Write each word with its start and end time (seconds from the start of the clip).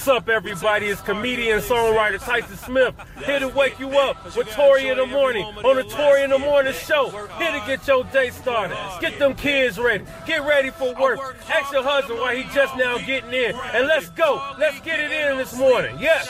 What's 0.00 0.08
up, 0.08 0.30
everybody? 0.30 0.86
It's 0.86 1.02
comedian 1.02 1.60
songwriter 1.60 2.18
Tyson 2.18 2.56
Smith 2.56 2.94
here 3.22 3.38
to 3.38 3.48
wake 3.48 3.78
you 3.78 3.90
up 3.98 4.34
with 4.34 4.48
Tori 4.48 4.88
in 4.88 4.96
the 4.96 5.04
morning 5.04 5.44
on 5.44 5.76
the 5.76 5.82
Tori 5.82 6.22
in 6.22 6.30
the 6.30 6.38
morning 6.38 6.72
show. 6.72 7.10
Here 7.10 7.52
to 7.52 7.62
get 7.66 7.86
your 7.86 8.04
day 8.04 8.30
started. 8.30 8.78
Get 9.02 9.18
them 9.18 9.34
kids 9.34 9.78
ready. 9.78 10.06
Get 10.26 10.42
ready 10.46 10.70
for 10.70 10.94
work. 10.94 11.20
Ask 11.52 11.70
your 11.70 11.82
husband 11.82 12.18
why 12.18 12.34
he 12.34 12.44
just 12.54 12.74
now 12.78 12.96
getting 12.96 13.34
in, 13.34 13.54
and 13.54 13.86
let's 13.86 14.08
go. 14.08 14.42
Let's 14.58 14.80
get 14.80 15.00
it 15.00 15.12
in 15.12 15.36
this 15.36 15.54
morning. 15.54 15.94
Yeah. 16.00 16.22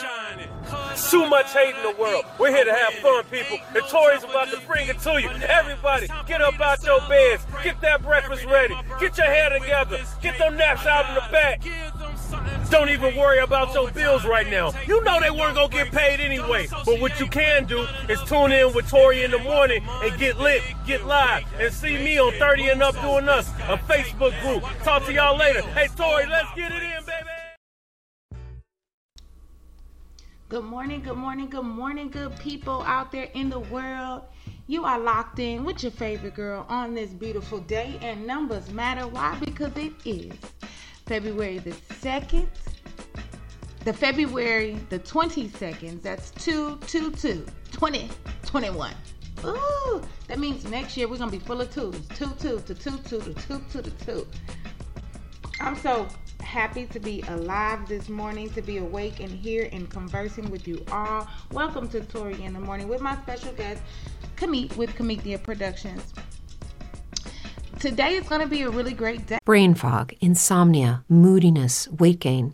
Too 1.09 1.27
much 1.27 1.53
hate 1.53 1.75
in 1.75 1.83
the 1.83 2.01
world. 2.01 2.25
We're 2.39 2.51
here 2.51 2.65
to 2.65 2.73
have 2.73 2.93
fun, 2.95 3.23
people. 3.25 3.57
And 3.73 3.83
Tori's 3.87 4.23
about 4.23 4.49
to 4.49 4.59
bring 4.67 4.87
it 4.89 4.99
to 4.99 5.21
you. 5.21 5.29
Everybody, 5.29 6.07
get 6.27 6.41
up 6.41 6.59
out 6.59 6.83
your 6.83 6.99
beds. 7.07 7.43
Get 7.63 7.79
that 7.81 8.03
breakfast 8.03 8.45
ready. 8.45 8.75
Get 8.99 9.17
your 9.17 9.27
hair 9.27 9.49
together. 9.49 10.01
Get 10.21 10.37
them 10.37 10.57
naps 10.57 10.85
out 10.85 11.07
in 11.09 11.15
the 11.15 11.31
back. 11.31 11.61
Don't 12.71 12.89
even 12.89 13.17
worry 13.17 13.39
about 13.39 13.73
your 13.73 13.91
bills 13.91 14.23
right 14.23 14.49
now. 14.49 14.71
You 14.87 15.03
know 15.03 15.19
they 15.19 15.29
weren't 15.29 15.55
gonna 15.55 15.67
get 15.67 15.91
paid 15.91 16.21
anyway. 16.21 16.67
But 16.85 17.01
what 17.01 17.19
you 17.19 17.27
can 17.27 17.65
do 17.65 17.85
is 18.07 18.23
tune 18.23 18.53
in 18.53 18.73
with 18.73 18.89
Tori 18.89 19.23
in 19.23 19.31
the 19.31 19.39
morning 19.39 19.83
and 20.01 20.17
get 20.17 20.39
lit, 20.39 20.63
get 20.87 21.05
live, 21.05 21.43
and 21.59 21.73
see 21.73 21.97
me 21.97 22.17
on 22.17 22.31
30 22.39 22.69
and 22.69 22.81
Up 22.81 22.95
Doing 23.01 23.27
Us, 23.27 23.49
a 23.67 23.77
Facebook 23.77 24.39
group. 24.41 24.63
Talk 24.83 25.05
to 25.05 25.13
y'all 25.13 25.37
later. 25.37 25.61
Hey 25.61 25.89
Tori, 25.97 26.25
let's 26.27 26.47
get 26.55 26.71
it 26.71 26.81
in, 26.81 27.03
baby. 27.05 27.27
Good 30.47 30.63
morning, 30.63 31.01
good 31.01 31.17
morning, 31.17 31.49
good 31.49 31.63
morning, 31.65 32.09
good 32.09 32.37
people 32.39 32.83
out 32.83 33.11
there 33.11 33.27
in 33.33 33.49
the 33.49 33.59
world. 33.59 34.21
You 34.67 34.85
are 34.85 34.97
locked 34.97 35.39
in 35.39 35.65
with 35.65 35.83
your 35.83 35.91
favorite 35.91 36.35
girl 36.35 36.65
on 36.69 36.93
this 36.93 37.09
beautiful 37.09 37.59
day, 37.59 37.99
and 38.01 38.25
numbers 38.25 38.71
matter. 38.71 39.07
Why? 39.07 39.37
Because 39.41 39.75
it 39.75 39.91
is 40.05 40.31
February 41.11 41.57
the 41.57 41.71
2nd, 41.71 42.47
the 43.83 43.91
February 43.91 44.77
the 44.87 44.97
22nd. 44.99 46.01
That's 46.01 46.31
222 46.31 47.45
2021. 47.69 48.93
Ooh, 49.43 50.01
that 50.29 50.39
means 50.39 50.63
next 50.63 50.95
year 50.95 51.09
we're 51.09 51.17
gonna 51.17 51.29
be 51.29 51.39
full 51.39 51.59
of 51.59 51.69
twos. 51.69 52.07
Two 52.15 52.29
two 52.39 52.61
to 52.61 52.73
two 52.73 52.97
two 52.99 53.19
to 53.19 53.33
two 53.33 53.61
two 53.69 53.81
to 53.81 53.91
two. 54.05 54.25
I'm 55.59 55.75
so 55.75 56.07
happy 56.39 56.85
to 56.85 56.99
be 57.01 57.21
alive 57.27 57.89
this 57.89 58.07
morning, 58.07 58.49
to 58.51 58.61
be 58.61 58.77
awake 58.77 59.19
and 59.19 59.31
here 59.31 59.67
and 59.73 59.89
conversing 59.89 60.49
with 60.49 60.65
you 60.65 60.81
all. 60.93 61.27
Welcome 61.51 61.89
to 61.89 61.99
Tori 61.99 62.41
in 62.41 62.53
the 62.53 62.61
morning 62.61 62.87
with 62.87 63.01
my 63.01 63.17
special 63.23 63.51
guest, 63.51 63.83
Kamit 64.37 64.77
with 64.77 64.91
Kamithia 64.91 65.43
Productions. 65.43 66.13
Today 67.81 68.13
is 68.13 68.29
going 68.29 68.41
to 68.41 68.47
be 68.47 68.61
a 68.61 68.69
really 68.69 68.93
great 68.93 69.25
day. 69.25 69.39
Brain 69.43 69.73
fog, 69.73 70.13
insomnia, 70.21 71.03
moodiness, 71.09 71.87
weight 71.87 72.19
gain. 72.19 72.53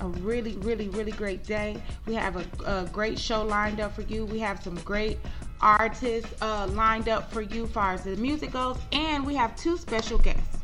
a 0.00 0.06
really, 0.06 0.52
really, 0.58 0.88
really 0.88 1.12
great 1.12 1.44
day. 1.44 1.80
We 2.06 2.14
have 2.14 2.36
a, 2.36 2.44
a 2.64 2.88
great 2.92 3.18
show 3.18 3.42
lined 3.42 3.80
up 3.80 3.94
for 3.94 4.02
you. 4.02 4.24
We 4.26 4.38
have 4.40 4.62
some 4.62 4.76
great 4.76 5.18
artists 5.60 6.30
uh, 6.40 6.68
lined 6.72 7.08
up 7.08 7.32
for 7.32 7.42
you 7.42 7.66
far 7.66 7.94
as 7.94 8.04
the 8.04 8.16
music 8.16 8.52
goes, 8.52 8.78
and 8.92 9.26
we 9.26 9.34
have 9.34 9.56
two 9.56 9.76
special 9.76 10.18
guests. 10.18 10.58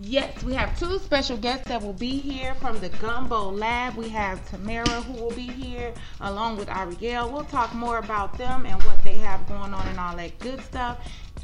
Yes, 0.00 0.44
we 0.44 0.54
have 0.54 0.78
two 0.78 0.96
special 1.00 1.36
guests 1.36 1.66
that 1.66 1.82
will 1.82 1.92
be 1.92 2.18
here 2.18 2.54
from 2.54 2.78
the 2.78 2.88
Gumbo 2.88 3.50
Lab. 3.50 3.96
We 3.96 4.08
have 4.10 4.48
Tamara 4.48 5.00
who 5.02 5.14
will 5.14 5.32
be 5.32 5.48
here 5.48 5.92
along 6.20 6.56
with 6.56 6.68
Ariel. 6.68 7.28
We'll 7.28 7.42
talk 7.42 7.74
more 7.74 7.98
about 7.98 8.38
them 8.38 8.64
and 8.64 8.80
what 8.84 9.02
they 9.02 9.14
have 9.14 9.44
going 9.48 9.74
on 9.74 9.88
and 9.88 9.98
all 9.98 10.14
that 10.14 10.38
good 10.38 10.60
stuff. 10.60 10.98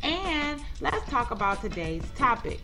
And 0.04 0.61
let's 0.82 1.08
talk 1.08 1.30
about 1.30 1.62
today's 1.62 2.04
topic. 2.14 2.61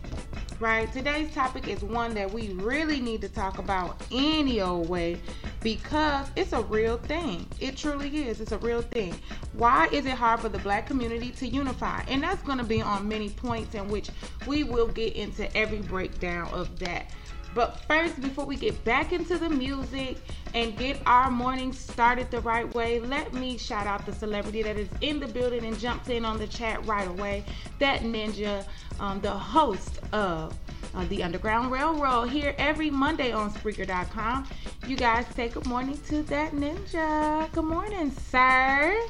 Right? 0.59 0.91
Today's 0.93 1.33
topic 1.33 1.67
is 1.67 1.81
one 1.81 2.13
that 2.13 2.31
we 2.31 2.49
really 2.49 2.99
need 2.99 3.21
to 3.21 3.29
talk 3.29 3.57
about 3.57 3.99
any 4.11 4.61
old 4.61 4.87
way 4.87 5.19
because 5.61 6.27
it's 6.35 6.53
a 6.53 6.61
real 6.61 6.97
thing. 6.97 7.47
It 7.59 7.77
truly 7.77 8.27
is. 8.27 8.41
It's 8.41 8.51
a 8.51 8.59
real 8.59 8.83
thing. 8.83 9.15
Why 9.53 9.87
is 9.91 10.05
it 10.05 10.11
hard 10.11 10.39
for 10.39 10.49
the 10.49 10.59
black 10.59 10.85
community 10.85 11.31
to 11.31 11.47
unify? 11.47 12.03
And 12.07 12.21
that's 12.21 12.43
going 12.43 12.59
to 12.59 12.63
be 12.63 12.79
on 12.79 13.07
many 13.07 13.29
points 13.29 13.73
in 13.73 13.87
which 13.89 14.11
we 14.45 14.63
will 14.63 14.87
get 14.87 15.15
into 15.15 15.51
every 15.57 15.79
breakdown 15.79 16.47
of 16.53 16.77
that. 16.77 17.09
But 17.53 17.79
first, 17.81 18.21
before 18.21 18.45
we 18.45 18.55
get 18.55 18.81
back 18.85 19.11
into 19.11 19.37
the 19.37 19.49
music 19.49 20.17
and 20.53 20.77
get 20.77 21.01
our 21.05 21.29
morning 21.29 21.73
started 21.73 22.31
the 22.31 22.39
right 22.41 22.71
way, 22.73 22.99
let 22.99 23.33
me 23.33 23.57
shout 23.57 23.87
out 23.87 24.05
the 24.05 24.13
celebrity 24.13 24.63
that 24.63 24.77
is 24.77 24.87
in 25.01 25.19
the 25.19 25.27
building 25.27 25.65
and 25.65 25.77
jumps 25.77 26.09
in 26.09 26.23
on 26.23 26.37
the 26.37 26.47
chat 26.47 26.85
right 26.85 27.07
away. 27.07 27.43
That 27.79 28.01
ninja, 28.01 28.65
um, 28.99 29.19
the 29.21 29.31
host 29.31 29.99
of 30.13 30.57
uh, 30.95 31.05
the 31.05 31.23
Underground 31.23 31.71
Railroad 31.71 32.29
here 32.29 32.55
every 32.57 32.89
Monday 32.89 33.31
on 33.31 33.51
Spreaker.com. 33.51 34.47
You 34.87 34.95
guys 34.95 35.25
say 35.35 35.49
good 35.49 35.65
morning 35.65 35.99
to 36.07 36.23
that 36.23 36.53
ninja. 36.53 37.51
Good 37.51 37.65
morning, 37.65 38.11
sir. 38.11 39.07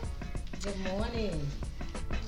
Good 0.64 0.80
morning. 0.86 1.48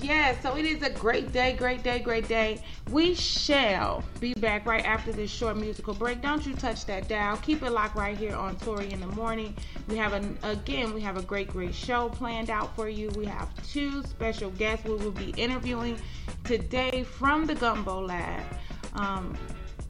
Yeah, 0.00 0.38
so 0.40 0.56
it 0.56 0.64
is 0.64 0.82
a 0.82 0.90
great 0.90 1.32
day, 1.32 1.54
great 1.54 1.82
day, 1.82 1.98
great 1.98 2.28
day. 2.28 2.62
We 2.90 3.14
shall 3.14 4.04
be 4.20 4.34
back 4.34 4.66
right 4.66 4.84
after 4.84 5.12
this 5.12 5.30
short 5.30 5.56
musical 5.56 5.94
break. 5.94 6.20
Don't 6.20 6.44
you 6.46 6.54
touch 6.54 6.84
that 6.86 7.08
dial. 7.08 7.36
Keep 7.38 7.62
it 7.62 7.70
locked 7.70 7.96
right 7.96 8.16
here 8.16 8.36
on 8.36 8.56
Tori 8.56 8.92
in 8.92 9.00
the 9.00 9.06
morning. 9.08 9.56
We 9.88 9.96
have 9.96 10.12
an 10.12 10.38
again, 10.42 10.92
we 10.94 11.00
have 11.00 11.16
a 11.16 11.22
great, 11.22 11.48
great 11.48 11.74
show 11.74 12.08
planned 12.08 12.50
out 12.50 12.74
for 12.76 12.88
you. 12.88 13.08
We 13.10 13.24
have 13.26 13.48
two 13.66 14.02
special 14.02 14.50
guests 14.50 14.84
we 14.84 14.94
will 14.94 15.10
be 15.10 15.30
interviewing 15.36 15.98
today 16.44 17.04
from 17.04 17.46
the 17.46 17.54
Gumbo 17.54 18.00
Lab. 18.00 18.42
Um, 18.94 19.36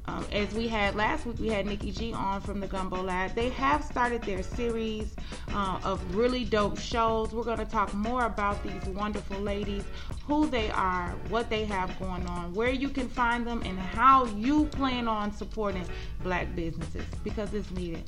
um, 0.07 0.27
as 0.33 0.53
we 0.53 0.69
had 0.69 0.95
last 0.95 1.25
week, 1.25 1.39
we 1.39 1.49
had 1.49 1.67
Nikki 1.67 1.91
G 1.91 2.13
on 2.13 2.41
from 2.41 2.61
the 2.61 2.67
Gumbo 2.67 3.03
Lab. 3.03 3.35
They 3.35 3.49
have 3.51 3.83
started 3.83 4.23
their 4.23 4.43
series 4.43 5.15
uh, 5.55 5.81
of 5.83 6.15
really 6.15 6.45
dope 6.45 6.79
shows. 6.79 7.33
We're 7.33 7.45
going 7.45 7.59
to 7.59 7.65
talk 7.65 7.95
more 7.95 8.27
about 8.27 8.63
these 8.63 8.85
wonderful 8.95 9.41
ladies, 9.41 9.85
who 10.27 10.47
they 10.47 10.71
are, 10.71 11.11
what 11.31 11.49
they 11.49 11.65
have 11.65 11.99
going 11.99 12.27
on, 12.27 12.53
where 12.53 12.71
you 12.71 12.91
can 12.91 13.09
find 13.09 13.47
them, 13.47 13.63
and 13.65 13.79
how 13.79 14.27
you 14.27 14.67
plan 14.67 15.09
on 15.09 15.33
supporting 15.33 15.87
black 16.23 16.55
businesses 16.55 17.07
because 17.23 17.55
it's 17.55 17.71
needed. 17.71 18.05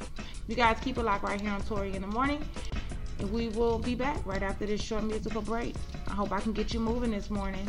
You 0.48 0.54
guys 0.54 0.76
keep 0.82 0.98
it 0.98 1.02
locked 1.02 1.24
right 1.24 1.40
here 1.40 1.50
on 1.50 1.62
Tori 1.62 1.94
in 1.94 2.02
the 2.02 2.08
morning. 2.08 2.44
And 3.18 3.32
we 3.32 3.48
will 3.48 3.78
be 3.78 3.94
back 3.94 4.24
right 4.26 4.42
after 4.42 4.66
this 4.66 4.82
short 4.82 5.02
musical 5.02 5.40
break. 5.40 5.74
I 6.06 6.12
hope 6.12 6.32
I 6.32 6.40
can 6.40 6.52
get 6.52 6.74
you 6.74 6.80
moving 6.80 7.10
this 7.10 7.30
morning. 7.30 7.66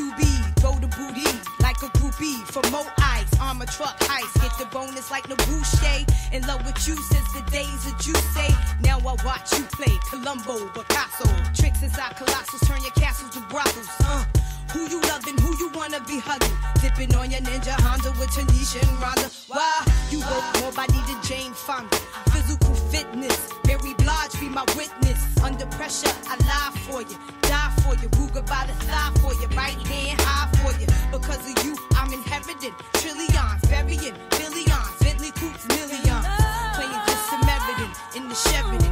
QB, 0.00 0.62
go 0.62 0.72
to 0.80 0.86
booty 0.96 1.28
like 1.60 1.76
a 1.82 1.90
groupie 1.98 2.40
for 2.48 2.64
more 2.70 2.86
eyes. 3.02 3.28
Armor 3.38 3.66
truck 3.66 3.96
ice, 4.08 4.32
get 4.40 4.56
the 4.58 4.64
bonus 4.72 5.10
like 5.10 5.24
Nabuche. 5.24 6.32
In 6.32 6.40
love 6.46 6.64
with 6.64 6.88
you 6.88 6.96
since 6.96 7.30
the 7.34 7.42
days 7.50 7.84
of 7.86 7.98
Juice. 7.98 8.24
Now 8.80 8.98
I 9.00 9.14
watch 9.24 9.52
you 9.58 9.64
play 9.64 9.92
Columbo, 10.08 10.68
Picasso. 10.70 11.28
Tricks 11.52 11.82
inside 11.82 12.16
colossals, 12.16 12.66
turn 12.66 12.80
your 12.80 12.92
castles 12.92 13.30
to 13.34 13.40
brothels. 13.50 13.88
Uh. 14.00 14.24
Who 14.72 14.88
you 14.88 15.00
loving, 15.02 15.36
who 15.36 15.54
you 15.58 15.70
wanna 15.74 16.00
be 16.06 16.18
hugging. 16.18 16.56
Dipping 16.80 17.14
on 17.16 17.30
your 17.30 17.40
ninja 17.40 17.74
Honda 17.82 18.10
with 18.18 18.30
Tanisha 18.30 18.80
and 18.80 18.98
Rhonda. 19.02 19.28
Why? 19.48 19.99
You 20.10 20.18
work 20.18 20.42
more 20.60 20.72
body 20.72 20.98
than 21.06 21.22
Jane 21.22 21.52
Fonda. 21.52 21.96
Physical 22.32 22.74
fitness, 22.74 23.52
Mary 23.64 23.94
Blige 23.94 24.40
be 24.40 24.48
my 24.48 24.64
witness. 24.76 25.20
Under 25.40 25.66
pressure, 25.66 26.10
I 26.26 26.34
lie 26.50 26.76
for 26.82 27.00
you, 27.02 27.16
die 27.42 27.72
for 27.82 27.94
you. 27.94 28.08
Ruger 28.18 28.44
by 28.44 28.66
the 28.66 28.74
thigh 28.86 29.12
for 29.20 29.32
you, 29.34 29.46
right 29.56 29.78
hand 29.86 30.20
high 30.22 30.50
for 30.58 30.72
you. 30.80 30.86
Because 31.12 31.38
of 31.38 31.64
you, 31.64 31.76
I'm 31.94 32.12
inherited. 32.12 32.74
Trillions, 32.94 33.62
burying, 33.70 34.16
billions, 34.30 34.94
Bentley 35.00 35.30
coops, 35.30 35.64
millions. 35.68 36.26
Playing 36.74 37.06
some 37.30 37.46
evidence 37.46 37.98
in 38.16 38.28
the 38.28 38.34
Sheridan. 38.34 38.89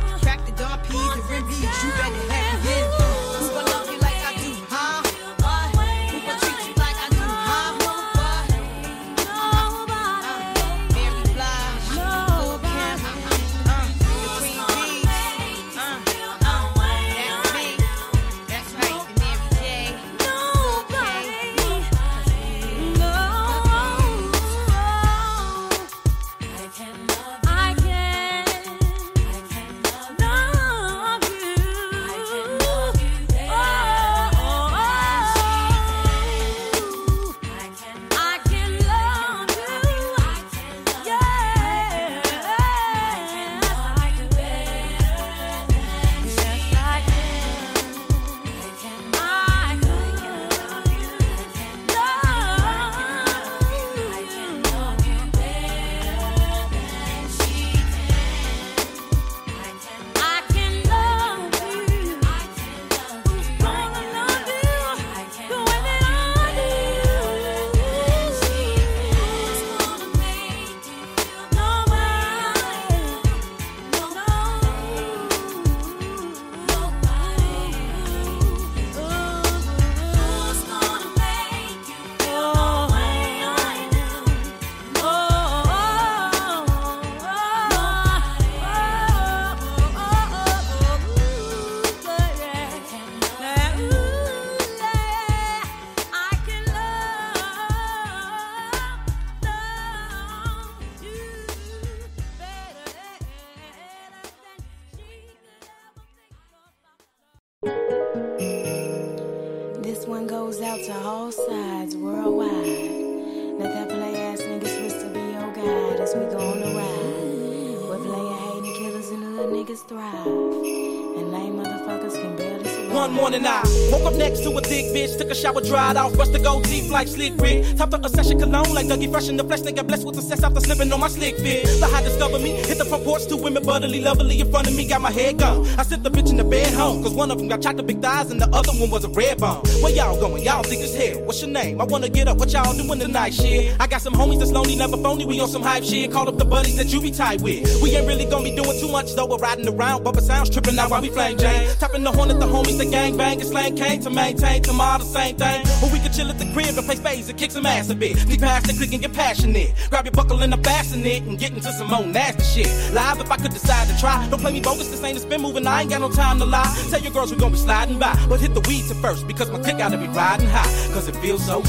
Shower, 125.38 125.60
dried 125.60 125.96
off, 125.96 126.14
brushed 126.14 126.32
the 126.32 126.38
gold 126.38 126.64
teeth 126.64 126.90
like 126.90 127.08
slick 127.08 127.32
Rick. 127.40 127.76
Top 127.76 127.94
up 127.94 128.04
a 128.04 128.08
session 128.08 128.38
cologne 128.38 128.74
like 128.74 128.86
Dougie 128.86 129.10
Fresh 129.10 129.28
in 129.28 129.36
the 129.36 129.44
flesh, 129.44 129.60
nigga 129.60 129.86
blessed 129.86 130.04
with 130.04 130.16
success 130.16 130.42
after 130.42 130.60
slipping 130.60 130.92
on 130.92 131.00
my 131.00 131.08
slick 131.08 131.36
fit. 131.36 131.64
The 131.80 131.86
high 131.86 132.02
discovered 132.02 132.40
me, 132.40 132.50
hit 132.50 132.78
the 132.78 132.84
front 132.84 133.04
porch, 133.04 133.26
two 133.26 133.36
women 133.36 133.64
butterly, 133.64 134.00
lovely 134.00 134.40
in 134.40 134.50
front 134.50 134.68
of 134.68 134.74
me, 134.74 134.86
got 134.86 135.00
my 135.00 135.10
head 135.10 135.38
gone. 135.38 135.66
I 135.78 135.82
sent 135.84 136.02
the 136.02 136.10
bitch 136.10 136.30
in 136.30 136.36
the 136.36 136.44
bed 136.44 136.72
home, 136.74 137.02
cause 137.02 137.14
one 137.14 137.30
of 137.30 137.38
them 137.38 137.48
got 137.48 137.62
chopped 137.62 137.84
big 137.86 138.02
thighs 138.02 138.30
and 138.30 138.40
the 138.40 138.48
other 138.48 138.72
one 138.72 138.90
was 138.90 139.04
a 139.04 139.08
red 139.08 139.38
bone. 139.38 139.62
Where 139.80 139.92
y'all 139.92 140.18
going? 140.18 140.42
Y'all 140.42 140.62
think 140.62 140.82
it's 140.82 140.94
hell. 140.94 141.22
What's 141.24 141.40
your 141.40 141.50
name? 141.50 141.80
I 141.80 141.84
wanna 141.84 142.08
get 142.08 142.28
up, 142.28 142.38
what 142.38 142.52
y'all 142.52 142.72
doing 142.74 142.98
tonight, 142.98 143.34
shit? 143.34 143.76
I 143.80 143.86
got 143.86 144.02
some 144.02 144.14
homies 144.14 144.38
that's 144.38 144.52
lonely, 144.52 144.76
never 144.76 144.96
phony, 144.96 145.24
we 145.24 145.40
on 145.40 145.48
some 145.48 145.62
hype 145.62 145.84
shit. 145.84 146.10
Call 146.10 146.28
up 146.28 146.38
the 146.38 146.44
buddies 146.44 146.76
that 146.76 146.86
you 146.92 147.00
be 147.00 147.10
tight 147.10 147.40
with. 147.40 147.82
We 147.82 147.94
ain't 147.96 148.06
really 148.06 148.24
gonna 148.24 148.44
be 148.44 148.54
doing 148.54 148.78
too 148.80 148.88
much 148.88 149.14
though, 149.14 149.26
we're 149.26 149.38
riding 149.38 149.68
around, 149.68 150.04
bumping 150.04 150.24
sounds, 150.24 150.50
tripping 150.50 150.78
out 150.78 150.90
while 150.90 151.02
we 151.02 151.10
flame 151.10 151.38
Jane. 151.38 151.68
Tapping 151.78 152.04
the 152.04 152.12
horn 152.12 152.30
at 152.30 152.40
the 152.40 152.46
homies, 152.46 152.78
the 152.78 152.86
gang 152.86 153.16
bang, 153.16 153.40
slang 153.42 153.76
came 153.76 154.02
to 154.02 154.10
maintain 154.10 154.62
tomorrow 154.62 154.98
the 154.98 155.04
same 155.04 155.27
thing. 155.36 155.66
Or 155.82 155.90
we 155.92 155.98
could 155.98 156.12
chill 156.12 156.28
at 156.28 156.38
the 156.38 156.50
crib 156.52 156.76
and 156.76 156.86
play 156.86 156.96
spades 156.96 157.28
and 157.28 157.38
kick 157.38 157.50
some 157.50 157.66
ass 157.66 157.90
a 157.90 157.94
bit. 157.94 158.16
Sneak 158.18 158.40
past 158.40 158.66
the 158.66 158.72
click 158.72 158.92
and 158.92 159.02
get 159.02 159.12
passionate. 159.12 159.72
Grab 159.90 160.04
your 160.04 160.12
buckle 160.12 160.42
and 160.42 160.54
a 160.54 160.56
fasten 160.58 161.04
it 161.04 161.22
and 161.24 161.38
get 161.38 161.52
into 161.52 161.72
some 161.72 161.88
more 161.88 162.06
nasty 162.06 162.62
shit. 162.62 162.94
Live 162.94 163.20
if 163.20 163.30
I 163.30 163.36
could 163.36 163.52
decide 163.52 163.88
to 163.88 163.98
try. 163.98 164.26
Don't 164.28 164.40
play 164.40 164.52
me 164.52 164.60
bogus, 164.60 164.88
this 164.88 165.02
ain't 165.02 165.16
a 165.18 165.20
spin 165.20 165.42
moving, 165.42 165.66
I 165.66 165.82
ain't 165.82 165.90
got 165.90 166.00
no 166.00 166.10
time 166.10 166.38
to 166.38 166.44
lie. 166.44 166.72
Tell 166.90 167.00
your 167.00 167.12
girls 167.12 167.30
we 167.30 167.36
gon' 167.38 167.52
be 167.52 167.58
sliding 167.58 167.98
by. 167.98 168.14
But 168.28 168.40
hit 168.40 168.54
the 168.54 168.60
weeds 168.68 168.90
at 168.90 168.96
first 168.98 169.26
because 169.26 169.50
my 169.50 169.58
click 169.58 169.78
gotta 169.78 169.98
be 169.98 170.08
riding 170.08 170.48
high. 170.48 170.92
Cause 170.92 171.08
it 171.08 171.16
feels 171.16 171.44
so 171.44 171.62
good. 171.62 171.68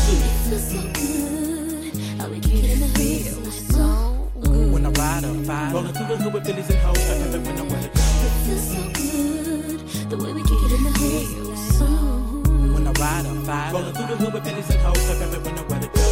How 2.19 2.27
we 2.29 2.39
get 2.39 2.63
in 2.65 2.79
the 2.79 2.87
feels 2.97 3.67
so 3.67 4.31
good. 4.41 4.71
When 4.71 4.85
I 4.85 4.89
ride 4.91 5.23
up 5.23 5.45
five, 5.45 5.73
rolling 5.73 5.93
through 5.93 6.07
the 6.07 6.17
hood 6.17 6.33
with 6.33 6.43
Billies 6.45 6.69
and 6.69 6.79
hoes, 6.79 7.09
I 7.09 7.13
remember 7.23 7.49
when 7.49 7.59
I 7.59 7.63
wear 7.63 7.81
the 7.81 7.89
I 10.11 10.15
ride 10.15 10.41
up 10.41 10.58
five, 13.49 13.73
rolling 13.73 13.93
through 13.93 14.07
the 14.07 14.15
hood 14.15 14.33
with 14.33 14.43
Billies 14.43 14.69
and 14.69 14.79
hoes, 14.81 15.09
remember 15.09 15.58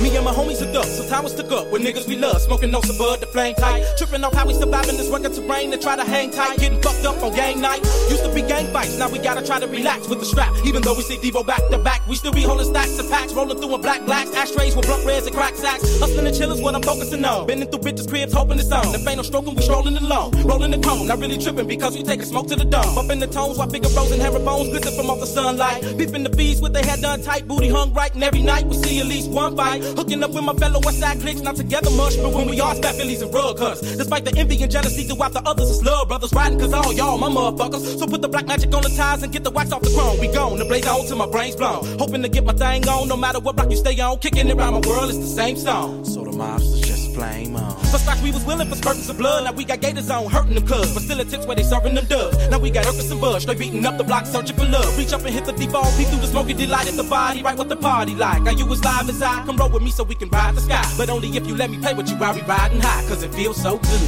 Me 0.01 0.15
and 0.15 0.23
my 0.23 0.31
homies 0.31 0.59
hooked 0.59 0.75
up, 0.75 0.85
so 0.85 1.03
was 1.23 1.33
stuck 1.33 1.51
up 1.51 1.71
with 1.71 1.81
niggas 1.81 2.07
we 2.07 2.15
love, 2.15 2.39
smoking 2.39 2.69
no 2.69 2.81
bud, 2.81 3.19
the 3.19 3.25
flame 3.25 3.55
tight, 3.55 3.83
tripping 3.97 4.23
off 4.23 4.33
how 4.33 4.45
we 4.45 4.53
survive 4.53 4.87
in 4.89 4.95
this 4.95 5.09
rugged 5.09 5.33
terrain 5.33 5.73
and 5.73 5.81
try 5.81 5.95
to 5.95 6.03
hang 6.03 6.29
tight, 6.29 6.59
getting 6.59 6.79
fucked 6.81 7.03
up 7.03 7.21
on 7.23 7.33
gang 7.33 7.59
night. 7.59 7.81
Used 8.09 8.23
to 8.23 8.31
be 8.33 8.41
gang 8.41 8.67
fights, 8.67 8.97
now 8.97 9.09
we 9.09 9.17
gotta 9.17 9.45
try 9.45 9.59
to 9.59 9.67
relax 9.67 10.07
with 10.07 10.19
the 10.19 10.25
strap. 10.25 10.53
Even 10.65 10.83
though 10.83 10.93
we 10.93 11.01
see 11.01 11.17
Devo 11.17 11.45
back 11.45 11.61
to 11.71 11.77
back, 11.79 12.05
we 12.07 12.15
still 12.15 12.31
be 12.31 12.43
holding 12.43 12.67
stacks 12.67 12.99
of 12.99 13.09
packs, 13.09 13.33
rolling 13.33 13.57
through 13.57 13.73
in 13.73 13.81
black 13.81 14.05
blacks, 14.05 14.33
ashtrays 14.35 14.75
with 14.75 14.85
blunt 14.85 15.03
reds 15.03 15.25
and 15.25 15.35
crack 15.35 15.55
sacks. 15.55 15.99
Hustling 15.99 16.27
and 16.27 16.37
chill 16.37 16.51
is 16.51 16.61
what 16.61 16.75
I'm 16.75 16.83
focusing 16.83 17.25
on. 17.25 17.47
Bending 17.47 17.69
through 17.69 17.81
bitches' 17.81 18.07
cribs, 18.07 18.33
hoping 18.33 18.59
it's 18.59 18.71
on. 18.71 18.93
If 18.93 19.07
ain't 19.07 19.17
no 19.17 19.23
stroking, 19.23 19.55
we 19.55 19.63
strolling 19.63 19.97
along, 19.97 20.31
rolling 20.43 20.71
the 20.71 20.79
cone. 20.79 21.07
Not 21.07 21.19
really 21.19 21.37
tripping 21.39 21.67
because 21.67 21.95
we 21.95 22.03
taking 22.03 22.25
smoke 22.25 22.47
to 22.49 22.55
the 22.55 22.65
dome. 22.65 22.93
Bumping 22.93 23.19
the 23.19 23.27
tones 23.27 23.57
while 23.57 23.69
figure 23.69 23.89
rolls 23.95 24.11
and 24.11 24.21
herringbones 24.21 24.69
glisten 24.69 24.93
from 24.93 25.09
off 25.09 25.19
the 25.19 25.25
sunlight. 25.25 25.81
Beefing 25.97 26.23
the 26.23 26.35
fees 26.37 26.61
with 26.61 26.73
their 26.73 26.85
head 26.85 27.01
done 27.01 27.21
tight, 27.23 27.47
booty 27.47 27.69
hung 27.69 27.93
right, 27.93 28.13
and 28.13 28.23
every 28.23 28.43
night 28.43 28.65
we 28.67 28.75
see 28.75 28.99
at 28.99 29.07
least 29.07 29.29
one 29.31 29.55
fight. 29.55 29.86
Hooking 29.95 30.23
up 30.23 30.31
with 30.31 30.43
my 30.43 30.53
fellow 30.53 30.79
West 30.83 30.99
Side 30.99 31.19
cliques, 31.21 31.41
not 31.41 31.55
together 31.55 31.89
much, 31.91 32.17
but 32.17 32.33
when 32.33 32.49
we 32.49 32.59
all 32.59 32.75
spat 32.75 32.95
Phillies 32.95 33.21
and 33.21 33.33
rug 33.33 33.57
cuts. 33.57 33.81
Despite 33.81 34.25
the 34.25 34.35
envy 34.37 34.61
and 34.61 34.71
jealousy 34.71 35.03
throughout 35.03 35.33
the 35.33 35.41
others, 35.41 35.69
it's 35.69 35.81
love 35.83 36.07
brothers 36.07 36.33
riding 36.33 36.59
cause 36.59 36.73
all 36.73 36.93
y'all 36.93 37.17
my 37.17 37.29
motherfuckers. 37.29 37.99
So 37.99 38.07
put 38.07 38.21
the 38.21 38.29
black 38.29 38.47
magic 38.47 38.73
on 38.73 38.81
the 38.81 38.89
ties 38.89 39.23
and 39.23 39.31
get 39.31 39.43
the 39.43 39.51
wax 39.51 39.71
off 39.71 39.81
the 39.81 39.89
chrome. 39.91 40.19
We 40.19 40.27
gone, 40.27 40.57
the 40.57 40.65
blaze 40.65 40.87
on 40.87 41.05
till 41.05 41.17
my 41.17 41.27
brain's 41.27 41.55
blown. 41.55 41.85
Hoping 41.99 42.21
to 42.23 42.29
get 42.29 42.43
my 42.43 42.53
thing 42.53 42.87
on, 42.87 43.07
no 43.07 43.17
matter 43.17 43.39
what 43.39 43.55
block 43.55 43.71
you 43.71 43.77
stay 43.77 43.99
on. 43.99 44.19
Kicking 44.19 44.47
it 44.47 44.57
around 44.57 44.73
my 44.73 44.87
world, 44.87 45.09
it's 45.09 45.19
the 45.19 45.25
same 45.25 45.57
song. 45.57 46.03
So 46.05 46.23
the 46.23 46.31
mobsters 46.31 46.83
just 46.83 47.13
flame 47.13 47.55
on. 47.55 47.77
Scotch 48.07 48.23
we 48.23 48.31
was 48.31 48.45
willing 48.45 48.69
for 48.69 48.75
spurtings 48.75 49.09
of 49.09 49.17
blood, 49.17 49.43
now 49.43 49.51
we 49.51 49.65
got 49.65 49.81
gators 49.81 50.09
on, 50.09 50.29
hurting 50.31 50.55
them 50.55 50.65
cuz. 50.65 50.93
But 50.93 51.03
still 51.03 51.19
it 51.19 51.29
tips 51.29 51.45
where 51.45 51.55
they 51.55 51.63
serving 51.63 51.93
them 51.93 52.05
dubs. 52.05 52.37
Now 52.49 52.57
we 52.57 52.69
got 52.71 52.85
Urcus 52.85 53.11
and 53.11 53.19
Bush, 53.19 53.45
they 53.45 53.55
beating 53.55 53.85
up 53.85 53.97
the 53.97 54.03
block, 54.03 54.25
searching 54.25 54.55
for 54.55 54.65
love. 54.65 54.97
Reach 54.97 55.11
up 55.11 55.25
and 55.25 55.33
hit 55.33 55.45
the 55.45 55.51
default, 55.51 55.93
peek 55.97 56.07
through 56.07 56.19
the 56.19 56.27
smoky 56.27 56.53
delight 56.53 56.87
at 56.87 56.95
the 56.95 57.03
body, 57.03 57.43
right 57.43 57.57
what 57.57 57.67
the 57.67 57.75
party 57.75 58.15
like. 58.15 58.41
Are 58.43 58.53
you 58.53 58.71
as 58.71 58.83
live 58.83 59.09
as 59.09 59.21
I? 59.21 59.43
Come 59.45 59.57
roll 59.57 59.69
with 59.77 59.83
me 59.83 59.91
so 59.91 60.03
we 60.03 60.15
can 60.15 60.29
ride 60.29 60.55
the 60.55 60.61
sky. 60.61 60.83
But 60.97 61.09
only 61.09 61.29
if 61.37 61.45
you 61.45 61.55
let 61.55 61.69
me 61.69 61.77
play 61.77 61.93
with 61.93 62.09
you 62.09 62.15
while 62.15 62.33
we 62.33 62.41
riding 62.41 62.81
high, 62.81 63.07
cause 63.07 63.21
it 63.21 63.31
feels 63.33 63.61
so 63.61 63.77
good. 63.77 64.01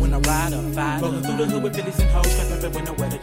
When 0.00 0.14
I 0.14 0.18
ride 0.18 0.52
up 0.52 0.74
five, 0.74 1.02
rolling 1.02 1.22
through 1.22 1.36
the 1.36 1.46
hood 1.46 1.62
with 1.64 1.74
Billies 1.74 1.98
and 1.98 2.10
hoes, 2.10 2.34
trapping 2.36 2.72
when 2.72 2.86
I 2.86 2.92
wear 2.92 3.10
the 3.10 3.18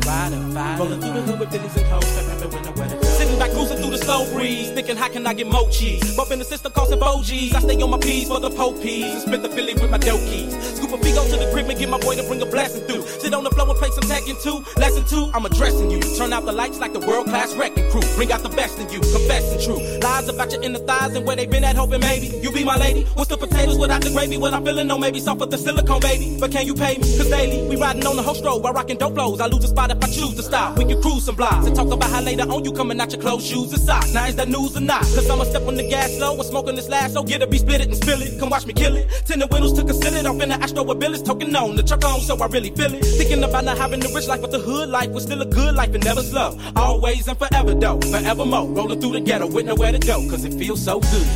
clothes. 0.00 0.78
Rolling 0.78 1.00
through 1.00 1.12
the 1.12 1.22
hood 1.22 1.40
with 1.40 1.50
Billy's 1.50 1.76
and 1.76 1.86
hoes, 1.86 2.06
stepping 2.06 2.50
when 2.52 2.62
the 2.62 2.72
weather 2.72 3.04
Sitting 3.04 3.38
back 3.38 3.50
cruising 3.50 3.78
through 3.78 3.90
the 3.90 3.98
slow 3.98 4.30
breeze, 4.32 4.70
thinking 4.70 4.96
how 4.96 5.08
can 5.08 5.26
I 5.26 5.34
get 5.34 5.46
cheese? 5.70 6.16
Bumping 6.16 6.38
the 6.38 6.44
system 6.44 6.72
costing 6.72 7.00
G's. 7.22 7.54
I 7.54 7.60
stay 7.60 7.80
on 7.82 7.90
my 7.90 7.98
P's 7.98 8.28
for 8.28 8.40
the 8.40 8.50
po 8.50 8.72
peas 8.72 9.12
and 9.12 9.22
spit 9.22 9.42
the 9.42 9.48
Philly 9.48 9.74
with 9.74 9.90
my 9.90 9.98
dope 9.98 10.20
keys. 10.20 10.52
Scoop 10.76 10.92
a 10.92 10.98
Figo 10.98 11.24
to 11.30 11.36
the 11.36 11.50
crib 11.52 11.68
and 11.68 11.78
get 11.78 11.88
my 11.88 11.98
boy 11.98 12.16
to 12.16 12.22
bring 12.24 12.40
a 12.42 12.46
blessing 12.46 12.86
through. 12.86 13.06
Sit 13.06 13.34
on 13.34 13.44
the 13.44 13.50
floor 13.50 13.68
and 13.68 13.78
play 13.78 13.90
some 13.90 14.04
Tekken 14.04 14.40
2. 14.42 14.80
Lesson 14.80 15.04
2, 15.04 15.30
I'm 15.34 15.46
addressing 15.46 15.90
you. 15.90 16.00
Turn 16.16 16.32
out 16.32 16.44
the 16.44 16.52
lights 16.52 16.78
like 16.78 16.92
the 16.92 17.00
world 17.00 17.26
class 17.26 17.54
wrecking 17.54 17.90
crew. 17.90 18.02
Bring 18.16 18.32
out 18.32 18.42
the 18.42 18.50
best 18.50 18.78
in 18.78 18.88
you, 18.90 19.00
confessing 19.00 19.60
true. 19.64 19.80
Lies 20.00 20.28
about 20.28 20.52
your 20.52 20.62
inner 20.62 20.78
thighs 20.78 21.14
and 21.14 21.26
where 21.26 21.36
they 21.36 21.46
been 21.46 21.64
at, 21.64 21.76
hoping 21.76 22.00
maybe 22.00 22.28
you 22.42 22.52
be 22.52 22.64
my 22.64 22.76
lady. 22.76 23.04
What's 23.14 23.30
the 23.30 23.36
potatoes 23.36 23.78
without 23.78 24.02
the 24.02 24.10
gravy? 24.10 24.36
What 24.36 24.52
I'm 24.52 24.64
feeling, 24.64 24.86
no, 24.86 24.98
maybe 24.98 25.20
soft 25.20 25.40
with 25.40 25.50
the 25.50 25.58
silicone, 25.58 26.00
baby. 26.00 26.36
But 26.38 26.52
can 26.52 26.66
you 26.66 26.74
pay 26.74 26.98
me? 26.98 27.16
Cause 27.16 27.28
daily, 27.28 27.66
we 27.68 27.76
riding 27.76 28.06
on 28.06 28.16
the 28.16 28.22
whole 28.22 28.34
stroll 28.34 28.60
while 28.60 28.72
rocking 28.72 28.98
dope 28.98 29.14
flows. 29.14 29.40
I 29.40 29.46
lose 29.46 29.64
a 29.64 29.68
spot 29.68 29.85
if 29.90 30.02
I 30.02 30.06
choose 30.06 30.34
to 30.34 30.42
stop. 30.42 30.78
We 30.78 30.84
can 30.84 31.00
cruise 31.02 31.24
some 31.24 31.36
blocks 31.36 31.66
and 31.66 31.74
talk 31.74 31.90
about 31.90 32.10
how 32.10 32.20
later 32.20 32.44
on 32.44 32.64
you 32.64 32.72
coming 32.72 33.00
out 33.00 33.12
your 33.12 33.20
clothes, 33.20 33.46
shoes, 33.46 33.72
and 33.72 33.82
socks. 33.82 34.12
Now 34.12 34.26
is 34.26 34.36
that 34.36 34.48
news 34.48 34.76
or 34.76 34.80
not? 34.80 35.02
Cause 35.02 35.28
I'ma 35.28 35.44
step 35.44 35.62
on 35.62 35.76
the 35.76 35.88
gas 35.88 36.12
slow 36.16 36.34
and 36.34 36.44
smoking 36.44 36.76
this 36.76 36.88
last 36.88 37.14
so 37.14 37.22
get 37.22 37.42
it, 37.42 37.50
be 37.50 37.58
split 37.58 37.80
it 37.80 37.88
and 37.88 37.96
spill 37.96 38.20
it. 38.20 38.38
Come 38.38 38.50
watch 38.50 38.66
me 38.66 38.72
kill 38.72 38.96
it. 38.96 39.08
Tinted 39.24 39.50
windows 39.52 39.72
to 39.74 39.84
conceal 39.84 40.14
it. 40.14 40.26
Off 40.26 40.40
in 40.40 40.48
the 40.48 40.56
astro 40.56 40.82
with 40.82 40.98
billies, 41.00 41.22
token 41.22 41.54
on 41.56 41.76
the 41.76 41.82
truck 41.82 42.04
on, 42.04 42.20
so 42.20 42.36
I 42.36 42.46
really 42.46 42.70
feel 42.70 42.92
it. 42.92 43.04
Thinking 43.04 43.42
about 43.42 43.64
not 43.64 43.78
having 43.78 44.00
the 44.00 44.08
rich 44.14 44.26
life, 44.26 44.40
but 44.40 44.50
the 44.50 44.58
hood 44.58 44.88
life 44.88 45.10
was 45.10 45.24
still 45.24 45.40
a 45.42 45.46
good 45.46 45.74
life 45.74 45.94
and 45.94 46.04
never 46.04 46.22
slow. 46.22 46.58
Always 46.76 47.26
and 47.28 47.38
forever 47.38 47.74
though, 47.74 48.00
forevermore. 48.00 48.66
Rolling 48.68 49.00
through 49.00 49.12
the 49.12 49.20
ghetto 49.20 49.46
with 49.46 49.66
nowhere 49.66 49.92
to 49.92 49.98
go, 49.98 50.18
cause 50.28 50.44
it 50.44 50.54
feels 50.54 50.84
so 50.84 51.00
good. 51.00 51.26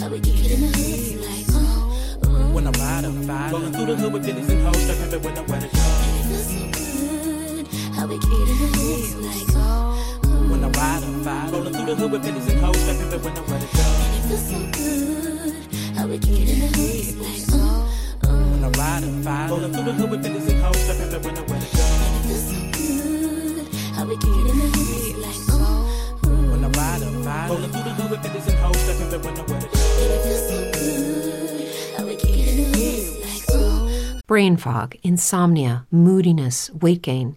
How 0.00 0.08
we 0.08 0.20
can 0.20 0.34
get 0.34 0.50
in 0.52 0.60
the 0.60 0.68
hood. 0.76 2.24
Uh, 2.24 2.28
uh. 2.28 2.52
When 2.52 2.66
I 2.66 2.70
ride 2.70 3.04
up, 3.04 3.14
ride 3.28 3.52
rolling 3.52 3.72
through 3.72 3.86
the 3.86 3.96
hood 3.96 4.12
with 4.12 4.24
billies 4.24 4.48
and 4.48 4.62
hoes, 4.62 4.82
stepping 4.82 5.22
when 5.22 5.34
nowhere 5.34 5.60
to 5.60 5.76
go. 5.76 5.87
When 8.08 8.16
I 10.64 10.68
ride 10.68 11.04
up, 11.04 11.26
ride 11.26 11.50
rolling 11.52 11.74
through 11.74 11.84
the 11.84 11.94
hood 11.94 12.10
with 12.10 12.22
billies 12.22 12.48
and 12.48 12.60
hoes, 12.60 12.76
stepping 12.78 13.10
when 13.22 13.34
nowhere 13.34 13.60
to 13.60 13.66
go. 13.76 13.82
When 18.22 18.64
I 18.64 18.68
ride 18.78 19.04
up, 19.04 19.26
ride 19.26 19.50
rolling 19.50 19.72
through 19.72 19.84
the 19.84 19.92
hood 19.92 20.10
with 20.10 20.22
billies 20.22 20.48
and 20.48 20.62
hoes, 20.62 20.78
stepping 20.78 21.10
when 21.22 21.34
nowhere 21.34 21.60
to 21.60 21.66
go. 21.76 21.84
When 26.50 26.64
I 26.64 26.68
ride 26.68 27.02
up, 27.02 27.12
ride 27.26 27.50
rolling 27.50 27.70
through 27.70 27.82
the 27.82 27.90
hood 27.90 28.10
with 28.10 28.22
billies 28.22 28.46
and 28.48 28.58
hoes, 28.58 28.78
stepping 28.78 29.10
when 29.22 29.34
nowhere 29.34 29.60
to 29.60 29.66
go. 29.66 29.78
Brain 34.26 34.56
fog, 34.56 34.94
insomnia, 35.02 35.86
moodiness, 35.90 36.70
weight 36.70 37.02
gain. 37.02 37.36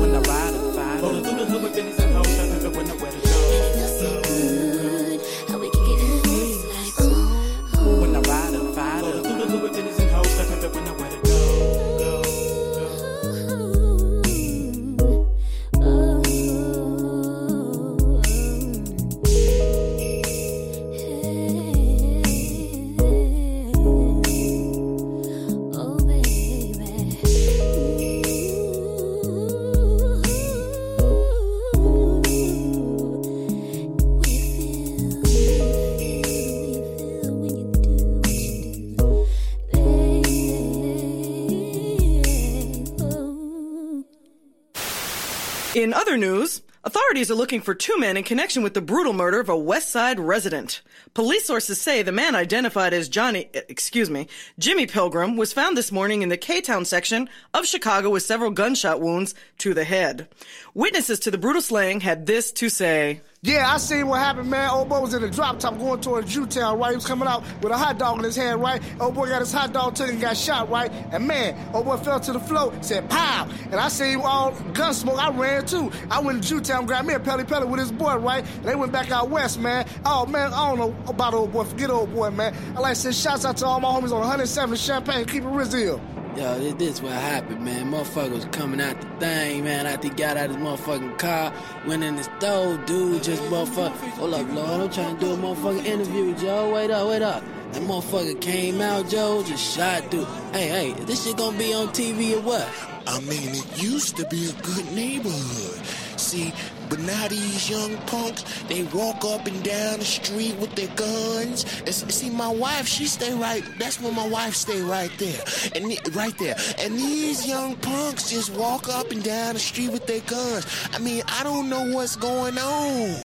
In 45.73 45.93
other 45.93 46.17
news, 46.17 46.61
authorities 46.83 47.31
are 47.31 47.35
looking 47.35 47.61
for 47.61 47.73
two 47.73 47.97
men 47.97 48.17
in 48.17 48.25
connection 48.25 48.61
with 48.61 48.73
the 48.73 48.81
brutal 48.81 49.13
murder 49.13 49.39
of 49.39 49.47
a 49.47 49.55
West 49.55 49.89
Side 49.89 50.19
resident. 50.19 50.81
Police 51.13 51.45
sources 51.45 51.79
say 51.79 52.01
the 52.01 52.11
man 52.11 52.35
identified 52.35 52.93
as 52.93 53.07
Johnny, 53.07 53.49
excuse 53.53 54.09
me, 54.09 54.27
Jimmy 54.59 54.85
Pilgrim 54.85 55.37
was 55.37 55.53
found 55.53 55.77
this 55.77 55.89
morning 55.89 56.23
in 56.23 56.29
the 56.29 56.35
K-Town 56.35 56.83
section 56.83 57.29
of 57.53 57.65
Chicago 57.65 58.09
with 58.09 58.23
several 58.23 58.51
gunshot 58.51 58.99
wounds 58.99 59.33
to 59.59 59.73
the 59.73 59.85
head. 59.85 60.27
Witnesses 60.73 61.19
to 61.19 61.31
the 61.31 61.37
brutal 61.37 61.61
slaying 61.61 62.01
had 62.01 62.25
this 62.25 62.51
to 62.51 62.67
say. 62.67 63.21
Yeah, 63.43 63.73
I 63.73 63.77
seen 63.77 64.07
what 64.07 64.19
happened, 64.19 64.51
man. 64.51 64.69
Old 64.69 64.87
boy 64.87 64.99
was 64.99 65.15
in 65.15 65.23
a 65.23 65.27
drop 65.27 65.57
top 65.57 65.75
going 65.79 65.99
towards 65.99 66.31
Jewtown, 66.31 66.77
right? 66.77 66.91
He 66.91 66.95
was 66.97 67.07
coming 67.07 67.27
out 67.27 67.43
with 67.63 67.71
a 67.71 67.77
hot 67.77 67.97
dog 67.97 68.19
in 68.19 68.23
his 68.23 68.35
hand, 68.35 68.61
right? 68.61 68.79
Old 68.99 69.15
boy 69.15 69.29
got 69.29 69.39
his 69.39 69.51
hot 69.51 69.73
dog 69.73 69.95
took 69.95 70.09
and 70.09 70.21
got 70.21 70.37
shot, 70.37 70.69
right? 70.69 70.91
And 71.11 71.25
man, 71.25 71.57
old 71.73 71.85
boy 71.85 71.97
fell 71.97 72.19
to 72.19 72.33
the 72.33 72.39
floor, 72.39 72.71
said 72.81 73.09
pow! 73.09 73.49
And 73.71 73.77
I 73.77 73.87
seen 73.87 74.21
all 74.21 74.51
gun 74.73 74.93
smoke. 74.93 75.17
I 75.17 75.31
ran 75.31 75.65
too. 75.65 75.91
I 76.11 76.19
went 76.21 76.43
to 76.43 76.49
Jewtown, 76.49 76.85
grabbed 76.85 77.07
me 77.07 77.15
a 77.15 77.19
pelly 77.19 77.43
pelly 77.43 77.65
with 77.65 77.79
his 77.79 77.91
boy, 77.91 78.15
right? 78.17 78.45
And 78.45 78.65
they 78.65 78.75
went 78.75 78.91
back 78.91 79.09
out 79.09 79.31
west, 79.31 79.59
man. 79.59 79.87
Oh 80.05 80.27
man, 80.27 80.53
I 80.53 80.69
don't 80.69 80.77
know 80.77 80.95
about 81.07 81.33
old 81.33 81.51
boy. 81.51 81.63
Forget 81.63 81.89
old 81.89 82.13
boy, 82.13 82.29
man. 82.29 82.55
I 82.77 82.79
like 82.79 82.93
to 82.93 82.99
send 82.99 83.15
shouts 83.15 83.43
out 83.43 83.57
to 83.57 83.65
all 83.65 83.79
my 83.79 83.87
homies 83.87 84.11
on 84.11 84.19
107 84.19 84.77
Champagne. 84.77 85.25
Keep 85.25 85.45
it 85.45 85.47
real. 85.47 85.99
Yo, 86.37 86.71
this, 86.75 87.01
what 87.01 87.11
happened, 87.11 87.59
man. 87.65 87.91
Motherfucker 87.91 88.31
was 88.31 88.45
coming 88.45 88.79
out 88.79 88.99
the 89.01 89.07
thing, 89.19 89.65
man. 89.65 89.85
After 89.85 90.07
he 90.07 90.13
got 90.13 90.37
out 90.37 90.49
his 90.49 90.55
motherfucking 90.57 91.19
car, 91.19 91.53
went 91.85 92.03
in 92.03 92.15
the 92.15 92.23
store, 92.23 92.77
dude 92.85 93.21
just 93.21 93.43
motherfucker. 93.43 93.91
Hold 94.11 94.33
up, 94.35 94.49
Lord, 94.53 94.81
I'm 94.81 94.89
trying 94.89 95.17
to 95.17 95.25
do 95.25 95.33
a 95.33 95.35
motherfucking 95.35 95.85
interview, 95.85 96.33
Joe. 96.35 96.73
Wait 96.73 96.89
up, 96.89 97.09
wait 97.09 97.21
up. 97.21 97.43
That 97.73 97.81
motherfucker 97.83 98.39
came 98.39 98.79
out, 98.79 99.09
Joe, 99.09 99.43
just 99.43 99.75
shot 99.75 100.09
dude. 100.09 100.25
Hey, 100.53 100.69
hey, 100.69 100.91
is 100.91 101.05
this 101.05 101.25
shit 101.25 101.35
gonna 101.35 101.57
be 101.57 101.73
on 101.73 101.89
TV 101.89 102.37
or 102.37 102.41
what? 102.41 102.67
I 103.07 103.19
mean, 103.19 103.49
it 103.49 103.83
used 103.83 104.15
to 104.15 104.25
be 104.27 104.49
a 104.49 104.53
good 104.61 104.89
neighborhood. 104.93 105.85
See, 106.17 106.53
but 106.91 106.99
now 106.99 107.25
these 107.29 107.69
young 107.69 107.95
punks, 107.99 108.43
they 108.67 108.83
walk 108.83 109.23
up 109.23 109.47
and 109.47 109.63
down 109.63 109.99
the 109.99 110.03
street 110.05 110.57
with 110.57 110.75
their 110.75 110.93
guns. 110.97 111.63
And 111.85 111.95
see, 111.95 112.29
my 112.29 112.49
wife, 112.49 112.85
she 112.85 113.05
stay 113.05 113.33
right. 113.33 113.63
That's 113.79 114.01
where 114.01 114.11
my 114.11 114.27
wife 114.27 114.53
stay 114.55 114.81
right 114.81 115.09
there, 115.17 115.41
and 115.73 115.85
right 116.13 116.37
there. 116.37 116.55
And 116.79 116.99
these 116.99 117.47
young 117.47 117.77
punks 117.77 118.29
just 118.29 118.51
walk 118.55 118.89
up 118.89 119.09
and 119.11 119.23
down 119.23 119.53
the 119.53 119.59
street 119.61 119.93
with 119.93 120.05
their 120.05 120.19
guns. 120.19 120.67
I 120.91 120.99
mean, 120.99 121.23
I 121.29 121.43
don't 121.45 121.69
know 121.69 121.95
what's 121.95 122.17
going 122.17 122.57
on. 122.57 123.21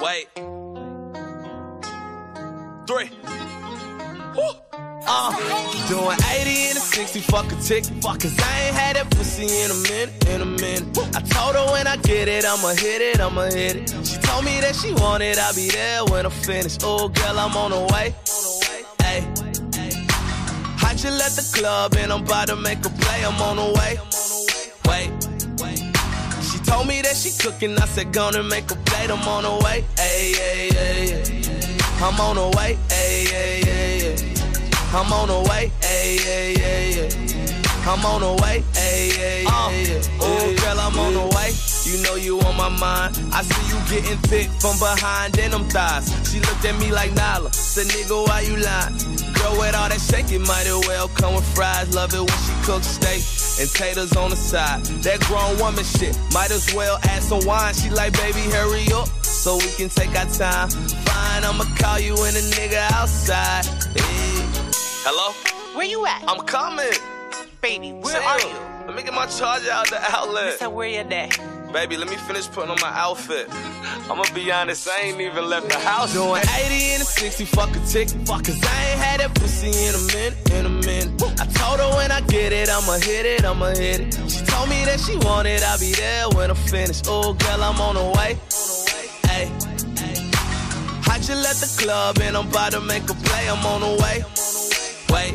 Wait. 0.00 0.45
Uh, 5.08 5.30
doing 5.88 6.18
80 6.34 6.68
and 6.68 6.78
a 6.78 6.80
60, 6.80 7.20
fuck 7.20 7.52
a 7.52 7.56
tick, 7.56 7.84
fuck, 8.02 8.20
cause 8.20 8.36
I 8.40 8.66
ain't 8.66 8.74
had 8.74 8.96
that 8.96 9.08
pussy 9.10 9.46
in 9.46 9.70
a 9.70 9.74
minute, 9.86 10.28
in 10.28 10.40
a 10.40 10.44
minute. 10.44 10.98
I 11.14 11.20
told 11.20 11.54
her 11.54 11.72
when 11.72 11.86
I 11.86 11.96
get 11.98 12.26
it, 12.26 12.44
I'ma 12.44 12.70
hit 12.74 13.00
it, 13.00 13.20
I'ma 13.20 13.42
hit 13.42 13.76
it. 13.76 14.06
She 14.06 14.18
told 14.18 14.44
me 14.44 14.60
that 14.60 14.74
she 14.74 14.92
want 14.94 15.22
it, 15.22 15.38
I'll 15.38 15.54
be 15.54 15.68
there 15.68 16.04
when 16.06 16.26
I'm 16.26 16.32
finished. 16.32 16.80
Oh, 16.82 17.08
girl, 17.08 17.38
I'm 17.38 17.56
on 17.56 17.70
the 17.70 17.82
way. 17.94 18.14
Hey, 19.00 19.22
I 20.82 20.94
just 20.94 21.18
left 21.18 21.36
the 21.36 21.56
club 21.56 21.94
and 21.96 22.12
I'm 22.12 22.24
about 22.24 22.48
to 22.48 22.56
make 22.56 22.84
a 22.84 22.90
play, 22.90 23.24
I'm 23.24 23.40
on 23.40 23.56
the 23.56 23.68
way. 23.78 23.98
Wait, 24.90 25.10
she 26.42 26.58
told 26.64 26.88
me 26.88 27.00
that 27.02 27.14
she 27.14 27.30
cooking, 27.38 27.78
I 27.78 27.86
said, 27.86 28.12
gonna 28.12 28.42
make 28.42 28.70
a 28.72 28.76
plate, 28.76 29.10
I'm 29.10 29.26
on 29.28 29.44
the 29.44 29.64
way. 29.64 29.84
Hey, 29.96 30.32
hey, 30.32 30.68
hey. 30.74 31.42
I'm 31.98 32.20
on 32.20 32.36
the 32.36 32.56
way, 32.58 32.76
hey, 32.90 33.24
hey, 33.24 33.60
hey. 33.64 33.95
I'm 34.92 35.12
on 35.12 35.28
the 35.28 35.48
way, 35.50 35.70
hey, 35.82 36.16
hey, 36.16 36.54
hey, 36.54 36.92
hey. 36.92 37.62
I'm 37.86 38.04
on 38.04 38.20
the 38.20 38.42
way, 38.42 38.64
hey, 38.74 39.10
hey, 39.10 39.44
uh, 39.46 39.68
hey, 39.68 39.84
hey. 39.84 40.00
Oh, 40.20 40.56
girl, 40.58 40.80
I'm 40.80 40.98
on 40.98 41.14
the 41.14 41.36
way. 41.36 41.52
You 41.86 42.02
know 42.02 42.16
you 42.16 42.40
on 42.40 42.56
my 42.56 42.68
mind. 42.68 43.14
I 43.32 43.42
see 43.42 43.62
you 43.70 43.78
getting 43.88 44.18
thick 44.26 44.48
from 44.58 44.76
behind 44.78 45.38
in 45.38 45.52
them 45.52 45.68
thighs. 45.68 46.10
She 46.28 46.40
looked 46.40 46.64
at 46.64 46.76
me 46.80 46.90
like 46.90 47.14
Nala. 47.14 47.52
Said, 47.52 47.86
nigga, 47.86 48.26
why 48.26 48.40
you 48.40 48.56
lying? 48.56 48.96
Girl, 49.34 49.54
with 49.58 49.76
all 49.76 49.88
that 49.88 50.00
shaking, 50.00 50.42
might 50.42 50.66
as 50.66 50.82
well 50.88 51.06
come 51.08 51.34
with 51.34 51.46
fries. 51.54 51.94
Love 51.94 52.12
it 52.14 52.18
when 52.18 52.38
she 52.42 52.54
cooks 52.66 52.88
steak 52.88 53.22
and 53.60 53.70
taters 53.70 54.16
on 54.16 54.30
the 54.30 54.36
side. 54.36 54.82
That 55.06 55.20
grown 55.20 55.56
woman 55.58 55.84
shit, 55.84 56.18
might 56.34 56.50
as 56.50 56.74
well 56.74 56.98
add 57.04 57.22
some 57.22 57.44
wine. 57.46 57.74
She 57.74 57.90
like, 57.90 58.14
baby, 58.14 58.42
hurry 58.50 58.90
up 58.92 59.06
so 59.22 59.56
we 59.58 59.70
can 59.78 59.88
take 59.88 60.10
our 60.18 60.26
time. 60.26 60.70
Fine, 60.70 61.44
I'ma 61.44 61.64
call 61.78 62.00
you 62.00 62.14
and 62.18 62.36
a 62.36 62.42
nigga 62.58 62.82
outside. 62.90 63.64
Hey. 63.94 64.35
Hello? 65.08 65.30
Where 65.78 65.86
you 65.86 66.04
at? 66.04 66.24
I'm 66.26 66.44
coming. 66.46 66.90
Baby, 67.62 67.92
where 67.92 68.20
are 68.20 68.40
you? 68.40 68.56
Let 68.88 68.96
me 68.96 69.04
get 69.04 69.14
my 69.14 69.26
charger 69.26 69.70
out 69.70 69.88
the 69.88 70.02
outlet. 70.02 70.58
So 70.58 70.68
where 70.68 70.88
you 70.88 70.96
at? 70.96 71.38
Baby, 71.72 71.96
let 71.96 72.10
me 72.10 72.16
finish 72.16 72.48
putting 72.48 72.70
on 72.70 72.78
my 72.80 72.90
outfit. 72.90 73.46
I'ma 74.10 74.24
be 74.34 74.50
honest, 74.50 74.88
I 74.88 75.02
ain't 75.02 75.20
even 75.20 75.48
left 75.48 75.68
the 75.68 75.78
house. 75.78 76.12
Doing 76.12 76.42
80 76.42 76.74
and 76.98 77.02
a 77.02 77.04
60, 77.04 77.44
fuck 77.44 77.70
a 77.76 77.78
tick, 77.86 78.08
fuck, 78.26 78.42
cause 78.42 78.58
I 78.60 78.90
ain't 78.90 78.98
had 78.98 79.20
that 79.20 79.32
pussy 79.36 79.70
in 79.70 79.94
a 79.94 80.02
minute, 80.10 80.50
in 80.50 80.66
a 80.66 80.74
minute. 80.84 81.22
I 81.40 81.46
told 81.54 81.78
her 81.78 81.96
when 81.96 82.10
I 82.10 82.20
get 82.22 82.52
it, 82.52 82.68
I'ma 82.68 82.94
hit 82.94 83.26
it, 83.26 83.44
I'ma 83.44 83.78
hit 83.78 84.00
it. 84.00 84.14
She 84.28 84.44
told 84.44 84.68
me 84.68 84.84
that 84.86 84.98
she 84.98 85.16
wanted, 85.18 85.62
I'll 85.62 85.78
be 85.78 85.92
there 85.92 86.28
when 86.30 86.50
I'm 86.50 86.56
finished. 86.56 87.06
Oh, 87.06 87.32
girl, 87.32 87.62
I'm 87.62 87.80
on 87.80 87.94
the 87.94 88.10
way. 88.18 88.34
Hey, 89.30 89.52
I 91.06 91.18
just 91.22 91.30
left 91.30 91.60
the 91.60 91.80
club 91.80 92.18
and 92.20 92.36
I'm 92.36 92.48
about 92.48 92.72
to 92.72 92.80
make 92.80 93.04
a 93.04 93.14
play, 93.14 93.48
I'm 93.48 93.64
on 93.66 93.82
the 93.82 94.02
way. 94.02 94.65
Wait, 95.10 95.34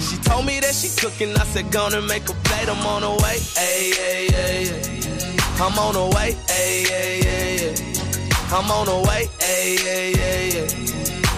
she 0.00 0.16
told 0.22 0.46
me 0.46 0.60
that 0.60 0.74
she 0.74 0.88
cooking, 1.00 1.36
I 1.36 1.44
said, 1.44 1.70
gonna 1.70 2.00
make 2.00 2.28
a 2.28 2.34
plate, 2.44 2.68
I'm 2.68 2.86
on 2.86 3.02
the 3.02 3.10
way. 3.22 3.38
Hey, 3.56 3.90
hey, 3.90 4.26
hey. 4.30 5.36
I'm 5.60 5.78
on 5.78 5.94
the 5.94 6.16
way, 6.16 6.32
hey, 6.48 6.84
hey, 6.88 7.20
hey. 7.22 7.74
I'm 8.52 8.70
on 8.70 8.86
the 8.86 9.08
way, 9.08 9.28
hey, 9.40 9.76
hey, 9.76 10.12
hey. 10.12 10.90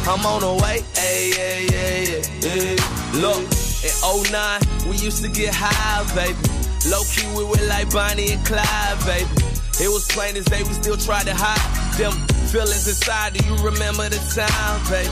I'm 0.09 0.25
on 0.27 0.41
the 0.41 0.55
way, 0.63 0.81
hey, 0.95 1.31
hey. 1.31 1.67
hey. 1.69 2.77
Look, 3.15 3.43
in 3.83 4.33
09, 4.33 4.61
we 4.89 4.97
used 4.97 5.23
to 5.25 5.29
get 5.29 5.55
high, 5.55 6.03
baby. 6.15 6.39
Low 6.89 7.03
key, 7.11 7.27
we 7.37 7.45
were 7.45 7.67
like 7.69 7.91
Bonnie 7.93 8.33
and 8.33 8.45
Clyde, 8.45 8.99
baby. 9.07 9.31
It 9.81 9.89
was 9.89 10.07
plain 10.09 10.37
as 10.37 10.45
day, 10.45 10.63
we 10.63 10.73
still 10.75 10.97
tried 10.97 11.27
to 11.27 11.35
hide 11.35 11.59
them 11.99 12.13
feelings 12.53 12.87
inside. 12.87 13.35
Do 13.35 13.45
you 13.47 13.57
remember 13.65 14.09
the 14.09 14.21
time, 14.35 14.79
baby? 14.91 15.11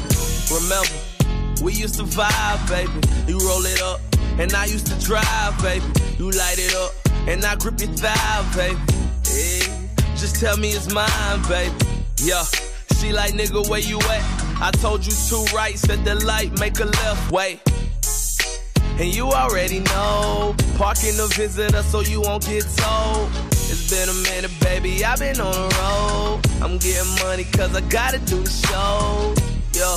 Remember, 0.52 0.99
we 1.60 1.72
used 1.72 1.96
to 1.96 2.04
vibe, 2.04 2.68
baby. 2.68 2.92
You 3.26 3.38
roll 3.38 3.64
it 3.64 3.82
up, 3.82 4.00
and 4.38 4.52
I 4.54 4.64
used 4.66 4.86
to 4.86 4.98
drive, 5.04 5.60
baby. 5.62 5.84
You 6.18 6.30
light 6.30 6.58
it 6.58 6.74
up, 6.74 6.92
and 7.28 7.44
I 7.44 7.56
grip 7.56 7.80
your 7.80 7.90
thigh, 7.90 8.42
baby. 8.54 8.78
Hey, 9.26 9.60
just 10.16 10.40
tell 10.40 10.56
me 10.56 10.70
it's 10.70 10.92
mine, 10.92 11.42
baby. 11.48 11.74
Yeah, 12.16 12.44
she 12.98 13.12
like, 13.12 13.32
nigga, 13.32 13.68
where 13.68 13.80
you 13.80 13.98
at? 13.98 14.40
I 14.62 14.70
told 14.72 15.06
you 15.06 15.12
two 15.12 15.44
rights 15.54 15.88
at 15.88 16.04
the 16.04 16.14
light, 16.26 16.58
make 16.58 16.78
a 16.80 16.84
left, 16.84 17.30
wait. 17.30 17.60
And 18.98 19.14
you 19.14 19.28
already 19.28 19.80
know, 19.80 20.54
parking 20.76 21.16
the 21.16 21.26
visitor 21.34 21.82
so 21.82 22.00
you 22.00 22.20
won't 22.20 22.44
get 22.44 22.64
told. 22.76 23.30
It's 23.72 23.88
been 23.88 24.08
a 24.08 24.14
minute, 24.30 24.50
baby, 24.60 25.02
I've 25.04 25.18
been 25.18 25.40
on 25.40 25.52
the 25.52 25.74
road. 25.80 26.40
I'm 26.62 26.76
getting 26.76 27.10
money 27.24 27.44
cause 27.44 27.74
I 27.74 27.80
gotta 27.88 28.18
do 28.18 28.42
the 28.42 28.50
show. 28.50 29.34
Yo, 29.72 29.96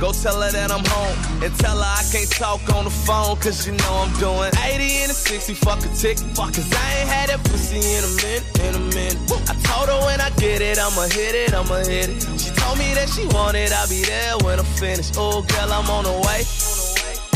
go 0.00 0.12
tell 0.12 0.40
her 0.40 0.50
that 0.50 0.72
I'm 0.72 0.84
home. 0.88 1.16
And 1.44 1.52
tell 1.60 1.76
her 1.76 1.84
I 1.84 2.02
can't 2.10 2.30
talk 2.32 2.60
on 2.74 2.84
the 2.84 2.90
phone 2.90 3.36
cause 3.36 3.66
you 3.66 3.72
know 3.76 3.92
I'm 4.00 4.12
doing 4.18 4.50
80 4.56 5.04
and 5.04 5.10
a 5.12 5.14
60, 5.14 5.54
fuck 5.54 5.84
a 5.84 5.88
tick, 5.92 6.18
fuck 6.34 6.56
cause 6.56 6.72
I 6.72 7.00
ain't 7.00 7.08
had 7.08 7.28
that 7.28 7.44
pussy 7.44 7.78
in 7.78 8.02
a 8.02 8.12
minute, 8.16 8.44
in 8.64 8.74
a 8.74 8.84
minute. 8.96 9.20
I 9.46 9.54
told 9.68 9.92
her 9.92 10.00
when 10.08 10.20
I 10.20 10.30
get 10.40 10.62
it, 10.62 10.78
I'ma 10.78 11.04
hit 11.12 11.34
it, 11.36 11.52
I'ma 11.52 11.84
hit 11.84 12.08
it. 12.08 12.40
She 12.40 12.50
told 12.56 12.78
me 12.78 12.94
that 12.96 13.08
she 13.12 13.28
want 13.36 13.56
it, 13.56 13.72
I'll 13.72 13.88
be 13.88 14.02
there 14.02 14.38
when 14.38 14.58
I'm 14.58 14.64
finished. 14.80 15.14
Oh, 15.18 15.42
girl, 15.42 15.70
I'm 15.70 15.88
on 15.92 16.04
the 16.08 16.16
way. 16.24 16.40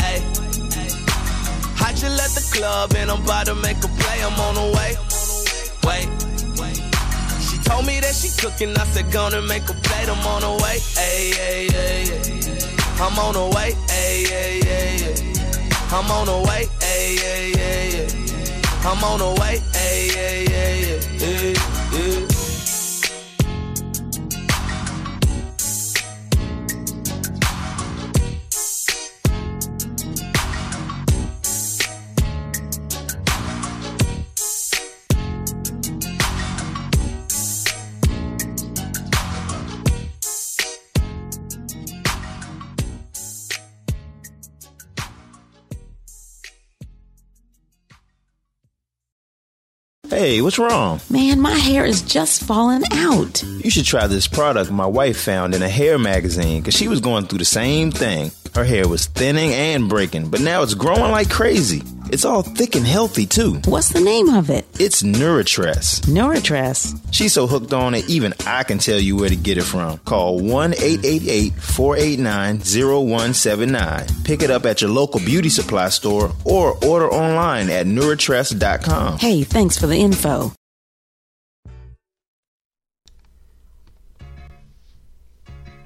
Hey. 0.01 0.19
I 1.85 1.93
just 1.93 2.17
left 2.17 2.33
the 2.33 2.45
club 2.51 2.93
and 2.97 3.11
I'm 3.11 3.23
about 3.23 3.45
to 3.45 3.55
make 3.55 3.77
a 3.77 3.87
play. 3.87 4.23
I'm 4.23 4.39
on 4.41 4.55
the 4.55 4.67
way. 4.73 4.97
Wait. 5.85 6.24
Told 7.65 7.85
me 7.85 7.99
that 7.99 8.15
she 8.15 8.29
cooking. 8.41 8.77
I 8.77 8.85
said, 8.85 9.11
gonna 9.11 9.41
make 9.41 9.67
a 9.69 9.73
plate. 9.73 10.07
I'm 10.07 10.25
on 10.27 10.41
the 10.41 10.63
way. 10.63 10.77
Hey, 10.95 11.31
hey, 11.33 11.67
hey, 11.67 12.05
hey. 12.05 13.03
I'm 13.03 13.17
on 13.19 13.33
the 13.33 13.45
way. 13.55 13.73
Hey, 13.89 14.23
hey, 14.23 14.61
hey, 14.61 14.97
hey. 15.03 15.33
I'm 15.91 16.09
on 16.11 16.25
the 16.27 16.37
way. 16.47 16.67
Hey, 16.79 17.15
hey, 17.17 17.51
hey, 17.51 17.89
hey. 17.91 18.61
I'm 18.85 19.03
on 19.03 19.19
the 19.19 19.41
way. 19.41 19.59
Hey, 19.73 20.07
hey, 20.13 20.45
hey, 20.45 20.83
hey. 20.85 20.94
Hey, 50.15 50.41
what's 50.41 50.57
wrong? 50.57 51.01
Man, 51.09 51.41
my 51.41 51.57
hair 51.57 51.83
is 51.83 52.01
just 52.01 52.43
falling 52.43 52.83
out. 52.93 53.43
You 53.43 53.69
should 53.69 53.83
try 53.83 54.07
this 54.07 54.29
product 54.29 54.71
my 54.71 54.85
wife 54.85 55.19
found 55.19 55.53
in 55.53 55.61
a 55.61 55.67
hair 55.67 55.99
magazine 55.99 56.61
because 56.61 56.73
she 56.73 56.87
was 56.87 57.01
going 57.01 57.25
through 57.25 57.39
the 57.39 57.43
same 57.43 57.91
thing. 57.91 58.31
Her 58.55 58.63
hair 58.63 58.87
was 58.87 59.07
thinning 59.07 59.51
and 59.53 59.89
breaking, 59.89 60.29
but 60.29 60.39
now 60.39 60.63
it's 60.63 60.75
growing 60.75 61.11
like 61.11 61.29
crazy. 61.29 61.83
It's 62.05 62.23
all 62.23 62.41
thick 62.41 62.77
and 62.77 62.87
healthy 62.87 63.25
too. 63.25 63.55
What's 63.65 63.89
the 63.89 63.99
name 63.99 64.29
of 64.29 64.49
it? 64.49 64.65
It's 64.79 65.03
Nuratress. 65.03 65.99
Nuratress. 66.05 66.97
She's 67.11 67.33
so 67.33 67.47
hooked 67.47 67.73
on 67.73 67.95
it, 67.95 68.07
even 68.07 68.33
I 68.47 68.63
can 68.63 68.77
tell 68.77 68.97
you 68.97 69.17
where 69.17 69.27
to 69.27 69.35
get 69.35 69.57
it 69.57 69.63
from. 69.65 69.97
Call 69.97 70.39
1 70.39 70.73
888 70.73 71.53
489 71.55 72.59
0179. 72.59 74.05
Pick 74.23 74.41
it 74.41 74.49
up 74.49 74.65
at 74.65 74.81
your 74.81 74.89
local 74.89 75.19
beauty 75.19 75.49
supply 75.49 75.89
store 75.89 76.31
or 76.45 76.77
order 76.85 77.11
online 77.11 77.69
at 77.69 77.87
Nuratress.com. 77.87 79.17
Hey, 79.17 79.43
thanks 79.43 79.77
for 79.77 79.87
the 79.87 79.97
info. 79.97 80.53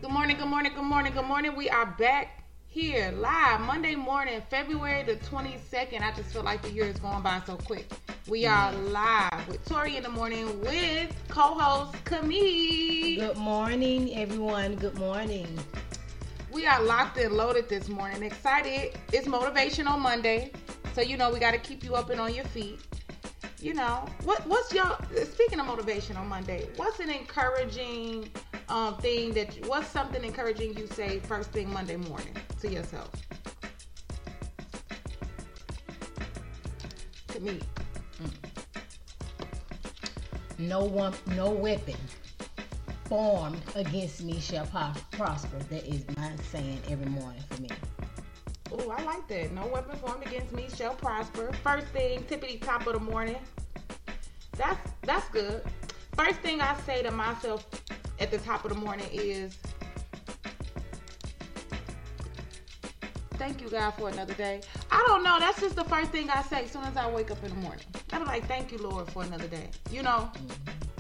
Good 0.01 0.11
morning, 0.11 0.37
good 0.37 0.45
morning, 0.45 0.73
good 0.75 0.83
morning, 0.83 1.13
good 1.13 1.25
morning. 1.25 1.55
We 1.55 1.67
are 1.71 1.87
back 1.87 2.38
here 2.71 3.11
live 3.17 3.61
Monday 3.61 3.95
morning, 3.95 4.43
February 4.47 5.01
the 5.01 5.15
22nd. 5.15 6.01
I 6.01 6.13
just 6.15 6.31
feel 6.31 6.43
like 6.43 6.61
the 6.61 6.69
year 6.69 6.85
is 6.85 6.99
going 6.99 7.23
by 7.23 7.41
so 7.47 7.55
quick. 7.55 7.87
We 8.27 8.43
mm. 8.43 8.51
are 8.51 8.71
live 8.73 9.47
with 9.47 9.65
Tori 9.65 9.97
in 9.97 10.03
the 10.03 10.09
morning 10.09 10.61
with 10.61 11.11
co 11.29 11.55
host 11.55 11.95
Camille. 12.05 13.27
Good 13.27 13.37
morning, 13.37 14.15
everyone. 14.15 14.75
Good 14.75 14.99
morning. 14.99 15.47
we 16.51 16.67
are 16.67 16.81
locked 16.83 17.17
and 17.17 17.33
loaded 17.33 17.69
this 17.69 17.89
morning. 17.89 18.21
Excited. 18.21 18.99
It's 19.11 19.27
motivational 19.27 19.97
Monday. 19.97 20.51
So 20.93 21.01
you 21.01 21.17
know 21.17 21.31
we 21.31 21.39
gotta 21.39 21.57
keep 21.57 21.83
you 21.83 21.95
up 21.95 22.11
and 22.11 22.21
on 22.21 22.35
your 22.35 22.45
feet. 22.45 22.79
You 23.61 23.73
know, 23.73 24.05
what 24.23 24.47
what's 24.47 24.73
your 24.73 24.97
speaking 25.25 25.59
of 25.59 25.65
motivation 25.65 26.15
on 26.15 26.29
Monday, 26.29 26.69
what's 26.77 27.01
an 27.01 27.09
encouraging 27.09 28.29
um 28.69 28.95
thing 28.97 29.33
that 29.33 29.53
what's 29.67 29.89
something 29.89 30.23
encouraging 30.23 30.77
you 30.77 30.87
say 30.87 31.19
first 31.19 31.51
thing 31.51 31.71
Monday 31.73 31.97
morning 31.97 32.33
to 32.61 32.71
yourself? 32.71 33.11
To 37.27 37.39
me. 37.41 37.59
No 40.57 40.83
one, 40.83 41.13
no 41.35 41.49
weapon 41.51 41.95
formed 43.05 43.61
against 43.75 44.23
me 44.23 44.39
shall 44.39 44.67
prosper. 45.11 45.57
That 45.69 45.85
is 45.85 46.05
my 46.17 46.31
saying 46.51 46.81
every 46.89 47.07
morning 47.07 47.41
for 47.49 47.61
me. 47.61 47.69
Oh, 48.71 48.89
I 48.91 49.03
like 49.03 49.27
that. 49.27 49.51
No 49.53 49.65
weapon 49.67 49.97
formed 49.97 50.25
against 50.25 50.53
me 50.53 50.67
shall 50.75 50.93
prosper. 50.93 51.51
First 51.63 51.87
thing, 51.87 52.23
tippity 52.23 52.61
top 52.61 52.85
of 52.87 52.93
the 52.93 52.99
morning. 52.99 53.37
That's 54.57 54.79
that's 55.01 55.27
good. 55.29 55.63
First 56.15 56.39
thing 56.41 56.61
I 56.61 56.75
say 56.85 57.01
to 57.03 57.11
myself 57.11 57.65
at 58.19 58.29
the 58.31 58.37
top 58.39 58.65
of 58.65 58.73
the 58.73 58.79
morning 58.79 59.07
is 59.11 59.57
Thank 63.39 63.61
you, 63.61 63.69
God, 63.69 63.91
for 63.91 64.09
another 64.09 64.33
day. 64.33 64.59
I 64.91 65.01
don't 65.07 65.23
know. 65.23 65.39
That's 65.39 65.61
just 65.61 65.77
the 65.77 65.85
first 65.85 66.11
thing 66.11 66.29
I 66.29 66.41
say 66.43 66.65
as 66.65 66.71
soon 66.71 66.83
as 66.83 66.97
I 66.97 67.09
wake 67.09 67.31
up 67.31 67.41
in 67.41 67.49
the 67.51 67.55
morning. 67.55 67.85
I'm 68.11 68.25
like, 68.25 68.45
thank 68.47 68.69
you, 68.73 68.79
Lord, 68.79 69.09
for 69.11 69.23
another 69.23 69.47
day. 69.47 69.69
You 69.89 70.03
know? 70.03 70.29
Mm-hmm. 70.33 70.98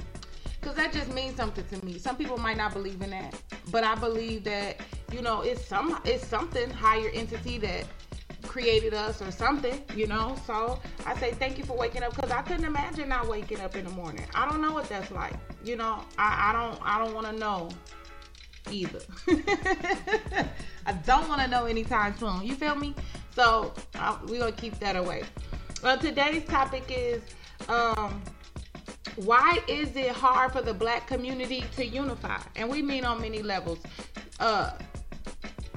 Because 0.59 0.75
that 0.75 0.91
just 0.91 1.13
means 1.13 1.35
something 1.35 1.65
to 1.65 1.85
me. 1.85 1.97
Some 1.97 2.15
people 2.17 2.37
might 2.37 2.57
not 2.57 2.73
believe 2.73 3.01
in 3.01 3.11
that. 3.11 3.39
But 3.71 3.83
I 3.83 3.95
believe 3.95 4.43
that, 4.43 4.77
you 5.11 5.21
know, 5.21 5.41
it's 5.41 5.63
some 5.65 5.99
it's 6.05 6.25
something 6.25 6.69
higher 6.69 7.09
entity 7.13 7.57
that 7.59 7.85
created 8.45 8.93
us 8.93 9.21
or 9.21 9.31
something, 9.31 9.81
you 9.95 10.07
know. 10.07 10.35
So 10.45 10.79
I 11.05 11.15
say 11.17 11.31
thank 11.31 11.57
you 11.57 11.63
for 11.63 11.77
waking 11.77 12.03
up 12.03 12.15
because 12.15 12.31
I 12.31 12.41
couldn't 12.41 12.65
imagine 12.65 13.07
not 13.09 13.27
waking 13.27 13.61
up 13.61 13.75
in 13.75 13.85
the 13.85 13.91
morning. 13.91 14.25
I 14.33 14.49
don't 14.49 14.61
know 14.61 14.73
what 14.73 14.89
that's 14.89 15.11
like. 15.11 15.33
You 15.63 15.75
know, 15.75 16.03
I, 16.17 16.49
I 16.49 16.53
don't 16.53 16.79
I 16.83 16.97
don't 16.97 17.13
want 17.13 17.27
to 17.27 17.33
know 17.33 17.69
either. 18.71 18.99
I 20.85 20.93
don't 21.05 21.27
want 21.29 21.41
to 21.41 21.47
know 21.47 21.65
anytime 21.65 22.17
soon. 22.17 22.43
You 22.43 22.55
feel 22.55 22.75
me? 22.75 22.95
So 23.35 23.73
uh, 23.95 24.17
we're 24.27 24.39
gonna 24.39 24.51
keep 24.51 24.77
that 24.79 24.95
away. 24.95 25.23
Well, 25.83 25.97
today's 25.97 26.43
topic 26.45 26.83
is 26.89 27.21
um, 27.69 28.21
why 29.15 29.59
is 29.67 29.95
it 29.95 30.11
hard 30.11 30.51
for 30.51 30.61
the 30.61 30.73
black 30.73 31.07
community 31.07 31.63
to 31.75 31.85
unify? 31.85 32.39
And 32.55 32.69
we 32.69 32.81
mean 32.81 33.05
on 33.05 33.21
many 33.21 33.41
levels. 33.41 33.79
Uh, 34.39 34.71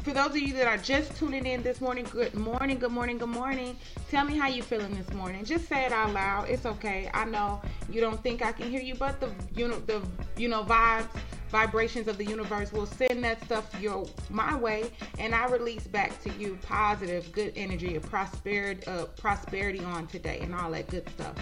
for 0.02 0.12
those 0.12 0.30
of 0.30 0.38
you 0.38 0.52
that 0.54 0.66
are 0.66 0.78
just 0.78 1.16
tuning 1.16 1.46
in 1.46 1.62
this 1.62 1.80
morning, 1.80 2.04
good 2.10 2.34
morning, 2.34 2.78
good 2.78 2.90
morning, 2.90 3.18
good 3.18 3.28
morning. 3.28 3.76
Tell 4.10 4.24
me 4.24 4.36
how 4.36 4.48
you 4.48 4.62
feeling 4.62 4.94
this 4.94 5.12
morning. 5.12 5.44
Just 5.44 5.68
say 5.68 5.86
it 5.86 5.92
out 5.92 6.12
loud. 6.12 6.48
It's 6.48 6.66
okay. 6.66 7.08
I 7.14 7.24
know 7.24 7.62
you 7.88 8.00
don't 8.00 8.20
think 8.20 8.44
I 8.44 8.50
can 8.50 8.68
hear 8.68 8.80
you, 8.80 8.96
but 8.96 9.20
the 9.20 9.30
you 9.54 9.68
know 9.68 9.78
the 9.78 10.02
you 10.36 10.48
know 10.48 10.64
vibes, 10.64 11.08
vibrations 11.50 12.08
of 12.08 12.18
the 12.18 12.24
universe 12.24 12.72
will 12.72 12.86
send 12.86 13.22
that 13.22 13.44
stuff 13.44 13.80
your 13.80 14.04
my 14.28 14.56
way, 14.56 14.90
and 15.20 15.36
I 15.36 15.46
release 15.46 15.86
back 15.86 16.20
to 16.24 16.30
you 16.30 16.58
positive, 16.62 17.30
good 17.30 17.52
energy, 17.54 17.96
prosperity, 18.00 18.84
uh, 18.88 19.04
prosperity 19.04 19.84
on 19.84 20.08
today, 20.08 20.40
and 20.40 20.52
all 20.52 20.72
that 20.72 20.88
good 20.88 21.08
stuff. 21.10 21.36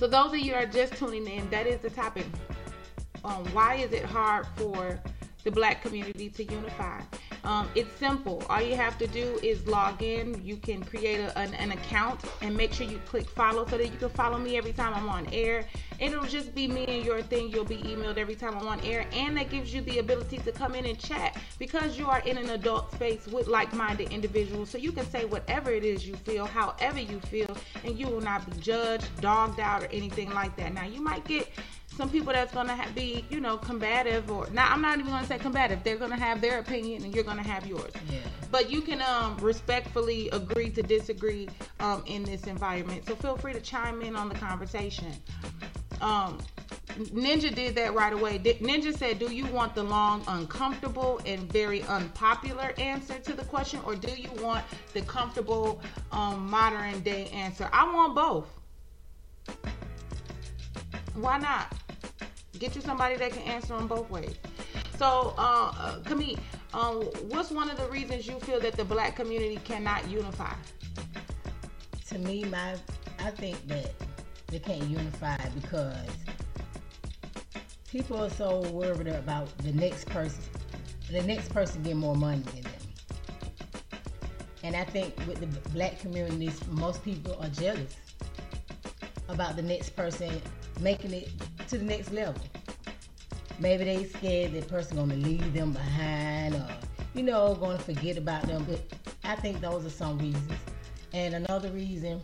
So 0.00 0.06
those 0.06 0.32
of 0.32 0.38
you 0.38 0.54
are 0.54 0.64
just 0.64 0.96
tuning 0.96 1.26
in, 1.26 1.50
that 1.50 1.66
is 1.66 1.78
the 1.80 1.90
topic. 1.90 2.24
Um, 3.22 3.44
why 3.52 3.74
is 3.74 3.92
it 3.92 4.02
hard 4.02 4.46
for 4.56 4.98
the 5.44 5.50
black 5.50 5.82
community 5.82 6.28
to 6.30 6.44
unify? 6.44 7.00
Um, 7.44 7.68
it's 7.74 7.92
simple. 7.98 8.42
All 8.50 8.60
you 8.60 8.76
have 8.76 8.98
to 8.98 9.06
do 9.06 9.38
is 9.42 9.66
log 9.66 10.02
in. 10.02 10.44
You 10.44 10.56
can 10.56 10.82
create 10.82 11.20
a, 11.20 11.36
an, 11.38 11.54
an 11.54 11.72
account 11.72 12.20
and 12.42 12.56
make 12.56 12.72
sure 12.72 12.86
you 12.86 13.00
click 13.06 13.28
follow 13.28 13.66
so 13.66 13.78
that 13.78 13.86
you 13.86 13.96
can 13.96 14.10
follow 14.10 14.38
me 14.38 14.56
every 14.56 14.72
time 14.72 14.92
I'm 14.94 15.08
on 15.08 15.26
air. 15.32 15.66
It'll 15.98 16.24
just 16.24 16.54
be 16.54 16.66
me 16.66 16.86
and 16.86 17.04
your 17.04 17.22
thing. 17.22 17.50
You'll 17.50 17.64
be 17.64 17.78
emailed 17.78 18.18
every 18.18 18.34
time 18.34 18.56
I'm 18.58 18.68
on 18.68 18.80
air. 18.80 19.06
And 19.12 19.36
that 19.36 19.50
gives 19.50 19.72
you 19.72 19.80
the 19.82 19.98
ability 19.98 20.38
to 20.38 20.52
come 20.52 20.74
in 20.74 20.86
and 20.86 20.98
chat 20.98 21.38
because 21.58 21.98
you 21.98 22.06
are 22.06 22.20
in 22.20 22.36
an 22.38 22.50
adult 22.50 22.92
space 22.92 23.26
with 23.26 23.46
like 23.46 23.72
minded 23.72 24.10
individuals. 24.10 24.70
So 24.70 24.78
you 24.78 24.92
can 24.92 25.08
say 25.10 25.24
whatever 25.24 25.70
it 25.70 25.84
is 25.84 26.06
you 26.06 26.16
feel, 26.16 26.46
however 26.46 27.00
you 27.00 27.20
feel, 27.20 27.56
and 27.84 27.98
you 27.98 28.08
will 28.08 28.20
not 28.20 28.50
be 28.50 28.58
judged, 28.60 29.08
dogged 29.20 29.60
out, 29.60 29.82
or 29.82 29.86
anything 29.86 30.30
like 30.30 30.56
that. 30.56 30.74
Now, 30.74 30.84
you 30.84 31.02
might 31.02 31.24
get 31.26 31.48
some 31.96 32.08
people 32.08 32.32
that's 32.32 32.52
gonna 32.52 32.74
ha- 32.74 32.88
be, 32.94 33.24
you 33.30 33.40
know, 33.40 33.56
combative 33.56 34.30
or 34.30 34.48
not. 34.50 34.70
I'm 34.70 34.80
not 34.80 34.98
even 34.98 35.10
gonna 35.10 35.26
say 35.26 35.38
combative. 35.38 35.82
They're 35.84 35.96
gonna 35.96 36.16
have 36.16 36.40
their 36.40 36.58
opinion, 36.58 37.04
and 37.04 37.14
you're 37.14 37.24
gonna 37.24 37.42
have 37.42 37.66
yours. 37.66 37.92
Yeah. 38.10 38.20
But 38.50 38.70
you 38.70 38.80
can 38.80 39.02
um, 39.02 39.36
respectfully 39.38 40.28
agree 40.30 40.70
to 40.70 40.82
disagree 40.82 41.48
um, 41.80 42.02
in 42.06 42.22
this 42.22 42.44
environment. 42.44 43.06
So 43.06 43.14
feel 43.16 43.36
free 43.36 43.52
to 43.52 43.60
chime 43.60 44.02
in 44.02 44.16
on 44.16 44.28
the 44.28 44.34
conversation. 44.34 45.12
Um, 46.00 46.38
Ninja 46.98 47.54
did 47.54 47.74
that 47.76 47.94
right 47.94 48.12
away. 48.12 48.38
Ninja 48.38 48.96
said, 48.96 49.18
"Do 49.18 49.32
you 49.32 49.46
want 49.46 49.74
the 49.74 49.82
long, 49.82 50.22
uncomfortable, 50.26 51.20
and 51.24 51.40
very 51.52 51.82
unpopular 51.82 52.72
answer 52.78 53.18
to 53.18 53.32
the 53.32 53.44
question, 53.44 53.80
or 53.84 53.94
do 53.94 54.10
you 54.10 54.30
want 54.42 54.64
the 54.92 55.02
comfortable, 55.02 55.80
um, 56.12 56.50
modern 56.50 57.00
day 57.00 57.28
answer?" 57.28 57.68
I 57.72 57.84
want 57.92 58.14
both. 58.14 58.48
Why 61.20 61.38
not? 61.38 61.74
Get 62.58 62.74
you 62.74 62.80
somebody 62.80 63.16
that 63.16 63.32
can 63.32 63.42
answer 63.42 63.76
them 63.76 63.86
both 63.86 64.10
ways. 64.10 64.34
So, 64.98 65.34
uh, 65.38 65.72
uh, 66.06 66.14
um, 66.74 67.02
what's 67.28 67.50
one 67.50 67.70
of 67.70 67.78
the 67.78 67.86
reasons 67.86 68.26
you 68.26 68.38
feel 68.40 68.60
that 68.60 68.76
the 68.76 68.84
black 68.84 69.16
community 69.16 69.58
cannot 69.64 70.08
unify? 70.08 70.52
To 72.08 72.18
me, 72.18 72.44
my 72.44 72.76
I 73.18 73.30
think 73.30 73.66
that 73.68 73.92
they 74.46 74.58
can't 74.58 74.82
unify 74.84 75.36
because 75.54 75.96
people 77.88 78.22
are 78.22 78.30
so 78.30 78.60
worried 78.70 79.08
about 79.08 79.56
the 79.58 79.72
next 79.72 80.06
person, 80.06 80.42
the 81.10 81.22
next 81.22 81.52
person 81.52 81.82
getting 81.82 81.98
more 81.98 82.16
money 82.16 82.42
than 82.42 82.62
them. 82.62 82.72
And 84.62 84.76
I 84.76 84.84
think 84.84 85.16
with 85.26 85.40
the 85.40 85.70
black 85.70 85.98
communities, 85.98 86.60
most 86.68 87.04
people 87.04 87.36
are 87.40 87.48
jealous 87.48 87.96
about 89.28 89.56
the 89.56 89.62
next 89.62 89.90
person 89.90 90.30
making 90.80 91.12
it 91.12 91.30
to 91.68 91.78
the 91.78 91.84
next 91.84 92.12
level. 92.12 92.42
Maybe 93.58 93.84
they 93.84 94.04
scared 94.04 94.52
that 94.52 94.68
person 94.68 94.96
gonna 94.96 95.14
leave 95.14 95.52
them 95.52 95.72
behind 95.72 96.54
or, 96.54 96.66
you 97.14 97.22
know, 97.22 97.54
gonna 97.54 97.78
forget 97.78 98.16
about 98.16 98.44
them. 98.44 98.64
But 98.68 98.82
I 99.24 99.36
think 99.36 99.60
those 99.60 99.84
are 99.84 99.90
some 99.90 100.18
reasons. 100.18 100.52
And 101.12 101.34
another 101.34 101.70
reason, 101.70 102.20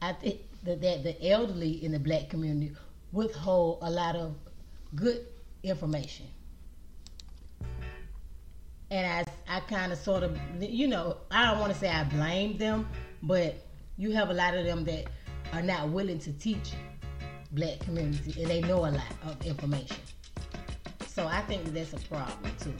I 0.00 0.12
think 0.12 0.40
that, 0.64 0.80
that 0.80 1.02
the 1.02 1.30
elderly 1.30 1.84
in 1.84 1.92
the 1.92 1.98
black 1.98 2.30
community 2.30 2.74
withhold 3.12 3.78
a 3.82 3.90
lot 3.90 4.16
of 4.16 4.34
good 4.94 5.26
information. 5.62 6.26
And 8.90 9.26
I, 9.48 9.56
I 9.56 9.60
kind 9.60 9.92
of 9.92 9.98
sort 9.98 10.22
of, 10.22 10.38
you 10.60 10.86
know, 10.86 11.18
I 11.30 11.50
don't 11.50 11.58
want 11.58 11.72
to 11.72 11.78
say 11.78 11.88
I 11.88 12.04
blame 12.04 12.56
them, 12.56 12.88
but 13.22 13.66
you 13.96 14.12
have 14.12 14.30
a 14.30 14.34
lot 14.34 14.54
of 14.54 14.64
them 14.64 14.84
that 14.84 15.06
are 15.52 15.62
not 15.62 15.88
willing 15.88 16.18
to 16.20 16.32
teach 16.32 16.72
black 17.52 17.80
community 17.80 18.40
and 18.42 18.50
they 18.50 18.60
know 18.62 18.78
a 18.80 18.90
lot 18.90 19.02
of 19.24 19.44
information. 19.46 19.96
So 21.06 21.26
I 21.26 21.40
think 21.42 21.64
that's 21.72 21.92
a 21.92 22.08
problem 22.08 22.52
too. 22.60 22.74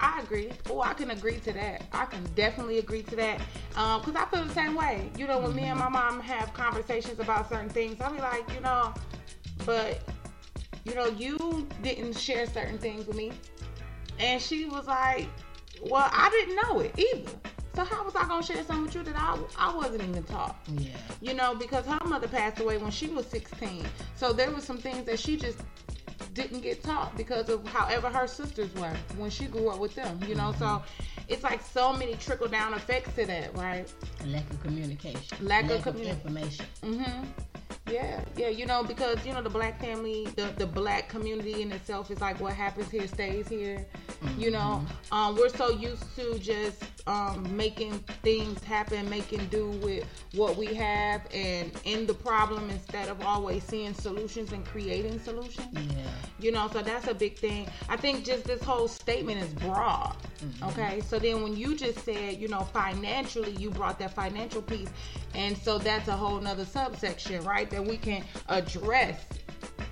I 0.00 0.20
agree. 0.20 0.50
Oh, 0.70 0.80
I 0.80 0.94
can 0.94 1.10
agree 1.10 1.38
to 1.40 1.52
that. 1.52 1.82
I 1.92 2.04
can 2.06 2.24
definitely 2.34 2.78
agree 2.78 3.02
to 3.02 3.16
that. 3.16 3.40
Um, 3.76 4.00
cause 4.02 4.14
I 4.14 4.24
feel 4.26 4.44
the 4.44 4.54
same 4.54 4.74
way. 4.74 5.10
You 5.16 5.26
know, 5.26 5.38
when 5.38 5.54
me 5.54 5.64
and 5.64 5.78
my 5.78 5.88
mom 5.88 6.20
have 6.20 6.52
conversations 6.54 7.18
about 7.20 7.48
certain 7.48 7.68
things, 7.68 8.00
I'll 8.00 8.12
be 8.12 8.20
like, 8.20 8.44
you 8.54 8.60
know, 8.60 8.94
but 9.64 10.00
you 10.84 10.94
know, 10.94 11.06
you 11.06 11.66
didn't 11.82 12.16
share 12.16 12.46
certain 12.46 12.78
things 12.78 13.06
with 13.06 13.16
me, 13.16 13.32
and 14.18 14.40
she 14.40 14.64
was 14.64 14.86
like, 14.86 15.28
well, 15.82 16.08
I 16.12 16.30
didn't 16.30 16.56
know 16.56 16.80
it 16.80 16.98
either. 16.98 17.30
So 17.78 17.84
how 17.84 18.02
was 18.02 18.16
I 18.16 18.26
gonna 18.26 18.42
share 18.42 18.64
something 18.64 18.86
with 18.86 18.94
you 18.96 19.02
that 19.04 19.14
I, 19.16 19.38
I 19.56 19.72
wasn't 19.72 20.02
even 20.02 20.24
taught? 20.24 20.56
Yeah. 20.66 20.96
You 21.20 21.34
know, 21.34 21.54
because 21.54 21.86
her 21.86 22.00
mother 22.06 22.26
passed 22.26 22.58
away 22.58 22.76
when 22.76 22.90
she 22.90 23.06
was 23.06 23.24
16. 23.26 23.84
So 24.16 24.32
there 24.32 24.50
were 24.50 24.60
some 24.60 24.78
things 24.78 25.06
that 25.06 25.20
she 25.20 25.36
just 25.36 25.60
didn't 26.38 26.60
get 26.60 26.82
taught 26.82 27.16
because 27.16 27.48
of 27.48 27.66
however 27.66 28.08
her 28.08 28.26
sisters 28.26 28.72
were 28.74 28.94
when 29.16 29.30
she 29.30 29.46
grew 29.46 29.68
up 29.68 29.78
with 29.78 29.94
them. 29.94 30.20
You 30.26 30.34
know, 30.36 30.54
so 30.58 30.82
it's 31.28 31.42
like 31.42 31.60
so 31.62 31.92
many 31.92 32.14
trickle 32.14 32.48
down 32.48 32.74
effects 32.74 33.12
to 33.16 33.26
that, 33.26 33.56
right? 33.56 33.92
Lack 34.26 34.48
of 34.50 34.60
communication. 34.62 35.46
Lack, 35.46 35.64
Lack 35.64 35.70
of 35.70 35.86
of 35.88 35.94
communication. 35.94 36.16
information. 36.18 36.66
Mm-hmm. 36.82 37.24
Yeah, 37.90 38.22
yeah, 38.36 38.48
you 38.48 38.66
know, 38.66 38.82
because 38.84 39.24
you 39.26 39.32
know 39.32 39.40
the 39.42 39.48
black 39.50 39.80
family, 39.80 40.26
the 40.36 40.52
the 40.58 40.66
black 40.66 41.08
community 41.08 41.62
in 41.62 41.72
itself 41.72 42.10
is 42.10 42.20
like 42.20 42.38
what 42.38 42.52
happens 42.52 42.90
here 42.90 43.06
stays 43.08 43.48
here. 43.48 43.86
You 44.36 44.50
know, 44.50 44.84
um, 45.12 45.36
we're 45.36 45.48
so 45.48 45.70
used 45.70 46.04
to 46.16 46.38
just 46.38 46.82
um, 47.06 47.56
making 47.56 47.92
things 48.22 48.62
happen, 48.64 49.08
making 49.08 49.46
do 49.46 49.70
with 49.82 50.04
what 50.34 50.56
we 50.56 50.66
have, 50.74 51.22
and 51.32 51.70
in 51.84 52.06
the 52.06 52.14
problem 52.14 52.68
instead 52.68 53.08
of 53.08 53.22
always 53.24 53.62
seeing 53.64 53.94
solutions 53.94 54.52
and 54.52 54.66
creating 54.66 55.18
solutions. 55.20 55.68
Yeah. 55.72 56.10
You 56.40 56.52
know, 56.52 56.68
so 56.72 56.82
that's 56.82 57.08
a 57.08 57.14
big 57.14 57.38
thing. 57.38 57.68
I 57.88 57.96
think 57.96 58.24
just 58.24 58.44
this 58.44 58.62
whole 58.62 58.88
statement 58.88 59.40
is 59.40 59.52
broad. 59.54 60.16
Mm-hmm. 60.38 60.64
Okay, 60.68 61.00
so 61.00 61.18
then 61.18 61.42
when 61.42 61.56
you 61.56 61.76
just 61.76 62.04
said, 62.04 62.36
you 62.36 62.48
know, 62.48 62.60
financially, 62.60 63.52
you 63.52 63.70
brought 63.70 63.98
that 63.98 64.14
financial 64.14 64.62
piece, 64.62 64.88
and 65.34 65.56
so 65.56 65.78
that's 65.78 66.08
a 66.08 66.16
whole 66.16 66.40
nother 66.40 66.64
subsection, 66.64 67.42
right? 67.44 67.68
That 67.70 67.84
we 67.84 67.96
can 67.96 68.24
address 68.48 69.24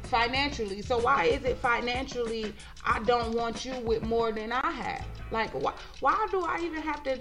financially. 0.05 0.83
So 0.83 0.99
why 0.99 1.25
is 1.25 1.45
it 1.45 1.59
financially? 1.59 2.55
I 2.85 3.01
don't 3.01 3.35
want 3.35 3.65
you 3.65 3.75
with 3.81 4.03
more 4.03 4.33
than 4.33 4.53
I 4.53 4.71
have. 4.71 5.05
Like, 5.31 5.51
why? 5.53 5.73
Why 6.01 6.27
do 6.31 6.45
I 6.45 6.61
even 6.63 6.83
have 6.83 7.03
to? 7.05 7.19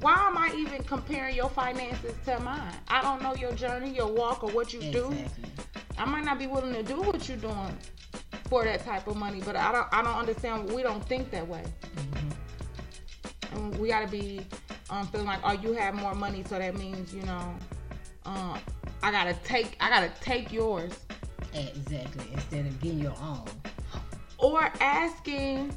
Why 0.00 0.14
am 0.26 0.36
I 0.36 0.54
even 0.56 0.84
comparing 0.84 1.34
your 1.34 1.48
finances 1.50 2.14
to 2.26 2.38
mine? 2.40 2.74
I 2.88 3.00
don't 3.02 3.22
know 3.22 3.34
your 3.34 3.52
journey, 3.52 3.90
your 3.90 4.12
walk, 4.12 4.44
or 4.44 4.50
what 4.50 4.72
you 4.72 4.80
do. 4.92 5.14
I 5.96 6.04
might 6.04 6.24
not 6.24 6.38
be 6.38 6.46
willing 6.46 6.74
to 6.74 6.82
do 6.82 7.00
what 7.00 7.28
you're 7.28 7.38
doing 7.38 7.76
for 8.48 8.64
that 8.64 8.84
type 8.84 9.06
of 9.06 9.16
money, 9.16 9.40
but 9.44 9.56
I 9.56 9.72
don't. 9.72 9.86
I 9.92 10.02
don't 10.02 10.14
understand. 10.16 10.70
We 10.72 10.82
don't 10.82 11.04
think 11.06 11.30
that 11.30 11.46
way. 11.46 11.64
And 13.52 13.76
we 13.78 13.88
gotta 13.88 14.08
be 14.08 14.40
um, 14.90 15.06
feeling 15.08 15.26
like, 15.26 15.40
oh, 15.44 15.52
you 15.52 15.72
have 15.72 15.94
more 15.94 16.14
money, 16.14 16.44
so 16.48 16.58
that 16.58 16.76
means 16.76 17.14
you 17.14 17.22
know, 17.22 17.54
um, 18.26 18.58
I 19.02 19.10
gotta 19.10 19.34
take. 19.44 19.76
I 19.80 19.88
gotta 19.90 20.10
take 20.20 20.52
yours. 20.52 20.92
Exactly. 21.54 22.26
Instead 22.32 22.66
of 22.66 22.80
getting 22.80 23.00
your 23.00 23.14
own. 23.22 23.44
or 24.38 24.70
asking 24.80 25.76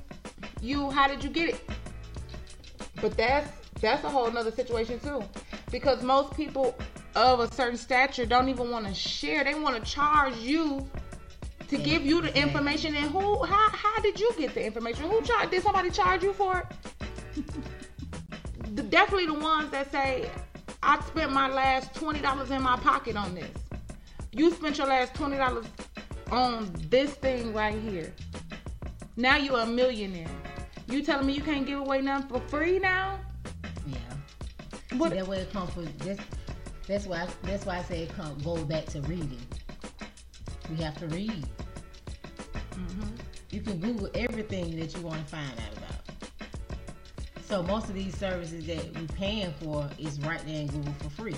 you 0.61 0.89
how 0.91 1.07
did 1.07 1.24
you 1.24 1.30
get 1.30 1.49
it 1.49 1.61
but 3.01 3.15
that's 3.17 3.49
that's 3.82 4.03
a 4.03 4.09
whole 4.09 4.30
nother 4.32 4.51
situation 4.51 4.99
too 4.99 5.24
because 5.72 6.03
most 6.03 6.36
people 6.36 6.76
of 7.15 7.39
a 7.39 7.51
certain 7.53 7.78
stature 7.78 8.26
don't 8.26 8.49
even 8.49 8.69
want 8.69 8.86
to 8.88 8.93
share 8.93 9.43
they 9.43 9.55
want 9.55 9.76
to 9.84 9.91
charge 9.91 10.36
you 10.38 10.88
to 11.72 11.78
give 11.78 12.05
you 12.05 12.22
the 12.22 12.38
information 12.38 12.95
and 12.95 13.09
who 13.11 13.43
how, 13.43 13.69
how 13.72 13.99
did 14.01 14.19
you 14.19 14.32
get 14.38 14.53
the 14.53 14.63
information 14.63 15.09
who 15.09 15.22
charged 15.24 15.51
did 15.51 15.63
somebody 15.63 15.89
charge 15.89 16.24
you 16.24 16.34
for 16.34 16.59
it 16.59 17.45
the, 18.76 18.84
definitely 18.84 19.26
the 19.26 19.34
ones 19.34 19.72
that 19.72 19.91
say 19.91 20.30
i 20.84 21.01
spent 21.01 21.32
my 21.32 21.47
last 21.49 21.93
$20 21.93 22.51
in 22.51 22.61
my 22.61 22.78
pocket 22.78 23.15
on 23.15 23.34
this 23.34 23.49
you 24.32 24.51
spent 24.51 24.78
your 24.78 24.88
last 24.88 25.13
$20 25.15 25.65
on 26.32 26.72
this 26.89 27.11
thing 27.15 27.53
right 27.53 27.82
here 27.82 28.13
now 29.17 29.36
you're 29.36 29.59
a 29.59 29.65
millionaire. 29.65 30.28
You 30.88 31.03
telling 31.03 31.28
me 31.28 31.34
you 31.34 31.41
can't 31.41 31.65
give 31.65 31.80
away 31.80 32.01
nothing 32.01 32.30
for 32.30 32.39
free 32.47 32.80
now? 32.80 33.19
Yeah. 33.86 33.97
What? 34.97 35.11
See, 35.11 35.17
that 35.17 35.28
way 35.28 35.39
it 35.39 35.51
comes 35.51 35.72
from 35.74 35.88
this. 35.99 36.17
That's 36.88 37.05
why. 37.05 37.28
That's 37.43 37.65
why 37.65 37.80
I 37.80 37.84
say 37.84 38.03
it 38.03 38.09
come 38.15 38.38
go 38.39 38.63
back 38.65 38.86
to 38.88 39.01
reading. 39.01 39.41
We 40.70 40.78
have 40.84 40.97
to 40.97 41.07
read. 41.07 41.45
Mm-hmm. 42.74 43.07
You 43.49 43.62
can 43.62 43.80
Google 43.80 44.09
everything 44.16 44.78
that 44.80 44.95
you 44.95 45.01
want 45.01 45.20
to 45.20 45.26
find 45.26 45.51
out 45.51 45.78
about. 45.78 45.88
So 47.45 47.62
most 47.64 47.89
of 47.89 47.95
these 47.95 48.16
services 48.18 48.66
that 48.68 48.95
we're 48.95 49.07
paying 49.07 49.53
for 49.62 49.89
is 49.99 50.20
right 50.22 50.41
there 50.45 50.62
in 50.62 50.68
Google 50.68 50.93
for 50.99 51.09
free. 51.09 51.36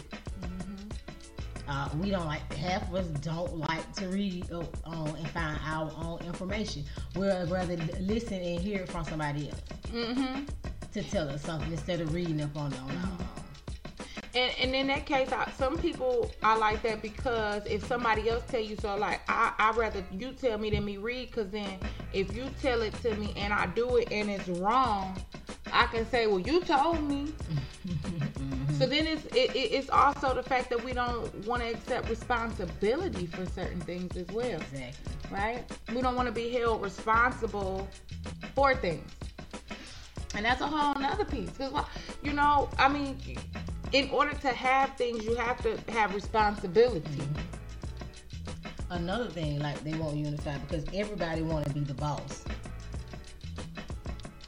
Uh, 1.68 1.90
we 2.00 2.12
don't 2.12 2.26
like 2.28 2.54
half 2.54 2.88
of 2.90 2.96
us 2.96 3.08
don't 3.22 3.58
like 3.58 3.94
to 3.94 4.08
read 4.10 4.46
uh, 4.52 4.64
on 4.86 5.08
and 5.16 5.28
find 5.30 5.58
our 5.66 5.90
own 5.98 6.20
information. 6.26 6.84
We'd 7.16 7.50
rather 7.50 7.78
listen 8.02 8.34
and 8.42 8.60
hear 8.60 8.82
it 8.82 8.90
from 8.90 9.06
somebody 9.06 9.50
else 9.50 9.62
Mm-hmm. 9.92 10.44
to 10.94 11.04
tell 11.04 11.30
us 11.30 11.42
something 11.44 11.72
instead 11.72 12.02
of 12.02 12.14
reading 12.14 12.42
up 12.42 12.56
on 12.58 12.74
it 12.74 12.80
on 12.82 12.90
our 12.90 12.96
own. 13.04 13.28
And, 14.36 14.52
and 14.62 14.76
in 14.76 14.88
that 14.88 15.06
case, 15.06 15.32
I, 15.32 15.52
some 15.58 15.78
people 15.78 16.32
are 16.42 16.58
like 16.58 16.82
that 16.84 17.02
because 17.02 17.66
if 17.68 17.86
somebody 17.86 18.30
else 18.30 18.44
tell 18.48 18.62
you 18.62 18.76
so, 18.78 18.96
like 18.98 19.22
I 19.28 19.54
I 19.60 19.72
rather 19.72 20.04
you 20.12 20.32
tell 20.34 20.58
me 20.58 20.72
than 20.72 20.86
me 20.86 20.98
read. 20.98 21.32
Cause 21.32 21.50
then 21.52 21.78
if 22.14 22.36
you 22.36 22.46
tell 22.62 22.82
it 22.82 22.94
to 23.04 23.14
me 23.16 23.34
and 23.38 23.54
I 23.54 23.68
do 23.68 23.98
it 23.98 24.12
and 24.12 24.30
it's 24.32 24.48
wrong, 24.50 25.16
I 25.72 25.86
can 25.88 26.10
say, 26.10 26.26
well, 26.28 26.40
you 26.40 26.62
told 26.62 27.04
me. 27.08 27.34
So 28.80 28.88
then 28.88 29.06
it's 29.08 29.26
it, 29.28 29.56
it- 29.56 29.72
it's 29.74 29.90
also 29.90 30.34
the 30.34 30.44
fact 30.44 30.70
that 30.72 30.84
we 30.84 30.94
don't 30.94 31.46
want 31.46 31.62
to 31.62 31.70
accept 31.70 32.10
responsibility 32.10 33.28
for 33.28 33.46
certain 33.46 33.80
things 33.82 34.18
as 34.18 34.28
well. 34.28 34.60
Exactly. 34.62 34.94
Right? 35.32 35.64
We 35.94 36.02
don't 36.02 36.16
want 36.16 36.28
to 36.28 36.34
be 36.34 36.50
held 36.52 36.82
responsible 36.82 37.88
for 38.56 38.76
things. 38.76 39.10
And 40.36 40.46
that's 40.46 40.62
a 40.62 40.68
whole 40.68 40.96
nother 40.96 41.26
piece. 41.26 41.52
Because, 41.52 41.86
you 42.24 42.34
know, 42.34 42.70
I 42.80 42.90
mean, 42.90 43.18
in 43.94 44.10
order 44.10 44.34
to 44.34 44.50
have 44.50 44.98
things, 44.98 45.24
you 45.24 45.36
have 45.36 45.62
to 45.62 45.78
have 45.92 46.14
responsibility. 46.14 47.22
Another 48.90 49.30
thing, 49.30 49.60
like 49.60 49.82
they 49.84 49.94
won't 49.94 50.18
unify 50.18 50.58
because 50.58 50.84
everybody 50.94 51.44
want 51.44 51.66
to 51.66 51.74
be 51.74 51.82
the 51.82 51.94
boss. 51.94 52.44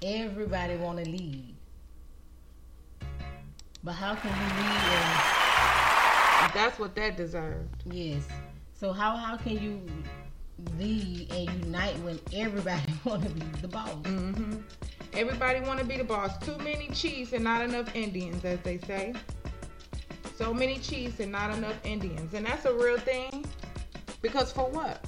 Everybody 0.03 0.75
want 0.77 1.03
to 1.03 1.09
lead. 1.09 1.55
But 3.83 3.93
how 3.93 4.15
can 4.15 4.31
you 4.31 4.47
lead 4.63 4.81
That's 6.53 6.79
what 6.79 6.95
that 6.95 7.15
deserved. 7.15 7.69
Yes. 7.85 8.23
So 8.73 8.91
how 8.91 9.15
how 9.15 9.37
can 9.37 9.59
you 9.59 9.81
lead 10.77 11.31
and 11.31 11.65
unite 11.65 11.97
when 11.99 12.19
everybody 12.33 12.93
want 13.03 13.23
to 13.23 13.29
be 13.29 13.45
the 13.61 13.67
boss? 13.67 13.89
Mm-hmm. 13.89 14.57
Everybody 15.16 15.61
want 15.61 15.80
to 15.80 15.86
be 15.86 15.95
the 15.95 16.03
boss. 16.03 16.38
Too 16.39 16.57
many 16.57 16.89
chiefs 16.89 17.32
and 17.32 17.43
not 17.43 17.61
enough 17.61 17.95
Indians, 17.95 18.43
as 18.43 18.59
they 18.61 18.78
say. 18.80 19.13
So 20.36 20.53
many 20.53 20.78
chiefs 20.80 21.22
and 21.22 21.32
not 21.32 21.55
enough 21.57 21.76
Indians, 21.86 22.34
and 22.34 22.45
that's 22.45 22.66
a 22.66 22.74
real 22.74 22.97
thing. 22.97 23.45
Because 24.22 24.51
for 24.51 24.70
what? 24.70 25.05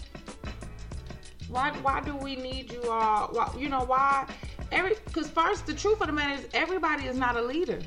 Why 1.49 1.71
why 1.81 1.99
do 2.01 2.15
we 2.15 2.37
need 2.37 2.71
you 2.71 2.83
all? 2.89 3.27
Why, 3.33 3.53
you 3.57 3.67
know 3.67 3.83
why? 3.83 4.27
Every 4.71 4.95
because 5.05 5.29
first 5.29 5.65
the 5.65 5.73
truth 5.73 5.99
of 5.99 6.07
the 6.07 6.13
matter 6.13 6.41
is 6.41 6.47
everybody 6.53 7.05
is 7.05 7.17
not 7.17 7.35
a 7.35 7.41
leader. 7.41 7.79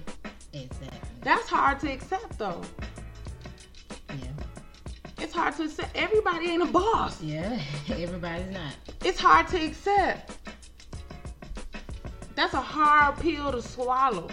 Exactly. 0.52 0.98
That's 1.22 1.48
hard 1.48 1.80
to 1.80 1.90
accept 1.90 2.38
though. 2.38 2.62
Yeah. 4.10 4.26
It's 5.18 5.32
hard 5.32 5.56
to 5.56 5.64
accept. 5.64 5.96
Everybody 5.96 6.50
ain't 6.50 6.62
a 6.62 6.66
boss. 6.66 7.22
Yeah, 7.22 7.58
everybody's 7.88 8.50
not. 8.50 8.74
It's 9.04 9.20
hard 9.20 9.48
to 9.48 9.64
accept. 9.64 10.36
That's 12.34 12.54
a 12.54 12.60
hard 12.60 13.18
pill 13.18 13.52
to 13.52 13.60
swallow. 13.62 14.28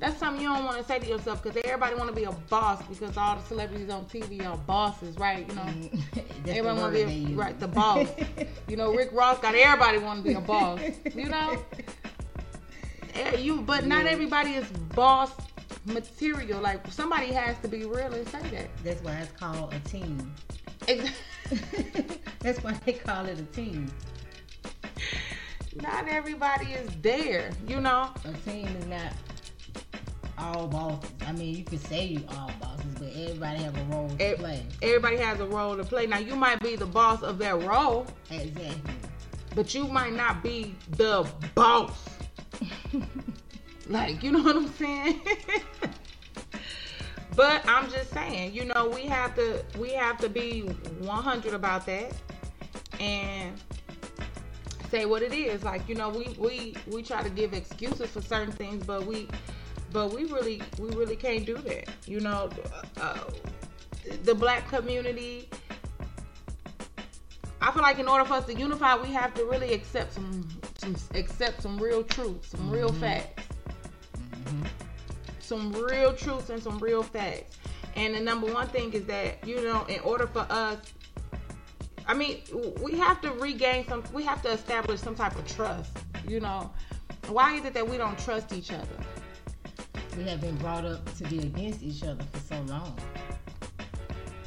That's 0.00 0.16
something 0.18 0.40
you 0.42 0.48
don't 0.48 0.64
want 0.64 0.78
to 0.78 0.84
say 0.84 1.00
to 1.00 1.06
yourself 1.08 1.42
because 1.42 1.60
everybody 1.64 1.96
want 1.96 2.08
to 2.08 2.14
be 2.14 2.22
a 2.24 2.30
boss 2.30 2.80
because 2.86 3.16
all 3.16 3.34
the 3.36 3.42
celebrities 3.42 3.90
on 3.90 4.04
TV 4.04 4.46
are 4.46 4.56
bosses, 4.58 5.16
right? 5.18 5.48
You 5.48 5.54
know, 5.56 6.22
everybody 6.46 6.78
want 6.80 6.94
to 6.94 7.06
be 7.06 7.12
use. 7.14 7.30
right 7.32 7.58
the 7.58 7.66
boss. 7.68 8.08
you 8.68 8.76
know, 8.76 8.94
Rick 8.94 9.10
Ross 9.12 9.40
got 9.40 9.56
everybody 9.56 9.98
want 9.98 10.22
to 10.22 10.28
be 10.28 10.34
a 10.36 10.40
boss. 10.40 10.80
You 11.14 11.28
know, 11.28 11.58
Eh, 13.14 13.36
you 13.38 13.60
but 13.62 13.86
not 13.86 14.04
Yeah. 14.04 14.10
everybody 14.12 14.52
is 14.52 14.68
boss 14.94 15.32
material. 15.86 16.60
Like 16.60 16.86
somebody 16.92 17.32
has 17.32 17.58
to 17.62 17.68
be 17.68 17.84
real 17.84 18.12
and 18.14 18.28
say 18.28 18.40
that. 18.50 18.68
That's 18.84 19.02
why 19.02 19.14
it's 19.16 19.32
called 19.32 19.74
a 19.74 19.80
team. 19.80 20.32
Ex- 20.86 21.10
That's 22.40 22.62
why 22.62 22.74
they 22.84 22.92
call 22.92 23.26
it 23.26 23.40
a 23.40 23.44
team. 23.46 23.90
Not 25.82 26.08
everybody 26.08 26.66
is 26.72 26.90
there. 27.02 27.50
You 27.66 27.80
know, 27.80 28.10
A 28.24 28.32
team 28.50 28.66
is 28.66 28.86
not 28.86 29.12
all 30.38 30.66
bosses. 30.68 31.10
I 31.26 31.32
mean, 31.32 31.56
you 31.56 31.64
could 31.64 31.80
say 31.86 32.04
you 32.06 32.24
all 32.30 32.50
bosses, 32.60 32.84
but 32.98 33.08
everybody 33.14 33.58
have 33.62 33.76
a 33.76 33.84
role 33.94 34.08
to 34.08 34.36
play. 34.36 34.64
Everybody 34.82 35.16
has 35.16 35.40
a 35.40 35.46
role 35.46 35.76
to 35.76 35.84
play. 35.84 36.06
Now 36.06 36.18
you 36.18 36.36
might 36.36 36.60
be 36.60 36.76
the 36.76 36.86
boss 36.86 37.22
of 37.22 37.38
that 37.38 37.62
role, 37.62 38.06
Exactly. 38.30 38.80
but 39.54 39.74
you 39.74 39.86
might 39.88 40.12
not 40.12 40.42
be 40.42 40.74
the 40.92 41.28
boss. 41.54 41.92
like, 43.88 44.22
you 44.22 44.32
know 44.32 44.42
what 44.42 44.56
I'm 44.56 44.72
saying? 44.74 45.20
but 47.36 47.62
I'm 47.68 47.90
just 47.90 48.10
saying, 48.12 48.54
you 48.54 48.64
know, 48.64 48.88
we 48.88 49.02
have 49.06 49.34
to 49.36 49.64
we 49.78 49.90
have 49.92 50.18
to 50.18 50.28
be 50.28 50.60
100 50.62 51.54
about 51.54 51.86
that 51.86 52.12
and 53.00 53.52
say 54.90 55.06
what 55.06 55.22
it 55.22 55.32
is. 55.32 55.62
Like, 55.62 55.88
you 55.88 55.94
know, 55.94 56.08
we 56.08 56.34
we 56.38 56.76
we 56.86 57.02
try 57.02 57.22
to 57.22 57.30
give 57.30 57.52
excuses 57.52 58.10
for 58.10 58.22
certain 58.22 58.52
things, 58.52 58.84
but 58.84 59.06
we 59.06 59.28
but 59.92 60.12
we 60.12 60.24
really 60.24 60.62
we 60.78 60.90
really 60.90 61.16
can't 61.16 61.46
do 61.46 61.56
that. 61.58 61.88
You 62.06 62.20
know, 62.20 62.50
uh, 63.00 63.18
the 64.24 64.34
black 64.34 64.68
community 64.68 65.48
I 67.60 67.72
feel 67.72 67.82
like 67.82 67.98
in 67.98 68.08
order 68.08 68.24
for 68.24 68.34
us 68.34 68.46
to 68.46 68.54
unify, 68.54 68.96
we 68.96 69.08
have 69.08 69.34
to 69.34 69.44
really 69.44 69.74
accept 69.74 70.14
some, 70.14 70.48
some 70.78 70.96
accept 71.14 71.60
some 71.62 71.76
real 71.76 72.02
truths, 72.04 72.50
some 72.50 72.70
real 72.70 72.92
facts, 72.92 73.42
some 75.40 75.72
real 75.72 76.14
truths 76.14 76.50
and 76.50 76.62
some 76.62 76.78
real 76.78 77.02
facts. 77.02 77.58
And 77.96 78.14
the 78.14 78.20
number 78.20 78.52
one 78.52 78.68
thing 78.68 78.92
is 78.92 79.04
that 79.06 79.46
you 79.46 79.62
know, 79.62 79.84
in 79.86 80.00
order 80.00 80.26
for 80.28 80.46
us, 80.48 80.78
I 82.08 82.14
mean, 82.14 82.40
we 82.82 82.92
have 82.98 83.20
to 83.20 83.30
regain 83.32 83.86
some. 83.86 84.02
We 84.14 84.24
have 84.24 84.40
to 84.42 84.48
establish 84.48 85.00
some 85.00 85.14
type 85.14 85.36
of 85.36 85.46
trust. 85.46 85.92
You 86.26 86.40
know, 86.40 86.70
why 87.28 87.54
is 87.54 87.66
it 87.66 87.74
that 87.74 87.86
we 87.86 87.98
don't 87.98 88.18
trust 88.18 88.52
each 88.54 88.72
other? 88.72 88.88
We 90.16 90.24
have 90.24 90.40
been 90.40 90.56
brought 90.56 90.86
up 90.86 91.14
to 91.16 91.24
be 91.24 91.40
against 91.40 91.82
each 91.82 92.02
other 92.02 92.24
for 92.32 92.40
so 92.40 92.60
long. 92.62 92.96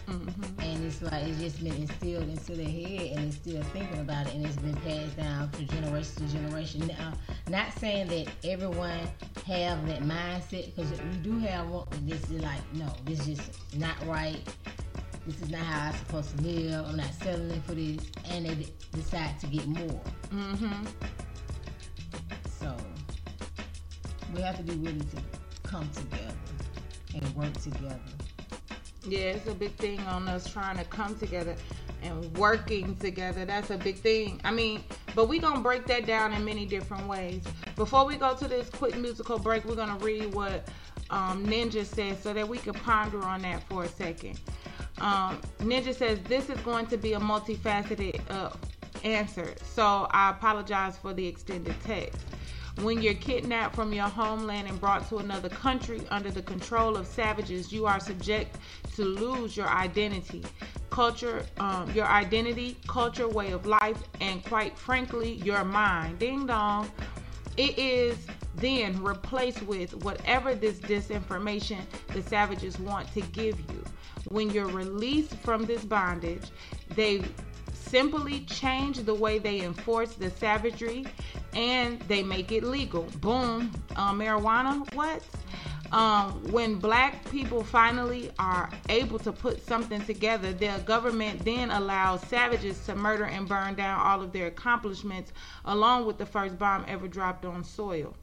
Mm-hmm. 0.07 0.61
And 0.61 0.83
it's 0.83 1.01
like 1.01 1.23
it's 1.23 1.39
just 1.39 1.63
been 1.63 1.73
instilled 1.73 2.27
into 2.27 2.55
their 2.55 2.65
head, 2.65 3.17
and 3.17 3.27
it's 3.27 3.37
still 3.37 3.61
thinking 3.65 3.99
about 3.99 4.27
it, 4.27 4.33
and 4.33 4.45
it's 4.45 4.57
been 4.57 4.75
passed 4.77 5.15
down 5.15 5.49
from 5.51 5.67
generation 5.67 6.15
to 6.15 6.33
generation. 6.33 6.87
Now, 6.87 7.13
not 7.47 7.71
saying 7.77 8.07
that 8.07 8.27
everyone 8.43 8.99
have 9.45 9.87
that 9.87 10.01
mindset, 10.01 10.75
because 10.75 10.91
we 10.91 11.17
do 11.21 11.37
have 11.39 11.69
one. 11.69 11.87
This 12.01 12.23
is 12.31 12.41
like, 12.41 12.61
no, 12.73 12.91
this 13.05 13.27
is 13.27 13.37
just 13.37 13.77
not 13.77 13.95
right. 14.05 14.39
This 15.27 15.41
is 15.41 15.49
not 15.49 15.61
how 15.61 15.89
I'm 15.89 15.95
supposed 15.95 16.37
to 16.37 16.43
live. 16.43 16.85
I'm 16.87 16.97
not 16.97 17.13
settling 17.21 17.61
for 17.61 17.73
this, 17.73 18.01
and 18.29 18.45
they 18.45 18.67
decide 18.93 19.39
to 19.41 19.47
get 19.47 19.67
more. 19.67 20.01
Mm-hmm. 20.33 20.85
So 22.59 22.75
we 24.33 24.41
have 24.41 24.57
to 24.57 24.63
be 24.63 24.75
willing 24.75 24.99
to 24.99 25.17
come 25.63 25.87
together 25.89 26.33
and 27.13 27.35
work 27.35 27.53
together. 27.53 27.99
Yeah, 29.07 29.19
it's 29.19 29.47
a 29.47 29.53
big 29.53 29.75
thing 29.75 29.99
on 30.01 30.27
us 30.27 30.51
trying 30.51 30.77
to 30.77 30.83
come 30.85 31.15
together 31.17 31.55
and 32.03 32.37
working 32.37 32.95
together. 32.95 33.45
That's 33.45 33.69
a 33.69 33.77
big 33.77 33.97
thing. 33.97 34.41
I 34.43 34.51
mean, 34.51 34.83
but 35.15 35.27
we're 35.27 35.41
going 35.41 35.55
to 35.55 35.61
break 35.61 35.85
that 35.87 36.05
down 36.05 36.33
in 36.33 36.43
many 36.43 36.65
different 36.65 37.07
ways. 37.07 37.43
Before 37.75 38.05
we 38.05 38.15
go 38.15 38.35
to 38.35 38.47
this 38.47 38.69
quick 38.69 38.97
musical 38.97 39.37
break, 39.39 39.65
we're 39.65 39.75
going 39.75 39.95
to 39.95 40.03
read 40.03 40.33
what 40.33 40.67
um, 41.09 41.45
Ninja 41.45 41.85
says 41.85 42.21
so 42.21 42.33
that 42.33 42.47
we 42.47 42.57
can 42.57 42.73
ponder 42.73 43.21
on 43.23 43.41
that 43.41 43.63
for 43.69 43.83
a 43.83 43.87
second. 43.87 44.39
Um, 45.01 45.41
Ninja 45.59 45.95
says 45.95 46.19
this 46.27 46.49
is 46.49 46.59
going 46.59 46.85
to 46.87 46.97
be 46.97 47.13
a 47.13 47.19
multifaceted 47.19 48.21
uh, 48.29 48.51
answer, 49.03 49.55
so 49.63 50.07
I 50.11 50.29
apologize 50.29 50.95
for 50.95 51.11
the 51.11 51.25
extended 51.25 51.75
text. 51.83 52.21
When 52.81 53.01
you're 53.01 53.15
kidnapped 53.15 53.75
from 53.75 53.93
your 53.93 54.07
homeland 54.07 54.67
and 54.67 54.79
brought 54.79 55.09
to 55.09 55.17
another 55.17 55.49
country 55.49 56.01
under 56.11 56.29
the 56.29 56.43
control 56.43 56.95
of 56.95 57.07
savages, 57.07 57.73
you 57.73 57.87
are 57.87 57.99
subject 57.99 58.57
to 58.95 59.03
lose 59.03 59.57
your 59.57 59.67
identity, 59.67 60.43
culture, 60.91 61.45
um, 61.59 61.91
your 61.91 62.05
identity, 62.05 62.77
culture, 62.87 63.27
way 63.27 63.51
of 63.51 63.65
life, 63.65 64.03
and 64.21 64.43
quite 64.45 64.77
frankly, 64.77 65.33
your 65.43 65.65
mind. 65.65 66.19
Ding 66.19 66.45
dong. 66.45 66.89
It 67.57 67.77
is 67.77 68.17
then 68.61 69.03
replace 69.03 69.61
with 69.63 69.93
whatever 70.03 70.55
this 70.55 70.79
disinformation 70.79 71.79
the 72.13 72.21
savages 72.21 72.79
want 72.79 73.11
to 73.13 73.21
give 73.21 73.59
you. 73.59 73.83
When 74.29 74.49
you're 74.51 74.67
released 74.67 75.35
from 75.37 75.65
this 75.65 75.83
bondage, 75.83 76.43
they 76.95 77.23
simply 77.73 78.41
change 78.45 78.99
the 78.99 79.13
way 79.13 79.39
they 79.39 79.61
enforce 79.61 80.13
the 80.13 80.29
savagery 80.29 81.05
and 81.53 81.99
they 82.03 82.23
make 82.23 82.51
it 82.51 82.63
legal. 82.63 83.03
Boom. 83.19 83.71
Uh, 83.95 84.13
marijuana? 84.13 84.93
What? 84.95 85.21
Um, 85.91 86.51
when 86.51 86.75
black 86.75 87.29
people 87.29 87.63
finally 87.63 88.31
are 88.39 88.69
able 88.87 89.19
to 89.19 89.33
put 89.33 89.65
something 89.65 90.01
together, 90.05 90.53
their 90.53 90.79
government 90.79 91.43
then 91.43 91.69
allows 91.69 92.21
savages 92.27 92.85
to 92.85 92.95
murder 92.95 93.25
and 93.25 93.47
burn 93.47 93.75
down 93.75 93.99
all 93.99 94.21
of 94.21 94.31
their 94.31 94.47
accomplishments, 94.47 95.33
along 95.65 96.05
with 96.05 96.17
the 96.17 96.25
first 96.25 96.57
bomb 96.57 96.85
ever 96.87 97.09
dropped 97.09 97.43
on 97.43 97.63
soil. 97.63 98.15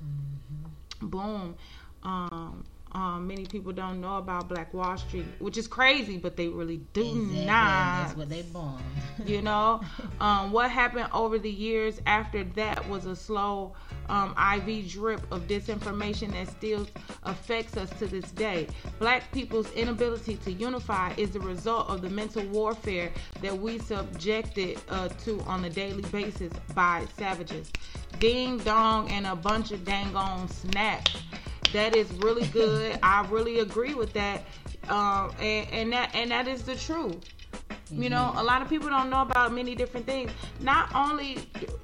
Boom. 1.02 1.54
Um, 2.02 2.64
um, 2.92 3.26
many 3.26 3.44
people 3.46 3.72
don't 3.72 4.00
know 4.00 4.16
about 4.18 4.48
Black 4.48 4.72
Wall 4.72 4.96
Street, 4.96 5.26
which 5.38 5.56
is 5.58 5.66
crazy, 5.68 6.16
but 6.18 6.36
they 6.36 6.48
really 6.48 6.78
do 6.92 7.02
Exactly, 7.02 7.44
not. 7.44 8.04
That's 8.06 8.16
what 8.16 8.28
they 8.28 8.42
bombed. 8.42 8.82
you 9.26 9.42
know, 9.42 9.80
um, 10.20 10.52
what 10.52 10.70
happened 10.70 11.08
over 11.12 11.38
the 11.38 11.50
years 11.50 12.00
after 12.06 12.44
that 12.44 12.88
was 12.88 13.06
a 13.06 13.14
slow 13.16 13.74
um, 14.08 14.34
IV 14.56 14.88
drip 14.88 15.20
of 15.30 15.46
disinformation 15.46 16.32
that 16.32 16.48
still 16.48 16.86
affects 17.24 17.76
us 17.76 17.90
to 17.98 18.06
this 18.06 18.30
day. 18.32 18.66
Black 18.98 19.30
people's 19.32 19.70
inability 19.72 20.36
to 20.36 20.52
unify 20.52 21.12
is 21.18 21.30
the 21.32 21.40
result 21.40 21.90
of 21.90 22.00
the 22.00 22.08
mental 22.08 22.42
warfare 22.46 23.10
that 23.42 23.56
we 23.56 23.78
subjected 23.78 24.80
uh, 24.88 25.08
to 25.24 25.40
on 25.42 25.64
a 25.66 25.70
daily 25.70 26.02
basis 26.10 26.52
by 26.74 27.04
savages. 27.18 27.70
Ding 28.18 28.58
dong 28.58 29.10
and 29.10 29.26
a 29.26 29.36
bunch 29.36 29.70
of 29.72 29.84
dang 29.84 30.16
on 30.16 30.48
snaps. 30.48 31.16
That 31.72 31.94
is 31.94 32.10
really 32.14 32.46
good. 32.48 32.98
I 33.02 33.26
really 33.28 33.60
agree 33.60 33.94
with 33.94 34.12
that. 34.14 34.42
Um, 34.88 35.32
and, 35.40 35.68
and 35.70 35.92
that 35.92 36.14
and 36.14 36.30
that 36.30 36.48
is 36.48 36.62
the 36.62 36.76
truth. 36.76 37.24
You 37.90 38.10
know, 38.10 38.32
a 38.36 38.42
lot 38.42 38.60
of 38.60 38.68
people 38.68 38.90
don't 38.90 39.08
know 39.08 39.22
about 39.22 39.52
many 39.52 39.74
different 39.74 40.04
things. 40.06 40.30
Not 40.60 40.94
only 40.94 41.38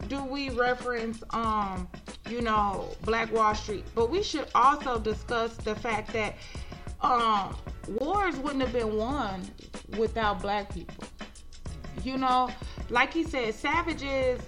do 0.09 0.23
we 0.23 0.51
reference, 0.51 1.23
um, 1.31 1.89
you 2.29 2.43
know, 2.43 2.91
Black 3.03 3.33
Wall 3.33 3.55
Street, 3.55 3.85
but 3.95 4.11
we 4.11 4.23
should 4.23 4.47
also 4.55 4.99
discuss 4.99 5.57
the 5.57 5.75
fact 5.75 6.13
that 6.13 6.35
um, 7.01 7.57
wars 7.89 8.37
wouldn't 8.37 8.63
have 8.63 8.73
been 8.73 8.97
won 8.97 9.43
without 9.97 10.43
black 10.43 10.73
people. 10.75 11.05
You 12.03 12.19
know, 12.19 12.51
like 12.91 13.13
he 13.13 13.25
said, 13.25 13.55
savages 13.55 14.41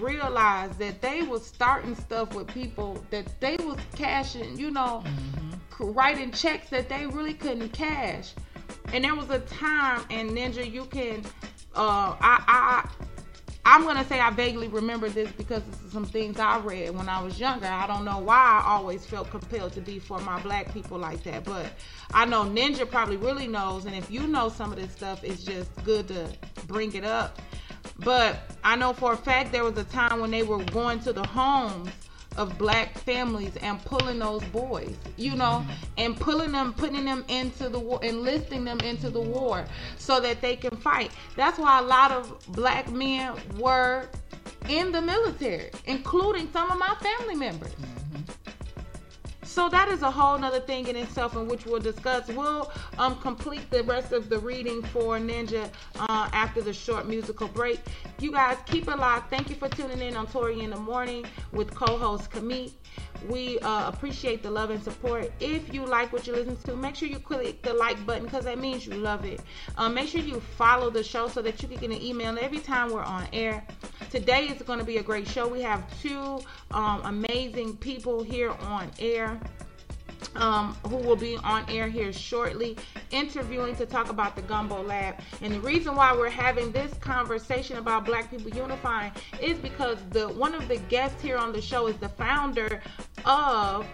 realized 0.00 0.78
that 0.78 1.00
they 1.00 1.22
was 1.22 1.46
starting 1.46 1.94
stuff 1.94 2.34
with 2.34 2.48
people 2.48 3.04
that 3.10 3.40
they 3.40 3.56
was 3.56 3.78
cashing, 3.94 4.58
you 4.58 4.70
know, 4.70 5.04
writing 5.80 6.30
checks 6.32 6.70
that 6.70 6.88
they 6.88 7.06
really 7.06 7.34
couldn't 7.34 7.70
cash. 7.70 8.32
And 8.92 9.04
there 9.04 9.14
was 9.14 9.30
a 9.30 9.40
time, 9.40 10.04
and 10.10 10.30
Ninja, 10.30 10.70
you 10.70 10.84
can, 10.84 11.24
uh, 11.74 12.14
I, 12.20 12.44
I, 12.46 12.88
I'm 13.66 13.84
gonna 13.84 14.04
say 14.04 14.20
I 14.20 14.30
vaguely 14.30 14.68
remember 14.68 15.08
this 15.08 15.30
because 15.32 15.62
of 15.66 15.90
some 15.90 16.04
things 16.04 16.38
I 16.38 16.58
read 16.58 16.94
when 16.94 17.08
I 17.08 17.22
was 17.22 17.40
younger. 17.40 17.66
I 17.66 17.86
don't 17.86 18.04
know 18.04 18.18
why 18.18 18.62
I 18.62 18.72
always 18.72 19.06
felt 19.06 19.30
compelled 19.30 19.72
to 19.72 19.80
be 19.80 19.98
for 19.98 20.18
my 20.20 20.38
black 20.42 20.72
people 20.72 20.98
like 20.98 21.22
that, 21.24 21.44
but 21.44 21.72
I 22.12 22.26
know 22.26 22.44
Ninja 22.44 22.88
probably 22.88 23.16
really 23.16 23.46
knows. 23.46 23.86
And 23.86 23.94
if 23.94 24.10
you 24.10 24.26
know 24.26 24.50
some 24.50 24.70
of 24.70 24.78
this 24.78 24.92
stuff, 24.92 25.24
it's 25.24 25.42
just 25.42 25.70
good 25.82 26.08
to 26.08 26.28
bring 26.66 26.92
it 26.94 27.04
up. 27.04 27.40
But 27.98 28.38
I 28.62 28.76
know 28.76 28.92
for 28.92 29.12
a 29.12 29.16
fact 29.16 29.52
there 29.52 29.64
was 29.64 29.76
a 29.78 29.84
time 29.84 30.20
when 30.20 30.30
they 30.30 30.42
were 30.42 30.62
going 30.64 31.00
to 31.00 31.12
the 31.12 31.26
homes 31.26 31.90
of 32.36 32.58
black 32.58 32.98
families 32.98 33.56
and 33.62 33.82
pulling 33.84 34.18
those 34.18 34.42
boys, 34.44 34.96
you 35.16 35.36
know, 35.36 35.64
mm-hmm. 35.64 35.72
and 35.98 36.16
pulling 36.16 36.52
them, 36.52 36.72
putting 36.72 37.04
them 37.04 37.24
into 37.28 37.68
the 37.68 37.78
war, 37.78 38.00
enlisting 38.02 38.64
them 38.64 38.80
into 38.80 39.10
the 39.10 39.20
war 39.20 39.64
so 39.98 40.20
that 40.20 40.40
they 40.40 40.56
can 40.56 40.76
fight. 40.76 41.12
That's 41.36 41.58
why 41.58 41.78
a 41.78 41.82
lot 41.82 42.10
of 42.10 42.36
black 42.48 42.90
men 42.90 43.34
were 43.58 44.08
in 44.68 44.92
the 44.92 45.00
military, 45.00 45.70
including 45.86 46.50
some 46.52 46.70
of 46.70 46.78
my 46.78 46.96
family 47.00 47.36
members. 47.36 47.72
Mm-hmm. 47.72 48.03
So 49.54 49.68
that 49.68 49.88
is 49.88 50.02
a 50.02 50.10
whole 50.10 50.36
nother 50.36 50.58
thing 50.58 50.88
in 50.88 50.96
itself, 50.96 51.36
in 51.36 51.46
which 51.46 51.64
we'll 51.64 51.78
discuss. 51.78 52.26
We'll 52.26 52.72
um, 52.98 53.14
complete 53.20 53.70
the 53.70 53.84
rest 53.84 54.10
of 54.10 54.28
the 54.28 54.40
reading 54.40 54.82
for 54.82 55.16
Ninja 55.16 55.70
uh, 55.94 56.28
after 56.32 56.60
the 56.60 56.72
short 56.72 57.06
musical 57.06 57.46
break. 57.46 57.78
You 58.18 58.32
guys 58.32 58.56
keep 58.66 58.88
it 58.88 58.96
locked. 58.96 59.30
Thank 59.30 59.50
you 59.50 59.54
for 59.54 59.68
tuning 59.68 60.00
in 60.00 60.16
on 60.16 60.26
Tori 60.26 60.62
in 60.62 60.70
the 60.70 60.76
Morning 60.76 61.24
with 61.52 61.72
co-host 61.72 62.32
Camille. 62.32 62.70
We 63.28 63.58
uh, 63.60 63.88
appreciate 63.88 64.42
the 64.42 64.50
love 64.50 64.70
and 64.70 64.82
support. 64.82 65.32
If 65.40 65.72
you 65.72 65.86
like 65.86 66.12
what 66.12 66.26
you 66.26 66.34
listen 66.34 66.56
to, 66.56 66.76
make 66.76 66.96
sure 66.96 67.08
you 67.08 67.18
click 67.18 67.62
the 67.62 67.72
like 67.72 68.04
button 68.04 68.24
because 68.24 68.44
that 68.44 68.58
means 68.58 68.86
you 68.86 68.94
love 68.94 69.24
it. 69.24 69.40
Um, 69.78 69.94
make 69.94 70.08
sure 70.08 70.20
you 70.20 70.40
follow 70.40 70.90
the 70.90 71.02
show 71.02 71.28
so 71.28 71.40
that 71.42 71.62
you 71.62 71.68
can 71.68 71.78
get 71.78 71.90
an 71.90 72.02
email 72.02 72.36
every 72.38 72.58
time 72.58 72.90
we're 72.90 73.02
on 73.02 73.26
air. 73.32 73.64
Today 74.10 74.46
is 74.46 74.60
going 74.62 74.78
to 74.78 74.84
be 74.84 74.98
a 74.98 75.02
great 75.02 75.26
show. 75.26 75.48
We 75.48 75.62
have 75.62 75.82
two 76.02 76.40
um, 76.72 77.00
amazing 77.04 77.76
people 77.78 78.22
here 78.22 78.50
on 78.50 78.90
air 78.98 79.40
um, 80.36 80.76
who 80.88 80.96
will 80.96 81.16
be 81.16 81.36
on 81.38 81.68
air 81.68 81.88
here 81.88 82.12
shortly, 82.12 82.76
interviewing 83.10 83.76
to 83.76 83.86
talk 83.86 84.10
about 84.10 84.36
the 84.36 84.42
Gumbo 84.42 84.82
Lab. 84.82 85.16
And 85.40 85.54
the 85.54 85.60
reason 85.60 85.94
why 85.94 86.14
we're 86.14 86.30
having 86.30 86.72
this 86.72 86.94
conversation 86.94 87.76
about 87.78 88.04
Black 88.04 88.30
people 88.30 88.50
unifying 88.50 89.12
is 89.40 89.58
because 89.58 89.98
the 90.10 90.28
one 90.28 90.54
of 90.54 90.68
the 90.68 90.76
guests 90.76 91.20
here 91.22 91.36
on 91.36 91.52
the 91.52 91.60
show 91.60 91.86
is 91.86 91.96
the 91.96 92.08
founder 92.08 92.80
of 93.24 93.86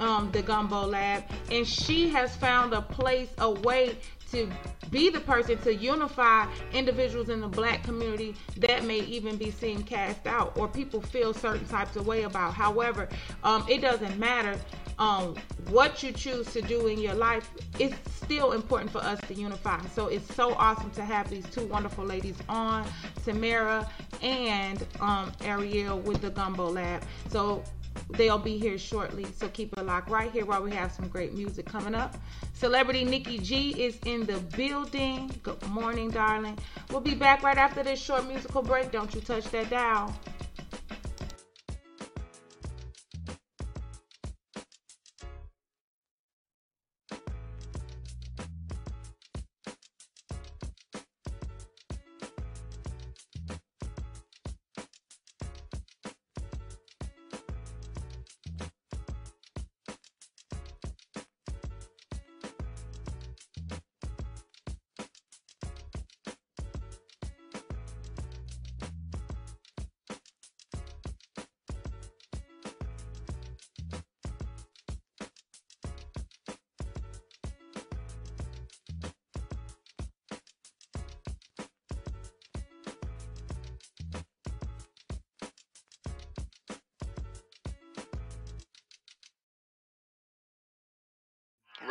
um, 0.00 0.30
the 0.32 0.42
Gumbo 0.42 0.86
Lab, 0.86 1.24
and 1.50 1.66
she 1.66 2.08
has 2.08 2.34
found 2.36 2.72
a 2.72 2.82
place, 2.82 3.30
a 3.38 3.50
way 3.50 3.96
to 4.34 4.48
be 4.90 5.10
the 5.10 5.20
person 5.20 5.58
to 5.58 5.74
unify 5.74 6.46
individuals 6.72 7.28
in 7.28 7.40
the 7.40 7.48
black 7.48 7.82
community 7.82 8.34
that 8.58 8.84
may 8.84 9.00
even 9.00 9.36
be 9.36 9.50
seen 9.50 9.82
cast 9.82 10.26
out 10.26 10.56
or 10.56 10.68
people 10.68 11.00
feel 11.00 11.32
certain 11.32 11.66
types 11.66 11.96
of 11.96 12.06
way 12.06 12.24
about. 12.24 12.54
However, 12.54 13.08
um, 13.42 13.64
it 13.68 13.80
doesn't 13.80 14.18
matter 14.18 14.58
um, 14.98 15.34
what 15.68 16.02
you 16.02 16.12
choose 16.12 16.52
to 16.52 16.62
do 16.62 16.86
in 16.86 17.00
your 17.00 17.14
life. 17.14 17.50
It's 17.78 17.96
still 18.14 18.52
important 18.52 18.90
for 18.90 18.98
us 18.98 19.20
to 19.28 19.34
unify. 19.34 19.84
So 19.86 20.06
it's 20.06 20.32
so 20.34 20.54
awesome 20.54 20.90
to 20.92 21.04
have 21.04 21.28
these 21.28 21.44
two 21.46 21.66
wonderful 21.66 22.04
ladies 22.04 22.36
on, 22.48 22.86
Tamara 23.24 23.88
and 24.22 24.86
um, 25.00 25.32
Ariel 25.42 25.98
with 26.00 26.20
the 26.20 26.30
Gumbo 26.30 26.68
Lab. 26.68 27.02
So 27.30 27.64
they'll 28.10 28.38
be 28.38 28.58
here 28.58 28.78
shortly. 28.78 29.26
So 29.36 29.48
keep 29.48 29.76
it 29.76 29.84
locked 29.84 30.10
right 30.10 30.30
here 30.30 30.44
while 30.44 30.62
we 30.62 30.72
have 30.72 30.92
some 30.92 31.08
great 31.08 31.34
music 31.34 31.66
coming 31.66 31.94
up. 31.94 32.16
Celebrity 32.54 33.04
Nikki 33.04 33.38
G 33.38 33.70
is 33.82 33.98
in 34.04 34.26
the 34.26 34.38
building. 34.56 35.30
Good 35.42 35.66
morning, 35.68 36.10
darling. 36.10 36.58
We'll 36.90 37.00
be 37.00 37.14
back 37.14 37.42
right 37.42 37.58
after 37.58 37.82
this 37.82 38.00
short 38.00 38.26
musical 38.26 38.62
break. 38.62 38.92
Don't 38.92 39.14
you 39.14 39.20
touch 39.20 39.44
that 39.50 39.70
dial. 39.70 40.14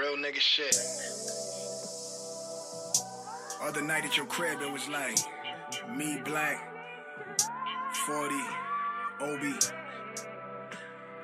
Real 0.04 0.18
nigga 0.18 0.42
shit. 0.42 0.76
Other 3.62 3.82
night 3.82 4.04
at 4.04 4.18
your 4.18 4.26
crib, 4.26 4.62
it 4.62 4.70
was 4.70 4.90
like 4.90 5.18
me, 5.96 6.20
Black, 6.26 6.60
40, 8.06 8.36
Obi. 9.22 9.54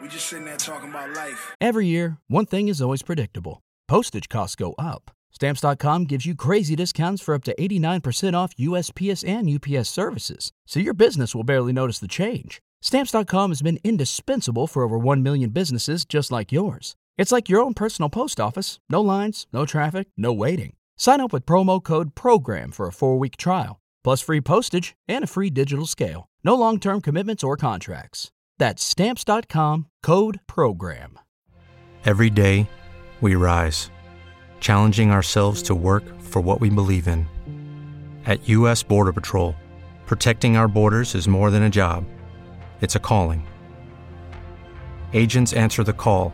We 0.02 0.08
just 0.08 0.28
sitting 0.28 0.46
there 0.46 0.56
talking 0.56 0.92
about 0.92 1.14
life. 1.14 1.54
Every 1.60 1.88
year, 1.88 2.20
one 2.30 2.46
thing 2.46 2.70
is 2.70 2.82
always 2.82 3.02
predictable 3.02 3.62
postage 3.90 4.30
costs 4.30 4.56
go 4.56 4.76
up. 4.78 5.12
Stamps.com 5.32 6.06
gives 6.06 6.26
you 6.26 6.34
crazy 6.34 6.78
discounts 6.78 7.22
for 7.22 7.34
up 7.34 7.44
to 7.44 7.56
89% 7.60 8.34
off 8.34 8.56
USPS 8.56 9.28
and 9.28 9.50
UPS 9.50 9.90
services, 9.90 10.54
so 10.66 10.80
your 10.80 10.94
business 10.94 11.36
will 11.36 11.44
barely 11.44 11.74
notice 11.74 12.00
the 12.00 12.08
change. 12.08 12.62
Stamps.com 12.82 13.52
has 13.52 13.62
been 13.62 13.80
indispensable 13.84 14.68
for 14.68 14.84
over 14.84 14.98
1 14.98 15.22
million 15.22 15.50
businesses 15.50 16.06
just 16.06 16.32
like 16.32 16.54
yours. 16.54 16.96
It's 17.20 17.34
like 17.34 17.50
your 17.50 17.60
own 17.60 17.74
personal 17.74 18.10
post 18.10 18.40
office 18.40 18.80
no 18.90 19.02
lines, 19.02 19.46
no 19.52 19.66
traffic, 19.66 20.08
no 20.16 20.32
waiting. 20.32 20.78
Sign 20.96 21.20
up 21.20 21.34
with 21.34 21.46
promo 21.46 21.84
code 21.84 22.16
PROGRAM 22.16 22.72
for 22.72 22.88
a 22.88 22.94
four 22.94 23.20
week 23.20 23.36
trial, 23.36 23.82
plus 24.06 24.22
free 24.22 24.40
postage 24.40 24.96
and 25.06 25.26
a 25.26 25.28
free 25.28 25.50
digital 25.50 25.86
scale. 25.86 26.30
No 26.46 26.56
long 26.56 26.80
term 26.80 27.02
commitments 27.02 27.44
or 27.44 27.58
contracts. 27.58 28.32
That's 28.58 28.82
Stamps.com 28.82 29.88
code 30.02 30.40
PROGRAM. 30.48 31.20
Every 32.06 32.30
day, 32.30 32.70
we 33.20 33.36
rise, 33.36 33.92
challenging 34.62 35.12
ourselves 35.12 35.62
to 35.64 35.76
work 35.76 36.06
for 36.22 36.42
what 36.42 36.62
we 36.62 36.70
believe 36.70 37.10
in. 37.10 37.28
At 38.26 38.48
U.S. 38.48 38.82
Border 38.82 39.12
Patrol, 39.12 39.58
protecting 40.06 40.56
our 40.56 40.70
borders 40.70 41.16
is 41.16 41.28
more 41.28 41.52
than 41.52 41.64
a 41.64 41.70
job, 41.70 42.06
it's 42.80 42.96
a 42.96 43.00
calling. 43.00 43.46
Agents 45.12 45.52
answer 45.52 45.84
the 45.84 45.92
call, 45.92 46.34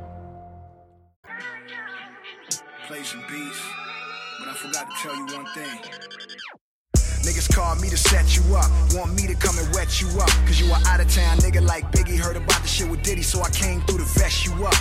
set 8.01 8.35
you 8.35 8.43
up, 8.55 8.69
want 8.97 9.13
me 9.13 9.27
to 9.27 9.35
come 9.35 9.57
and 9.57 9.67
wet 9.73 10.01
you 10.01 10.09
up. 10.19 10.29
Cause 10.49 10.59
you 10.59 10.71
are 10.73 10.81
out 10.87 10.99
of 10.99 11.07
town, 11.13 11.37
nigga 11.37 11.61
like 11.61 11.91
Biggie. 11.91 12.17
Heard 12.17 12.35
about 12.35 12.61
the 12.61 12.67
shit 12.67 12.89
with 12.89 13.03
Diddy, 13.03 13.21
so 13.21 13.41
I 13.41 13.49
came 13.49 13.81
through 13.81 13.99
to 13.99 14.09
vest 14.17 14.45
you 14.45 14.53
up. 14.65 14.75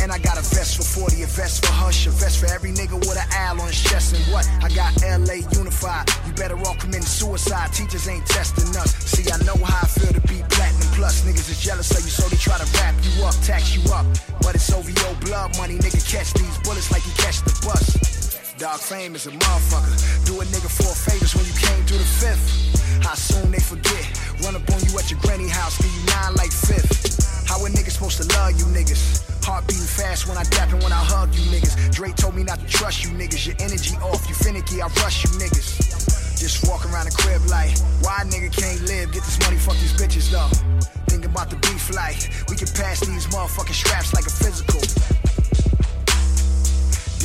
And 0.00 0.12
I 0.12 0.18
got 0.18 0.38
a 0.38 0.44
vest 0.54 0.78
for 0.78 0.86
40, 1.02 1.22
a 1.22 1.26
vest 1.26 1.66
for 1.66 1.72
Hush, 1.72 2.06
a 2.06 2.10
vest 2.10 2.38
for 2.38 2.46
every 2.46 2.70
nigga 2.70 2.94
with 2.94 3.18
an 3.18 3.28
owl 3.34 3.60
on 3.60 3.66
his 3.66 3.82
chest. 3.82 4.14
And 4.14 4.24
what? 4.32 4.48
I 4.62 4.68
got 4.70 4.94
LA 5.02 5.42
unified. 5.52 6.08
You 6.26 6.32
better 6.32 6.56
all 6.56 6.76
commit 6.76 7.02
suicide. 7.04 7.72
Teachers 7.72 8.08
ain't 8.08 8.24
testing 8.26 8.70
us. 8.76 8.94
See, 9.04 9.26
I 9.30 9.36
know 9.44 9.58
how 9.60 9.84
I 9.84 9.88
feel 9.88 10.12
to 10.12 10.20
be 10.22 10.40
platinum 10.48 10.88
plus. 10.94 11.22
Niggas 11.26 11.50
is 11.50 11.60
jealous 11.60 11.90
of 11.90 12.04
you, 12.04 12.10
so 12.10 12.28
they 12.28 12.36
try 12.36 12.56
to 12.56 12.68
wrap 12.78 12.94
you 13.02 13.24
up, 13.24 13.34
tax 13.42 13.74
you 13.74 13.82
up. 13.92 14.06
But 14.40 14.54
it's 14.54 14.72
OVO 14.72 15.14
blood 15.26 15.56
money, 15.58 15.76
nigga. 15.76 16.00
Catch 16.06 16.32
these 16.34 16.58
bullets 16.64 16.90
like 16.92 17.04
you 17.04 17.12
catch 17.18 17.42
the 17.42 17.52
bus. 17.66 18.19
Dog 18.60 18.76
fame 18.78 19.14
is 19.14 19.24
a 19.26 19.30
motherfucker. 19.30 19.96
Do 20.28 20.36
a 20.36 20.44
nigga 20.44 20.68
four 20.68 20.92
favors 20.92 21.32
when 21.32 21.48
you 21.48 21.56
came 21.56 21.80
through 21.88 21.96
the 21.96 22.12
fifth. 22.20 23.00
How 23.00 23.16
soon 23.16 23.50
they 23.50 23.58
forget? 23.58 24.04
Run 24.44 24.52
up 24.52 24.68
on 24.68 24.84
you 24.84 24.92
at 25.00 25.08
your 25.08 25.18
granny 25.24 25.48
house, 25.48 25.80
give 25.80 25.88
you 25.88 26.04
nine 26.12 26.36
like 26.36 26.52
fifth. 26.52 27.48
How 27.48 27.56
a 27.64 27.70
nigga 27.72 27.88
supposed 27.88 28.20
to 28.20 28.28
love 28.36 28.60
you 28.60 28.68
niggas? 28.68 29.24
Heart 29.42 29.64
beating 29.66 29.88
fast 29.88 30.28
when 30.28 30.36
I 30.36 30.44
dap 30.52 30.68
and 30.76 30.82
when 30.84 30.92
I 30.92 31.00
hug 31.00 31.32
you 31.32 31.40
niggas. 31.48 31.72
Drake 31.96 32.16
told 32.16 32.36
me 32.36 32.44
not 32.44 32.60
to 32.60 32.66
trust 32.68 33.02
you 33.02 33.08
niggas. 33.16 33.48
Your 33.48 33.56
energy 33.64 33.96
off, 34.04 34.28
you 34.28 34.34
finicky, 34.36 34.84
I 34.84 34.92
rush 35.00 35.24
you 35.24 35.30
niggas. 35.40 36.36
Just 36.36 36.68
walk 36.68 36.84
around 36.84 37.08
the 37.08 37.16
crib 37.16 37.40
like, 37.48 37.72
why 38.04 38.20
a 38.20 38.28
nigga 38.28 38.52
can't 38.52 38.84
live? 38.84 39.08
Get 39.08 39.24
this 39.24 39.40
money, 39.40 39.56
fuck 39.56 39.80
these 39.80 39.96
bitches 39.96 40.28
though. 40.28 40.52
Think 41.08 41.24
about 41.24 41.48
the 41.48 41.56
beef 41.64 41.88
like, 41.96 42.28
we 42.52 42.60
can 42.60 42.68
pass 42.76 43.00
these 43.00 43.24
motherfucking 43.32 43.72
straps 43.72 44.12
like 44.12 44.28
a 44.28 44.34
physical. 44.36 44.84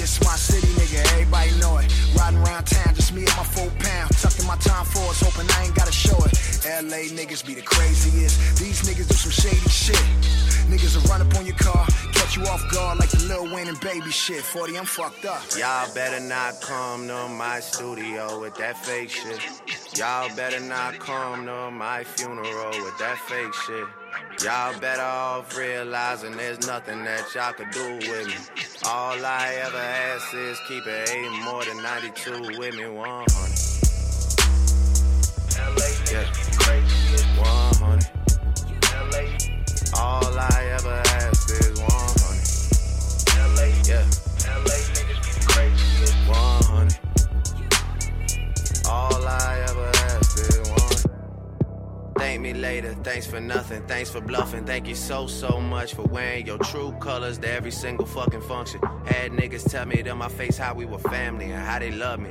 This 0.06 0.24
my 0.24 0.36
city, 0.36 0.68
nigga, 0.78 1.02
everybody 1.14 1.50
know 1.58 1.78
it. 1.80 1.92
Riding 2.16 2.38
around 2.38 2.66
town, 2.66 2.94
just 2.94 3.12
me 3.12 3.22
and 3.26 3.38
my 3.38 3.44
four 3.44 3.72
pound. 3.80 4.12
Tucked 4.12 4.40
in 4.40 4.46
my 4.46 4.56
time 4.58 4.86
force, 4.86 5.20
hoping 5.20 5.50
I 5.58 5.66
ain't 5.66 5.74
gotta 5.74 5.92
show 5.92 6.16
it. 6.30 6.34
LA 6.86 7.10
niggas 7.10 7.44
be 7.44 7.56
the 7.56 7.64
craziest. 7.64 8.60
These 8.60 8.84
niggas 8.84 9.08
do 9.08 9.16
some 9.16 9.32
shady 9.32 9.68
shit. 9.68 9.98
Niggas 10.70 10.94
will 10.94 11.10
run 11.10 11.22
up 11.26 11.36
on 11.36 11.48
your 11.48 11.56
car, 11.56 11.88
catch 12.14 12.38
you 12.38 12.44
off 12.44 12.62
guard 12.72 13.00
like 13.00 13.10
the 13.10 13.24
Lil 13.26 13.52
Wayne 13.52 13.68
and 13.68 13.80
baby 13.80 14.12
shit. 14.12 14.44
40, 14.44 14.78
I'm 14.78 14.86
fucked 14.86 15.26
up. 15.26 15.42
Y'all 15.58 15.92
better 15.96 16.20
not 16.20 16.62
come 16.62 17.08
to 17.08 17.28
my 17.28 17.60
studio 17.60 18.40
with 18.40 18.54
that 18.58 18.78
fake 18.86 19.10
shit. 19.10 19.40
Y'all 19.98 20.30
better 20.36 20.60
not 20.60 21.00
come 21.00 21.48
to 21.48 21.72
my 21.72 22.04
funeral 22.04 22.70
with 22.70 22.96
that 23.00 23.18
fake 23.28 23.56
shit. 23.56 24.05
Y'all 24.44 24.80
better 24.80 25.02
off 25.02 25.58
realizing 25.58 26.36
there's 26.38 26.68
nothing 26.68 27.04
that 27.04 27.34
y'all 27.34 27.54
could 27.54 27.70
do 27.72 27.96
with 27.96 28.28
me. 28.28 28.36
All 28.86 29.26
I 29.26 29.56
ever 29.66 29.78
ask 29.78 30.34
is 30.34 30.60
keep 30.68 30.86
it 30.86 31.10
eight 31.10 31.32
more 31.44 31.64
than 31.66 31.82
92 31.82 32.58
with 32.60 32.76
me 32.76 32.88
100. 32.88 33.76
Yeah, 36.12 36.26
100. 37.38 38.16
All 39.98 40.38
I 40.38 40.66
ever 40.78 41.05
Thank 52.18 52.42
me 52.42 52.54
later, 52.54 52.94
thanks 53.04 53.28
for 53.28 53.42
nothing, 53.42 53.86
thanks 53.88 54.10
for 54.10 54.22
bluffing. 54.22 54.66
Thank 54.66 54.88
you 54.88 54.96
so, 54.96 55.28
so 55.28 55.60
much 55.60 55.94
for 55.94 56.04
wearing 56.04 56.46
your 56.46 56.58
true 56.60 56.94
colors 57.02 57.38
to 57.40 57.52
every 57.52 57.72
single 57.72 58.06
fucking 58.06 58.42
function. 58.42 58.80
Had 59.06 59.34
niggas 59.34 59.70
tell 59.70 59.86
me 59.86 60.02
to 60.02 60.16
my 60.16 60.30
face 60.30 60.58
how 60.58 60.74
we 60.74 60.86
were 60.86 61.00
family 61.00 61.46
and 61.46 61.62
how 61.62 61.80
they 61.80 61.92
love 61.92 62.20
me. 62.20 62.30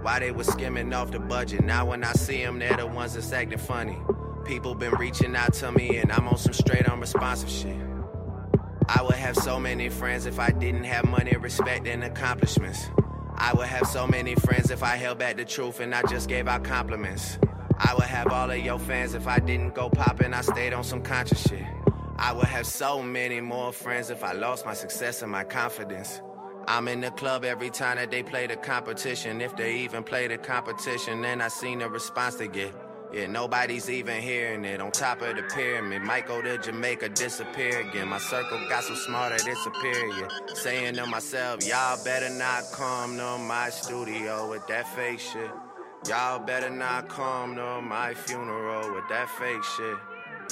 Why 0.00 0.20
they 0.20 0.30
was 0.30 0.46
skimming 0.46 0.92
off 0.94 1.10
the 1.10 1.18
budget. 1.18 1.64
Now 1.64 1.84
when 1.84 2.02
I 2.02 2.12
see 2.12 2.42
them, 2.42 2.58
they're 2.58 2.76
the 2.76 2.86
ones 2.86 3.14
that's 3.14 3.32
acting 3.32 3.58
funny. 3.58 3.98
People 4.46 4.74
been 4.74 4.94
reaching 4.94 5.36
out 5.36 5.52
to 5.54 5.70
me 5.70 5.98
and 5.98 6.10
I'm 6.12 6.28
on 6.28 6.38
some 6.38 6.54
straight 6.54 6.88
unresponsive 6.88 7.50
shit. 7.50 7.76
I 8.88 9.02
would 9.02 9.16
have 9.16 9.36
so 9.36 9.58
many 9.58 9.88
friends 9.88 10.26
if 10.26 10.38
I 10.38 10.50
didn't 10.50 10.84
have 10.84 11.04
money, 11.04 11.36
respect, 11.36 11.86
and 11.86 12.04
accomplishments. 12.04 12.88
I 13.34 13.52
would 13.52 13.66
have 13.66 13.86
so 13.86 14.06
many 14.06 14.34
friends 14.36 14.70
if 14.70 14.82
I 14.82 14.96
held 14.96 15.18
back 15.18 15.36
the 15.36 15.44
truth 15.44 15.80
and 15.80 15.94
I 15.94 16.02
just 16.02 16.28
gave 16.28 16.48
out 16.48 16.64
compliments. 16.64 17.38
I 17.78 17.94
would 17.94 18.04
have 18.04 18.28
all 18.28 18.50
of 18.50 18.58
your 18.58 18.78
fans 18.78 19.14
if 19.14 19.26
I 19.26 19.38
didn't 19.38 19.74
go 19.74 19.90
poppin', 19.90 20.32
I 20.32 20.40
stayed 20.40 20.72
on 20.72 20.84
some 20.84 21.02
conscious 21.02 21.42
shit. 21.48 21.64
I 22.18 22.32
would 22.32 22.46
have 22.46 22.66
so 22.66 23.02
many 23.02 23.40
more 23.40 23.72
friends 23.72 24.08
if 24.08 24.24
I 24.24 24.32
lost 24.32 24.64
my 24.64 24.72
success 24.74 25.22
and 25.22 25.30
my 25.30 25.44
confidence. 25.44 26.22
I'm 26.66 26.88
in 26.88 27.00
the 27.02 27.10
club 27.10 27.44
every 27.44 27.70
time 27.70 27.96
that 27.98 28.10
they 28.10 28.22
play 28.22 28.46
the 28.46 28.56
competition. 28.56 29.40
If 29.40 29.56
they 29.56 29.76
even 29.80 30.02
play 30.02 30.26
the 30.26 30.38
competition, 30.38 31.20
then 31.20 31.40
I 31.40 31.48
seen 31.48 31.80
the 31.80 31.88
response 31.88 32.36
they 32.36 32.48
get. 32.48 32.72
Yeah, 33.12 33.26
nobody's 33.26 33.88
even 33.88 34.20
hearing 34.20 34.64
it. 34.64 34.80
On 34.80 34.90
top 34.90 35.22
of 35.22 35.36
the 35.36 35.42
pyramid, 35.42 36.02
might 36.02 36.26
go 36.26 36.42
to 36.42 36.58
Jamaica, 36.58 37.10
disappear 37.10 37.80
again. 37.80 38.08
My 38.08 38.18
circle 38.18 38.58
got 38.68 38.84
so 38.84 38.94
smart 38.94 39.36
that 39.36 39.46
it's 39.46 39.62
superior. 39.62 40.28
Saying 40.54 40.96
to 40.96 41.06
myself, 41.06 41.64
y'all 41.64 42.02
better 42.04 42.30
not 42.30 42.64
come 42.72 43.16
to 43.18 43.38
my 43.38 43.70
studio 43.70 44.50
with 44.50 44.66
that 44.66 44.88
fake 44.96 45.20
shit. 45.20 45.50
Y'all 46.04 46.38
better 46.38 46.70
not 46.70 47.08
come 47.08 47.56
to 47.56 47.80
my 47.80 48.14
funeral 48.14 48.94
with 48.94 49.08
that 49.08 49.28
fake 49.30 49.64
shit. 49.64 49.96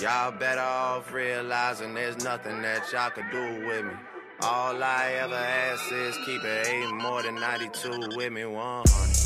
Y'all 0.01 0.33
better 0.33 0.61
off 0.61 1.13
realizing 1.13 1.95
there's 1.95 2.25
nothing 2.25 2.61
that 2.63 2.91
y'all 2.93 3.11
could 3.11 3.31
do 3.31 3.67
with 3.67 3.85
me. 3.85 3.93
All 4.41 4.83
I 4.83 5.13
ever 5.23 5.35
ask 5.35 5.93
is 5.93 6.17
keep 6.27 6.43
it 6.43 6.67
eight 6.67 6.93
more 6.93 7.23
than 7.23 7.37
92 7.37 8.17
with 8.17 8.33
me 8.33 8.45
100. 8.45 9.24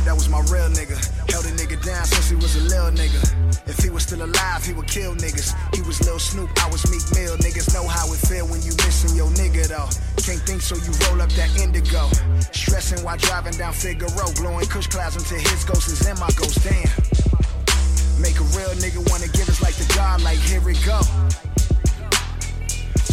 Said 0.00 0.08
that 0.08 0.14
was 0.14 0.30
my 0.30 0.40
real 0.48 0.70
nigga. 0.72 0.96
Held 1.28 1.44
a 1.44 1.52
nigga 1.60 1.76
down 1.84 2.04
since 2.06 2.30
he 2.30 2.36
was 2.36 2.56
a 2.56 2.64
little 2.72 2.88
nigga. 2.88 3.20
If 3.68 3.84
he 3.84 3.90
was 3.90 4.04
still 4.04 4.22
alive, 4.24 4.64
he 4.64 4.72
would 4.72 4.86
kill 4.86 5.14
niggas. 5.14 5.52
He 5.74 5.82
was 5.82 6.00
Lil 6.00 6.18
Snoop, 6.18 6.48
I 6.56 6.70
was 6.70 6.88
Meek 6.88 7.04
Mill. 7.12 7.36
Niggas 7.36 7.74
know 7.74 7.86
how 7.86 8.08
it 8.08 8.16
feel 8.16 8.46
when 8.46 8.62
you 8.62 8.72
missing 8.80 9.14
your 9.14 9.28
nigga 9.36 9.68
though. 9.68 9.90
Can't 10.24 10.40
think 10.48 10.62
so 10.62 10.76
you 10.76 10.92
roll 11.04 11.20
up 11.20 11.28
that 11.36 11.52
indigo. 11.60 12.08
Stressing 12.52 13.04
while 13.04 13.18
driving 13.18 13.52
down 13.58 13.74
Figueroa, 13.74 14.32
blowing 14.40 14.66
kush 14.66 14.86
clouds 14.86 15.16
until 15.16 15.38
his 15.38 15.64
ghost 15.64 15.88
is 15.88 16.00
in 16.06 16.16
my 16.18 16.30
ghost. 16.32 16.64
Damn. 16.64 16.88
Make 18.24 18.40
a 18.40 18.46
real 18.56 18.72
nigga 18.80 19.04
wanna 19.10 19.28
give 19.28 19.48
us 19.52 19.60
like 19.60 19.74
the 19.74 19.84
God, 19.94 20.22
like 20.22 20.38
here 20.38 20.62
we 20.62 20.72
go. 20.80 21.00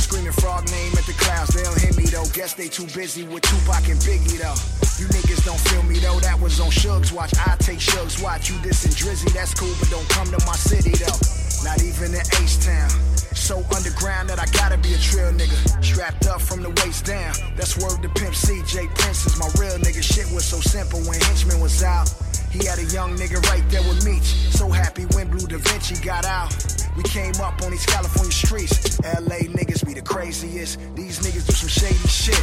Screaming 0.08 0.32
frog 0.32 0.64
name 0.72 0.94
at 0.96 1.04
the 1.04 1.12
clouds, 1.20 1.52
they 1.52 1.64
don't 1.68 1.76
hear 1.84 1.92
me 2.00 2.08
though. 2.08 2.24
Guess 2.32 2.54
they 2.54 2.70
too 2.70 2.88
busy 2.96 3.28
with 3.28 3.44
Tupac 3.44 3.92
and 3.92 4.00
Biggie 4.08 4.40
though. 4.40 4.56
You 4.96 5.12
niggas 5.12 5.44
don't 5.44 5.60
feel 5.68 5.84
me 5.84 6.00
though, 6.00 6.18
that 6.24 6.40
was 6.40 6.62
on 6.62 6.72
Suge's 6.72 7.12
watch. 7.12 7.36
I 7.36 7.58
take 7.60 7.82
Suge's 7.82 8.16
watch. 8.24 8.48
You 8.48 8.56
and 8.56 8.96
Drizzy, 8.96 9.28
that's 9.34 9.54
cool, 9.54 9.76
but 9.84 9.92
don't 9.92 10.08
come 10.08 10.32
to 10.32 10.40
my 10.48 10.56
city 10.56 10.96
though. 10.96 11.20
Not 11.68 11.84
even 11.84 12.16
in 12.16 12.24
H-Town. 12.40 12.88
So 13.36 13.60
underground 13.76 14.32
that 14.32 14.40
I 14.40 14.48
gotta 14.56 14.78
be 14.80 14.96
a 14.96 14.98
trill 14.98 15.36
nigga. 15.36 15.60
Strapped 15.84 16.26
up 16.28 16.40
from 16.40 16.64
the 16.64 16.72
waist 16.80 17.04
down. 17.04 17.36
That's 17.60 17.76
word 17.76 18.00
to 18.00 18.08
Pimp 18.16 18.34
C. 18.34 18.64
J 18.64 18.88
Prince 18.96 19.28
is 19.28 19.36
my 19.36 19.52
real 19.60 19.76
nigga. 19.76 20.00
Shit 20.00 20.32
was 20.32 20.46
so 20.48 20.64
simple 20.64 21.04
when 21.04 21.20
Henchman 21.20 21.60
was 21.60 21.84
out. 21.84 22.08
He 22.52 22.66
had 22.66 22.80
a 22.80 22.86
young 22.86 23.16
nigga 23.16 23.42
right 23.50 23.68
there 23.70 23.82
with 23.84 24.06
Meech. 24.06 24.24
So 24.56 24.70
happy 24.70 25.04
when 25.14 25.30
Bleu 25.30 25.46
DaVinci 25.48 26.04
got 26.04 26.26
out. 26.26 26.54
We 26.96 27.04
came 27.04 27.36
up 27.42 27.62
on 27.62 27.72
these 27.72 27.86
California 27.86 28.32
streets. 28.32 29.00
LA 29.04 29.46
niggas 29.54 29.86
be 29.86 29.94
the 29.94 30.02
craziest. 30.02 30.80
These 30.96 31.20
niggas 31.20 31.46
do 31.46 31.54
some 31.54 31.70
shady 31.70 32.08
shit. 32.08 32.42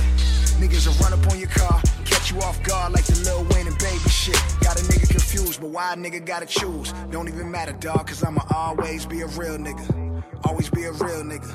Niggas 0.60 0.86
will 0.86 0.94
run 1.02 1.12
up 1.12 1.26
on 1.30 1.38
your 1.40 1.48
car, 1.48 1.82
catch 2.04 2.30
you 2.30 2.40
off 2.40 2.62
guard 2.62 2.92
like 2.92 3.04
the 3.04 3.18
Lil 3.24 3.44
Wayne 3.50 3.66
and 3.66 3.76
baby 3.78 4.08
shit. 4.08 4.40
Got 4.60 4.80
a 4.80 4.84
nigga 4.84 5.10
confused, 5.10 5.60
but 5.60 5.70
why 5.70 5.92
a 5.92 5.96
nigga 5.96 6.24
gotta 6.24 6.46
choose? 6.46 6.92
Don't 7.10 7.28
even 7.28 7.50
matter, 7.50 7.72
dog, 7.72 8.06
cause 8.06 8.22
I'ma 8.22 8.42
always 8.54 9.04
be 9.04 9.22
a 9.22 9.26
real 9.26 9.58
nigga. 9.58 10.22
Always 10.44 10.70
be 10.70 10.84
a 10.84 10.92
real 10.92 11.24
nigga. 11.24 11.50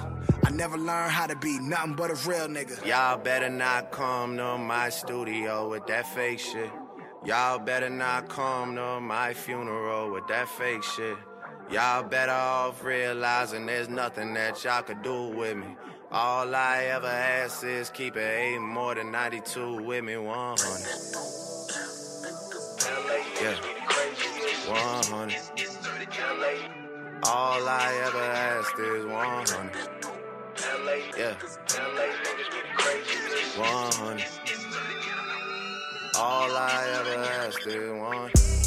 I 0.46 0.50
never 0.52 0.78
learned 0.78 1.12
how 1.12 1.28
to 1.28 1.36
be 1.38 1.58
nothing 1.60 1.94
but 1.94 2.12
a 2.12 2.16
real 2.28 2.48
nigga. 2.48 2.86
Y'all 2.86 3.18
better 3.18 3.50
not 3.50 3.92
come 3.92 4.36
to 4.38 4.58
my 4.58 4.90
studio 4.90 5.70
with 5.70 5.88
that 5.88 6.06
fake 6.14 6.40
shit. 6.40 6.70
Y'all 7.26 7.60
better 7.60 7.90
not 7.90 8.30
come 8.30 8.76
to 8.76 9.02
my 9.02 9.34
funeral 9.34 10.10
with 10.12 10.26
that 10.28 10.48
fake 10.48 10.82
shit. 10.82 11.18
Y'all 11.70 12.02
better 12.02 12.32
off 12.32 12.82
realizing 12.84 13.66
there's 13.66 13.90
nothing 13.90 14.34
that 14.34 14.64
y'all 14.64 14.82
could 14.82 15.02
do 15.04 15.28
with 15.28 15.58
me. 15.58 15.76
All 16.12 16.56
I 16.56 16.86
ever 16.86 17.08
ask 17.08 17.66
is 17.66 17.90
keep 17.90 18.16
it 18.16 18.22
eight 18.22 18.60
more 18.60 18.96
than 18.96 19.12
92 19.12 19.84
with 19.84 20.04
me 20.04 20.16
100. 20.16 20.60
Yeah. 23.42 23.56
100. 24.70 25.36
All 27.24 27.68
I 27.68 27.94
ever 28.08 28.24
asked 28.24 28.80
is 28.80 29.06
100. 29.06 30.00
Yeah. 31.18 31.36
100. 33.58 34.49
All 36.22 36.52
I 36.52 36.86
ever 37.00 37.24
asked 37.48 37.66
is 37.66 37.90
100. 37.90 38.59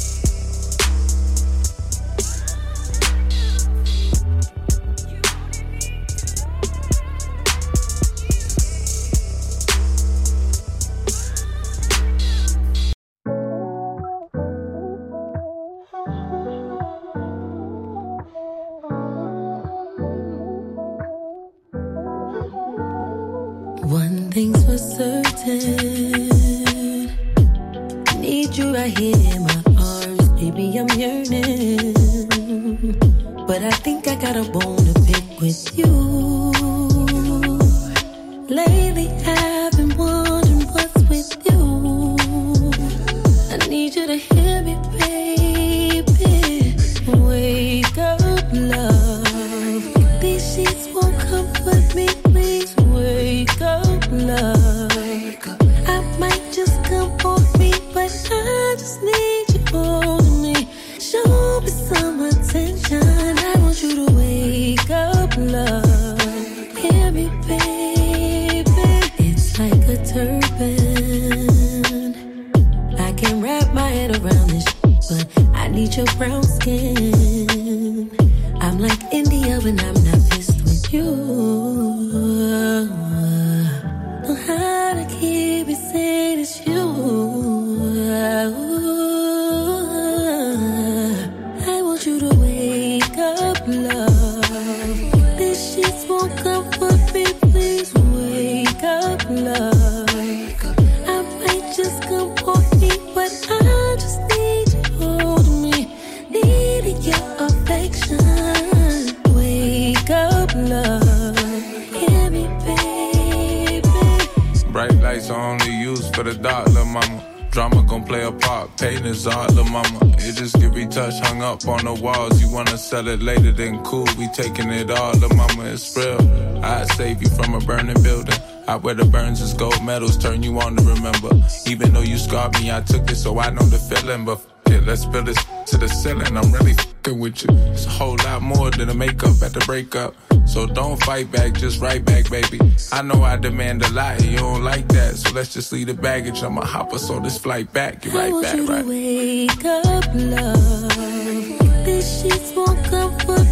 So 133.33 133.39
I 133.39 133.49
know 133.49 133.63
the 133.63 133.77
feeling. 133.77 134.25
But 134.25 134.39
Yeah, 134.69 134.81
let's 134.85 135.05
build 135.05 135.25
this 135.25 135.43
to 135.67 135.77
the 135.77 135.87
ceiling. 135.87 136.37
I'm 136.37 136.51
really 136.51 136.73
fucking 136.73 137.19
with 137.19 137.43
you. 137.43 137.49
It's 137.71 137.85
a 137.85 137.89
whole 137.89 138.17
lot 138.23 138.41
more 138.41 138.71
than 138.71 138.89
a 138.89 138.93
makeup 138.93 139.41
at 139.41 139.53
the 139.53 139.63
breakup. 139.65 140.15
So 140.45 140.67
don't 140.67 141.01
fight 141.03 141.31
back, 141.31 141.53
just 141.53 141.81
write 141.81 142.05
back, 142.05 142.29
baby. 142.29 142.59
I 142.91 143.01
know 143.01 143.23
I 143.23 143.37
demand 143.37 143.83
a 143.83 143.89
lot, 143.91 144.21
and 144.21 144.25
you 144.25 144.37
don't 144.37 144.63
like 144.63 144.87
that. 144.89 145.15
So 145.15 145.31
let's 145.33 145.53
just 145.53 145.71
leave 145.71 145.87
the 145.87 145.93
baggage. 145.93 146.43
I'ma 146.43 146.65
hop 146.65 146.93
us 146.93 147.09
on 147.09 147.23
this 147.23 147.37
flight 147.37 147.71
back. 147.73 148.01
Get 148.01 148.13
I 148.13 148.17
right 148.17 148.31
want 148.31 148.45
back, 148.45 148.55
you 148.55 148.67
to 148.67 148.83
wake 148.87 149.65
up, 149.65 150.05
love. 150.13 151.85
These 151.85 152.21
sheets 152.21 152.51
won't 152.55 152.83
comfort 152.85 153.42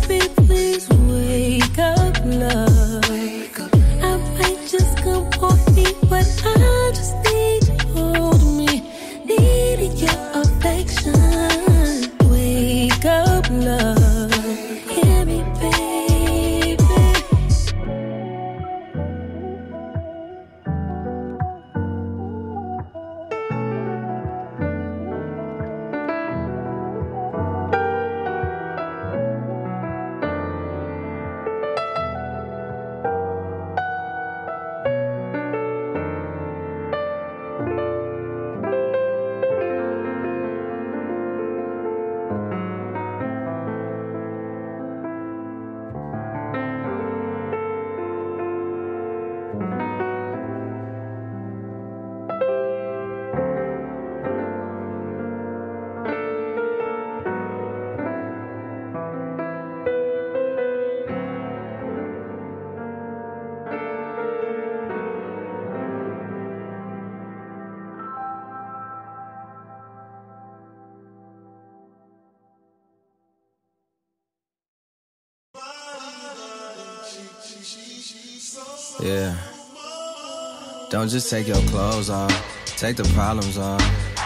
Don't 81.01 81.09
just 81.09 81.31
take 81.31 81.47
your 81.47 81.57
clothes 81.71 82.11
off. 82.11 82.31
Take 82.77 82.95
the 82.95 83.03
problems 83.15 83.57
off. 83.57 83.81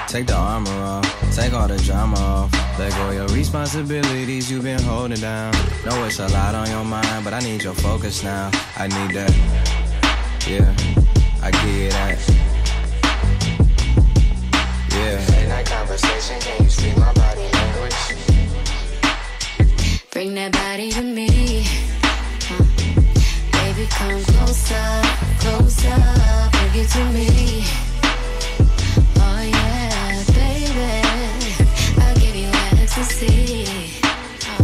Take 0.10 0.28
the 0.28 0.36
armor 0.36 0.70
off. 0.72 1.34
Take 1.34 1.54
all 1.54 1.70
the 1.70 1.78
drama 1.78 2.18
off. 2.18 2.52
Let 2.78 2.92
go 2.92 3.08
of 3.08 3.14
your 3.14 3.28
responsibilities 3.30 4.52
you've 4.52 4.64
been 4.64 4.84
holding 4.84 5.22
down. 5.22 5.54
Know 5.86 6.04
it's 6.04 6.20
a 6.20 6.28
lot 6.28 6.54
on 6.54 6.70
your 6.70 6.84
mind, 6.84 7.24
but 7.24 7.34
I 7.34 7.40
need 7.40 7.64
your 7.64 7.76
focus 7.76 8.26
now. 8.26 8.52
I 8.76 8.88
need 8.88 9.16
that. 9.16 9.32
Yeah. 10.50 10.76
I 11.42 11.52
give 11.52 11.78
you 11.80 11.92
that. 11.92 12.20
Yeah. 14.92 15.26
Late 15.32 15.48
night 15.48 15.66
conversation, 15.68 16.42
can 16.42 16.62
you 16.62 16.70
speak 16.70 16.98
my 16.98 17.14
body 17.14 17.48
language? 17.54 18.18
Bring 20.12 20.36
that 20.36 20.52
body 20.52 20.92
to 20.92 21.02
me. 21.04 21.66
Uh, 22.52 22.64
baby, 23.54 23.88
come 23.92 24.22
closer, 24.26 25.02
closer. 25.40 26.55
It 26.78 26.90
to 26.90 27.06
me. 27.06 27.64
Oh 29.16 29.42
yeah, 29.42 30.24
baby. 30.36 31.08
I'll 32.02 32.16
give 32.16 32.36
you 32.36 32.50
ecstasy. 32.82 33.66
Uh, 34.04 34.64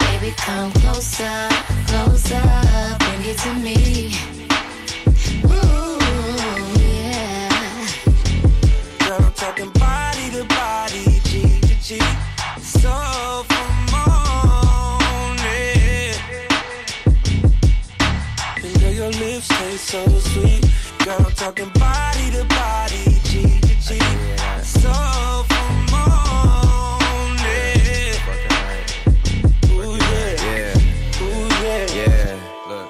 baby, 0.00 0.34
come 0.36 0.72
closer, 0.72 1.48
closer. 1.86 2.42
Bring 2.98 3.22
it 3.30 3.38
to 3.38 3.54
me. 3.54 3.78
Ooh, 5.46 5.98
yeah. 6.82 7.86
Girl, 9.06 9.30
talking 9.36 9.70
body 9.78 10.30
to 10.30 10.44
body, 10.44 11.20
G 11.22 11.60
to 11.60 11.74
G. 11.80 12.00
So 12.58 13.44
girl, 18.80 18.92
your 18.92 19.10
lips 19.10 19.46
taste 19.46 19.84
so 19.86 20.04
sweet. 20.18 20.61
Girl, 21.04 21.30
talking 21.34 21.68
body 21.70 22.30
to 22.30 22.44
body, 22.44 23.18
G 23.24 23.58
to 23.60 23.74
G. 23.80 23.98
So 24.62 24.92
for 25.48 25.72
morning. 25.90 26.22
Ooh, 29.72 29.96
yeah. 29.98 30.32
Yeah. 30.46 31.22
Ooh, 31.22 31.48
yeah. 31.64 31.86
Yeah, 31.92 32.38
look, 32.68 32.88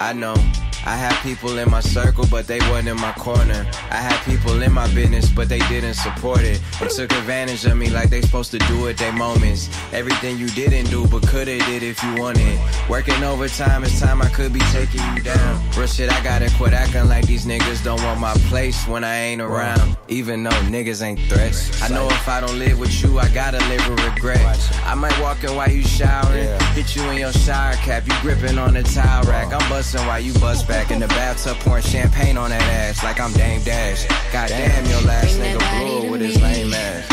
I 0.00 0.12
know. 0.12 0.61
I 0.84 0.96
had 0.96 1.14
people 1.22 1.58
in 1.58 1.70
my 1.70 1.80
circle, 1.80 2.26
but 2.28 2.48
they 2.48 2.58
wasn't 2.70 2.88
in 2.88 2.96
my 2.96 3.12
corner. 3.12 3.66
I 3.90 3.96
had 3.96 4.18
people 4.24 4.62
in 4.62 4.72
my 4.72 4.92
business, 4.92 5.30
but 5.30 5.48
they 5.48 5.60
didn't 5.60 5.94
support 5.94 6.40
it. 6.40 6.60
They 6.80 6.88
took 6.88 7.12
advantage 7.12 7.64
of 7.66 7.76
me 7.76 7.88
like 7.88 8.10
they 8.10 8.20
supposed 8.20 8.50
to 8.50 8.58
do 8.58 8.88
at 8.88 8.98
their 8.98 9.12
moments. 9.12 9.70
Everything 9.92 10.38
you 10.38 10.48
didn't 10.48 10.90
do, 10.90 11.06
but 11.06 11.22
coulda 11.28 11.58
did 11.66 11.84
if 11.84 12.02
you 12.02 12.14
wanted. 12.16 12.58
Working 12.88 13.22
overtime, 13.22 13.84
it's 13.84 14.00
time 14.00 14.20
I 14.22 14.28
could 14.30 14.52
be 14.52 14.60
taking 14.72 15.02
you 15.14 15.22
down. 15.22 15.62
Real 15.76 15.86
shit, 15.86 16.12
I 16.12 16.20
gotta 16.24 16.50
quit 16.56 16.72
acting 16.72 17.08
like 17.08 17.26
these 17.26 17.46
niggas 17.46 17.84
don't 17.84 18.02
want 18.02 18.18
my 18.18 18.34
place 18.50 18.86
when 18.88 19.04
I 19.04 19.14
ain't 19.14 19.40
around. 19.40 19.96
Even 20.08 20.42
though 20.42 20.50
niggas 20.66 21.00
ain't 21.00 21.20
threats. 21.28 21.80
I 21.80 21.88
know 21.88 22.08
if 22.08 22.28
I 22.28 22.40
don't 22.40 22.58
live 22.58 22.80
with 22.80 23.02
you, 23.04 23.20
I 23.20 23.28
gotta 23.28 23.58
live 23.68 23.88
with 23.88 24.04
regret. 24.04 24.40
I 24.84 24.96
might 24.96 25.16
walk 25.20 25.44
in 25.44 25.54
while 25.54 25.70
you 25.70 25.84
showering, 25.84 26.48
hit 26.74 26.96
you 26.96 27.02
in 27.10 27.18
your 27.18 27.32
shower 27.32 27.74
cap, 27.74 28.04
you 28.06 28.14
gripping 28.20 28.58
on 28.58 28.74
the 28.74 28.82
towel 28.82 29.22
rack. 29.24 29.52
I'm 29.52 29.68
busting 29.70 30.04
while 30.06 30.20
you 30.20 30.32
bust 30.34 30.66
back 30.72 30.90
in 30.90 31.00
the 31.00 31.08
bathtub, 31.08 31.58
pouring 31.58 31.82
champagne 31.82 32.38
on 32.38 32.48
that 32.48 32.62
ass 32.62 33.04
like 33.04 33.20
I'm 33.20 33.30
Dame 33.34 33.62
Dash. 33.62 34.06
Goddamn, 34.32 34.86
your 34.86 35.02
last 35.02 35.38
nigga 35.38 35.60
blew 35.76 36.06
it 36.06 36.10
with 36.10 36.20
his 36.22 36.40
lame 36.40 36.72
ass. 36.72 37.04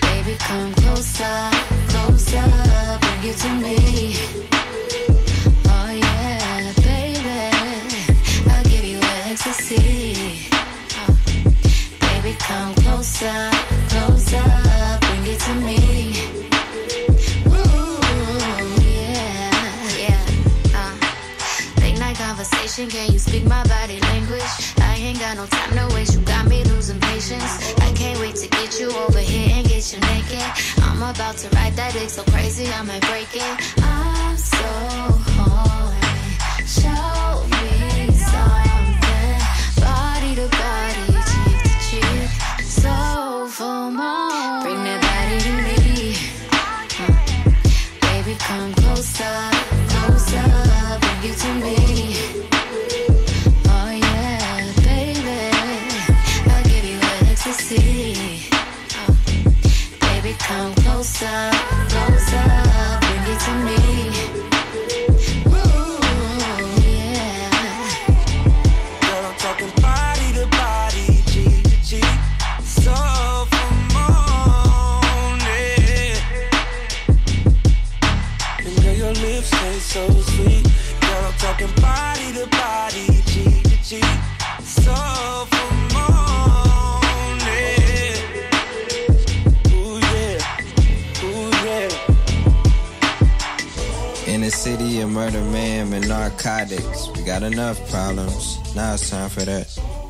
Baby, 0.00 0.36
come 0.38 0.72
closer, 0.74 1.50
closer, 1.90 2.46
bring 3.02 3.22
it 3.30 3.36
to 3.42 3.50
me. 3.64 3.76
Oh 5.74 5.90
yeah, 5.90 6.72
baby, 6.86 7.40
I'll 8.48 8.64
give 8.72 8.84
you 8.84 9.00
ecstasy. 9.26 10.46
Baby, 11.98 12.36
come 12.38 12.74
closer, 12.76 13.50
closer, 13.90 14.63
conversation, 22.74 22.90
can 22.90 23.12
you 23.12 23.18
speak 23.18 23.44
my 23.44 23.62
body 23.64 24.00
language? 24.00 24.74
I 24.78 24.96
ain't 24.96 25.18
got 25.18 25.36
no 25.36 25.46
time 25.46 25.88
to 25.88 25.94
waste, 25.94 26.14
you 26.14 26.20
got 26.20 26.46
me 26.46 26.64
losing 26.64 27.00
patience. 27.00 27.74
I 27.80 27.92
can't 27.94 28.18
wait 28.20 28.36
to 28.36 28.48
get 28.48 28.78
you 28.80 28.90
over 28.90 29.18
here 29.18 29.48
and 29.54 29.66
get 29.66 29.92
you 29.92 30.00
naked. 30.00 30.42
I'm 30.82 31.02
about 31.02 31.36
to 31.38 31.48
ride 31.56 31.74
that 31.74 31.92
dick 31.92 32.10
so 32.10 32.22
crazy, 32.24 32.66
I 32.68 32.82
might 32.82 33.02
break 33.02 33.28
it. 33.34 33.54
I'm 33.78 34.36
so 34.36 34.56
horny. 35.36 36.00
Show 36.66 37.46
me 37.52 38.10
something. 38.32 39.38
Body 39.80 40.34
to 40.40 40.48
body, 40.58 41.06
cheek 41.30 41.58
to 41.66 41.74
cheek. 41.86 42.30
So 42.62 43.46
for 43.48 43.90
more. 43.90 44.62
Bring 44.62 44.82
that 44.84 45.00
body 45.06 45.38
to 45.46 45.52
me. 45.66 46.16
Uh, 46.52 46.82
baby, 48.00 48.34
come 48.38 48.72
closer, 48.74 49.36
closer. 49.90 50.46
Bring 51.00 51.30
it 51.30 51.38
to 51.38 51.54
me. 51.62 51.83
Baby, 61.24 61.83
narcotics. 96.06 97.08
We 97.16 97.22
got 97.22 97.42
enough 97.42 97.78
problems. 97.90 98.58
Now 98.74 98.94
it's 98.94 99.10
time 99.10 99.30
for 99.30 99.40
that. 99.40 100.03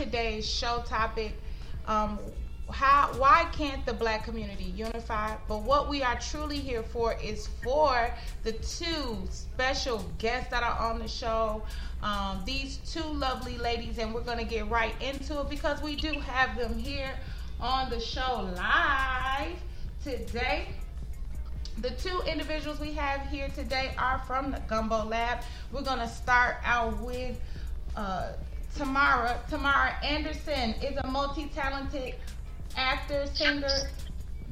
today's 0.00 0.48
show 0.48 0.82
topic 0.86 1.34
um, 1.86 2.18
how 2.70 3.10
why 3.18 3.46
can't 3.52 3.84
the 3.84 3.92
black 3.92 4.24
community 4.24 4.72
unify? 4.76 5.36
But 5.46 5.62
what 5.62 5.90
we 5.90 6.02
are 6.02 6.18
truly 6.18 6.58
here 6.58 6.82
for 6.82 7.16
is 7.22 7.48
for 7.62 8.10
the 8.42 8.52
two 8.52 9.18
special 9.28 10.04
guests 10.18 10.50
that 10.50 10.62
are 10.62 10.90
on 10.90 11.00
the 11.00 11.08
show 11.08 11.62
um, 12.02 12.42
these 12.46 12.78
two 12.78 13.02
lovely 13.02 13.58
ladies 13.58 13.98
and 13.98 14.14
we're 14.14 14.22
going 14.22 14.38
to 14.38 14.44
get 14.44 14.70
right 14.70 14.94
into 15.02 15.38
it 15.40 15.50
because 15.50 15.82
we 15.82 15.96
do 15.96 16.12
have 16.12 16.56
them 16.56 16.78
here 16.78 17.12
on 17.60 17.90
the 17.90 18.00
show 18.00 18.50
live 18.56 19.58
today. 20.02 20.68
The 21.78 21.90
two 21.90 22.22
individuals 22.26 22.80
we 22.80 22.92
have 22.92 23.26
here 23.28 23.48
today 23.48 23.92
are 23.98 24.18
from 24.26 24.52
the 24.52 24.60
gumbo 24.66 25.04
lab. 25.04 25.40
We're 25.72 25.82
going 25.82 25.98
to 25.98 26.08
start 26.08 26.56
out 26.64 26.98
with 27.00 27.38
uh, 27.96 28.32
Tamara. 28.76 29.40
Tamara 29.48 29.94
Anderson 30.04 30.74
is 30.82 30.96
a 31.02 31.06
multi-talented 31.06 32.14
actor, 32.76 33.26
singer, 33.34 33.90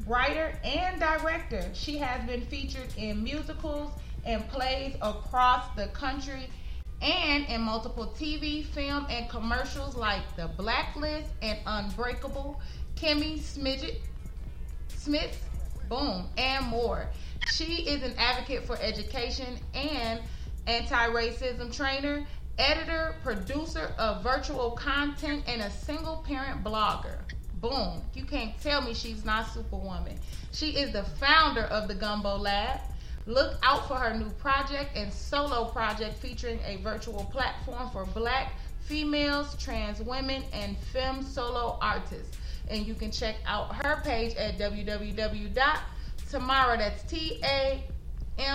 writer, 0.07 0.53
and 0.65 1.01
director. 1.01 1.65
She 1.73 1.99
has 1.99 2.25
been 2.27 2.43
featured 2.47 2.93
in 2.97 3.23
musicals 3.23 3.93
and 4.25 4.47
plays 4.49 4.97
across 5.01 5.75
the 5.77 5.87
country 5.89 6.49
and 7.01 7.47
in 7.47 7.61
multiple 7.61 8.13
TV, 8.19 8.65
film, 8.65 9.07
and 9.09 9.29
commercials 9.29 9.97
like 9.97 10.23
The 10.37 10.49
Blacklist 10.57 11.29
and 11.43 11.59
Unbreakable, 11.65 12.61
Kimmy 12.97 13.39
Smidget, 13.39 14.01
Smith, 14.89 15.45
Boom, 15.89 16.27
and 16.37 16.67
more. 16.67 17.09
She 17.53 17.89
is 17.89 18.03
an 18.03 18.15
advocate 18.19 18.65
for 18.65 18.77
education 18.83 19.59
and 19.75 20.21
anti-racism 20.67 21.75
trainer 21.75 22.27
editor, 22.59 23.15
producer 23.23 23.93
of 23.99 24.23
virtual 24.23 24.73
content, 24.73 25.45
and 25.47 25.63
a 25.63 25.71
single 25.71 26.25
parent 26.27 26.63
blogger. 26.65 27.19
Boom. 27.61 28.03
You 28.15 28.25
can't 28.25 28.59
tell 28.61 28.81
me 28.83 28.95
she's 28.95 29.25
not 29.25 29.49
Superwoman. 29.53 30.19
She 30.53 30.77
is 30.77 30.93
the 30.93 31.03
founder 31.03 31.63
of 31.63 31.89
the 31.89 31.95
Gumbo 31.95 32.37
Lab. 32.37 32.81
Look 33.27 33.59
out 33.63 33.89
for 33.89 33.97
her 33.97 34.17
new 34.17 34.31
project 34.31 34.97
and 34.97 35.13
solo 35.13 35.67
project 35.67 36.19
featuring 36.19 36.61
a 36.65 36.77
virtual 36.77 37.25
platform 37.25 37.91
for 37.91 38.07
black 38.07 38.53
females, 38.81 39.55
trans 39.59 40.01
women, 40.01 40.45
and 40.53 40.77
femme 40.93 41.23
solo 41.23 41.79
artists. 41.83 42.39
And 42.71 42.87
you 42.87 42.95
can 42.95 43.11
check 43.11 43.37
out 43.47 43.75
her 43.85 44.01
page 44.03 44.35
at 44.37 44.57
www.tamara, 44.59 45.59
that's 46.79 47.03
T 47.03 47.41
A 47.45 47.83
M. 48.39 48.55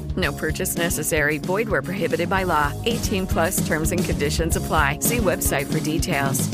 No 0.17 0.33
purchase 0.33 0.75
necessary. 0.75 1.37
Void 1.37 1.69
where 1.69 1.81
prohibited 1.81 2.29
by 2.29 2.43
law. 2.43 2.73
18 2.85 3.27
plus 3.27 3.65
terms 3.67 3.91
and 3.91 4.03
conditions 4.03 4.55
apply. 4.55 4.99
See 4.99 5.17
website 5.17 5.71
for 5.71 5.79
details. 5.79 6.49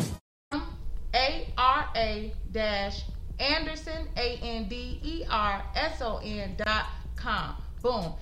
A 1.15 1.47
R 1.57 1.89
A 1.95 2.33
dash 2.51 3.01
Anderson 3.39 4.07
A 4.17 4.39
N 4.43 4.67
D 4.67 4.99
E 5.03 5.23
R 5.29 5.63
S 5.75 6.01
O 6.01 6.19
N 6.23 6.55
dot 6.57 6.85
com. 7.15 7.55
Boom. 7.81 8.13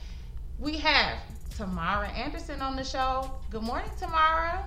We 0.60 0.78
have 0.78 1.18
Tamara 1.58 2.08
Anderson 2.10 2.62
on 2.62 2.76
the 2.76 2.84
show. 2.84 3.32
Good 3.50 3.64
morning, 3.64 3.90
Tamara. 4.00 4.66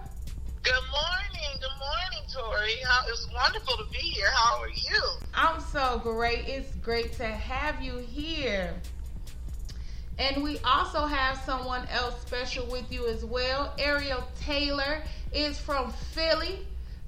Good 0.63 0.75
morning, 0.91 1.61
good 1.61 1.79
morning, 1.79 2.29
Tori. 2.35 2.75
How, 2.85 3.07
it's 3.09 3.29
wonderful 3.33 3.77
to 3.77 3.91
be 3.91 3.99
here. 3.99 4.31
How 4.35 4.61
are 4.61 4.69
you? 4.69 5.03
I'm 5.35 5.61
so 5.61 6.01
great. 6.03 6.47
It's 6.47 6.75
great 6.77 7.13
to 7.15 7.27
have 7.27 7.81
you 7.81 7.99
here. 7.99 8.75
And 10.19 10.43
we 10.43 10.59
also 10.61 11.07
have 11.07 11.39
someone 11.45 11.87
else 11.89 12.21
special 12.23 12.67
with 12.67 12.91
you 12.91 13.07
as 13.07 13.25
well. 13.25 13.73
Ariel 13.79 14.25
Taylor 14.41 15.03
is 15.33 15.59
from 15.59 15.93
Philly. 16.13 16.67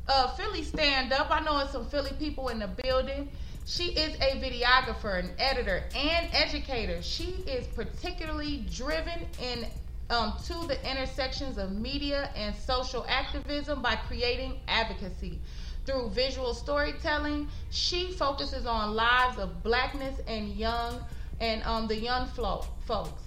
Uh, 0.09 0.28
Philly 0.28 0.62
Stand 0.62 1.12
Up. 1.12 1.28
I 1.31 1.41
know 1.41 1.59
it's 1.59 1.73
some 1.73 1.87
Philly 1.87 2.12
people 2.19 2.49
in 2.49 2.61
the 2.61 2.69
building. 2.69 3.28
She 3.66 3.93
is 3.93 4.15
a 4.16 4.41
videographer, 4.41 5.19
an 5.19 5.31
editor, 5.39 5.85
and 5.95 6.28
educator. 6.32 7.03
She 7.03 7.45
is 7.47 7.66
particularly 7.69 8.65
driven 8.70 9.27
in 9.43 9.66
um, 10.09 10.35
to 10.47 10.66
the 10.66 10.78
intersections 10.91 11.57
of 11.57 11.73
media 11.73 12.31
and 12.35 12.55
social 12.55 13.05
activism 13.09 13.81
by 13.82 13.97
creating 13.97 14.59
advocacy. 14.66 15.39
Through 15.87 16.11
visual 16.11 16.53
storytelling, 16.55 17.49
she 17.70 18.12
focuses 18.12 18.66
on 18.66 18.95
lives 18.95 19.39
of 19.39 19.62
blackness 19.62 20.20
and 20.27 20.49
young 20.57 21.05
and 21.40 21.62
um, 21.64 21.88
the 21.88 21.96
young 21.96 22.26
flo- 22.28 22.66
folks. 22.86 23.22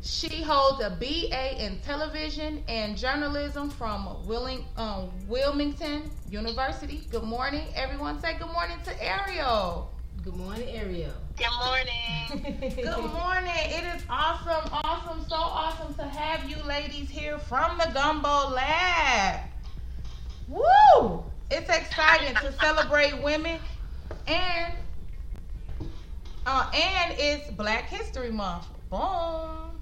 She 0.00 0.42
holds 0.42 0.82
a 0.82 0.90
BA 0.90 1.64
in 1.64 1.78
television 1.80 2.62
and 2.68 2.96
journalism 2.96 3.70
from 3.70 4.26
Willing, 4.26 4.66
um, 4.76 5.10
Wilmington 5.26 6.10
University. 6.30 7.06
Good 7.10 7.22
morning, 7.22 7.66
everyone. 7.74 8.20
Say 8.20 8.36
good 8.38 8.52
morning 8.52 8.76
to 8.84 9.02
Ariel. 9.02 9.90
Good 10.22 10.36
morning, 10.36 10.68
Ariel. 10.68 11.12
Good 11.36 11.46
morning. 11.58 12.70
Good 12.76 13.12
morning. 13.12 13.52
It 13.56 13.96
is 13.96 14.04
awesome, 14.08 14.70
awesome, 14.72 15.24
so 15.28 15.34
awesome 15.36 15.94
to 15.94 16.04
have 16.04 16.48
you 16.48 16.62
ladies 16.64 17.10
here 17.10 17.38
from 17.38 17.78
the 17.78 17.90
Gumbo 17.92 18.50
Lab. 18.50 19.40
Woo! 20.48 21.24
It's 21.50 21.68
exciting 21.68 22.34
to 22.36 22.52
celebrate 22.52 23.22
women 23.22 23.58
and 24.26 24.74
uh, 26.46 26.70
and 26.74 27.14
it's 27.18 27.50
Black 27.52 27.88
History 27.88 28.30
Month. 28.30 28.66
Boom. 28.90 29.80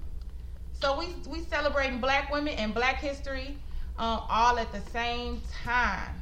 So 0.73 0.99
we 0.99 1.15
we 1.29 1.41
celebrating 1.43 2.01
Black 2.01 2.31
women 2.31 2.55
and 2.55 2.73
Black 2.73 2.99
history 2.99 3.57
um, 3.97 4.21
all 4.29 4.57
at 4.59 4.71
the 4.71 4.81
same 4.81 5.41
time. 5.63 6.21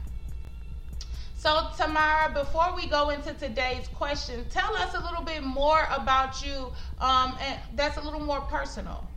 So 1.35 1.69
Tamara, 1.75 2.31
before 2.33 2.75
we 2.75 2.87
go 2.87 3.09
into 3.09 3.33
today's 3.33 3.87
question, 3.87 4.45
tell 4.51 4.75
us 4.77 4.93
a 4.93 4.99
little 4.99 5.23
bit 5.23 5.43
more 5.43 5.87
about 5.91 6.43
you, 6.45 6.71
um, 6.99 7.35
and 7.41 7.57
that's 7.75 7.97
a 7.97 8.01
little 8.01 8.19
more 8.19 8.41
personal. 8.41 9.09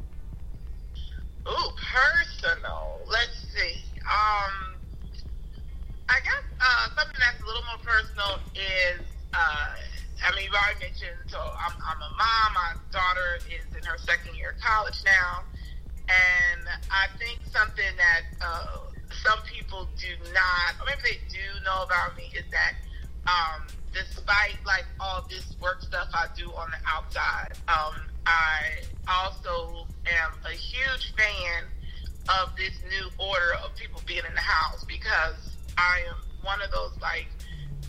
Ooh, 1.46 1.70
personal. 1.92 3.00
Let's 3.10 3.36
see. 3.54 3.76
Um, 4.08 4.80
I 6.08 6.16
guess 6.24 6.44
uh, 6.60 6.88
something 6.96 7.20
that's 7.20 7.42
a 7.42 7.46
little 7.46 7.62
more 7.68 7.82
personal 7.84 8.40
is, 8.56 9.04
uh, 9.34 9.93
I 10.24 10.32
mean, 10.32 10.48
you've 10.48 10.56
already 10.56 10.80
mentioned, 10.80 11.20
so 11.28 11.36
I'm, 11.36 11.76
I'm 11.84 12.00
a 12.00 12.10
mom. 12.16 12.48
My 12.56 12.72
daughter 12.90 13.44
is 13.44 13.68
in 13.76 13.84
her 13.84 13.98
second 13.98 14.34
year 14.36 14.56
of 14.56 14.60
college 14.60 14.96
now. 15.04 15.44
And 16.08 16.64
I 16.88 17.12
think 17.18 17.40
something 17.52 17.92
that 17.96 18.24
uh, 18.40 18.88
some 19.22 19.38
people 19.44 19.88
do 20.00 20.16
not, 20.32 20.80
or 20.80 20.88
maybe 20.88 21.00
they 21.04 21.20
do 21.28 21.44
know 21.64 21.84
about 21.84 22.16
me, 22.16 22.32
is 22.32 22.44
that 22.52 22.72
um, 23.28 23.68
despite 23.92 24.56
like 24.64 24.84
all 24.98 25.26
this 25.28 25.56
work 25.60 25.82
stuff 25.82 26.08
I 26.14 26.26
do 26.36 26.48
on 26.52 26.72
the 26.72 26.80
outside, 26.88 27.52
um, 27.68 28.00
I 28.24 28.80
also 29.08 29.86
am 30.08 30.32
a 30.44 30.56
huge 30.56 31.12
fan 31.16 31.64
of 32.28 32.56
this 32.56 32.72
new 32.88 33.08
order 33.18 33.60
of 33.62 33.76
people 33.76 34.00
being 34.06 34.24
in 34.26 34.34
the 34.34 34.40
house 34.40 34.84
because 34.84 35.56
I 35.76 36.00
am 36.08 36.16
one 36.42 36.60
of 36.62 36.70
those 36.70 36.92
like 37.00 37.28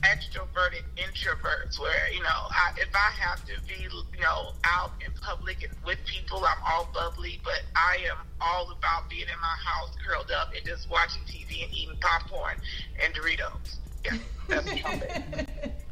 extroverted 0.06 0.86
introverts 0.98 1.80
where 1.80 2.12
you 2.14 2.22
know 2.22 2.42
I, 2.52 2.72
if 2.78 2.94
I 2.94 3.12
have 3.22 3.44
to 3.46 3.54
be 3.68 3.84
you 3.84 4.22
know 4.22 4.52
out 4.64 4.92
in 5.06 5.12
public 5.22 5.64
and 5.64 5.74
with 5.86 6.00
people 6.06 6.44
I'm 6.46 6.58
all 6.66 6.90
bubbly 6.94 7.40
but 7.44 7.64
I 7.76 7.98
am 8.10 8.18
all 8.40 8.72
about 8.72 9.10
being 9.10 9.24
in 9.24 9.40
my 9.42 9.58
house 9.66 9.92
curled 10.06 10.32
up 10.32 10.54
and 10.56 10.66
just 10.66 10.90
watching 10.90 11.24
TV 11.24 11.64
and 11.66 11.74
eating 11.74 11.98
popcorn 12.02 12.56
and 13.04 13.14
Doritos 13.14 13.78
yeah 14.04 14.18
that's 14.48 14.70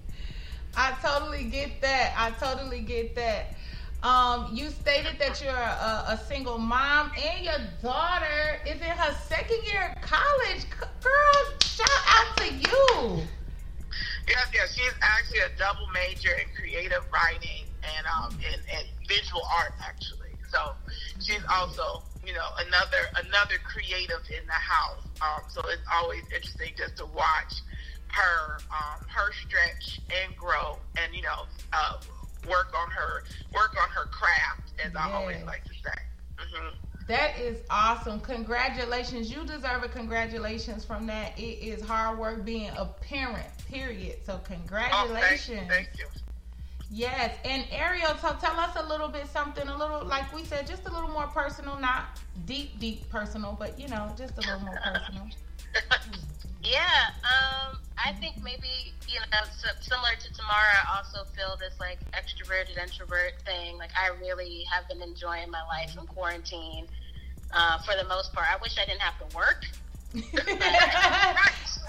I 0.76 0.94
totally 1.04 1.46
get 1.46 1.82
that. 1.82 2.14
I 2.18 2.32
totally 2.32 2.82
get 2.82 3.16
that. 3.16 3.56
Um, 4.02 4.50
you 4.54 4.70
stated 4.70 5.18
that 5.20 5.42
you're 5.42 5.54
a, 5.54 6.06
a 6.10 6.20
single 6.28 6.58
mom 6.58 7.12
and 7.16 7.46
your 7.46 7.60
daughter 7.82 8.60
is 8.68 8.82
in 8.82 8.88
her 8.88 9.14
second 9.28 9.60
year 9.72 9.94
of 9.96 10.02
college. 10.02 10.66
Girls, 10.80 11.64
shout 11.64 11.88
out 12.08 12.38
to 12.38 12.54
you. 12.54 13.28
Yes, 14.28 14.48
yes. 14.54 14.74
She's 14.76 14.96
actually 15.02 15.40
a 15.42 15.52
double 15.58 15.88
major 15.94 16.32
in 16.40 16.48
creative 16.56 17.04
writing 17.12 17.68
and 17.84 18.06
um 18.08 18.32
and, 18.40 18.62
and 18.72 18.86
visual 19.08 19.44
art 19.58 19.74
actually. 19.84 20.32
So 20.50 20.78
she's 21.20 21.44
also, 21.50 22.04
you 22.26 22.34
know, 22.34 22.46
another 22.68 23.10
another 23.26 23.58
creative 23.66 24.22
in 24.30 24.46
the 24.46 24.62
house. 24.62 25.04
Um, 25.22 25.44
so 25.50 25.62
it's 25.68 25.84
always 25.92 26.24
interesting 26.30 26.74
just 26.78 26.98
to 26.98 27.06
watch 27.06 27.62
her 28.14 28.62
um, 28.70 29.02
her 29.10 29.34
stretch 29.34 30.02
and 30.14 30.36
grow 30.38 30.78
and 31.02 31.14
you 31.16 31.24
know 31.24 31.50
uh, 31.74 31.98
work 32.48 32.72
on 32.78 32.90
her 32.92 33.24
work 33.54 33.74
on 33.82 33.90
her 33.90 34.06
craft 34.14 34.78
as 34.86 34.92
I 34.96 35.06
always 35.18 35.42
like 35.46 35.66
to 35.66 35.74
say. 35.74 36.00
hmm 36.38 36.93
That 37.08 37.38
is 37.38 37.58
awesome. 37.70 38.22
Congratulations. 38.22 39.30
You 39.30 39.44
deserve 39.44 39.84
a 39.84 39.90
congratulations 39.90 40.86
from 40.86 41.06
that. 41.08 41.38
It 41.38 41.60
is 41.62 41.84
hard 41.84 42.18
work 42.18 42.46
being 42.46 42.70
a 42.78 42.86
parent, 42.86 43.48
period. 43.70 44.18
So 44.26 44.40
congratulations. 44.46 45.64
Oh, 45.66 45.74
thank 45.74 45.90
you. 45.98 46.08
Yes, 46.90 47.36
and 47.44 47.66
Ariel, 47.72 48.16
so 48.22 48.36
tell 48.40 48.60
us 48.60 48.76
a 48.76 48.88
little 48.88 49.08
bit 49.08 49.28
something, 49.28 49.68
a 49.68 49.78
little 49.78 50.06
like 50.06 50.32
we 50.34 50.44
said, 50.46 50.68
just 50.68 50.88
a 50.88 50.94
little 50.94 51.10
more 51.10 51.28
personal, 51.28 51.80
not 51.80 52.20
deep, 52.46 52.80
deep 52.80 53.10
personal, 53.10 53.56
but 53.58 53.80
you 53.80 53.88
know, 53.88 54.14
just 54.16 54.38
a 54.38 54.42
little 54.42 54.60
more 54.60 54.80
personal. 54.84 55.28
Yeah, 56.64 57.12
um, 57.28 57.76
I 58.00 58.14
think 58.20 58.40
maybe 58.42 58.96
you 59.08 59.20
know, 59.20 59.44
similar 59.82 60.16
to 60.16 60.28
Tamara, 60.34 60.74
I 60.88 60.98
also 60.98 61.28
feel 61.36 61.60
this 61.60 61.76
like 61.80 62.00
extroverted 62.16 62.82
introvert 62.82 63.34
thing. 63.46 63.78
Like 63.78 63.92
I 64.00 64.16
really 64.20 64.64
have 64.72 64.88
been 64.88 65.02
enjoying 65.02 65.52
my 65.52 65.62
life 65.68 65.96
in 66.00 66.08
quarantine. 66.08 66.88
Uh, 67.52 67.78
for 67.86 67.94
the 67.96 68.08
most 68.08 68.34
part, 68.34 68.48
I 68.50 68.58
wish 68.62 68.78
I 68.80 68.86
didn't 68.86 69.02
have 69.02 69.20
to 69.22 69.28
work. 69.36 69.68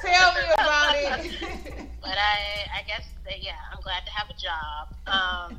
Tell 0.04 0.34
me 0.34 0.44
about 0.52 0.94
it. 0.96 1.38
but 2.02 2.18
I, 2.18 2.68
I 2.74 2.82
guess 2.86 3.06
that 3.24 3.40
yeah, 3.40 3.56
I'm 3.72 3.80
glad 3.80 4.04
to 4.04 4.12
have 4.12 4.28
a 4.28 4.36
job. 4.36 4.90
Um, 5.06 5.58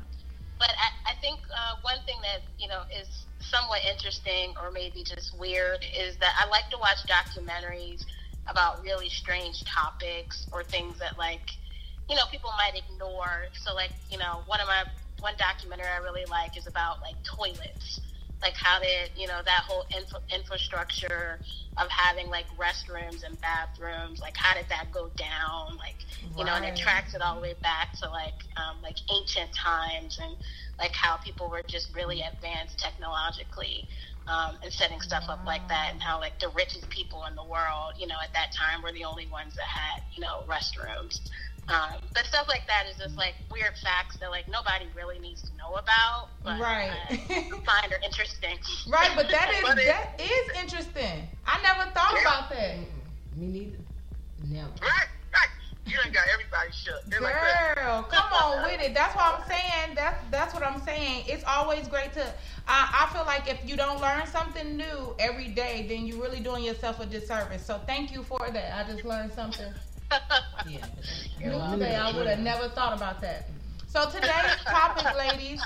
but 0.58 0.70
I, 0.70 1.12
I 1.12 1.14
think 1.20 1.40
uh, 1.50 1.80
one 1.82 1.98
thing 2.06 2.16
that 2.22 2.44
you 2.60 2.68
know 2.68 2.82
is 2.92 3.08
somewhat 3.40 3.80
interesting 3.90 4.54
or 4.62 4.70
maybe 4.70 5.02
just 5.02 5.38
weird 5.38 5.84
is 5.98 6.16
that 6.18 6.36
I 6.38 6.48
like 6.50 6.68
to 6.70 6.78
watch 6.78 7.00
documentaries 7.08 8.04
about 8.48 8.82
really 8.82 9.08
strange 9.08 9.64
topics 9.64 10.46
or 10.52 10.62
things 10.64 10.98
that 10.98 11.18
like 11.18 11.50
you 12.08 12.16
know 12.16 12.22
people 12.30 12.50
might 12.58 12.78
ignore. 12.78 13.50
So 13.52 13.74
like 13.74 13.90
you 14.10 14.18
know 14.18 14.42
one 14.46 14.60
of 14.60 14.66
my 14.66 14.84
one 15.20 15.34
documentary 15.38 15.88
I 15.88 15.98
really 16.02 16.26
like 16.30 16.56
is 16.56 16.66
about 16.66 17.02
like 17.02 17.16
toilets. 17.24 18.00
Like 18.42 18.54
how 18.54 18.78
did 18.78 19.10
you 19.16 19.26
know 19.26 19.40
that 19.44 19.62
whole 19.66 19.84
infra- 19.96 20.20
infrastructure 20.34 21.40
of 21.78 21.88
having 21.88 22.28
like 22.30 22.46
restrooms 22.60 23.24
and 23.24 23.40
bathrooms? 23.40 24.20
Like 24.20 24.36
how 24.36 24.54
did 24.54 24.66
that 24.68 24.92
go 24.92 25.10
down? 25.16 25.76
Like 25.78 26.04
you 26.36 26.44
know, 26.44 26.54
and 26.54 26.64
it 26.64 26.76
tracks 26.76 27.14
it 27.14 27.22
all 27.22 27.36
the 27.36 27.40
way 27.40 27.54
back 27.62 27.96
to 28.02 28.10
like 28.10 28.44
um, 28.56 28.76
like 28.82 28.96
ancient 29.10 29.50
times 29.54 30.18
and 30.22 30.36
like 30.78 30.92
how 30.94 31.16
people 31.16 31.50
were 31.50 31.62
just 31.66 31.94
really 31.96 32.22
advanced 32.22 32.78
technologically 32.78 33.86
um, 34.28 34.58
and 34.62 34.72
setting 34.72 35.00
stuff 35.00 35.24
up 35.28 35.40
like 35.46 35.66
that, 35.68 35.90
and 35.92 36.02
how 36.02 36.18
like 36.20 36.38
the 36.40 36.48
richest 36.54 36.88
people 36.90 37.24
in 37.28 37.34
the 37.34 37.44
world, 37.44 37.94
you 37.98 38.06
know, 38.06 38.16
at 38.22 38.32
that 38.34 38.52
time 38.52 38.82
were 38.82 38.92
the 38.92 39.04
only 39.04 39.26
ones 39.30 39.54
that 39.54 39.66
had 39.66 40.02
you 40.14 40.22
know 40.22 40.42
restrooms. 40.48 41.20
Um, 41.68 41.98
but 42.14 42.24
stuff 42.26 42.46
like 42.48 42.62
that 42.68 42.84
is 42.88 42.96
just 42.96 43.16
like 43.16 43.34
weird 43.50 43.74
facts 43.82 44.18
that 44.20 44.30
like 44.30 44.46
nobody 44.48 44.86
really 44.94 45.18
needs 45.18 45.42
to 45.50 45.56
know 45.56 45.74
about, 45.74 46.30
but 46.44 46.60
Right. 46.60 46.94
uh, 47.10 47.16
find 47.66 47.90
are 47.92 47.98
interesting. 48.04 48.56
Right, 48.88 49.10
but 49.16 49.28
that 49.30 49.50
is 49.54 49.62
but 49.62 49.76
that 49.76 50.14
is 50.20 50.62
interesting. 50.62 51.28
I 51.44 51.60
never 51.62 51.90
thought 51.90 52.20
about 52.20 52.50
that. 52.50 52.76
Me 53.34 53.46
neither. 53.48 53.78
Never. 54.38 54.68
Right, 54.80 54.80
right. 54.82 55.08
You 55.86 55.96
ain't 56.04 56.12
got 56.12 56.24
everybody 56.32 56.70
shook. 56.72 57.04
They're 57.06 57.20
like 57.20 57.34
that. 57.34 57.76
Girl, 57.76 58.02
come 58.02 58.32
on 58.32 58.64
with 58.64 58.80
it. 58.80 58.92
That's 58.92 59.14
what 59.14 59.40
I'm 59.40 59.48
saying. 59.48 59.94
That's 59.94 60.18
that's 60.32 60.52
what 60.52 60.64
I'm 60.64 60.80
saying. 60.82 61.24
It's 61.28 61.44
always 61.46 61.86
great 61.86 62.12
to. 62.14 62.26
I, 62.66 63.06
I 63.08 63.12
feel 63.14 63.24
like 63.24 63.48
if 63.48 63.68
you 63.68 63.76
don't 63.76 64.00
learn 64.00 64.26
something 64.26 64.76
new 64.76 65.14
every 65.20 65.48
day, 65.48 65.86
then 65.88 66.06
you're 66.06 66.20
really 66.20 66.40
doing 66.40 66.64
yourself 66.64 66.98
a 66.98 67.06
disservice. 67.06 67.64
So 67.64 67.80
thank 67.86 68.12
you 68.12 68.24
for 68.24 68.50
that. 68.52 68.76
I 68.76 68.90
just 68.90 69.04
learned 69.04 69.32
something 69.32 69.72
Yeah. 70.66 70.86
new 71.38 71.78
today. 71.78 71.94
I 71.94 72.16
would 72.16 72.26
have 72.26 72.40
never 72.40 72.68
thought 72.68 72.92
about 72.92 73.20
that. 73.20 73.48
So 73.86 74.10
today's 74.10 74.58
topic, 74.68 75.14
ladies, 75.16 75.60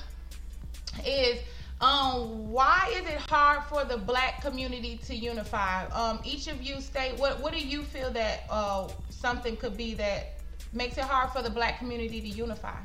is 1.07 1.41
um 1.81 2.51
why 2.51 2.91
is 2.93 3.07
it 3.07 3.17
hard 3.17 3.65
for 3.65 3.85
the 3.85 3.97
black 3.97 4.43
community 4.43 4.99
to 5.07 5.15
unify? 5.15 5.87
Um, 5.87 6.21
each 6.25 6.47
of 6.47 6.61
you 6.63 6.81
state 6.81 7.19
what 7.19 7.41
what 7.41 7.53
do 7.53 7.61
you 7.61 7.83
feel 7.83 8.11
that 8.11 8.45
uh 8.51 8.89
something 9.09 9.57
could 9.57 9.77
be 9.77 9.95
that 9.95 10.41
makes 10.73 10.99
it 10.99 11.05
hard 11.05 11.31
for 11.31 11.43
the 11.43 11.51
black 11.51 11.79
community 11.79 12.21
to 12.21 12.29
unify? 12.29 12.77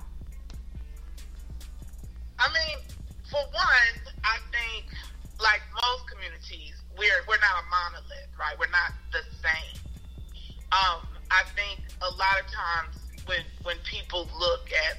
I 2.39 2.47
mean, 2.49 2.77
for 3.29 3.39
one, 3.39 4.13
I 4.23 4.37
think 4.51 4.85
like 5.41 5.61
most 5.73 6.09
communities, 6.09 6.81
we're 6.97 7.21
we're 7.27 7.39
not 7.39 7.63
a 7.63 7.65
monolith, 7.69 8.31
right? 8.39 8.57
We're 8.57 8.71
not 8.71 8.93
the 9.11 9.23
same. 9.43 9.81
Um, 10.71 11.01
I 11.31 11.43
think 11.55 11.81
a 12.01 12.09
lot 12.15 12.39
of 12.39 12.47
times 12.51 12.95
when 13.25 13.43
when 13.63 13.77
people 13.83 14.29
look 14.39 14.69
at 14.71 14.97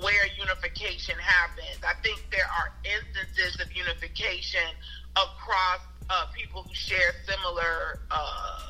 where 0.00 0.26
unification 0.38 1.16
happens, 1.20 1.82
I 1.84 1.94
think 2.02 2.24
there 2.30 2.46
are 2.46 2.72
instances 2.84 3.60
of 3.60 3.68
unification 3.74 4.72
across 5.16 5.80
uh, 6.08 6.26
people 6.32 6.62
who 6.62 6.74
share 6.74 7.12
similar 7.26 8.00
uh, 8.10 8.60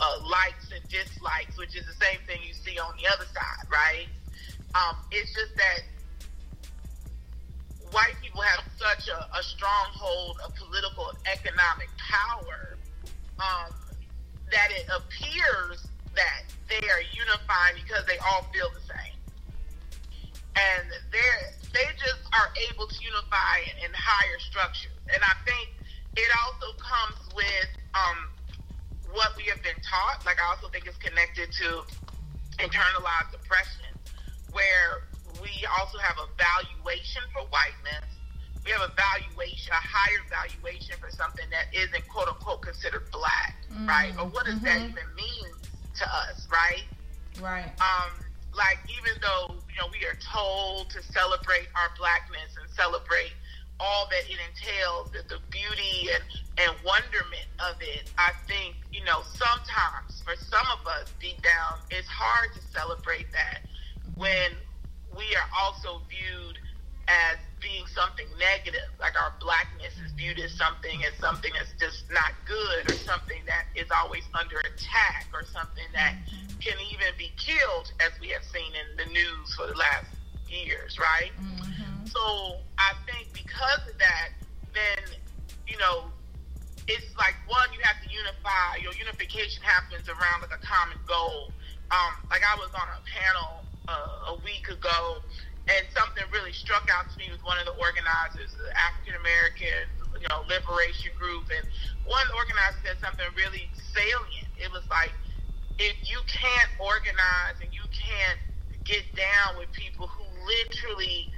uh, 0.00 0.28
likes 0.28 0.72
and 0.74 0.82
dislikes, 0.88 1.56
which 1.56 1.76
is 1.76 1.86
the 1.86 1.96
same 2.04 2.18
thing 2.26 2.40
you 2.46 2.54
see 2.54 2.78
on 2.78 2.92
the 3.00 3.08
other 3.08 3.24
side, 3.24 3.66
right? 3.70 4.08
Um, 4.74 4.96
it's 5.10 5.32
just 5.32 5.56
that 5.56 5.80
white 7.92 8.16
people 8.22 8.40
have 8.40 8.64
such 8.76 9.08
a, 9.08 9.38
a 9.38 9.42
stronghold 9.42 10.38
of 10.44 10.54
political 10.56 11.08
and 11.10 11.18
economic 11.28 11.88
power 11.96 12.76
um, 13.38 13.72
that 14.50 14.68
it 14.72 14.86
appears 14.88 15.86
that 16.16 16.44
they 16.68 16.88
are 16.88 17.04
unifying 17.12 17.76
because 17.84 18.04
they 18.06 18.18
all 18.18 18.44
feel 18.52 18.68
the 18.74 18.80
same. 18.80 19.21
And 20.52 20.84
they're, 21.10 21.42
they 21.72 21.88
just 21.96 22.20
are 22.36 22.52
able 22.70 22.86
to 22.86 22.98
unify 23.00 23.64
in, 23.72 23.88
in 23.88 23.90
higher 23.96 24.38
structures. 24.38 24.92
And 25.08 25.22
I 25.24 25.34
think 25.48 25.72
it 26.16 26.28
also 26.44 26.76
comes 26.76 27.18
with 27.32 27.70
um, 27.96 28.28
what 29.16 29.32
we 29.36 29.44
have 29.48 29.62
been 29.62 29.80
taught. 29.80 30.24
Like, 30.26 30.36
I 30.36 30.52
also 30.52 30.68
think 30.68 30.86
it's 30.86 31.00
connected 31.00 31.52
to 31.64 31.84
internalized 32.60 33.32
oppression, 33.32 33.88
where 34.52 35.08
we 35.40 35.50
also 35.80 35.96
have 35.98 36.16
a 36.20 36.28
valuation 36.36 37.22
for 37.32 37.48
whiteness. 37.48 38.04
We 38.64 38.70
have 38.70 38.82
a 38.84 38.92
valuation, 38.92 39.72
a 39.72 39.80
higher 39.80 40.20
valuation 40.28 40.94
for 41.00 41.10
something 41.10 41.48
that 41.50 41.72
isn't 41.72 42.06
quote 42.08 42.28
unquote 42.28 42.62
considered 42.62 43.10
black, 43.10 43.56
right? 43.88 44.12
Or 44.20 44.28
what 44.28 44.46
does 44.46 44.60
that 44.60 44.76
even 44.76 45.08
mean 45.16 45.48
to 45.96 46.04
us, 46.04 46.46
right? 46.52 46.84
Right. 47.40 47.72
Um, 47.80 48.12
like 48.54 48.78
even 48.86 49.18
though 49.20 49.56
you 49.72 49.80
know 49.80 49.88
we 49.88 50.04
are 50.04 50.18
told 50.20 50.90
to 50.90 51.02
celebrate 51.02 51.68
our 51.80 51.90
blackness 51.96 52.52
and 52.60 52.68
celebrate 52.70 53.32
all 53.80 54.06
that 54.12 54.22
it 54.30 54.38
entails, 54.38 55.10
the, 55.10 55.26
the 55.26 55.40
beauty 55.50 56.12
and, 56.14 56.22
and 56.60 56.72
wonderment 56.84 57.48
of 57.58 57.74
it, 57.80 58.06
I 58.18 58.30
think 58.46 58.76
you 58.92 59.02
know 59.04 59.24
sometimes 59.24 60.22
for 60.22 60.36
some 60.36 60.66
of 60.78 60.86
us 60.86 61.10
deep 61.18 61.42
down, 61.42 61.82
it's 61.90 62.06
hard 62.06 62.52
to 62.54 62.62
celebrate 62.62 63.32
that 63.32 63.64
when 64.14 64.52
we 65.16 65.24
are 65.34 65.48
also 65.58 66.04
viewed 66.06 66.56
as 67.08 67.36
being 67.62 67.86
something 67.86 68.26
negative, 68.38 68.90
like 68.98 69.14
our 69.14 69.32
blackness 69.40 69.94
is 70.04 70.10
viewed 70.12 70.38
as 70.38 70.52
something 70.58 71.04
as 71.06 71.14
something 71.22 71.52
that's 71.54 71.72
just 71.78 72.04
not 72.10 72.34
good, 72.44 72.90
or 72.90 72.98
something 73.06 73.40
that 73.46 73.70
is 73.78 73.86
always 73.94 74.24
under 74.34 74.58
attack, 74.60 75.30
or 75.32 75.46
something 75.46 75.86
that 75.94 76.18
can 76.60 76.76
even 76.90 77.14
be 77.16 77.30
killed, 77.38 77.92
as 78.02 78.10
we 78.20 78.28
have 78.28 78.44
seen 78.44 78.72
in 78.74 78.88
the 78.98 79.06
news 79.14 79.54
for 79.54 79.66
the 79.70 79.78
last 79.78 80.10
years, 80.50 80.98
right? 80.98 81.32
So 82.04 82.58
I 82.76 82.92
think 83.06 83.32
because 83.32 83.86
of 83.88 83.96
that, 83.98 84.34
then 84.74 85.16
you 85.66 85.78
know, 85.78 86.10
it's 86.88 87.14
like 87.16 87.38
one, 87.46 87.70
you 87.72 87.80
have 87.86 88.02
to 88.02 88.10
unify. 88.10 88.82
Your 88.82 88.92
unification 88.98 89.62
happens 89.62 90.08
around 90.10 90.42
like 90.42 90.52
a 90.52 90.60
common 90.60 90.98
goal. 91.06 91.54
Um, 91.90 92.12
like 92.28 92.42
I 92.42 92.56
was 92.58 92.68
on 92.74 92.88
a 92.90 93.00
panel 93.06 93.62
uh, 93.88 94.32
a 94.32 94.44
week 94.44 94.68
ago, 94.68 95.22
and 95.70 95.86
something 95.94 96.26
really 96.34 96.50
struck 96.50 96.88
out 96.90 97.06
to 97.12 97.16
me 97.18 97.30
with 97.30 97.42
one 97.46 97.54
of 97.62 97.66
the 97.70 97.76
organizers, 97.78 98.50
the 98.58 98.66
African 98.74 99.14
American, 99.14 99.86
you 100.18 100.26
know, 100.26 100.42
liberation 100.50 101.14
group, 101.14 101.46
and 101.54 101.62
one 102.02 102.26
organizer 102.34 102.82
said 102.82 102.98
something 102.98 103.26
really 103.38 103.70
salient. 103.94 104.50
It 104.58 104.70
was 104.74 104.82
like, 104.90 105.14
if 105.78 105.94
you 106.02 106.18
can't 106.26 106.70
organize 106.82 107.62
and 107.62 107.70
you 107.70 107.86
can't 107.94 108.40
get 108.82 109.06
down 109.14 109.58
with 109.58 109.70
people 109.70 110.10
who 110.10 110.26
literally, 110.42 111.30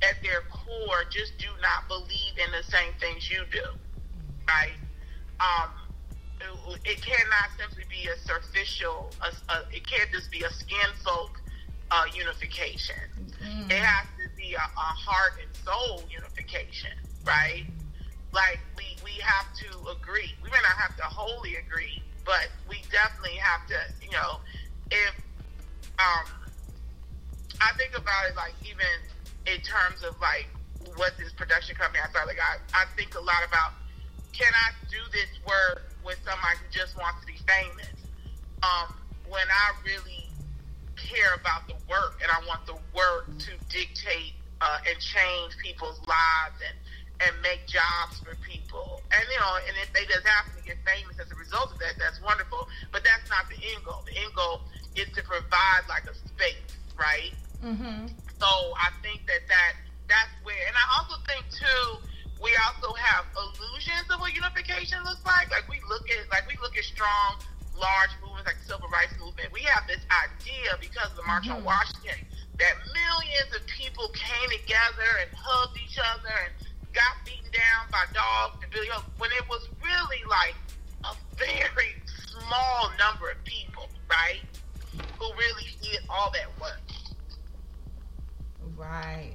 at 0.00 0.16
their 0.24 0.40
core, 0.48 1.04
just 1.12 1.36
do 1.36 1.52
not 1.60 1.84
believe 1.84 2.34
in 2.40 2.48
the 2.56 2.64
same 2.64 2.96
things 2.96 3.28
you 3.28 3.44
do, 3.52 3.64
right? 4.48 4.80
Um, 5.40 5.68
it, 6.40 6.96
it 6.96 6.98
cannot 7.04 7.52
simply 7.60 7.84
be 7.92 8.08
a 8.08 8.16
superficial. 8.24 9.12
A, 9.20 9.28
a, 9.52 9.56
it 9.68 9.84
can't 9.84 10.08
just 10.08 10.32
be 10.32 10.40
a 10.40 10.50
skin 10.50 10.90
folk 11.04 11.36
uh, 11.90 12.04
unification. 12.14 12.96
It 13.70 13.82
has 13.82 14.06
to 14.18 14.28
be 14.36 14.54
a, 14.54 14.62
a 14.62 14.90
heart 14.94 15.34
and 15.42 15.50
soul 15.64 16.02
unification, 16.10 16.92
right? 17.24 17.64
Like 18.32 18.60
we 18.76 18.84
we 19.04 19.12
have 19.22 19.46
to 19.66 19.90
agree. 19.90 20.34
We 20.42 20.50
may 20.50 20.62
not 20.62 20.76
have 20.78 20.96
to 20.96 21.02
wholly 21.02 21.56
agree, 21.56 22.02
but 22.24 22.48
we 22.68 22.82
definitely 22.90 23.38
have 23.38 23.66
to. 23.68 23.78
You 24.04 24.12
know, 24.12 24.40
if 24.90 25.14
um, 25.98 26.26
I 27.60 27.72
think 27.76 27.96
about 27.96 28.30
it 28.30 28.36
like 28.36 28.54
even 28.62 28.86
in 29.46 29.60
terms 29.62 30.02
of 30.02 30.14
like 30.20 30.48
what 30.96 31.16
this 31.18 31.32
production 31.32 31.76
company 31.76 32.00
I 32.04 32.08
started. 32.10 32.28
Like 32.28 32.42
I, 32.42 32.82
I 32.82 32.84
think 32.96 33.14
a 33.14 33.20
lot 33.20 33.42
about 33.46 33.72
can 34.32 34.52
I 34.54 34.72
do 34.88 34.98
this 35.12 35.28
work 35.46 35.90
with 36.04 36.18
somebody 36.24 36.56
who 36.62 36.68
just 36.70 36.96
wants 36.96 37.20
to 37.20 37.26
be 37.26 37.38
famous? 37.44 37.92
Um, 38.62 38.94
when 39.28 39.46
I 39.48 39.66
really 39.84 40.29
care 41.06 41.34
about 41.34 41.66
the 41.66 41.74
work 41.88 42.20
and 42.22 42.30
I 42.30 42.40
want 42.46 42.66
the 42.66 42.76
work 42.94 43.26
to 43.26 43.52
dictate 43.68 44.34
uh, 44.60 44.78
and 44.86 44.96
change 45.00 45.56
people's 45.62 46.00
lives 46.06 46.60
and 46.60 46.76
and 47.20 47.36
make 47.44 47.68
jobs 47.68 48.16
for 48.24 48.32
people. 48.40 49.02
And 49.12 49.20
you 49.28 49.38
know, 49.38 49.52
and 49.68 49.76
if 49.84 49.92
they 49.92 50.08
just 50.08 50.24
happen 50.26 50.56
to 50.56 50.64
get 50.64 50.80
famous 50.88 51.20
as 51.20 51.30
a 51.30 51.36
result 51.36 51.72
of 51.72 51.78
that, 51.78 52.00
that's 52.00 52.20
wonderful. 52.24 52.68
But 52.92 53.04
that's 53.04 53.28
not 53.28 53.44
the 53.52 53.60
end 53.60 53.84
goal. 53.84 54.00
The 54.08 54.16
end 54.16 54.32
goal 54.34 54.64
is 54.96 55.08
to 55.12 55.22
provide 55.22 55.84
like 55.88 56.08
a 56.08 56.16
space, 56.16 56.80
right? 56.96 57.36
Mm-hmm. 57.60 58.08
So 58.40 58.48
I 58.80 58.88
think 59.04 59.28
that 59.28 59.44
that 59.52 59.72
that's 60.08 60.32
where, 60.42 60.56
and 60.64 60.74
I 60.74 60.84
also 60.96 61.20
think 61.28 61.44
too, 61.52 62.00
we 62.40 62.56
also 62.64 62.96
have 62.96 63.28
illusions 63.36 64.08
of 64.08 64.18
what 64.18 64.32
unification 64.32 65.04
looks 65.04 65.24
like. 65.28 65.52
Like 65.52 65.68
we 65.68 65.78
look 65.92 66.08
at, 66.08 66.24
like 66.32 66.48
we 66.48 66.56
look 66.64 66.76
at 66.76 66.84
strong, 66.84 67.36
large 67.80 68.12
movements 68.20 68.46
like 68.46 68.60
the 68.60 68.68
civil 68.68 68.88
rights 68.92 69.16
movement. 69.18 69.48
We 69.52 69.64
have 69.66 69.88
this 69.88 70.04
idea 70.12 70.76
because 70.80 71.10
of 71.10 71.16
the 71.16 71.26
March 71.26 71.48
on 71.48 71.64
mm-hmm. 71.64 71.72
Washington 71.72 72.20
that 72.60 72.76
millions 72.92 73.50
of 73.56 73.64
people 73.66 74.12
came 74.12 74.48
together 74.52 75.24
and 75.24 75.30
hugged 75.32 75.80
each 75.80 75.98
other 75.98 76.34
and 76.44 76.52
got 76.92 77.16
beaten 77.24 77.48
down 77.50 77.88
by 77.90 78.04
dogs 78.12 78.60
and 78.62 78.70
Billy 78.70 78.88
Hope, 78.92 79.08
when 79.18 79.30
it 79.32 79.48
was 79.48 79.68
really 79.80 80.22
like 80.28 80.54
a 81.08 81.16
very 81.36 81.96
small 82.28 82.92
number 83.00 83.30
of 83.30 83.42
people, 83.44 83.88
right, 84.08 84.44
who 85.18 85.26
really 85.34 85.72
did 85.80 86.04
all 86.08 86.30
that 86.32 86.48
work. 86.60 86.80
Right. 88.76 89.34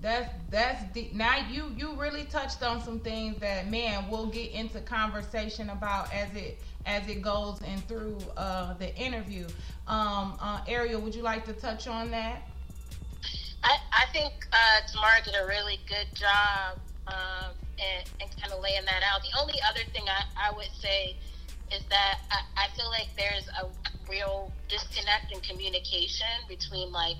That's 0.00 0.30
that's 0.50 0.84
deep. 0.92 1.14
Now 1.14 1.48
you 1.48 1.72
you 1.76 1.94
really 1.98 2.24
touched 2.24 2.62
on 2.62 2.82
some 2.82 3.00
things 3.00 3.40
that 3.40 3.70
man 3.70 4.10
we'll 4.10 4.26
get 4.26 4.50
into 4.52 4.80
conversation 4.80 5.70
about 5.70 6.12
as 6.12 6.34
it 6.36 6.58
as 6.86 7.08
it 7.08 7.22
goes 7.22 7.60
and 7.66 7.86
through 7.88 8.18
uh, 8.36 8.74
the 8.74 8.94
interview. 8.96 9.46
Um, 9.86 10.36
uh, 10.40 10.60
Ariel, 10.66 11.00
would 11.00 11.14
you 11.14 11.22
like 11.22 11.44
to 11.46 11.52
touch 11.52 11.86
on 11.86 12.10
that? 12.10 12.42
I, 13.62 13.76
I 13.92 14.06
think 14.12 14.32
uh, 14.52 14.86
Tamara 14.92 15.22
did 15.24 15.34
a 15.42 15.46
really 15.46 15.80
good 15.88 16.06
job 16.14 16.78
um, 17.08 17.52
and, 17.78 18.10
and 18.20 18.30
kind 18.40 18.52
of 18.52 18.62
laying 18.62 18.84
that 18.84 19.02
out. 19.02 19.22
The 19.22 19.38
only 19.40 19.54
other 19.68 19.80
thing 19.92 20.04
I, 20.08 20.50
I 20.50 20.54
would 20.54 20.70
say 20.80 21.16
is 21.72 21.82
that 21.88 22.20
I, 22.30 22.64
I 22.64 22.76
feel 22.76 22.88
like 22.90 23.08
there's 23.16 23.48
a 23.48 23.68
real 24.10 24.52
disconnect 24.68 25.32
in 25.32 25.40
communication 25.40 26.26
between 26.48 26.92
like 26.92 27.16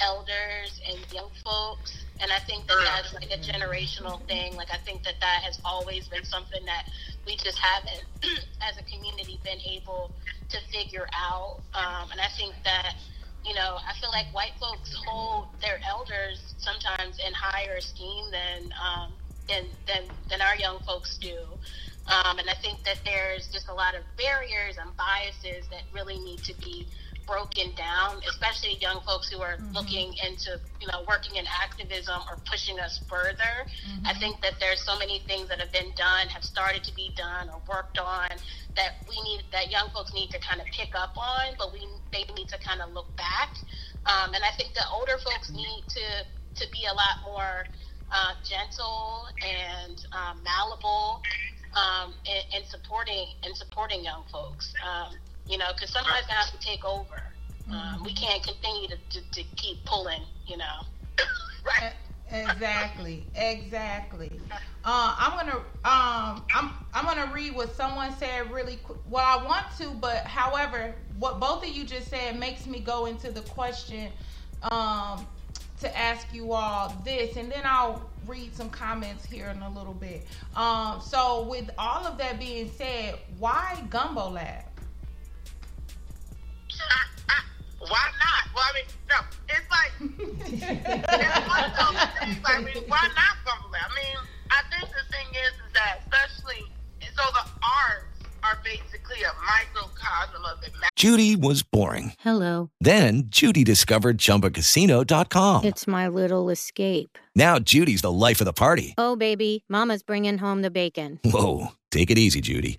elders 0.00 0.80
and 0.86 0.98
young 1.12 1.30
folks. 1.44 2.04
And 2.20 2.32
I 2.32 2.38
think 2.40 2.66
that 2.68 2.78
that's 2.84 3.12
like 3.14 3.30
a 3.30 3.38
generational 3.38 4.26
thing. 4.26 4.56
Like, 4.56 4.70
I 4.72 4.78
think 4.78 5.02
that 5.04 5.14
that 5.20 5.42
has 5.44 5.60
always 5.64 6.08
been 6.08 6.24
something 6.24 6.64
that 6.64 6.88
we 7.26 7.36
just 7.36 7.58
haven't, 7.58 8.04
as 8.62 8.78
a 8.78 8.82
community, 8.84 9.38
been 9.44 9.60
able 9.60 10.10
to 10.48 10.58
figure 10.72 11.06
out. 11.12 11.60
Um, 11.74 12.10
and 12.12 12.20
I 12.20 12.28
think 12.36 12.54
that, 12.64 12.94
you 13.44 13.54
know, 13.54 13.78
I 13.86 13.92
feel 14.00 14.10
like 14.10 14.26
white 14.32 14.54
folks 14.58 14.94
hold 15.06 15.48
their 15.60 15.78
elders 15.86 16.54
sometimes 16.58 17.18
in 17.18 17.32
higher 17.34 17.76
esteem 17.76 18.24
than, 18.30 18.72
um, 18.80 19.12
than, 19.48 19.64
than, 19.86 20.04
than 20.30 20.40
our 20.40 20.56
young 20.56 20.80
folks 20.80 21.18
do. 21.18 21.36
Um, 22.08 22.38
and 22.38 22.48
I 22.48 22.54
think 22.54 22.82
that 22.84 23.00
there's 23.04 23.48
just 23.48 23.68
a 23.68 23.74
lot 23.74 23.94
of 23.94 24.02
barriers 24.16 24.78
and 24.80 24.90
biases 24.96 25.66
that 25.70 25.82
really 25.92 26.18
need 26.18 26.38
to 26.44 26.54
be 26.60 26.86
broken 27.26 27.74
down, 27.76 28.18
especially 28.30 28.78
young 28.80 29.00
folks 29.04 29.28
who 29.28 29.42
are 29.42 29.58
looking 29.72 30.14
into, 30.26 30.60
you 30.80 30.86
know, 30.86 31.02
working 31.06 31.36
in 31.36 31.44
activism 31.62 32.22
or 32.30 32.38
pushing 32.46 32.78
us 32.78 33.00
further. 33.10 33.66
I 34.06 34.14
think 34.18 34.40
that 34.42 34.54
there's 34.60 34.80
so 34.82 34.96
many 34.98 35.20
things 35.26 35.48
that 35.48 35.58
have 35.58 35.72
been 35.72 35.90
done, 35.96 36.28
have 36.28 36.44
started 36.44 36.84
to 36.84 36.94
be 36.94 37.12
done 37.16 37.50
or 37.50 37.60
worked 37.68 37.98
on 37.98 38.30
that 38.76 39.02
we 39.08 39.16
need, 39.22 39.42
that 39.52 39.70
young 39.70 39.88
folks 39.92 40.14
need 40.14 40.30
to 40.30 40.38
kind 40.38 40.60
of 40.60 40.66
pick 40.70 40.94
up 40.94 41.14
on, 41.18 41.54
but 41.58 41.72
we 41.72 41.82
they 42.12 42.24
need 42.34 42.48
to 42.48 42.58
kind 42.58 42.80
of 42.80 42.92
look 42.92 43.10
back. 43.16 43.50
Um, 44.06 44.34
and 44.34 44.42
I 44.44 44.54
think 44.56 44.74
the 44.74 44.86
older 44.94 45.18
folks 45.18 45.50
need 45.50 45.84
to 45.88 46.06
to 46.62 46.64
be 46.72 46.86
a 46.86 46.94
lot 46.94 47.20
more 47.26 47.66
uh, 48.12 48.32
gentle 48.46 49.26
and 49.42 49.98
um, 50.12 50.40
malleable 50.44 51.20
um, 51.74 52.14
in, 52.24 52.60
in 52.60 52.62
supporting 52.68 53.26
in 53.42 53.54
supporting 53.54 54.04
young 54.04 54.24
folks. 54.30 54.72
Um, 54.80 55.16
you 55.48 55.58
know, 55.58 55.66
because 55.74 55.90
somebody's 55.90 56.26
gonna 56.26 56.40
have 56.40 56.52
to 56.52 56.66
take 56.66 56.84
over. 56.84 57.22
Um, 57.70 58.04
we 58.04 58.14
can't 58.14 58.42
continue 58.44 58.88
to, 58.88 58.96
to, 59.10 59.30
to 59.32 59.42
keep 59.56 59.84
pulling. 59.84 60.22
You 60.46 60.58
know. 60.58 60.82
right. 61.64 61.92
Exactly. 62.30 63.24
Exactly. 63.36 64.32
Uh, 64.84 65.14
I'm 65.18 65.38
gonna 65.38 65.56
um 65.84 66.44
I'm 66.54 66.72
I'm 66.92 67.04
gonna 67.04 67.32
read 67.32 67.54
what 67.54 67.74
someone 67.74 68.12
said 68.16 68.50
really 68.50 68.76
quick. 68.76 68.98
Well, 69.08 69.24
I 69.24 69.44
want 69.44 69.66
to, 69.78 69.90
but 69.90 70.24
however, 70.26 70.94
what 71.18 71.38
both 71.38 71.62
of 71.62 71.68
you 71.68 71.84
just 71.84 72.08
said 72.08 72.38
makes 72.38 72.66
me 72.66 72.80
go 72.80 73.06
into 73.06 73.30
the 73.30 73.42
question 73.42 74.10
um 74.70 75.26
to 75.80 75.96
ask 75.96 76.32
you 76.32 76.52
all 76.52 76.94
this, 77.04 77.36
and 77.36 77.50
then 77.52 77.62
I'll 77.64 78.08
read 78.26 78.54
some 78.56 78.70
comments 78.70 79.24
here 79.24 79.48
in 79.48 79.60
a 79.62 79.70
little 79.70 79.92
bit. 79.92 80.26
Um, 80.56 81.00
so 81.00 81.42
with 81.42 81.70
all 81.78 82.06
of 82.06 82.18
that 82.18 82.40
being 82.40 82.70
said, 82.70 83.18
why 83.38 83.84
Gumbo 83.90 84.30
Lab? 84.30 84.64
Why 87.78 88.06
not? 88.18 88.44
Well, 88.54 88.64
I 88.64 88.72
mean, 88.74 88.88
no, 89.08 89.18
it's 89.48 89.70
like 89.70 89.92
it's 91.20 91.48
one 91.48 91.64
of 91.64 91.76
those 91.76 92.00
things. 92.20 92.38
I 92.44 92.58
mean, 92.62 92.84
why 92.88 93.08
not 93.14 93.36
Gumbo 93.44 93.68
Lab? 93.70 93.90
I 93.90 93.94
mean, 93.94 94.16
I 94.50 94.62
think 94.70 94.90
the 94.90 95.12
thing 95.12 95.26
is, 95.34 95.52
is 95.66 95.72
that 95.74 96.00
especially 96.04 96.64
so 97.16 97.22
the 97.32 97.50
arts 97.62 98.06
are 98.42 98.58
basically 98.62 99.22
a 99.22 99.32
microcosm 99.44 100.44
of 100.44 100.60
the 100.60 100.70
Judy 100.96 101.36
was 101.36 101.62
boring. 101.62 102.12
Hello. 102.20 102.70
Then 102.80 103.24
Judy 103.26 103.64
discovered 103.64 104.18
ChumbaCasino.com. 104.18 105.64
It's 105.64 105.86
my 105.86 106.08
little 106.08 106.48
escape. 106.50 107.18
Now 107.34 107.58
Judy's 107.58 108.02
the 108.02 108.12
life 108.12 108.40
of 108.40 108.44
the 108.44 108.52
party. 108.52 108.94
Oh, 108.96 109.16
baby, 109.16 109.64
Mama's 109.68 110.02
bringing 110.02 110.38
home 110.38 110.62
the 110.62 110.70
bacon. 110.70 111.20
Whoa, 111.24 111.68
take 111.90 112.10
it 112.10 112.18
easy, 112.18 112.40
Judy. 112.40 112.78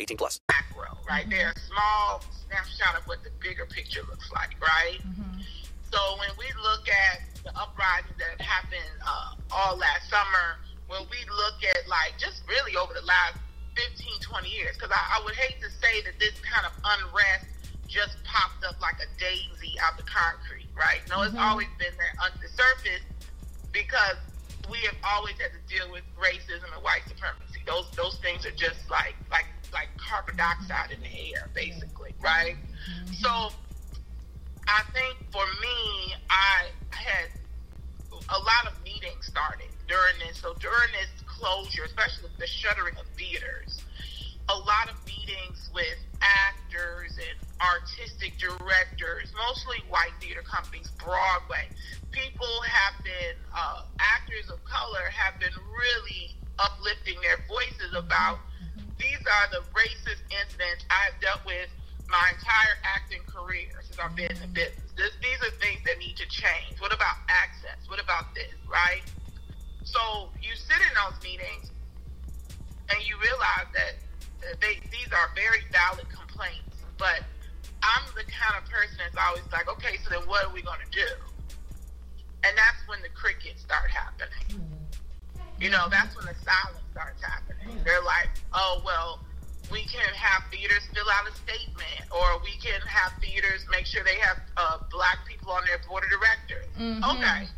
18 0.00 0.16
plus. 0.16 0.40
macro, 0.48 0.96
right? 1.08 1.28
They're 1.28 1.52
a 1.54 1.60
small 1.60 2.22
snapshot 2.46 2.96
of 3.00 3.06
what 3.06 3.22
the 3.24 3.30
bigger 3.40 3.66
picture 3.66 4.02
looks 4.08 4.30
like, 4.32 4.54
right? 4.60 5.00
So 5.92 5.98
when 6.18 6.30
we 6.38 6.46
look 6.62 6.84
at 6.88 7.16
the 7.44 7.52
uprising 7.56 8.12
that 8.18 8.40
happened 8.42 8.90
uh, 9.06 9.34
all 9.54 9.76
last 9.78 10.10
summer, 10.10 10.58
when 10.88 11.02
we 11.10 11.18
look 11.30 11.58
at 11.64 11.88
like 11.88 12.18
just 12.18 12.42
really 12.48 12.76
over 12.76 12.92
the 12.92 13.06
last 13.06 13.38
15, 13.76 14.20
20 14.20 14.48
years, 14.50 14.74
because 14.76 14.90
I, 14.90 15.20
I 15.20 15.24
would 15.24 15.34
hate 15.34 15.60
to 15.62 15.70
say 15.80 16.02
that 16.04 16.18
this 16.18 16.34
kind 16.42 16.66
of 16.66 16.72
unrest 16.84 17.46
just 17.86 18.18
popped 18.24 18.64
up 18.66 18.80
like 18.82 18.98
a 18.98 19.08
daisy 19.18 19.78
out 19.80 19.94
of 19.98 20.04
the 20.04 20.10
concrete, 20.10 20.68
right? 20.74 21.00
No, 21.08 21.22
it's 21.22 21.34
Mhm. 21.34 21.48
always 21.48 21.68
been 21.78 21.94
there 21.96 22.14
under 22.20 22.38
the 22.42 22.50
surface 22.50 23.04
because 23.72 24.18
we 24.68 24.78
have 24.90 24.96
always 25.04 25.38
had 25.38 25.52
to 25.54 25.62
deal 25.70 25.86
with 25.92 26.02
racism 26.18 26.66
and 26.74 26.82
white 26.82 27.06
supremacy. 27.06 27.62
Those 27.64 27.86
those 27.94 28.18
things 28.18 28.44
are 28.44 28.50
just 28.58 28.82
like 28.90 29.14
like 29.30 29.46
like 29.76 29.92
carbon 29.98 30.36
dioxide 30.36 30.90
in 30.90 31.00
the 31.00 31.34
air, 31.36 31.50
basically, 31.54 32.14
right? 32.22 32.56
So 33.20 33.28
I 34.66 34.80
think 34.96 35.20
for 35.30 35.44
me, 35.60 36.14
I 36.30 36.72
had 36.90 37.28
a 38.10 38.38
lot 38.40 38.72
of 38.72 38.72
meetings 38.82 39.26
started 39.26 39.68
during 39.86 40.16
this. 40.26 40.38
So 40.38 40.54
during 40.60 40.90
this 40.96 41.12
closure, 41.26 41.84
especially 41.84 42.30
the 42.38 42.46
shuttering 42.46 42.96
of 42.96 43.04
theaters, 43.18 43.84
a 44.48 44.56
lot 44.56 44.88
of 44.88 44.96
meetings 45.04 45.68
with 45.74 45.98
actors 46.22 47.18
and 47.20 47.36
artistic 47.60 48.38
directors, 48.38 49.28
mostly 49.36 49.76
white 49.90 50.16
theater 50.20 50.42
companies, 50.42 50.88
Broadway. 50.96 51.68
People 52.12 52.56
have 52.64 53.04
been, 53.04 53.36
uh, 53.54 53.82
actors 54.00 54.48
of 54.48 54.64
color 54.64 55.04
have 55.12 55.38
been 55.38 55.52
really 55.52 56.36
uplifting 56.58 57.20
their 57.20 57.44
voices 57.46 57.92
about 57.94 58.38
these 58.98 59.20
are 59.20 59.46
the 59.52 59.62
racist 59.76 60.22
incidents 60.32 60.84
I've 60.90 61.18
dealt 61.20 61.44
with 61.44 61.68
my 62.08 62.32
entire 62.32 62.76
acting 62.84 63.22
career 63.26 63.68
since 63.82 63.98
I've 63.98 64.14
been 64.14 64.30
in 64.30 64.40
the 64.40 64.52
business. 64.52 64.92
This, 64.96 65.12
these 65.20 65.40
are 65.42 65.52
things 65.58 65.82
that 65.84 65.98
need 65.98 66.16
to 66.16 66.26
change. 66.28 66.78
What 66.78 66.94
about 66.94 67.16
access? 67.28 67.76
What 67.88 68.00
about 68.00 68.34
this, 68.34 68.54
right? 68.70 69.02
So 69.84 70.30
you 70.40 70.54
sit 70.54 70.78
in 70.78 70.92
those 70.94 71.18
meetings 71.22 71.70
and 72.90 72.98
you 73.06 73.18
realize 73.18 73.68
that 73.74 73.98
they, 74.60 74.78
these 74.90 75.10
are 75.10 75.30
very 75.34 75.66
valid 75.72 76.06
complaints, 76.08 76.78
but 76.98 77.26
I'm 77.82 78.06
the 78.14 78.24
kind 78.30 78.54
of 78.56 78.64
person 78.70 78.98
that's 79.02 79.18
always 79.18 79.44
like, 79.52 79.68
okay, 79.68 79.98
so 80.04 80.10
then 80.10 80.28
what 80.28 80.46
are 80.46 80.52
we 80.52 80.62
going 80.62 80.80
to 80.80 80.92
do? 80.94 81.10
And 82.44 82.54
that's 82.56 82.80
when 82.86 83.02
the 83.02 83.10
crickets 83.10 83.62
start 83.62 83.90
happening. 83.90 84.75
You 85.60 85.70
know, 85.70 85.88
that's 85.90 86.14
when 86.16 86.26
the 86.26 86.34
silence 86.44 86.84
starts 86.92 87.22
happening. 87.22 87.80
They're 87.84 88.02
like, 88.04 88.28
oh, 88.52 88.82
well, 88.84 89.20
we 89.72 89.82
can 89.84 90.06
have 90.14 90.42
theaters 90.52 90.84
fill 90.94 91.08
out 91.10 91.26
a 91.28 91.34
statement, 91.34 92.06
or 92.12 92.38
we 92.44 92.52
can 92.60 92.80
have 92.86 93.12
theaters 93.20 93.64
make 93.70 93.86
sure 93.86 94.04
they 94.04 94.20
have 94.20 94.38
uh, 94.56 94.78
black 94.92 95.18
people 95.26 95.50
on 95.52 95.64
their 95.66 95.78
board 95.88 96.04
of 96.04 96.10
directors. 96.12 96.66
Mhm. 96.78 97.00
Okay. 97.16 97.48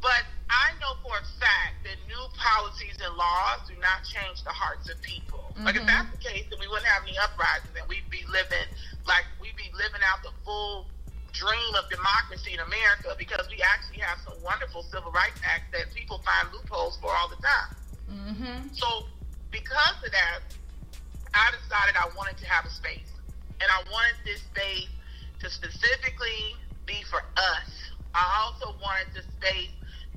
But 0.00 0.24
I 0.48 0.72
know 0.80 0.94
for 1.04 1.14
a 1.18 1.26
fact 1.38 1.84
that 1.84 1.96
new 2.08 2.24
policies 2.38 2.96
and 3.04 3.14
laws 3.14 3.60
do 3.68 3.74
not 3.82 4.02
change 4.08 4.42
the 4.42 4.50
hearts 4.50 4.88
of 4.88 5.00
people. 5.02 5.52
Like 5.58 5.76
if 5.76 5.82
Mhm. 5.82 5.86
that's 5.86 6.10
the 6.16 6.22
case, 6.22 6.46
then 6.50 6.58
we 6.60 6.68
wouldn't 6.68 6.86
have 6.86 7.02
any 7.02 7.18
uprisings, 7.18 7.76
and 7.76 7.86
we'd 7.88 8.08
be 8.08 8.24
living 8.26 8.66
like 9.04 9.26
we'd 9.40 9.56
be 9.56 9.70
living 9.74 10.00
out 10.06 10.22
the 10.22 10.30
full 10.44 10.88
dream 11.38 11.72
of 11.78 11.86
democracy 11.86 12.58
in 12.58 12.60
America 12.60 13.14
because 13.14 13.46
we 13.46 13.62
actually 13.62 14.02
have 14.02 14.18
some 14.26 14.34
wonderful 14.42 14.82
civil 14.90 15.14
rights 15.14 15.38
acts 15.46 15.70
that 15.70 15.86
people 15.94 16.18
find 16.26 16.50
loopholes 16.50 16.98
for 16.98 17.14
all 17.14 17.30
the 17.30 17.38
time. 17.38 17.70
Mm-hmm. 18.10 18.74
So 18.74 19.06
because 19.54 19.96
of 20.02 20.10
that, 20.10 20.42
I 21.34 21.54
decided 21.54 21.94
I 21.94 22.10
wanted 22.18 22.42
to 22.42 22.46
have 22.50 22.66
a 22.66 22.72
space. 22.74 23.06
And 23.62 23.70
I 23.70 23.80
wanted 23.86 24.18
this 24.26 24.42
space 24.50 24.90
to 25.38 25.46
specifically 25.50 26.58
be 26.86 27.06
for 27.06 27.22
us. 27.38 27.70
I 28.14 28.26
also 28.42 28.74
wanted 28.82 29.14
this 29.14 29.26
space 29.38 29.70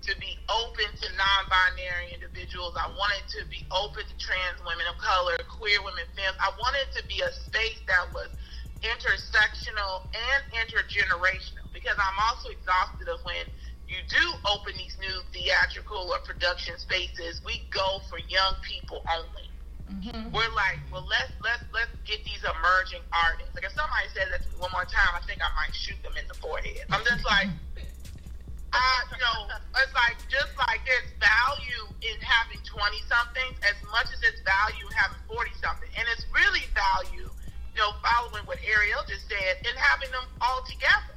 to 0.10 0.18
be 0.18 0.34
open 0.50 0.90
to 0.90 1.08
non-binary 1.14 2.18
individuals. 2.18 2.74
I 2.74 2.90
wanted 2.98 3.22
to 3.38 3.46
be 3.54 3.62
open 3.70 4.02
to 4.02 4.16
trans 4.18 4.58
women 4.66 4.90
of 4.90 4.98
color, 4.98 5.38
queer 5.46 5.78
women, 5.86 6.10
femmes. 6.18 6.34
I 6.42 6.50
wanted 6.58 6.90
it 6.90 6.94
to 6.98 7.04
be 7.06 7.22
a 7.22 7.30
space 7.46 7.78
that 7.86 8.10
was 8.10 8.34
intersectional 8.82 10.06
and 10.14 10.42
intergenerational 10.54 11.70
because 11.74 11.96
I'm 11.98 12.18
also 12.30 12.50
exhausted 12.50 13.08
of 13.08 13.22
when 13.24 13.46
you 13.88 13.98
do 14.08 14.24
open 14.48 14.74
these 14.78 14.96
new 15.00 15.20
theatrical 15.34 16.10
or 16.12 16.20
production 16.20 16.78
spaces, 16.78 17.42
we 17.46 17.62
go 17.70 18.00
for 18.10 18.18
young 18.30 18.56
people 18.64 19.04
only. 19.12 19.52
Mm-hmm. 19.92 20.32
We're 20.32 20.56
like, 20.56 20.80
well, 20.88 21.04
let's 21.04 21.36
let's 21.44 21.64
let's 21.76 21.92
get 22.08 22.24
these 22.24 22.40
emerging 22.48 23.04
artists. 23.12 23.52
Like 23.52 23.68
if 23.68 23.76
somebody 23.76 24.08
says 24.16 24.32
that 24.32 24.40
to 24.40 24.48
me 24.56 24.64
one 24.64 24.72
more 24.72 24.88
time, 24.88 25.12
I 25.12 25.20
think 25.28 25.44
I 25.44 25.52
might 25.52 25.76
shoot 25.76 26.00
them 26.00 26.16
in 26.16 26.24
the 26.32 26.38
forehead. 26.40 26.88
I'm 26.88 27.04
just 27.04 27.28
like, 27.28 27.52
I, 28.72 29.04
you 29.12 29.20
know, 29.20 29.52
it's 29.76 29.92
like 29.92 30.16
just 30.32 30.56
like 30.56 30.80
there's 30.88 31.12
value 31.20 31.92
in 32.08 32.16
having 32.24 32.64
20 32.64 32.80
somethings 33.12 33.60
as 33.68 33.76
much 33.92 34.08
as 34.16 34.20
it's 34.24 34.40
value 34.48 34.88
in 34.88 34.96
having 34.96 35.20
40 35.28 35.52
something, 35.60 35.92
and 36.00 36.08
it's 36.16 36.24
really 36.32 36.64
value, 36.72 37.28
you 37.74 37.80
know, 37.82 37.92
following 38.04 38.44
what 38.46 38.58
Ariel 38.66 39.02
just 39.08 39.28
said, 39.30 39.58
and 39.66 39.78
having 39.78 40.12
them 40.12 40.26
all 40.42 40.62
together 40.68 41.16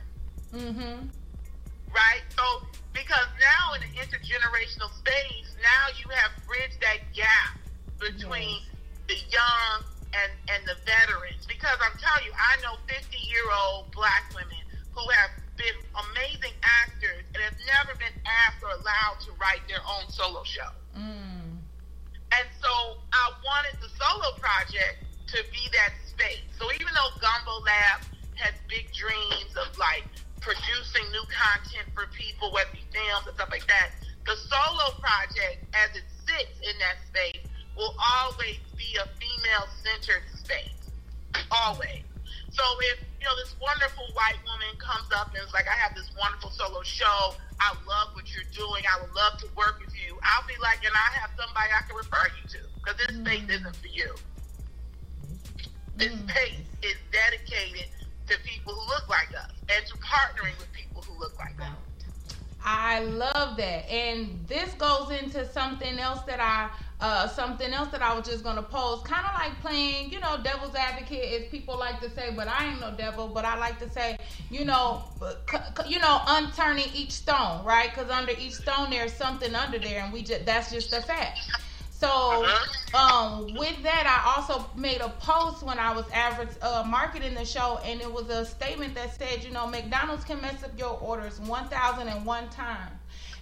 Mm-hmm. 0.54 1.10
right? 1.90 2.22
So 2.30 2.62
because 2.94 3.26
now 3.42 3.74
in 3.74 3.82
the 3.82 3.90
intergenerational 3.98 4.86
space, 4.94 5.50
now 5.58 5.90
you 5.98 6.06
have 6.14 6.30
bridged 6.46 6.78
that 6.78 7.02
gap 7.10 7.58
between 7.98 8.62
the 9.10 9.18
young 9.34 9.82
and 10.14 10.30
and 10.54 10.62
the 10.62 10.78
veterans. 10.86 11.42
Because 11.50 11.74
I'm 11.82 11.98
telling 11.98 12.30
you, 12.30 12.34
I 12.38 12.54
know 12.62 12.78
50 12.86 13.02
year 13.18 13.42
old 13.66 13.90
black 13.90 14.30
women 14.30 14.62
who 14.94 15.02
have 15.10 15.34
been 15.58 15.74
amazing 16.14 16.54
actors 16.62 17.26
and 17.34 17.42
have 17.42 17.58
never 17.66 17.98
been 17.98 18.14
asked 18.22 18.62
or 18.62 18.70
allowed 18.78 19.18
to 19.26 19.34
write 19.42 19.66
their 19.66 19.82
own 19.82 20.06
solo 20.06 20.46
show. 20.46 20.70
Mm. 20.94 21.58
And 22.30 22.46
so 22.62 22.70
I 23.10 23.34
wanted 23.42 23.74
the 23.82 23.90
solo 23.98 24.38
project 24.38 25.02
to 25.34 25.42
be 25.50 25.66
that 25.74 25.90
space. 26.14 26.46
So 26.58 26.70
even 26.72 26.90
though 26.94 27.10
Gumbo 27.18 27.60
Lab 27.66 28.06
has 28.38 28.54
big 28.70 28.90
dreams 28.94 29.52
of 29.58 29.70
like 29.78 30.06
producing 30.40 31.04
new 31.10 31.26
content 31.30 31.90
for 31.94 32.06
people, 32.14 32.54
whether 32.54 32.70
it 32.70 32.78
be 32.78 32.86
films 32.94 33.26
and 33.26 33.34
stuff 33.34 33.50
like 33.50 33.66
that, 33.66 33.90
the 34.26 34.36
solo 34.48 34.96
project, 35.02 35.66
as 35.74 35.92
it 35.98 36.06
sits 36.24 36.56
in 36.64 36.74
that 36.80 36.96
space, 37.10 37.44
will 37.76 37.94
always 37.98 38.62
be 38.78 38.96
a 38.96 39.06
female 39.18 39.66
centered 39.82 40.24
space. 40.32 40.90
Always. 41.50 42.06
So 42.54 42.62
if 42.94 43.02
you 43.18 43.26
know 43.26 43.34
this 43.42 43.56
wonderful 43.58 44.06
white 44.14 44.38
woman 44.46 44.78
comes 44.78 45.10
up 45.18 45.34
and 45.34 45.42
is 45.42 45.52
like, 45.52 45.66
I 45.66 45.74
have 45.74 45.94
this 45.94 46.08
wonderful 46.14 46.50
solo 46.50 46.82
show. 46.82 47.34
I 47.58 47.74
love 47.86 48.14
what 48.14 48.30
you're 48.30 48.48
doing. 48.54 48.82
I 48.86 49.02
would 49.02 49.14
love 49.14 49.38
to 49.42 49.48
work 49.56 49.82
with 49.82 49.94
you. 49.94 50.16
I'll 50.22 50.46
be 50.46 50.54
like, 50.62 50.84
and 50.86 50.94
I 50.94 51.18
have 51.18 51.30
somebody 51.36 51.70
I 51.74 51.82
can 51.86 51.96
refer 51.96 52.30
you 52.38 52.44
to 52.58 52.60
because 52.78 52.96
this 53.02 53.16
space 53.16 53.48
isn't 53.50 53.76
for 53.76 53.88
you. 53.88 54.14
This 55.96 56.12
space 56.12 56.66
is 56.82 56.96
dedicated 57.12 57.86
to 58.28 58.36
people 58.44 58.74
who 58.74 58.80
look 58.88 59.08
like 59.08 59.28
us 59.38 59.50
and 59.70 59.86
to 59.86 59.94
partnering 59.96 60.58
with 60.58 60.72
people 60.72 61.02
who 61.02 61.18
look 61.20 61.38
like 61.38 61.60
us. 61.60 61.76
I 62.64 63.00
love 63.04 63.56
that. 63.58 63.90
And 63.90 64.46
this 64.48 64.74
goes 64.74 65.10
into 65.10 65.46
something 65.52 65.98
else 65.98 66.22
that 66.22 66.40
I 66.40 66.70
uh 67.00 67.28
something 67.28 67.72
else 67.74 67.90
that 67.90 68.02
I 68.02 68.14
was 68.14 68.26
just 68.26 68.42
gonna 68.44 68.62
pose. 68.62 69.02
Kind 69.02 69.26
of 69.26 69.34
like 69.34 69.60
playing, 69.60 70.10
you 70.10 70.20
know, 70.20 70.42
devil's 70.42 70.74
advocate, 70.74 71.42
as 71.42 71.48
people 71.50 71.78
like 71.78 72.00
to 72.00 72.10
say, 72.10 72.32
but 72.34 72.48
I 72.48 72.70
ain't 72.70 72.80
no 72.80 72.92
devil. 72.96 73.28
But 73.28 73.44
I 73.44 73.58
like 73.58 73.78
to 73.80 73.88
say, 73.90 74.16
you 74.50 74.64
know, 74.64 75.02
c- 75.50 75.58
c- 75.58 75.90
you 75.92 75.98
know, 76.00 76.20
unturning 76.26 76.86
each 76.94 77.12
stone, 77.12 77.64
right? 77.64 77.90
Because 77.94 78.10
under 78.10 78.32
each 78.32 78.54
stone 78.54 78.90
there's 78.90 79.12
something 79.12 79.54
under 79.54 79.78
there, 79.78 80.02
and 80.02 80.12
we 80.12 80.22
just 80.22 80.46
that's 80.46 80.72
just 80.72 80.92
a 80.94 81.02
fact. 81.02 81.38
So, 81.96 82.44
um, 82.92 83.54
with 83.54 83.82
that, 83.84 84.04
I 84.06 84.36
also 84.36 84.68
made 84.76 85.00
a 85.00 85.10
post 85.20 85.62
when 85.62 85.78
I 85.78 85.94
was 85.94 86.04
average, 86.12 86.50
uh, 86.60 86.84
marketing 86.86 87.34
the 87.34 87.44
show, 87.44 87.78
and 87.84 88.00
it 88.00 88.12
was 88.12 88.28
a 88.30 88.44
statement 88.44 88.96
that 88.96 89.16
said, 89.16 89.44
you 89.44 89.52
know, 89.52 89.66
McDonald's 89.68 90.24
can 90.24 90.40
mess 90.40 90.64
up 90.64 90.76
your 90.76 90.98
orders 91.00 91.38
1,001 91.40 92.48
times. 92.50 92.90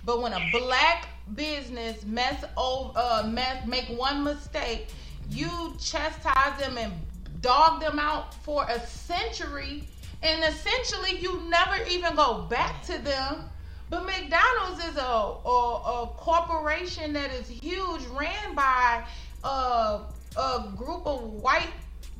But 0.04 0.20
when 0.20 0.34
a 0.34 0.50
black 0.52 1.08
business 1.34 2.04
mess 2.04 2.44
over, 2.56 2.92
uh, 2.94 3.26
mess, 3.26 3.66
make 3.66 3.86
one 3.98 4.22
mistake, 4.22 4.88
you 5.30 5.74
chastise 5.80 6.58
them 6.60 6.76
and 6.76 6.92
dog 7.40 7.80
them 7.80 7.98
out 7.98 8.34
for 8.34 8.66
a 8.68 8.78
century, 8.86 9.84
and 10.22 10.44
essentially 10.44 11.18
you 11.18 11.40
never 11.48 11.82
even 11.88 12.14
go 12.16 12.42
back 12.50 12.82
to 12.84 12.98
them. 12.98 13.48
But 13.92 14.06
McDonald's 14.06 14.82
is 14.86 14.96
a, 14.96 15.02
a, 15.02 16.04
a 16.04 16.06
corporation 16.16 17.12
that 17.12 17.30
is 17.30 17.46
huge, 17.46 18.00
ran 18.06 18.54
by 18.54 19.04
a, 19.44 20.00
a 20.34 20.72
group 20.74 21.06
of 21.06 21.24
white 21.24 21.68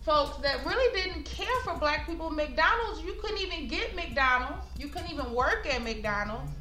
folks 0.02 0.36
that 0.42 0.62
really 0.66 1.00
didn't 1.00 1.24
care 1.24 1.60
for 1.64 1.74
black 1.78 2.04
people. 2.04 2.28
McDonald's, 2.28 3.02
you 3.02 3.14
couldn't 3.14 3.40
even 3.40 3.68
get 3.68 3.96
McDonald's. 3.96 4.66
You 4.78 4.88
couldn't 4.88 5.10
even 5.10 5.32
work 5.32 5.66
at 5.66 5.82
McDonald's. 5.82 6.52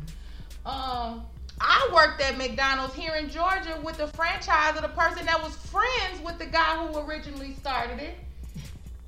Um, 0.66 1.24
I 1.60 1.90
worked 1.94 2.22
at 2.22 2.38
McDonald's 2.38 2.96
here 2.96 3.16
in 3.16 3.30
Georgia 3.30 3.82
with 3.84 3.98
the 3.98 4.08
franchise 4.08 4.78
of 4.78 4.82
the 4.82 4.96
person 4.96 5.26
that 5.26 5.44
was 5.44 5.54
friends 5.58 6.24
with 6.24 6.40
the 6.40 6.46
guy 6.46 6.88
who 6.88 6.98
originally 7.00 7.54
started 7.56 8.00
it. 8.00 8.16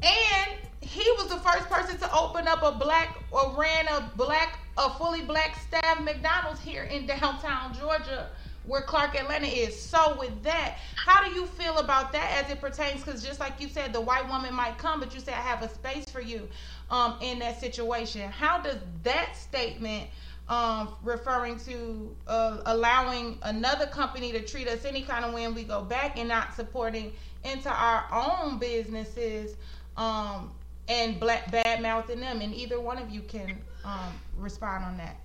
And 0.01 0.57
he 0.81 1.09
was 1.17 1.27
the 1.27 1.37
first 1.37 1.69
person 1.69 1.97
to 1.99 2.13
open 2.13 2.45
up 2.49 2.61
a 2.61 2.73
black 2.73 3.23
or 3.31 3.55
ran 3.57 3.87
a 3.87 4.11
black, 4.17 4.59
a 4.77 4.89
fully 4.91 5.21
black 5.21 5.57
staff 5.59 6.01
McDonald's 6.01 6.61
here 6.61 6.83
in 6.83 7.05
downtown 7.05 7.73
Georgia, 7.73 8.29
where 8.65 8.81
Clark 8.81 9.15
Atlanta 9.15 9.47
is. 9.47 9.79
So 9.79 10.17
with 10.19 10.41
that, 10.43 10.77
how 10.95 11.23
do 11.23 11.31
you 11.31 11.45
feel 11.45 11.77
about 11.77 12.11
that 12.13 12.43
as 12.43 12.51
it 12.51 12.59
pertains? 12.59 13.03
Because 13.03 13.23
just 13.23 13.39
like 13.39 13.59
you 13.59 13.67
said, 13.67 13.93
the 13.93 14.01
white 14.01 14.27
woman 14.27 14.53
might 14.53 14.77
come, 14.77 14.99
but 14.99 15.13
you 15.13 15.19
say 15.19 15.33
I 15.33 15.41
have 15.41 15.61
a 15.61 15.69
space 15.69 16.09
for 16.09 16.21
you 16.21 16.47
um, 16.89 17.15
in 17.21 17.39
that 17.39 17.59
situation. 17.59 18.29
How 18.31 18.59
does 18.59 18.77
that 19.03 19.35
statement? 19.35 20.09
Um, 20.49 20.95
referring 21.03 21.57
to 21.59 22.13
uh, 22.27 22.57
allowing 22.65 23.37
another 23.43 23.85
company 23.85 24.33
to 24.33 24.41
treat 24.41 24.67
us 24.67 24.83
any 24.83 25.01
kind 25.01 25.23
of 25.23 25.33
way 25.33 25.45
and 25.45 25.55
we 25.55 25.63
go 25.63 25.81
back 25.83 26.19
and 26.19 26.27
not 26.27 26.53
supporting 26.53 27.13
into 27.45 27.69
our 27.69 28.05
own 28.11 28.59
businesses 28.59 29.55
um, 29.95 30.51
and 30.89 31.17
black 31.17 31.49
bad 31.49 31.81
mouthing 31.81 32.19
them. 32.19 32.41
And 32.41 32.53
either 32.53 32.81
one 32.81 32.97
of 32.97 33.09
you 33.09 33.21
can 33.21 33.57
um, 33.83 34.13
respond 34.37 34.83
on 34.85 34.97
that. 34.97 35.17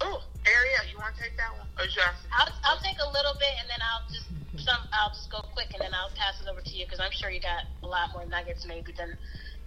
Oh, 0.00 0.22
Ariel, 0.46 0.84
you 0.90 0.98
want 0.98 1.14
to 1.16 1.22
take 1.22 1.36
that 1.36 1.52
one? 1.52 1.68
Or 1.78 1.86
Johnson? 1.86 2.26
I'll, 2.32 2.50
I'll 2.64 2.82
take 2.82 2.96
a 2.98 3.10
little 3.12 3.36
bit 3.38 3.54
and 3.60 3.68
then 3.68 3.78
I'll 3.84 4.06
just 4.10 4.26
some 4.64 4.80
I'll 4.92 5.12
just 5.12 5.30
go 5.30 5.40
quick 5.52 5.72
and 5.72 5.80
then 5.80 5.92
I'll 5.94 6.12
pass 6.16 6.40
it 6.40 6.48
over 6.48 6.60
to 6.60 6.74
you 6.76 6.84
because 6.84 7.00
I'm 7.00 7.12
sure 7.12 7.30
you 7.30 7.40
got 7.40 7.68
a 7.82 7.88
lot 7.88 8.12
more 8.12 8.24
nuggets 8.26 8.66
maybe 8.66 8.92
than 8.96 9.14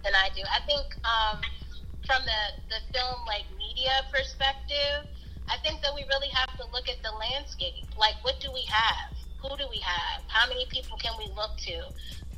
than 0.04 0.14
I 0.14 0.28
do. 0.34 0.42
I 0.46 0.60
think 0.66 0.86
um, 1.06 1.38
from 2.06 2.22
the 2.26 2.42
the 2.70 2.80
film 2.92 3.18
like 3.26 3.46
media 3.54 4.02
perspective, 4.10 5.06
I 5.48 5.56
think 5.62 5.82
that 5.82 5.94
we 5.94 6.04
really 6.10 6.30
have 6.34 6.50
to 6.58 6.64
look 6.74 6.88
at 6.90 7.02
the 7.02 7.14
landscape. 7.14 7.86
Like, 7.98 8.18
what 8.22 8.38
do 8.42 8.50
we 8.52 8.66
have? 8.68 9.14
Who 9.42 9.56
do 9.56 9.66
we 9.70 9.78
have? 9.82 10.22
How 10.26 10.48
many 10.48 10.66
people 10.70 10.98
can 10.98 11.14
we 11.18 11.30
look 11.34 11.54
to? 11.70 11.76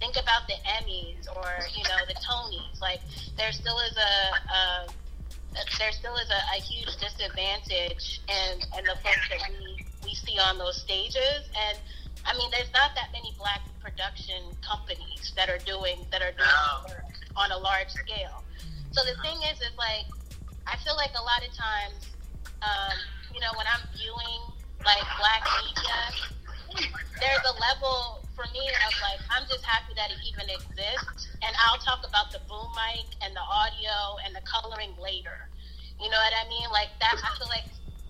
Think 0.01 0.17
about 0.17 0.47
the 0.47 0.55
Emmys 0.79 1.27
or 1.35 1.49
you 1.75 1.83
know 1.85 2.01
the 2.07 2.15
Tonys. 2.15 2.81
Like, 2.81 3.01
there 3.37 3.53
still 3.53 3.79
is 3.81 3.97
a, 3.97 4.53
a 4.53 4.89
there 5.79 5.93
still 5.93 6.15
is 6.17 6.31
a, 6.31 6.43
a 6.57 6.61
huge 6.61 6.97
disadvantage 6.99 8.21
in, 8.29 8.61
in 8.79 8.85
the 8.85 8.95
folks 9.03 9.27
that 9.31 9.51
we, 9.51 9.85
we 10.05 10.15
see 10.15 10.39
on 10.39 10.59
those 10.59 10.81
stages. 10.81 11.49
And 11.57 11.79
I 12.25 12.37
mean, 12.37 12.51
there's 12.51 12.73
not 12.73 12.95
that 12.95 13.11
many 13.13 13.35
black 13.39 13.63
production 13.81 14.55
companies 14.63 15.33
that 15.37 15.49
are 15.49 15.59
doing 15.65 16.07
that 16.13 16.23
are 16.23 16.33
doing 16.33 16.69
work 16.89 17.15
on 17.37 17.51
a 17.51 17.59
large 17.59 17.91
scale. 17.91 18.45
So 18.93 19.03
the 19.05 19.17
thing 19.23 19.39
is, 19.51 19.59
is 19.59 19.75
like 19.79 20.07
I 20.67 20.77
feel 20.85 20.97
like 20.97 21.13
a 21.17 21.25
lot 21.25 21.41
of 21.41 21.53
times, 21.57 22.13
um, 22.63 22.97
you 23.33 23.41
know, 23.41 23.53
when 23.57 23.67
I'm 23.67 23.83
viewing 23.97 24.41
like 24.85 25.07
black 25.19 25.43
media, 25.65 25.99
there's 26.77 27.45
a 27.49 27.55
level 27.59 28.25
for 28.37 28.45
me 28.53 28.65
of 28.87 28.93
like 29.03 29.21
I'm 29.33 29.45
just 29.49 29.65
happy 29.65 29.97
that 29.97 30.13
it 30.13 30.21
even 30.29 30.47
exists, 30.53 31.29
and 31.43 31.53
I'll 31.67 31.81
talk 31.81 32.05
about 32.05 32.31
the 32.31 32.41
boom 32.47 32.69
mic 32.77 33.09
and 33.25 33.35
the 33.35 33.43
audio 33.43 34.21
and 34.25 34.37
the 34.37 34.45
coloring 34.45 34.95
later. 35.01 35.49
You 35.99 36.07
know 36.13 36.21
what 36.21 36.35
I 36.37 36.45
mean? 36.47 36.69
Like 36.71 36.93
that. 37.01 37.19
I 37.19 37.31
feel 37.39 37.51
like 37.51 37.67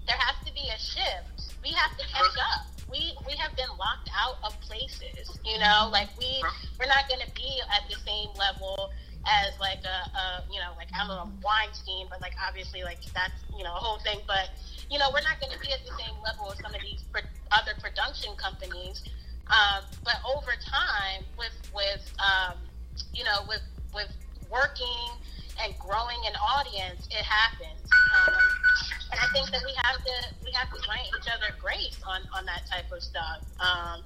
there 0.07 0.19
has 0.19 0.37
to 0.45 0.53
be 0.53 0.69
a 0.69 0.79
shift. 0.79 1.57
We 1.63 1.73
have 1.73 1.97
to 1.97 2.05
catch 2.13 2.37
up. 2.37 2.69
We 2.91 3.15
we 3.25 3.37
have 3.41 3.55
been 3.57 3.71
locked 3.79 4.11
out 4.13 4.37
of 4.45 4.53
places. 4.61 5.39
You 5.45 5.59
know, 5.61 5.89
like 5.93 6.09
we 6.19 6.43
we're 6.77 6.91
not 6.91 7.09
going 7.09 7.25
to 7.25 7.33
be 7.33 7.61
at 7.73 7.89
the 7.89 7.97
same 8.05 8.29
level 8.37 8.91
as 9.27 9.53
like 9.61 9.85
a, 9.85 9.99
a 10.17 10.25
you 10.53 10.61
know 10.61 10.73
like 10.77 10.89
I 10.93 11.07
don't 11.07 11.17
know 11.17 11.31
Weinstein, 11.45 12.09
but 12.11 12.21
like 12.21 12.35
obviously 12.41 12.83
like 12.83 13.01
that's 13.15 13.37
you 13.57 13.65
know 13.65 13.73
a 13.73 13.81
whole 13.81 13.99
thing. 14.01 14.21
But 14.27 14.53
you 14.90 14.98
know 14.98 15.09
we're 15.12 15.24
not 15.24 15.40
going 15.40 15.52
to 15.52 15.60
be 15.60 15.73
at 15.73 15.85
the 15.85 15.93
same 15.97 16.16
level 16.24 16.51
as 16.52 16.59
some 16.60 16.74
of 16.74 16.81
these 16.81 17.05
pro- 17.12 17.28
other 17.52 17.73
production 17.81 18.32
companies. 18.36 19.05
Um, 19.48 19.85
but 20.05 20.20
over 20.28 20.52
time, 20.60 21.24
with 21.36 21.56
with 21.73 22.05
um, 22.20 22.56
you 23.15 23.24
know 23.24 23.44
with 23.48 23.65
with 23.94 24.12
working 24.51 25.09
and 25.60 25.73
growing 25.78 26.20
an 26.28 26.36
audience, 26.40 27.09
it 27.09 27.24
happens. 27.24 27.85
Um, 28.16 28.44
and 29.12 29.19
I 29.20 29.28
think 29.32 29.51
that 29.52 29.62
we 29.65 29.73
have 29.85 30.01
to 30.05 30.15
we 30.44 30.52
have 30.52 30.69
to 30.73 30.81
grant 30.85 31.09
each 31.16 31.28
other 31.28 31.52
grace 31.60 32.01
on 32.05 32.20
on 32.36 32.44
that 32.44 32.69
type 32.69 32.93
of 32.93 33.02
stuff. 33.02 33.44
Um, 33.60 34.05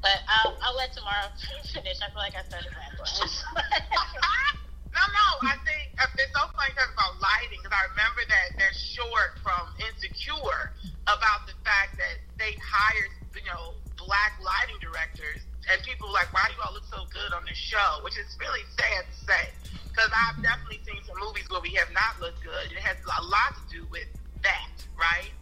but 0.00 0.20
I'll 0.28 0.56
I'll 0.64 0.76
let 0.76 0.92
tomorrow 0.92 1.28
finish. 1.72 2.00
I 2.00 2.08
feel 2.12 2.20
like 2.20 2.36
I 2.36 2.44
started 2.48 2.72
rambling. 2.72 3.32
No, 4.92 5.00
no, 5.00 5.28
I 5.48 5.56
think 5.64 5.96
it's 5.96 6.32
so 6.36 6.44
funny 6.52 6.72
talking 6.76 6.92
about 6.92 7.16
lighting 7.18 7.60
because 7.64 7.72
I 7.72 7.88
remember 7.92 8.22
that 8.28 8.46
that 8.60 8.74
short 8.76 9.40
from 9.40 9.72
Insecure 9.80 10.76
about 11.08 11.48
the 11.48 11.56
fact 11.64 11.96
that 11.96 12.20
they 12.36 12.52
hired, 12.60 13.12
you 13.32 13.44
know, 13.48 13.72
black 13.96 14.36
lighting 14.44 14.76
directors, 14.84 15.40
and 15.72 15.80
people 15.82 16.12
were 16.12 16.16
like, 16.20 16.28
"Why 16.36 16.44
do 16.48 16.54
you 16.56 16.62
all 16.62 16.76
look 16.76 16.84
so 16.92 17.08
good 17.08 17.32
on 17.32 17.44
this 17.48 17.56
show?" 17.56 18.04
Which 18.04 18.20
is 18.20 18.36
really 18.36 18.64
sad 18.76 19.08
to 19.08 19.16
say 19.24 19.44
because 19.92 20.08
I've 20.12 20.40
definitely 20.40 20.80
seen 20.88 21.00
some 21.04 21.20
movies 21.20 21.44
where 21.52 21.60
we 21.60 21.76
have 21.76 21.92
not 21.92 22.16
looked 22.20 22.40
good. 22.40 22.72
It 22.72 22.80
has 22.80 22.96
a 23.04 23.24
lot 23.24 23.52
to 23.60 23.64
do 23.68 23.84
with 23.92 24.08
that, 24.42 24.68
right? 24.96 25.32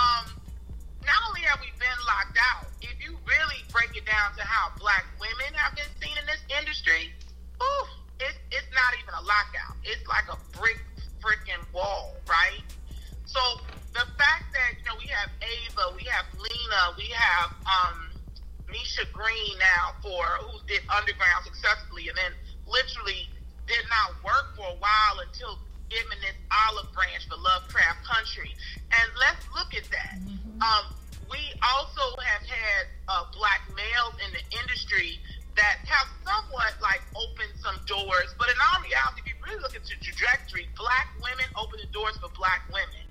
Um, 0.00 0.32
not 1.04 1.20
only 1.28 1.44
have 1.44 1.60
we 1.60 1.68
been 1.76 2.00
locked 2.08 2.40
out, 2.40 2.72
if 2.80 2.96
you 3.04 3.16
really 3.28 3.60
break 3.68 3.92
it 3.92 4.08
down 4.08 4.32
to 4.36 4.44
how 4.44 4.72
black 4.80 5.04
women 5.20 5.52
have 5.56 5.76
been 5.76 5.92
seen 6.00 6.16
in 6.16 6.24
this 6.24 6.40
industry, 6.48 7.12
ooh, 7.60 7.86
it's 8.20 8.38
it's 8.50 8.70
not 8.74 8.90
even 8.98 9.14
a 9.14 9.24
lockout. 9.24 9.78
It's 9.84 10.06
like 10.06 10.26
a 10.30 10.38
brick 10.58 10.78
freaking 11.22 11.62
wall, 11.72 12.14
right? 12.28 12.62
So 13.26 13.40
the 13.94 14.06
fact 14.18 14.50
that 14.54 14.78
you 14.78 14.84
know 14.86 14.96
we 14.98 15.08
have 15.10 15.30
Ava, 15.42 15.94
we 15.96 16.04
have 16.10 16.26
Lena, 16.38 16.82
we 16.96 17.10
have 17.14 17.50
um 17.66 18.10
Misha 18.68 19.06
Green 19.12 19.54
now 19.58 19.96
for 20.02 20.22
who 20.44 20.60
did 20.66 20.82
Underground 20.90 21.44
successfully, 21.44 22.08
and 22.08 22.16
then 22.16 22.32
literally 22.66 23.28
did 23.66 23.84
not 23.88 24.16
work 24.24 24.56
for 24.56 24.66
a 24.66 24.78
while 24.80 25.20
until 25.24 25.58
giving 25.88 26.20
this 26.20 26.36
olive 26.52 26.88
branch 26.92 27.24
for 27.28 27.36
Lovecraft 27.40 28.04
Country. 28.04 28.52
And 28.92 29.08
let's 29.16 29.44
look 29.56 29.72
at 29.72 29.88
that. 29.88 30.16
Um, 30.60 30.84
we 31.32 31.40
also 31.60 32.04
have 32.20 32.44
had 32.44 32.82
uh, 33.08 33.24
black 33.36 33.64
males 33.72 34.16
in 34.20 34.32
the 34.32 34.44
industry 34.60 35.20
that 35.58 35.82
have 35.90 36.06
somewhat 36.22 36.78
like 36.78 37.02
opened 37.18 37.50
some 37.58 37.74
doors, 37.90 38.30
but 38.38 38.46
in 38.46 38.54
all 38.70 38.78
reality, 38.78 39.26
if 39.26 39.26
you 39.26 39.36
really 39.42 39.58
look 39.58 39.74
at 39.74 39.82
the 39.82 39.98
trajectory, 39.98 40.70
black 40.78 41.10
women 41.18 41.50
open 41.58 41.82
the 41.82 41.90
doors 41.90 42.14
for 42.22 42.30
black 42.38 42.62
women. 42.70 43.02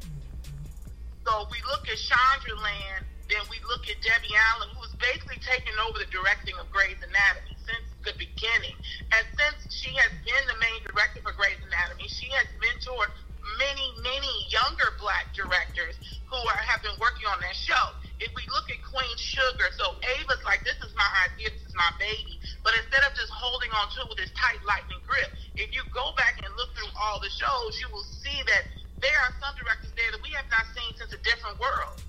So 1.27 1.43
we 1.51 1.59
look 1.67 1.83
at 1.91 1.99
Shondaland, 1.99 3.03
then 3.27 3.43
we 3.51 3.59
look 3.67 3.83
at 3.91 3.99
Debbie 3.99 4.31
Allen, 4.55 4.71
who 4.71 4.79
was 4.79 4.95
basically 4.95 5.43
taking 5.43 5.75
over 5.83 5.99
the 5.99 6.07
directing 6.07 6.55
of 6.55 6.71
Grey's 6.71 6.95
Anatomy 7.03 7.51
since 7.67 7.83
the 8.07 8.15
beginning. 8.15 8.79
And 9.11 9.27
since 9.35 9.67
she 9.67 9.91
has 9.99 10.07
been 10.23 10.43
the 10.47 10.55
main 10.63 10.79
director 10.87 11.19
for 11.19 11.35
Grey's 11.35 11.59
Anatomy, 11.67 12.07
she 12.07 12.31
has 12.31 12.47
mentored 12.63 13.11
many, 13.55 13.87
many 14.03 14.33
younger 14.51 14.91
black 14.99 15.31
directors 15.31 15.95
who 16.27 16.35
are, 16.35 16.59
have 16.59 16.83
been 16.83 16.95
working 16.99 17.25
on 17.31 17.39
that 17.39 17.55
show. 17.55 17.95
If 18.19 18.33
we 18.35 18.43
look 18.51 18.67
at 18.67 18.81
Queen 18.83 19.15
Sugar, 19.15 19.69
so 19.77 19.95
Ava's 20.17 20.41
like, 20.43 20.65
this 20.67 20.77
is 20.83 20.91
my 20.97 21.07
idea, 21.29 21.53
this 21.53 21.63
is 21.63 21.75
my 21.77 21.91
baby. 22.01 22.41
But 22.65 22.75
instead 22.81 23.05
of 23.05 23.15
just 23.15 23.31
holding 23.31 23.71
on 23.71 23.87
to 23.95 24.03
it 24.03 24.07
with 24.09 24.19
this 24.19 24.33
tight 24.33 24.59
lightning 24.65 24.99
grip, 25.05 25.31
if 25.55 25.71
you 25.71 25.85
go 25.93 26.11
back 26.17 26.41
and 26.41 26.49
look 26.57 26.73
through 26.75 26.91
all 26.97 27.21
the 27.21 27.31
shows, 27.31 27.77
you 27.79 27.87
will 27.93 28.05
see 28.25 28.41
that 28.49 28.67
there 28.99 29.17
are 29.23 29.31
some 29.37 29.53
directors 29.55 29.93
there 29.93 30.09
that 30.09 30.21
we 30.25 30.33
have 30.33 30.49
not 30.49 30.65
seen 30.73 30.89
since 30.97 31.13
a 31.13 31.21
different 31.21 31.61
world 31.61 32.01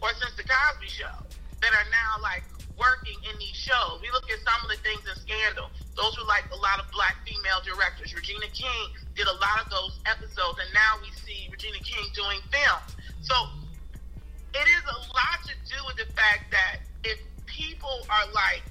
or 0.00 0.08
since 0.16 0.32
the 0.40 0.44
Cosby 0.44 0.88
Show 0.88 1.12
that 1.60 1.72
are 1.72 1.88
now 1.92 2.16
like 2.24 2.44
working 2.78 3.16
in 3.24 3.34
these 3.38 3.56
shows. 3.56 4.00
We 4.00 4.12
look 4.12 4.28
at 4.30 4.40
some 4.44 4.60
of 4.64 4.68
the 4.68 4.80
things 4.84 5.00
in 5.08 5.16
Scandal. 5.16 5.72
Those 5.96 6.16
were 6.16 6.28
like 6.28 6.44
a 6.52 6.60
lot 6.60 6.78
of 6.78 6.86
black 6.92 7.16
female 7.24 7.60
directors. 7.64 8.12
Regina 8.14 8.48
King 8.52 8.92
did 9.16 9.26
a 9.26 9.36
lot 9.40 9.64
of 9.64 9.68
those 9.72 9.98
episodes, 10.04 10.60
and 10.60 10.70
now 10.72 11.00
we 11.00 11.10
see 11.24 11.48
Regina 11.50 11.80
King 11.80 12.04
doing 12.12 12.40
films. 12.52 12.90
So 13.24 13.34
it 14.54 14.66
is 14.68 14.84
a 14.84 14.98
lot 15.12 15.38
to 15.48 15.54
do 15.64 15.78
with 15.88 15.96
the 15.96 16.08
fact 16.12 16.52
that 16.52 16.84
if 17.04 17.18
people 17.48 18.06
are 18.08 18.28
like, 18.32 18.62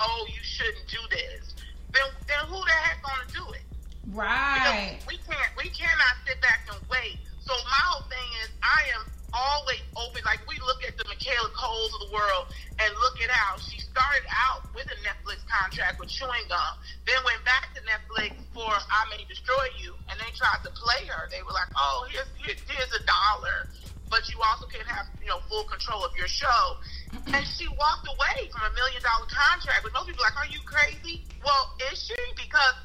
"Oh, 0.00 0.26
you 0.28 0.42
shouldn't 0.42 0.88
do 0.88 1.00
this," 1.10 1.54
then 1.92 2.08
then 2.26 2.42
who 2.48 2.58
the 2.64 2.72
heck 2.72 3.02
gonna 3.02 3.28
do 3.32 3.44
it? 3.52 3.64
Right. 4.08 4.96
Because 4.96 5.06
we 5.06 5.16
can't 5.28 5.52
we 5.56 5.68
cannot 5.70 6.14
sit 6.26 6.40
back 6.40 6.66
and 6.72 6.80
wait. 6.88 7.20
So 7.40 7.52
my 7.64 7.82
whole 7.92 8.08
thing 8.08 8.28
is 8.42 8.48
I 8.62 8.80
am 8.96 9.12
always 9.32 9.82
open. 9.96 10.22
Like 10.24 10.40
we 10.48 10.56
look 10.64 10.80
at 10.86 10.96
the 10.96 11.04
Michaela 11.08 11.50
Coles 11.52 11.92
of 11.96 12.08
the 12.08 12.12
world 12.14 12.48
and 12.78 12.88
look 13.02 13.20
at 13.20 13.30
how 13.30 13.58
she 13.58 13.80
started 13.80 14.24
out 14.30 14.68
with 14.74 14.86
a 14.88 14.98
Netflix 15.04 15.44
contract 15.48 16.00
with 16.00 16.08
chewing 16.08 16.46
gum, 16.48 16.74
then 17.06 17.18
went 17.24 17.42
back 17.44 17.74
to 17.74 17.80
Netflix 17.84 18.36
for 18.54 18.70
I 18.70 19.00
May 19.10 19.24
Destroy 19.28 19.68
You, 19.80 19.94
and 20.08 20.16
they 20.20 20.30
tried 20.36 20.62
to 20.64 20.70
play 20.72 21.06
her. 21.10 21.28
They 21.30 21.42
were 21.42 21.52
like, 21.52 21.68
oh, 21.76 22.06
here's 22.10 22.28
here, 22.38 22.56
here's 22.68 22.92
a 22.94 23.02
dollar, 23.04 23.68
but 24.08 24.24
you 24.30 24.38
also 24.40 24.66
can 24.66 24.84
have 24.86 25.06
you 25.20 25.28
know 25.28 25.40
full 25.48 25.64
control 25.64 26.04
of 26.04 26.12
your 26.16 26.28
show. 26.28 26.78
And 27.12 27.44
she 27.44 27.68
walked 27.68 28.08
away 28.08 28.48
from 28.48 28.64
a 28.64 28.72
million 28.74 29.02
dollar 29.02 29.28
contract. 29.28 29.84
But 29.84 29.92
most 29.92 30.08
people 30.08 30.24
are 30.24 30.32
like, 30.32 30.40
are 30.40 30.50
you 30.52 30.60
crazy? 30.64 31.24
Well, 31.44 31.74
is 31.92 32.00
she? 32.00 32.16
Because 32.36 32.76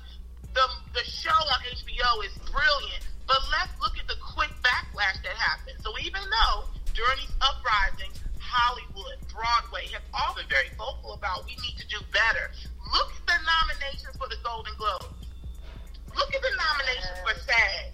the 0.53 0.65
the 0.93 1.03
show 1.05 1.33
on 1.33 1.59
HBO 1.71 2.11
is 2.25 2.33
brilliant, 2.51 3.05
but 3.27 3.39
let's 3.51 3.73
look 3.81 3.95
at 3.97 4.07
the 4.07 4.19
quick 4.19 4.51
backlash 4.61 5.21
that 5.23 5.35
happened. 5.37 5.77
So 5.81 5.95
even 5.99 6.21
though 6.21 6.69
during 6.93 7.17
these 7.19 7.35
uprisings, 7.41 8.19
Hollywood, 8.39 9.17
Broadway 9.33 9.89
have 9.93 10.05
all 10.13 10.35
been 10.35 10.47
very 10.47 10.69
vocal 10.77 11.17
about 11.17 11.45
we 11.45 11.57
need 11.65 11.77
to 11.81 11.87
do 11.89 11.97
better. 12.13 12.53
Look 12.93 13.09
at 13.17 13.25
the 13.25 13.39
nominations 13.41 14.13
for 14.13 14.29
the 14.29 14.37
Golden 14.45 14.73
Globes. 14.77 15.25
Look 16.13 16.29
at 16.29 16.41
the 16.41 16.53
nominations 16.53 17.17
for 17.25 17.33
SAG. 17.41 17.89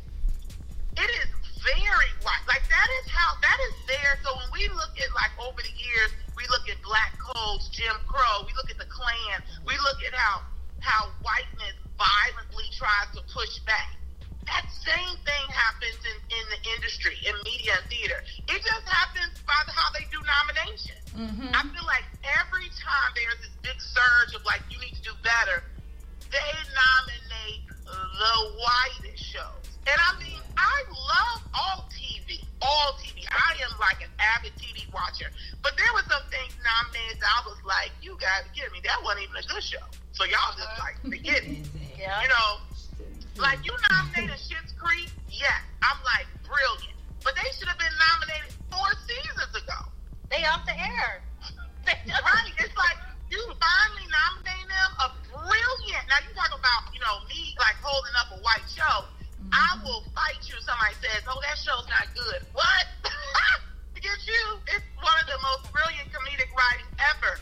It 0.99 1.11
is 1.23 1.29
very 1.63 2.11
white. 2.27 2.43
Like 2.47 2.67
that 2.67 2.89
is 2.99 3.05
how 3.07 3.39
that 3.39 3.59
is 3.71 3.75
there. 3.87 4.19
So 4.23 4.35
when 4.35 4.51
we 4.51 4.67
look 4.75 4.91
at 4.99 5.09
like 5.15 5.31
over 5.39 5.63
the 5.63 5.75
years, 5.79 6.11
we 6.35 6.43
look 6.51 6.67
at 6.67 6.75
black 6.83 7.15
codes, 7.19 7.71
Jim 7.71 7.95
Crow, 8.03 8.43
we 8.43 8.51
look 8.59 8.67
at 8.67 8.79
the 8.79 8.89
Klan, 8.91 9.39
we 9.63 9.75
look 9.79 9.99
at 10.03 10.11
how 10.11 10.43
how 10.79 11.11
whiteness 11.23 11.75
violently 11.95 12.67
tries 12.75 13.11
to 13.15 13.21
push 13.31 13.59
back. 13.63 13.95
That 14.47 14.65
same 14.71 15.15
thing 15.25 15.45
happens 15.51 15.99
in, 16.05 16.17
in 16.31 16.45
the 16.49 16.59
industry, 16.75 17.15
in 17.25 17.35
media 17.43 17.77
and 17.79 17.85
theater. 17.89 18.19
It 18.47 18.59
just 18.63 18.85
happens 18.87 19.35
by 19.45 19.59
the, 19.65 19.73
how 19.73 19.91
they 19.93 20.05
do 20.09 20.19
nominations. 20.23 21.05
Mm-hmm. 21.13 21.51
I 21.53 21.61
feel 21.69 21.85
like 21.85 22.07
every 22.23 22.69
time 22.79 23.09
there's 23.13 23.39
this 23.43 23.55
big 23.61 23.77
surge 23.77 24.33
of 24.33 24.43
like, 24.45 24.63
you 24.71 24.79
need 24.79 24.95
to 24.95 25.03
do 25.03 25.15
better, 25.21 25.63
they 26.31 26.51
nominate 26.73 27.65
the 27.85 28.35
whitest 28.57 29.23
shows. 29.23 29.65
And 29.89 29.97
I 29.97 30.11
mean, 30.21 30.41
I 30.57 30.75
love 30.91 31.41
all 31.53 31.89
TV, 31.89 32.43
all 32.61 32.93
TV. 33.01 33.25
I 33.31 33.57
am 33.63 33.73
like 33.79 34.01
an 34.03 34.11
avid 34.19 34.53
TV 34.59 34.85
watcher. 34.93 35.31
But 35.63 35.73
there 35.77 35.89
were 35.93 36.05
some 36.05 36.21
things 36.29 36.53
nominated 36.61 37.21
that 37.21 37.31
I 37.31 37.41
was 37.47 37.57
like, 37.65 37.91
you 38.01 38.17
guys 38.19 38.45
kidding 38.53 38.71
me. 38.73 38.81
That 38.83 39.01
wasn't 39.03 39.29
even 39.29 39.37
a 39.37 39.45
good 39.47 39.63
show. 39.63 39.83
So 40.11 40.25
y'all 40.25 40.53
just 40.57 40.73
like, 40.79 40.97
forget 41.01 41.43
it. 41.43 41.65
Yeah. 41.99 42.21
You 42.21 42.29
know, 42.29 42.63
like 43.39 43.63
you 43.63 43.71
nominated 43.89 44.35
Schitt's 44.35 44.75
Creek, 44.75 45.09
yes. 45.31 45.63
I'm 45.81 45.99
like, 46.03 46.27
brilliant. 46.43 46.99
But 47.23 47.35
they 47.39 47.47
should 47.55 47.67
have 47.71 47.79
been 47.79 47.95
nominated 47.95 48.51
four 48.67 48.87
seasons 49.07 49.51
ago. 49.55 49.79
They 50.27 50.43
off 50.45 50.67
the 50.67 50.75
air. 50.75 51.23
right. 51.87 52.53
It's 52.59 52.75
like 52.75 52.99
you 53.31 53.39
finally 53.39 54.07
nominating 54.11 54.69
them 54.69 54.91
a 55.01 55.07
brilliant. 55.31 56.05
Now 56.11 56.19
you 56.21 56.31
talk 56.35 56.51
about 56.53 56.91
you 56.93 57.01
know 57.01 57.23
me 57.27 57.55
like 57.57 57.79
holding 57.81 58.15
up 58.19 58.29
a 58.35 58.39
white 58.43 58.67
show. 58.69 59.07
I 59.49 59.79
mm-hmm. 59.79 59.87
will 59.87 60.03
fight 60.13 60.37
you. 60.45 60.59
if 60.59 60.63
Somebody 60.67 60.95
says, 61.01 61.23
"Oh, 61.25 61.39
that 61.41 61.57
show's 61.57 61.87
not 61.89 62.11
good." 62.13 62.45
What? 62.53 62.85
Forget 63.95 64.19
you. 64.27 64.43
It's 64.75 64.85
one 65.01 65.17
of 65.17 65.27
the 65.27 65.39
most 65.41 65.71
brilliant 65.73 66.11
comedic 66.13 66.51
writings 66.53 66.93
ever. 67.01 67.41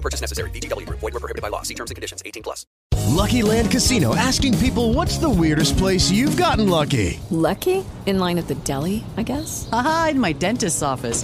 purchase 0.01 0.21
necessary. 0.21 0.49
VGW 0.49 0.85
Group. 0.85 0.99
Void 0.99 1.13
were 1.13 1.19
prohibited 1.19 1.41
by 1.41 1.49
law. 1.49 1.61
See 1.61 1.75
terms 1.75 1.91
and 1.91 1.95
conditions. 1.95 2.21
18 2.25 2.43
plus. 2.43 2.65
Lucky 3.11 3.41
Land 3.43 3.71
Casino 3.71 4.15
asking 4.15 4.57
people 4.59 4.93
what's 4.93 5.17
the 5.17 5.29
weirdest 5.29 5.77
place 5.77 6.09
you've 6.09 6.37
gotten 6.37 6.69
lucky? 6.69 7.19
Lucky? 7.29 7.85
In 8.05 8.19
line 8.19 8.37
at 8.37 8.47
the 8.47 8.55
deli, 8.55 9.03
I 9.17 9.23
guess? 9.23 9.69
Aha, 9.71 10.09
in 10.11 10.19
my 10.19 10.31
dentist's 10.31 10.81
office. 10.81 11.23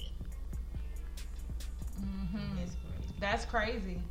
That's 3.21 3.45
crazy. 3.45 4.01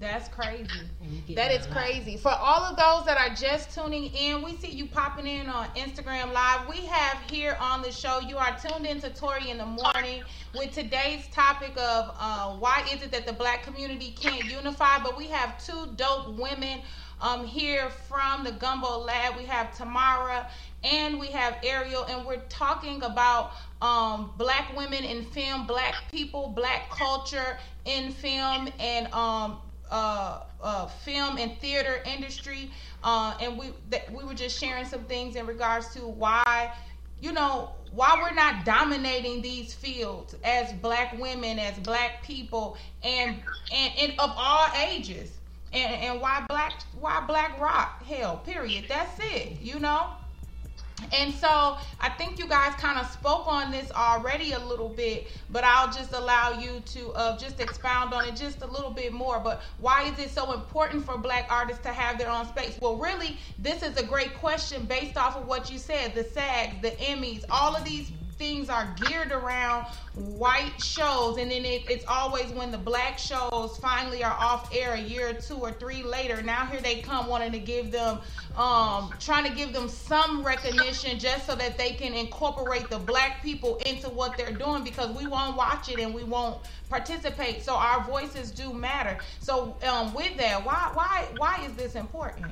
That's 0.00 0.28
crazy. 0.28 0.88
That 1.34 1.52
is 1.52 1.66
crazy. 1.66 2.16
For 2.16 2.30
all 2.30 2.62
of 2.62 2.74
those 2.78 3.04
that 3.04 3.18
are 3.18 3.34
just 3.36 3.74
tuning 3.74 4.06
in, 4.14 4.40
we 4.40 4.56
see 4.56 4.70
you 4.70 4.86
popping 4.86 5.26
in 5.26 5.50
on 5.50 5.66
Instagram 5.76 6.32
Live. 6.32 6.66
We 6.70 6.86
have 6.86 7.18
here 7.30 7.58
on 7.60 7.82
the 7.82 7.92
show, 7.92 8.18
you 8.18 8.38
are 8.38 8.56
tuned 8.58 8.86
into 8.86 9.10
Tori 9.10 9.50
in 9.50 9.58
the 9.58 9.66
morning 9.66 10.22
with 10.56 10.72
today's 10.72 11.28
topic 11.28 11.72
of 11.72 12.14
uh, 12.18 12.54
why 12.54 12.82
is 12.90 13.02
it 13.02 13.12
that 13.12 13.26
the 13.26 13.34
black 13.34 13.62
community 13.62 14.14
can't 14.18 14.44
unify? 14.46 14.98
But 15.02 15.18
we 15.18 15.26
have 15.26 15.62
two 15.62 15.88
dope 15.96 16.34
women 16.34 16.80
um, 17.20 17.44
here 17.44 17.90
from 18.08 18.42
the 18.42 18.52
Gumbo 18.52 19.00
Lab. 19.00 19.36
We 19.36 19.44
have 19.44 19.76
Tamara 19.76 20.48
and 20.82 21.18
we 21.18 21.28
have 21.28 21.56
Ariel, 21.62 22.04
and 22.08 22.26
we're 22.26 22.40
talking 22.48 23.02
about 23.02 23.52
um, 23.82 24.32
black 24.38 24.74
women 24.76 25.04
in 25.04 25.24
film, 25.24 25.66
black 25.66 26.10
people, 26.10 26.48
black 26.48 26.90
culture 26.90 27.58
in 27.84 28.12
film, 28.12 28.68
and 28.78 29.12
um, 29.12 29.58
uh, 29.90 30.40
uh, 30.62 30.86
film 30.86 31.38
and 31.38 31.58
theater 31.58 32.00
industry. 32.06 32.70
Uh, 33.02 33.34
and 33.40 33.58
we 33.58 33.72
we 34.12 34.24
were 34.24 34.34
just 34.34 34.58
sharing 34.58 34.84
some 34.84 35.04
things 35.04 35.36
in 35.36 35.46
regards 35.46 35.88
to 35.94 36.00
why, 36.00 36.72
you 37.20 37.32
know, 37.32 37.70
why 37.90 38.18
we're 38.20 38.34
not 38.34 38.64
dominating 38.64 39.42
these 39.42 39.74
fields 39.74 40.34
as 40.44 40.72
black 40.74 41.18
women, 41.18 41.58
as 41.58 41.78
black 41.78 42.22
people, 42.22 42.76
and 43.02 43.36
and, 43.70 43.92
and 43.98 44.12
of 44.18 44.32
all 44.36 44.66
ages. 44.88 45.36
And, 45.72 45.94
and 45.94 46.20
why 46.20 46.44
black 46.48 46.82
why 46.98 47.20
black 47.28 47.60
rock 47.60 48.02
hell 48.04 48.38
period 48.38 48.86
that's 48.88 49.20
it 49.20 49.60
you 49.60 49.78
know 49.78 50.08
and 51.12 51.34
so 51.34 51.76
I 52.00 52.08
think 52.16 52.38
you 52.38 52.48
guys 52.48 52.74
kind 52.74 52.98
of 52.98 53.10
spoke 53.10 53.46
on 53.46 53.70
this 53.70 53.90
already 53.92 54.52
a 54.52 54.58
little 54.58 54.88
bit, 54.88 55.28
but 55.50 55.64
I'll 55.64 55.92
just 55.92 56.12
allow 56.12 56.58
you 56.58 56.80
to 56.80 57.10
uh, 57.12 57.38
just 57.38 57.60
expound 57.60 58.14
on 58.14 58.26
it 58.26 58.36
just 58.36 58.62
a 58.62 58.66
little 58.66 58.90
bit 58.90 59.12
more. 59.12 59.40
But 59.40 59.62
why 59.78 60.04
is 60.04 60.18
it 60.18 60.30
so 60.30 60.52
important 60.52 61.04
for 61.04 61.18
black 61.18 61.46
artists 61.50 61.82
to 61.82 61.90
have 61.90 62.18
their 62.18 62.30
own 62.30 62.46
space? 62.46 62.78
Well, 62.80 62.96
really, 62.96 63.36
this 63.58 63.82
is 63.82 63.96
a 63.96 64.04
great 64.04 64.34
question 64.34 64.84
based 64.84 65.16
off 65.16 65.36
of 65.36 65.46
what 65.46 65.70
you 65.70 65.78
said 65.78 66.14
the 66.14 66.24
SAGs, 66.24 66.82
the 66.82 66.90
Emmys, 66.92 67.44
all 67.50 67.74
of 67.74 67.84
these 67.84 68.12
things 68.40 68.70
are 68.70 68.88
geared 68.96 69.32
around 69.32 69.84
white 70.14 70.82
shows. 70.82 71.36
And 71.36 71.50
then 71.50 71.64
it, 71.66 71.82
it's 71.90 72.06
always 72.08 72.50
when 72.52 72.72
the 72.72 72.78
black 72.78 73.18
shows 73.18 73.76
finally 73.80 74.24
are 74.24 74.32
off 74.32 74.74
air 74.74 74.94
a 74.94 75.00
year 75.00 75.28
or 75.28 75.32
two 75.34 75.56
or 75.56 75.72
three 75.72 76.02
later. 76.02 76.42
Now 76.42 76.64
here 76.64 76.80
they 76.80 77.02
come 77.02 77.26
wanting 77.26 77.52
to 77.52 77.58
give 77.58 77.92
them 77.92 78.18
um, 78.56 79.12
trying 79.20 79.44
to 79.44 79.54
give 79.54 79.74
them 79.74 79.88
some 79.88 80.42
recognition 80.42 81.18
just 81.18 81.46
so 81.46 81.54
that 81.54 81.76
they 81.76 81.90
can 81.90 82.14
incorporate 82.14 82.88
the 82.88 82.98
black 82.98 83.42
people 83.42 83.76
into 83.84 84.08
what 84.08 84.38
they're 84.38 84.52
doing 84.52 84.82
because 84.82 85.14
we 85.16 85.26
won't 85.26 85.54
watch 85.54 85.90
it 85.90 86.00
and 86.00 86.14
we 86.14 86.24
won't 86.24 86.56
participate. 86.88 87.62
So 87.62 87.74
our 87.74 88.02
voices 88.04 88.50
do 88.50 88.72
matter. 88.72 89.18
So 89.40 89.76
um, 89.86 90.14
with 90.14 90.38
that 90.38 90.64
why 90.64 90.90
why 90.94 91.26
why 91.36 91.62
is 91.66 91.74
this 91.74 91.94
important? 91.94 92.46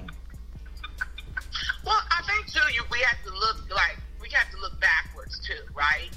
Well, 1.86 2.00
I 2.10 2.22
think 2.26 2.46
too, 2.52 2.84
we 2.90 2.98
have 3.00 3.24
to 3.24 3.30
look 3.30 3.74
like 3.74 3.96
we 4.28 4.36
have 4.36 4.50
to 4.50 4.60
look 4.60 4.78
backwards 4.80 5.38
too, 5.40 5.64
right? 5.74 6.10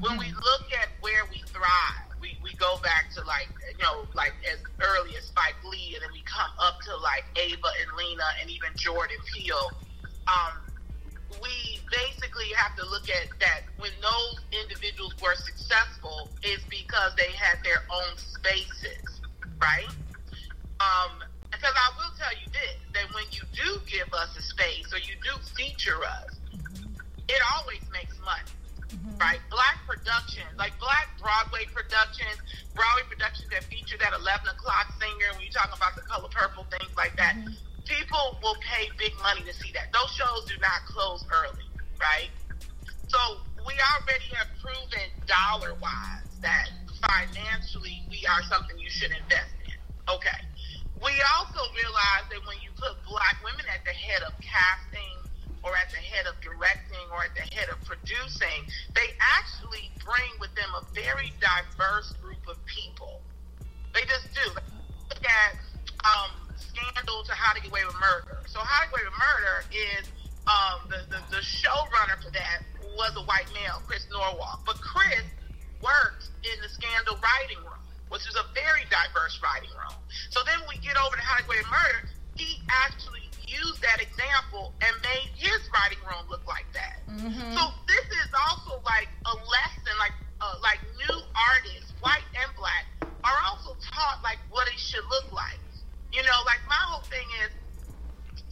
When 0.00 0.18
we 0.18 0.26
look 0.26 0.66
at 0.76 0.88
where 1.00 1.24
we 1.30 1.40
thrive, 1.46 2.12
we, 2.20 2.36
we 2.42 2.52
go 2.54 2.76
back 2.82 3.08
to 3.14 3.24
like 3.24 3.48
you 3.72 3.82
know 3.82 4.04
like 4.14 4.34
as 4.52 4.58
early 4.80 5.16
as 5.16 5.24
Spike 5.24 5.56
Lee, 5.64 5.94
and 5.94 6.02
then 6.02 6.12
we 6.12 6.22
come 6.28 6.50
up 6.60 6.80
to 6.82 6.96
like 6.96 7.24
Ava 7.36 7.68
and 7.80 7.96
Lena, 7.96 8.28
and 8.40 8.50
even 8.50 8.68
Jordan 8.76 9.16
Peele. 9.32 9.72
Um, 10.28 10.60
we 11.40 11.80
basically 11.90 12.52
have 12.56 12.76
to 12.76 12.84
look 12.84 13.08
at 13.08 13.28
that 13.40 13.62
when 13.78 13.92
those 14.02 14.40
individuals 14.52 15.14
were 15.22 15.34
successful 15.36 16.28
is 16.42 16.60
because 16.68 17.14
they 17.16 17.32
had 17.32 17.58
their 17.64 17.84
own 17.88 18.16
spaces, 18.16 19.20
right? 19.60 19.88
Um, 20.80 21.24
because 21.50 21.72
I 21.74 21.88
will 21.96 22.12
tell 22.16 22.32
you 22.32 22.46
this, 22.52 22.76
that 22.92 23.14
when 23.14 23.24
you 23.32 23.40
do 23.52 23.80
give 23.88 24.12
us 24.12 24.36
a 24.36 24.42
space 24.42 24.92
or 24.92 24.98
you 24.98 25.16
do 25.24 25.32
feature 25.56 26.04
us, 26.04 26.37
it 27.28 27.40
always 27.56 27.84
makes 27.92 28.16
money, 28.24 28.48
right? 29.20 29.40
Black 29.52 29.78
productions, 29.84 30.48
like 30.56 30.72
black 30.80 31.12
Broadway 31.20 31.68
productions, 31.70 32.40
Broadway 32.74 33.04
productions 33.08 33.52
that 33.52 33.64
feature 33.68 34.00
that 34.00 34.16
11 34.16 34.48
o'clock 34.48 34.88
singer, 34.96 35.36
when 35.36 35.44
you 35.44 35.52
talk 35.52 35.68
about 35.76 35.94
the 35.94 36.02
color 36.08 36.28
purple, 36.32 36.64
things 36.72 36.90
like 36.96 37.14
that, 37.20 37.36
mm-hmm. 37.36 37.52
people 37.84 38.40
will 38.42 38.56
pay 38.64 38.88
big 38.96 39.12
money 39.20 39.44
to 39.44 39.52
see 39.52 39.72
that. 39.76 39.92
Those 39.92 40.10
shows 40.16 40.48
do 40.48 40.56
not 40.64 40.80
close 40.88 41.24
early, 41.28 41.68
right? 42.00 42.32
So 43.08 43.20
we 43.66 43.76
already 43.76 44.28
have 44.32 44.48
proven 44.64 45.08
dollar 45.28 45.76
wise 45.76 46.32
that 46.40 46.72
financially 47.04 48.02
we 48.08 48.24
are 48.24 48.42
something 48.48 48.78
you 48.78 48.90
should 48.90 49.12
invest 49.12 49.52
in. 49.68 49.76
Okay. 50.08 50.40
We 50.98 51.12
also 51.36 51.62
realize 51.76 52.26
that 52.30 52.42
when 52.42 52.58
you 52.64 52.70
put 52.74 52.96
black 53.06 53.38
women 53.44 53.66
at 53.70 53.84
the 53.84 53.94
head 53.94 54.22
of 54.26 54.34
casting 54.42 55.17
or 55.62 55.74
at 55.76 55.90
the 55.90 56.00
head 56.00 56.26
of 56.26 56.38
directing 56.40 57.02
or 57.12 57.24
at 57.24 57.34
the 57.34 57.46
head 57.54 57.68
of 57.68 57.78
producing, 57.84 58.66
they 58.94 59.08
actually 59.18 59.90
bring 60.04 60.30
with 60.40 60.54
them 60.54 60.70
a 60.76 60.82
very 60.94 61.32
diverse 61.40 62.14
group 62.22 62.42
of 62.48 62.56
people. 62.66 63.20
They 63.94 64.02
just 64.06 64.30
do. 64.34 64.46
Look 65.10 65.24
at 65.24 65.52
um, 66.04 66.30
Scandal 66.54 67.24
to 67.24 67.32
How 67.32 67.54
to 67.54 67.60
Get 67.60 67.70
Away 67.70 67.84
with 67.84 67.98
Murder. 67.98 68.44
So 68.46 68.60
How 68.60 68.84
to 68.84 68.90
Get 68.90 69.00
Away 69.00 69.04
with 69.08 69.18
Murder 69.18 69.56
is 69.72 70.04
um, 70.46 70.78
the, 70.88 71.00
the, 71.10 71.20
the 71.34 71.42
showrunner 71.42 72.16
for 72.22 72.30
that 72.32 72.62
was 72.96 73.14
a 73.16 73.24
white 73.24 73.48
male, 73.54 73.82
Chris 73.86 74.06
Nowalk. 74.10 74.64
But 74.66 74.80
Chris 74.80 75.24
worked 75.82 76.30
in 76.42 76.56
the 76.62 76.68
Scandal 76.68 77.18
writing 77.22 77.62
room, 77.62 77.82
which 78.08 78.26
is 78.26 78.34
a 78.34 78.46
very 78.54 78.86
diverse 78.90 79.38
writing 79.42 79.70
room. 79.76 79.96
So 80.30 80.40
then 80.46 80.58
we 80.68 80.78
get 80.82 80.96
over 80.98 81.14
to 81.14 81.22
How 81.22 81.38
to 81.38 81.42
Get 81.44 81.48
Away 81.48 81.58
with 81.62 81.70
Murder, 81.70 82.00
he 82.38 82.62
actually 82.70 83.27
used 83.48 83.80
that 83.80 84.00
example 84.00 84.76
and 84.84 84.92
made 85.00 85.32
his 85.34 85.58
writing 85.72 85.98
room 86.04 86.28
look 86.28 86.44
like 86.46 86.68
that. 86.76 87.00
Mm-hmm. 87.08 87.56
So 87.56 87.62
this 87.88 88.06
is 88.20 88.30
also 88.36 88.80
like 88.84 89.08
a 89.24 89.34
lesson, 89.34 89.94
like 89.98 90.12
uh, 90.40 90.54
like 90.62 90.78
new 91.00 91.16
artists, 91.34 91.96
white 92.00 92.26
and 92.36 92.50
black, 92.54 92.84
are 93.24 93.40
also 93.48 93.74
taught 93.80 94.20
like 94.22 94.38
what 94.52 94.68
it 94.68 94.78
should 94.78 95.04
look 95.10 95.32
like. 95.32 95.58
You 96.12 96.22
know, 96.22 96.38
like 96.46 96.60
my 96.68 96.82
whole 96.88 97.04
thing 97.08 97.26
is 97.44 97.50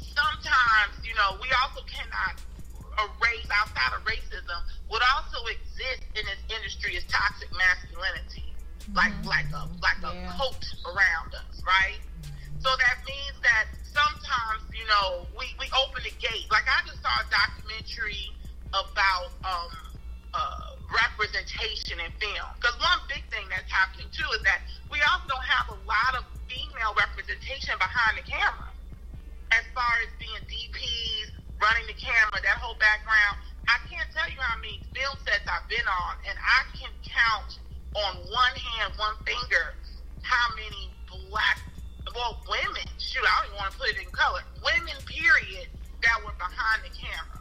sometimes, 0.01 0.97
you 1.05 1.15
know, 1.15 1.37
we 1.41 1.49
also 1.63 1.85
cannot 1.89 2.41
erase 2.97 3.49
outside 3.53 3.93
of 3.93 4.05
racism. 4.05 4.61
What 4.89 5.03
also 5.15 5.45
exists 5.47 6.09
in 6.17 6.25
this 6.25 6.41
industry 6.49 6.97
is 6.97 7.05
toxic 7.09 7.53
masculinity, 7.53 8.53
like 8.95 9.13
mm-hmm. 9.21 9.29
like 9.29 9.49
a 9.53 9.69
like 9.85 10.01
a 10.01 10.13
coat 10.37 10.65
around 10.89 11.37
us, 11.37 11.61
right? 11.65 12.01
Mm-hmm. 12.01 12.36
So 12.67 12.75
that 12.83 12.99
means 13.07 13.39
that 13.47 13.71
sometimes, 13.95 14.67
you 14.75 14.83
know, 14.91 15.31
we, 15.39 15.55
we 15.63 15.71
open 15.71 16.03
the 16.03 16.11
gate. 16.19 16.51
Like 16.51 16.67
I 16.67 16.83
just 16.83 16.99
saw 16.99 17.15
a 17.15 17.27
documentary 17.31 18.35
about 18.75 19.31
um, 19.47 19.71
uh, 20.35 20.75
representation 20.91 22.03
in 22.03 22.11
film. 22.19 22.51
Because 22.59 22.75
one 22.83 22.99
big 23.07 23.23
thing 23.31 23.47
that's 23.55 23.71
happening 23.71 24.11
too 24.11 24.27
is 24.35 24.43
that 24.43 24.67
we 24.91 24.99
also 25.07 25.31
don't 25.31 25.47
have 25.47 25.71
a 25.71 25.79
lot 25.87 26.19
of 26.19 26.27
female 26.51 26.91
representation 26.99 27.79
behind 27.79 28.19
the 28.19 28.27
camera. 28.27 28.75
as 29.55 29.63
far 29.71 29.95
as 30.03 30.11
being 30.19 30.43
DPs, 30.51 31.31
running 31.63 31.87
the 31.87 31.95
camera, 31.95 32.43
that 32.43 32.59
whole 32.59 32.75
background, 32.83 33.39
I 33.71 33.79
can't 33.87 34.11
tell 34.11 34.27
you 34.27 34.43
how 34.43 34.59
many 34.59 34.83
film 34.91 35.15
sets 35.23 35.47
I've 35.47 35.67
been 35.71 35.87
on, 35.87 36.15
and 36.27 36.35
I 36.35 36.67
can 36.75 36.91
count 37.07 37.63
on 37.95 38.27
one 38.27 38.55
hand, 38.59 38.91
one 38.99 39.15
finger, 39.23 39.75
how 40.23 40.47
many 40.59 40.91
black, 41.31 41.63
well, 42.15 42.39
women, 42.49 42.87
shoot, 42.99 43.25
I 43.25 43.43
don't 43.43 43.53
even 43.53 43.59
want 43.59 43.73
to 43.73 43.79
put 43.79 43.89
it 43.91 43.99
in 43.99 44.11
color, 44.13 44.43
women, 44.63 44.97
period, 45.07 45.69
that 46.03 46.17
were 46.23 46.37
behind 46.39 46.85
the 46.85 46.93
camera. 46.95 47.41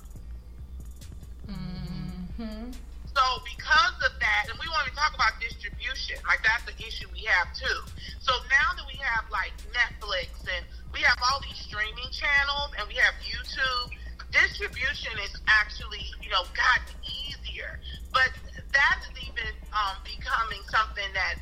Mm-hmm. 1.47 2.71
So 3.15 3.23
because 3.47 3.95
of 4.03 4.13
that, 4.19 4.51
and 4.51 4.59
we 4.59 4.67
want 4.67 4.91
to 4.91 4.95
talk 4.95 5.15
about 5.15 5.39
distribution, 5.39 6.19
like 6.27 6.43
that's 6.43 6.67
the 6.67 6.75
issue 6.83 7.07
we 7.15 7.23
have 7.31 7.47
too. 7.55 7.79
So 8.19 8.35
now 8.51 8.75
that 8.75 8.83
we 8.91 8.99
have 8.99 9.23
like 9.31 9.55
Netflix 9.71 10.35
and 10.43 10.67
we 10.91 10.99
have 10.99 11.15
all 11.31 11.39
these 11.39 11.55
streaming 11.55 12.11
channels 12.11 12.75
and 12.75 12.83
we 12.91 12.99
have 12.99 13.15
YouTube, 13.23 13.95
distribution 14.35 15.15
is 15.23 15.31
actually, 15.47 16.03
you 16.19 16.27
know, 16.27 16.43
gotten 16.51 16.99
easier. 17.07 17.79
But 18.11 18.35
that 18.75 18.95
is 19.07 19.15
even 19.23 19.55
um, 19.71 19.95
becoming 20.03 20.59
something 20.67 21.07
that 21.15 21.39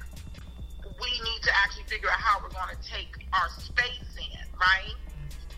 we 1.04 1.12
need 1.20 1.42
to 1.44 1.52
actually 1.60 1.84
figure 1.92 2.08
out 2.08 2.18
how 2.24 2.40
we're 2.40 2.56
going 2.56 2.72
to 2.72 2.80
take 2.80 3.12
our 3.36 3.52
space 3.60 4.08
in, 4.16 4.40
right? 4.56 4.96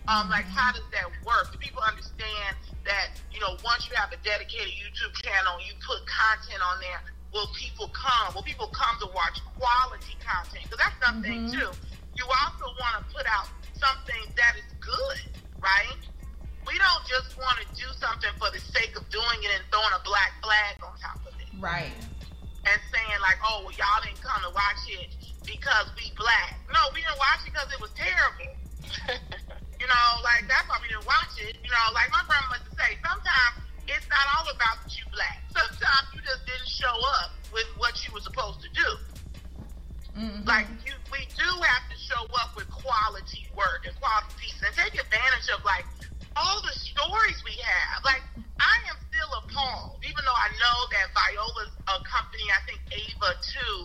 Um, 0.10 0.30
like, 0.30 0.46
how 0.50 0.74
does 0.74 0.86
that 0.94 1.06
work? 1.26 1.54
Do 1.54 1.58
people 1.62 1.82
understand 1.86 2.58
that, 2.86 3.14
you 3.30 3.38
know, 3.42 3.58
once 3.62 3.86
you 3.90 3.94
have 3.98 4.10
a 4.10 4.18
dedicated 4.26 4.74
YouTube 4.74 5.14
channel, 5.22 5.58
you 5.62 5.74
put 5.82 6.02
content 6.10 6.62
on 6.62 6.82
there, 6.82 7.02
will 7.34 7.50
people 7.58 7.90
come? 7.94 8.34
Will 8.34 8.46
people 8.46 8.70
come 8.74 8.98
to 9.06 9.10
watch 9.14 9.38
quality 9.58 10.18
content? 10.22 10.66
Because 10.66 10.82
that's 10.82 10.98
something, 11.02 11.50
too. 11.50 11.70
You 12.18 12.26
also 12.26 12.66
want 12.82 13.02
to 13.02 13.04
put 13.14 13.26
out 13.30 13.50
something 13.78 14.22
that 14.38 14.54
is 14.58 14.70
good, 14.82 15.20
right? 15.62 15.98
We 16.66 16.78
don't 16.78 17.04
just 17.06 17.38
want 17.38 17.62
to 17.62 17.66
do 17.78 17.86
something 17.98 18.34
for 18.42 18.50
the 18.54 18.62
sake 18.62 18.94
of 18.98 19.06
doing 19.14 19.40
it 19.46 19.52
and 19.58 19.64
throwing 19.70 19.94
a 19.94 20.02
black 20.06 20.34
flag 20.42 20.82
on 20.82 20.94
top 20.98 21.22
of 21.26 21.34
it 21.38 21.50
Right. 21.62 21.94
and 22.66 22.78
saying 22.90 23.20
like, 23.22 23.38
"Oh, 23.46 23.66
well, 23.66 23.76
y'all 23.78 24.02
didn't 24.02 24.22
come 24.22 24.42
to 24.42 24.50
watch 24.50 24.82
it 24.90 25.14
because 25.46 25.88
we 25.96 26.12
black." 26.18 26.60
No, 26.74 26.82
we 26.94 27.02
didn't 27.02 27.22
watch 27.22 27.46
it 27.46 27.54
because 27.54 27.70
it 27.72 27.80
was 27.80 27.94
terrible. 27.96 28.52
you 29.82 29.88
know, 29.88 30.08
like 30.26 30.46
that's 30.50 30.66
why 30.68 30.78
we 30.82 30.90
didn't 30.90 31.06
watch 31.06 31.34
it. 31.40 31.58
You 31.62 31.72
know, 31.72 31.86
like 31.94 32.10
my 32.12 32.26
grandma 32.26 32.58
used 32.58 32.70
to 32.70 32.76
say, 32.76 32.98
sometimes 33.02 33.66
it's 33.88 34.08
not 34.10 34.26
all 34.38 34.50
about 34.50 34.82
that 34.82 34.92
you 34.98 35.06
black. 35.14 35.42
Sometimes 35.56 36.08
you 36.14 36.22
just 36.26 36.44
didn't 36.46 36.68
show 36.68 36.94
up 37.22 37.32
with 37.54 37.70
what 37.78 37.96
you 38.04 38.12
were 38.14 38.24
supposed 38.24 38.60
to 38.66 38.70
do. 38.74 38.90
Mm-hmm. 40.16 40.48
Like 40.48 40.68
you, 40.84 40.96
we 41.12 41.28
do 41.36 41.48
have 41.48 41.86
to 41.92 41.98
show 42.00 42.24
up 42.40 42.56
with 42.56 42.72
quality 42.72 43.48
work 43.56 43.84
and 43.84 43.96
quality 44.00 44.32
pieces 44.40 44.64
and 44.64 44.74
take 44.76 44.96
advantage 44.96 45.48
of 45.52 45.60
like 45.68 45.84
all 46.36 46.60
the 46.64 46.76
stories 46.76 47.40
we 47.44 47.56
have. 47.60 48.04
Like 48.04 48.24
I 48.60 48.76
am 48.88 48.98
still 49.12 49.32
appalled, 49.44 50.00
even 50.08 50.24
though 50.24 50.40
I 50.40 50.50
know 50.56 50.78
that 50.96 51.12
Viola's 51.12 51.74
a 51.88 52.00
company. 52.08 52.48
I 52.52 52.62
think 52.64 52.80
Ava 52.96 53.32
too. 53.44 53.76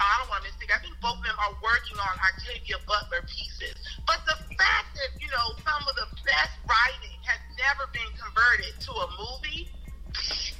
I 0.00 0.12
don't 0.20 0.30
want 0.32 0.42
to 0.44 0.48
mistake. 0.50 0.72
I 0.72 0.80
think 0.80 0.96
both 1.04 1.20
of 1.20 1.24
them 1.24 1.36
are 1.38 1.54
working 1.62 1.98
on 2.00 2.14
Octavia 2.24 2.80
Butler 2.88 3.22
pieces. 3.28 3.76
But 4.08 4.24
the 4.26 4.36
fact 4.56 4.88
that 4.96 5.10
you 5.20 5.28
know 5.30 5.46
some 5.64 5.82
of 5.86 5.94
the 5.96 6.08
best 6.24 6.54
writing 6.66 7.18
has 7.28 7.40
never 7.60 7.84
been 7.92 8.10
converted 8.18 8.72
to 8.88 8.92
a 8.96 9.08
movie, 9.20 9.68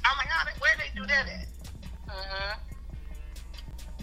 I'm 0.05 0.15
like, 0.17 0.29
how? 0.31 0.45
did- 0.45 0.61
Where 0.61 0.77
they 0.79 0.91
do 0.95 1.03
that 1.07 1.25
at? 1.27 1.47
Uh-huh. 2.09 2.55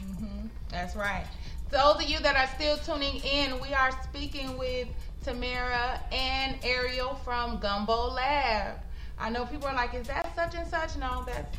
hmm 0.01 0.47
That's 0.71 0.97
right. 0.97 1.27
Those 1.71 1.97
of 1.97 2.09
you 2.11 2.21
that 2.21 2.37
are 2.37 2.49
still 2.55 2.79
tuning 2.79 3.21
in, 3.25 3.61
we 3.61 3.75
are 3.75 3.93
speaking 4.05 4.59
with 4.59 4.89
Tamara 5.23 6.01
and 6.13 6.59
Ariel 6.65 7.15
from 7.17 7.59
Gumbo 7.61 8.11
Lab. 8.13 8.77
I 9.21 9.31
know 9.31 9.45
people 9.47 9.69
are 9.69 9.75
like, 9.75 9.95
is 9.95 10.07
that 10.07 10.35
such 10.35 10.55
and 10.55 10.69
such? 10.69 10.97
No, 10.97 11.25
that's 11.27 11.57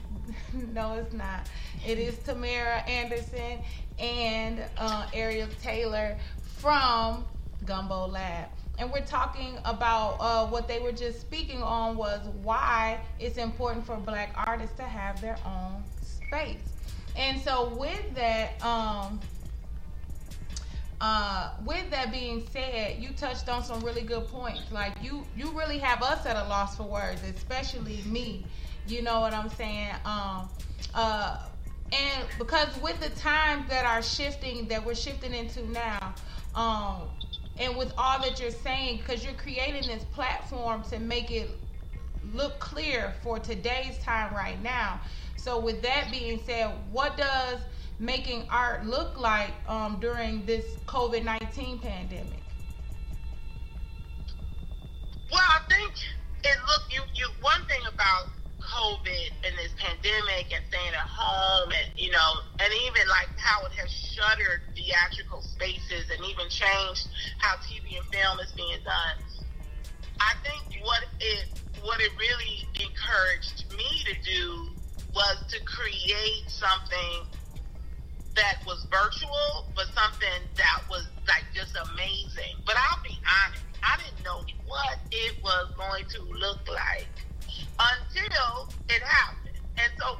no, 0.73 0.93
it's 0.93 1.13
not. 1.13 1.47
It 1.85 1.97
is 1.97 2.17
Tamara 2.19 2.81
Anderson 2.87 3.59
and 3.97 4.63
uh, 4.77 5.07
Ariel 5.13 5.49
Taylor 5.61 6.17
from 6.57 7.25
Gumbo 7.65 8.07
Lab. 8.07 8.49
And 8.77 8.91
we're 8.91 9.05
talking 9.05 9.57
about 9.65 10.17
uh, 10.19 10.47
what 10.47 10.67
they 10.67 10.79
were 10.79 10.93
just 10.93 11.19
speaking 11.19 11.61
on 11.61 11.97
was 11.97 12.21
why 12.43 12.99
it's 13.19 13.37
important 13.37 13.85
for 13.85 13.97
black 13.97 14.33
artists 14.35 14.77
to 14.77 14.83
have 14.83 15.19
their 15.19 15.37
own 15.45 15.83
space. 16.01 16.59
And 17.17 17.41
so 17.41 17.75
with 17.75 18.15
that, 18.15 18.63
um, 18.63 19.19
uh, 21.01 21.51
with 21.65 21.89
that 21.91 22.11
being 22.11 22.45
said, 22.51 22.97
you 22.99 23.09
touched 23.11 23.47
on 23.47 23.63
some 23.63 23.81
really 23.81 24.01
good 24.01 24.27
points. 24.27 24.71
Like 24.71 24.93
you, 25.01 25.25
you 25.35 25.57
really 25.57 25.77
have 25.79 26.01
us 26.01 26.25
at 26.25 26.35
a 26.35 26.47
loss 26.47 26.75
for 26.75 26.83
words, 26.83 27.21
especially 27.23 28.01
me. 28.05 28.45
You 28.87 29.01
know 29.01 29.21
what 29.21 29.33
I'm 29.33 29.49
saying? 29.49 29.93
Um, 30.03 30.49
uh, 30.93 31.37
and 31.91 32.27
because 32.37 32.67
with 32.81 32.99
the 32.99 33.09
times 33.19 33.69
that 33.69 33.85
are 33.85 34.01
shifting, 34.01 34.67
that 34.67 34.85
we're 34.85 34.95
shifting 34.95 35.33
into 35.33 35.65
now, 35.71 36.13
um, 36.55 37.03
and 37.57 37.77
with 37.77 37.93
all 37.97 38.21
that 38.21 38.39
you're 38.39 38.51
saying, 38.51 38.97
because 38.97 39.23
you're 39.23 39.33
creating 39.33 39.87
this 39.87 40.03
platform 40.03 40.83
to 40.83 40.99
make 40.99 41.31
it 41.31 41.49
look 42.33 42.59
clear 42.59 43.13
for 43.21 43.39
today's 43.39 43.97
time 43.99 44.33
right 44.33 44.61
now. 44.61 44.99
So, 45.35 45.59
with 45.59 45.81
that 45.81 46.09
being 46.11 46.39
said, 46.45 46.71
what 46.91 47.17
does 47.17 47.59
making 47.99 48.47
art 48.49 48.85
look 48.85 49.19
like 49.19 49.51
um, 49.67 49.97
during 49.99 50.45
this 50.45 50.65
COVID 50.87 51.23
19 51.23 51.79
pandemic? 51.79 52.43
Well, 55.31 55.41
I 55.41 55.59
think 55.69 55.93
it 56.43 56.57
look 56.65 56.81
you 56.89 57.01
you 57.13 57.27
one 57.41 57.65
thing 57.67 57.81
about 57.93 58.29
COVID 58.59 59.31
and 59.43 59.57
this 59.57 59.73
pandemic 59.77 60.47
and 60.53 60.63
staying 60.69 60.93
at 60.93 61.07
home 61.07 61.69
and 61.69 61.99
you 61.99 62.11
know 62.11 62.39
and 62.59 62.73
even 62.87 63.07
like 63.09 63.29
how 63.37 63.65
it 63.65 63.71
has 63.73 63.91
shuttered 63.91 64.61
theatrical 64.75 65.41
spaces 65.41 66.09
and 66.09 66.23
even 66.25 66.47
changed 66.49 67.09
how 67.39 67.55
TV 67.57 67.99
and 67.99 68.07
film 68.13 68.39
is 68.39 68.51
being 68.53 68.79
done. 68.83 69.17
I 70.19 70.33
think 70.43 70.83
what 70.83 71.03
it 71.19 71.47
what 71.81 71.99
it 71.99 72.11
really 72.17 72.67
encouraged 72.79 73.65
me 73.75 74.03
to 74.05 74.15
do 74.23 74.69
was 75.13 75.37
to 75.49 75.59
create 75.65 76.47
something 76.47 77.25
that 78.39 78.63
was 78.65 78.87
virtual, 78.87 79.67
but 79.75 79.85
something 79.91 80.39
that 80.55 80.79
was 80.89 81.03
like 81.27 81.43
just 81.53 81.75
amazing. 81.91 82.55
But 82.65 82.75
I'll 82.79 83.03
be 83.03 83.19
honest, 83.27 83.63
I 83.83 83.99
didn't 83.99 84.23
know 84.23 84.39
what 84.65 84.95
it 85.11 85.35
was 85.43 85.67
going 85.75 86.07
to 86.07 86.19
look 86.39 86.63
like 86.71 87.11
until 87.75 88.71
it 88.87 89.03
happened. 89.03 89.59
And 89.75 89.91
so 89.99 90.15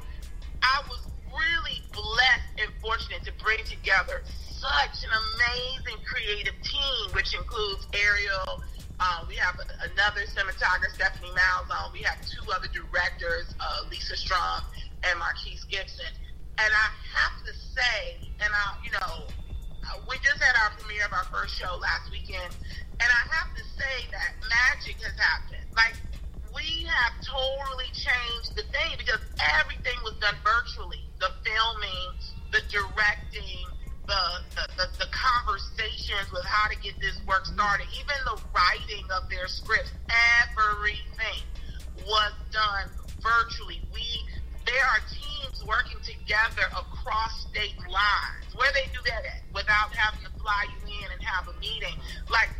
I 0.60 0.84
was 0.88 1.08
really 1.32 1.80
blessed 1.96 2.60
and 2.60 2.68
fortunate 2.84 3.24
to 3.24 3.32
bring 3.42 3.64
together 3.64 4.20
such 4.28 5.00
an 5.00 5.12
amazing 5.16 6.04
creative 6.04 6.60
team, 6.60 7.04
which 7.16 7.32
includes 7.32 7.88
Ariel. 7.96 8.60
Um, 9.00 9.24
we 9.28 9.36
have 9.36 9.56
another 9.80 10.28
cinematographer, 10.28 10.92
Stephanie 10.92 11.32
Malzone. 11.32 11.92
We 11.96 12.04
have 12.04 12.20
two 12.20 12.44
other 12.52 12.68
directors, 12.68 13.54
uh, 13.56 13.88
Lisa 13.88 14.16
Strom 14.16 14.60
and 15.08 15.18
Marquise 15.18 15.64
Gibson. 15.64 16.12
And 16.58 16.70
I 16.72 16.88
have 17.14 17.36
to 17.46 17.52
say, 17.54 18.18
and 18.40 18.50
I, 18.50 18.64
you 18.84 18.92
know, 18.92 19.28
uh, 19.28 19.98
we 20.08 20.16
just 20.22 20.42
had 20.42 20.54
our 20.64 20.70
premiere 20.78 21.06
of 21.06 21.12
our 21.12 21.26
first 21.32 21.54
show 21.56 21.72
last 21.80 22.10
weekend, 22.10 22.52
and 23.00 23.08
I 23.08 23.22
have 23.32 23.50
to 23.56 23.64
say 23.78 23.96
that 24.12 24.30
magic 24.46 25.00
has 25.02 25.16
happened. 25.16 25.64
Like 25.74 25.96
we 26.54 26.84
have 26.86 27.14
totally 27.24 27.90
changed 27.94 28.54
the 28.56 28.66
thing 28.74 28.98
because 28.98 29.22
everything 29.60 29.96
was 30.04 30.14
done 30.20 30.36
virtually. 30.44 31.00
The 31.18 31.32
filming, 31.42 32.08
the 32.52 32.62
directing, 32.68 33.64
the 34.06 34.22
the, 34.54 34.64
the, 34.76 34.86
the 35.06 35.08
conversations 35.14 36.28
with 36.32 36.44
how 36.44 36.68
to 36.68 36.76
get 36.82 36.98
this 37.00 37.16
work 37.26 37.46
started, 37.46 37.86
even 37.96 38.18
the 38.28 38.36
writing 38.52 39.06
of 39.16 39.30
their 39.30 39.48
scripts, 39.48 39.92
everything 40.44 41.40
was 42.04 42.32
done 42.52 42.86
virtually. 43.22 43.80
We 43.94 44.04
there 44.66 44.86
are 44.86 45.00
teams 45.08 45.64
working 45.66 45.98
together 46.02 46.66
across 46.72 47.46
state 47.48 47.76
lines. 47.88 48.48
Where 48.54 48.70
they 48.74 48.86
do 48.92 49.00
that 49.06 49.24
at 49.24 49.42
without 49.54 49.94
having 49.94 50.24
to 50.26 50.32
fly 50.40 50.66
you 50.68 50.80
in 51.00 51.08
and 51.12 51.22
have 51.22 51.48
a 51.48 51.54
meeting. 51.60 51.94
Like 52.28 52.50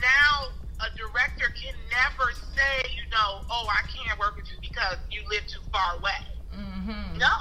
now 0.00 0.52
a 0.80 0.88
director 0.96 1.52
can 1.54 1.74
never 1.90 2.32
say, 2.54 2.90
you 2.96 3.06
know, 3.10 3.44
oh, 3.48 3.66
I 3.70 3.82
can't 3.88 4.18
work 4.18 4.36
with 4.36 4.46
you 4.50 4.58
because 4.60 4.98
you 5.10 5.22
live 5.30 5.46
too 5.46 5.62
far 5.70 5.98
away. 5.98 6.22
Mm-hmm. 6.54 7.18
No. 7.18 7.36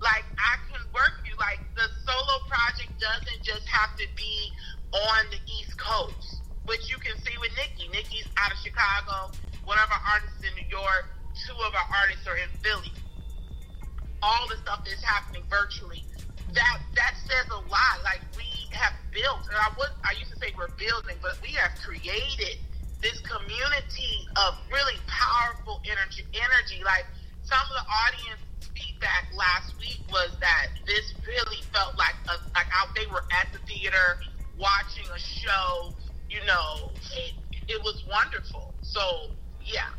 Like 0.00 0.26
I 0.38 0.58
can 0.70 0.82
work 0.92 1.20
with 1.20 1.30
you. 1.30 1.36
Like 1.38 1.60
the 1.76 1.86
solo 2.04 2.36
project 2.48 2.90
doesn't 2.98 3.42
just 3.42 3.66
have 3.68 3.96
to 3.98 4.06
be 4.16 4.50
on 4.92 5.30
the 5.30 5.40
East 5.46 5.78
Coast, 5.78 6.42
which 6.66 6.90
you 6.90 6.98
can 6.98 7.16
see 7.22 7.34
with 7.40 7.52
Nikki. 7.56 7.88
Nikki's 7.92 8.26
out 8.36 8.52
of 8.52 8.58
Chicago. 8.58 9.32
One 9.64 9.78
of 9.78 9.88
our 9.90 10.02
artists 10.18 10.42
is 10.42 10.50
in 10.50 10.54
New 10.58 10.68
York. 10.68 11.06
Two 11.46 11.56
of 11.64 11.72
our 11.72 11.88
artists 12.02 12.26
are 12.26 12.36
in 12.36 12.50
Philly. 12.60 12.92
All 14.22 14.46
the 14.48 14.56
stuff 14.62 14.84
that's 14.86 15.02
happening 15.02 15.42
virtually. 15.50 16.04
That 16.54 16.78
that 16.94 17.14
says 17.26 17.46
a 17.50 17.60
lot. 17.66 17.96
Like 18.04 18.22
we 18.36 18.46
have 18.70 18.94
built, 19.10 19.42
and 19.50 19.58
I 19.58 19.70
was 19.78 19.90
I 20.06 20.14
used 20.18 20.30
to 20.30 20.38
say 20.38 20.54
we're 20.56 20.72
building, 20.78 21.18
but 21.22 21.38
we 21.42 21.54
have 21.58 21.74
created 21.82 22.62
this 23.02 23.18
community 23.26 24.14
of 24.46 24.54
really 24.70 24.98
powerful 25.10 25.82
energy. 25.84 26.22
Energy, 26.34 26.84
like 26.84 27.06
some 27.42 27.58
of 27.58 27.74
the 27.74 27.86
audience 28.06 28.42
feedback 28.74 29.26
last 29.34 29.74
week 29.78 29.98
was 30.10 30.30
that 30.38 30.70
this 30.86 31.14
really 31.26 31.62
felt 31.74 31.98
like 31.98 32.14
a, 32.30 32.38
like 32.54 32.70
out 32.78 32.94
they 32.94 33.06
were 33.10 33.26
at 33.42 33.50
the 33.52 33.58
theater 33.66 34.22
watching 34.58 35.06
a 35.10 35.18
show. 35.18 35.94
You 36.30 36.40
know, 36.46 36.94
it, 37.18 37.34
it 37.68 37.80
was 37.82 38.04
wonderful. 38.08 38.74
So 38.82 39.34
yeah. 39.66 39.90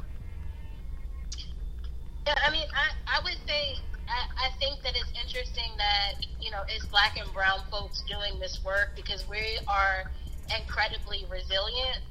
Yeah, 2.28 2.36
I 2.48 2.52
mean, 2.52 2.68
I, 2.72 3.20
I 3.20 3.24
would 3.24 3.38
say 3.48 3.76
I, 4.08 4.48
I 4.48 4.50
think 4.60 4.82
that 4.84 4.96
it's 4.96 5.12
interesting 5.16 5.72
that 5.78 6.20
you 6.40 6.52
know 6.52 6.64
it's 6.68 6.86
black 6.88 7.16
and 7.16 7.28
brown 7.34 7.64
folks 7.72 8.04
doing 8.04 8.40
this 8.40 8.60
work 8.64 8.96
because 8.96 9.24
we 9.30 9.60
are 9.68 10.12
incredibly 10.52 11.24
resilient, 11.32 12.04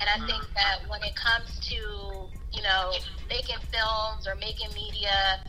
and 0.00 0.08
I 0.08 0.20
think 0.28 0.44
that 0.54 0.84
when 0.88 1.00
it 1.02 1.16
comes 1.16 1.48
to 1.72 1.80
you 2.52 2.62
know 2.62 2.92
making 3.28 3.60
films 3.72 4.28
or 4.28 4.36
making 4.36 4.68
media 4.76 5.40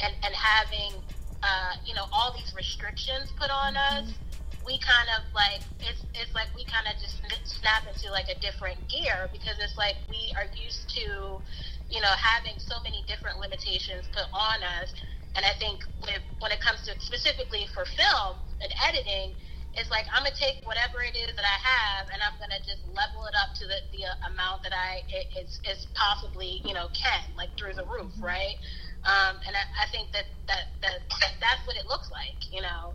and 0.00 0.12
and 0.24 0.32
having 0.32 0.96
uh, 1.44 1.72
you 1.84 1.92
know 1.92 2.08
all 2.12 2.32
these 2.32 2.52
restrictions 2.56 3.28
put 3.36 3.52
on 3.52 3.76
us, 3.76 4.16
we 4.64 4.80
kind 4.80 5.08
of 5.12 5.28
like 5.36 5.60
it's 5.84 6.08
it's 6.16 6.32
like 6.32 6.48
we 6.56 6.64
kind 6.64 6.88
of 6.88 6.96
just 6.96 7.20
snap 7.44 7.84
into 7.84 8.08
like 8.08 8.32
a 8.32 8.38
different 8.40 8.80
gear 8.88 9.28
because 9.28 9.60
it's 9.60 9.76
like 9.76 10.00
we 10.08 10.32
are 10.40 10.48
used 10.56 10.88
to 10.96 11.36
you 11.92 12.00
know 12.00 12.14
having 12.16 12.56
so 12.56 12.80
many 12.80 13.04
different 13.04 13.36
limitations 13.36 14.08
put 14.08 14.24
on 14.32 14.64
us 14.80 14.88
and 15.36 15.44
i 15.44 15.54
think 15.58 15.82
with, 16.02 16.22
when 16.40 16.52
it 16.52 16.60
comes 16.60 16.80
to 16.86 16.92
specifically 17.00 17.66
for 17.74 17.84
film 17.84 18.38
and 18.62 18.70
editing 18.86 19.34
it's 19.74 19.90
like 19.90 20.06
i'm 20.14 20.22
gonna 20.22 20.34
take 20.38 20.62
whatever 20.64 21.02
it 21.02 21.14
is 21.18 21.34
that 21.34 21.46
i 21.46 21.58
have 21.58 22.06
and 22.12 22.22
i'm 22.22 22.36
gonna 22.38 22.60
just 22.62 22.82
level 22.94 23.26
it 23.26 23.34
up 23.38 23.50
to 23.58 23.66
the, 23.66 23.78
the 23.90 24.02
uh, 24.06 24.30
amount 24.30 24.62
that 24.62 24.72
i 24.72 25.02
it, 25.10 25.26
it's, 25.34 25.58
it's 25.64 25.86
possibly 25.94 26.62
you 26.64 26.72
know 26.74 26.86
can 26.94 27.22
like 27.36 27.50
through 27.58 27.74
the 27.74 27.86
roof 27.86 28.12
right 28.22 28.56
um, 29.04 29.36
and 29.44 29.52
I, 29.52 29.84
I 29.84 29.86
think 29.92 30.16
that, 30.16 30.24
that, 30.48 30.72
that, 30.80 31.04
that 31.20 31.32
that's 31.36 31.60
what 31.68 31.76
it 31.76 31.84
looks 31.84 32.08
like 32.08 32.38
you 32.48 32.62
know 32.62 32.94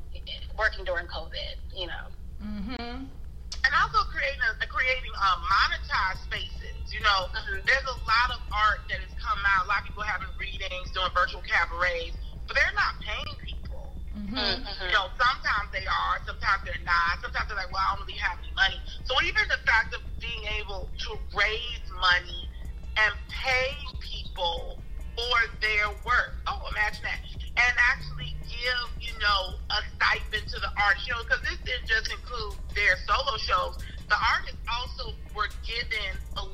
working 0.57 0.83
during 0.85 1.05
covid 1.05 1.59
you 1.75 1.85
know 1.85 2.09
Mm-hmm. 2.39 3.03
and 3.03 3.71
also 3.83 3.99
creating 4.07 4.39
a, 4.47 4.55
creating 4.63 5.11
um, 5.19 5.43
monetized 5.43 6.23
spaces. 6.23 6.87
You 6.87 7.03
know, 7.03 7.27
there's 7.67 7.87
a 7.91 7.99
lot 8.07 8.31
of 8.31 8.39
art 8.47 8.87
that 8.87 9.03
has 9.03 9.11
come 9.19 9.39
out. 9.43 9.67
A 9.67 9.69
lot 9.69 9.83
of 9.83 9.91
people 9.91 10.07
having 10.07 10.31
readings, 10.39 10.87
doing 10.95 11.11
virtual 11.11 11.43
cabarets, 11.43 12.15
but 12.49 12.57
they're 12.57 12.73
not 12.73 12.97
paying 12.97 13.37
people. 13.45 13.93
Mm-hmm. 14.17 14.65
You 14.89 14.91
know, 14.91 15.13
sometimes 15.21 15.69
they 15.69 15.85
are, 15.85 16.17
sometimes 16.25 16.65
they're 16.65 16.81
not. 16.81 17.21
Sometimes 17.21 17.45
they're 17.45 17.61
like, 17.61 17.69
well, 17.69 17.85
I 17.85 17.93
don't 17.93 18.09
really 18.09 18.17
have 18.17 18.41
any 18.41 18.49
money. 18.57 18.81
So 19.05 19.13
even 19.21 19.45
the 19.53 19.61
fact 19.69 19.93
of 19.93 20.01
being 20.17 20.43
able 20.57 20.89
to 21.05 21.09
raise 21.37 21.85
money 21.93 22.49
and 22.97 23.13
pay 23.29 23.77
people 24.01 24.81
for 25.13 25.37
their 25.61 25.93
work. 26.01 26.41
Oh, 26.49 26.57
imagine 26.73 27.05
that. 27.05 27.21
And 27.53 27.73
actually 27.93 28.33
give, 28.49 28.81
you 28.97 29.13
know, 29.21 29.61
a 29.69 29.79
stipend 29.93 30.49
to 30.49 30.57
the 30.59 30.73
artists, 30.73 31.05
you 31.05 31.13
know, 31.13 31.21
because 31.21 31.45
this 31.45 31.61
didn't 31.61 31.85
just 31.85 32.09
include 32.09 32.57
their 32.73 32.97
solo 33.05 33.37
shows. 33.37 33.77
The 34.09 34.17
artists 34.17 34.57
also 34.65 35.13
were 35.37 35.53
given 35.61 36.17
11 36.33 36.49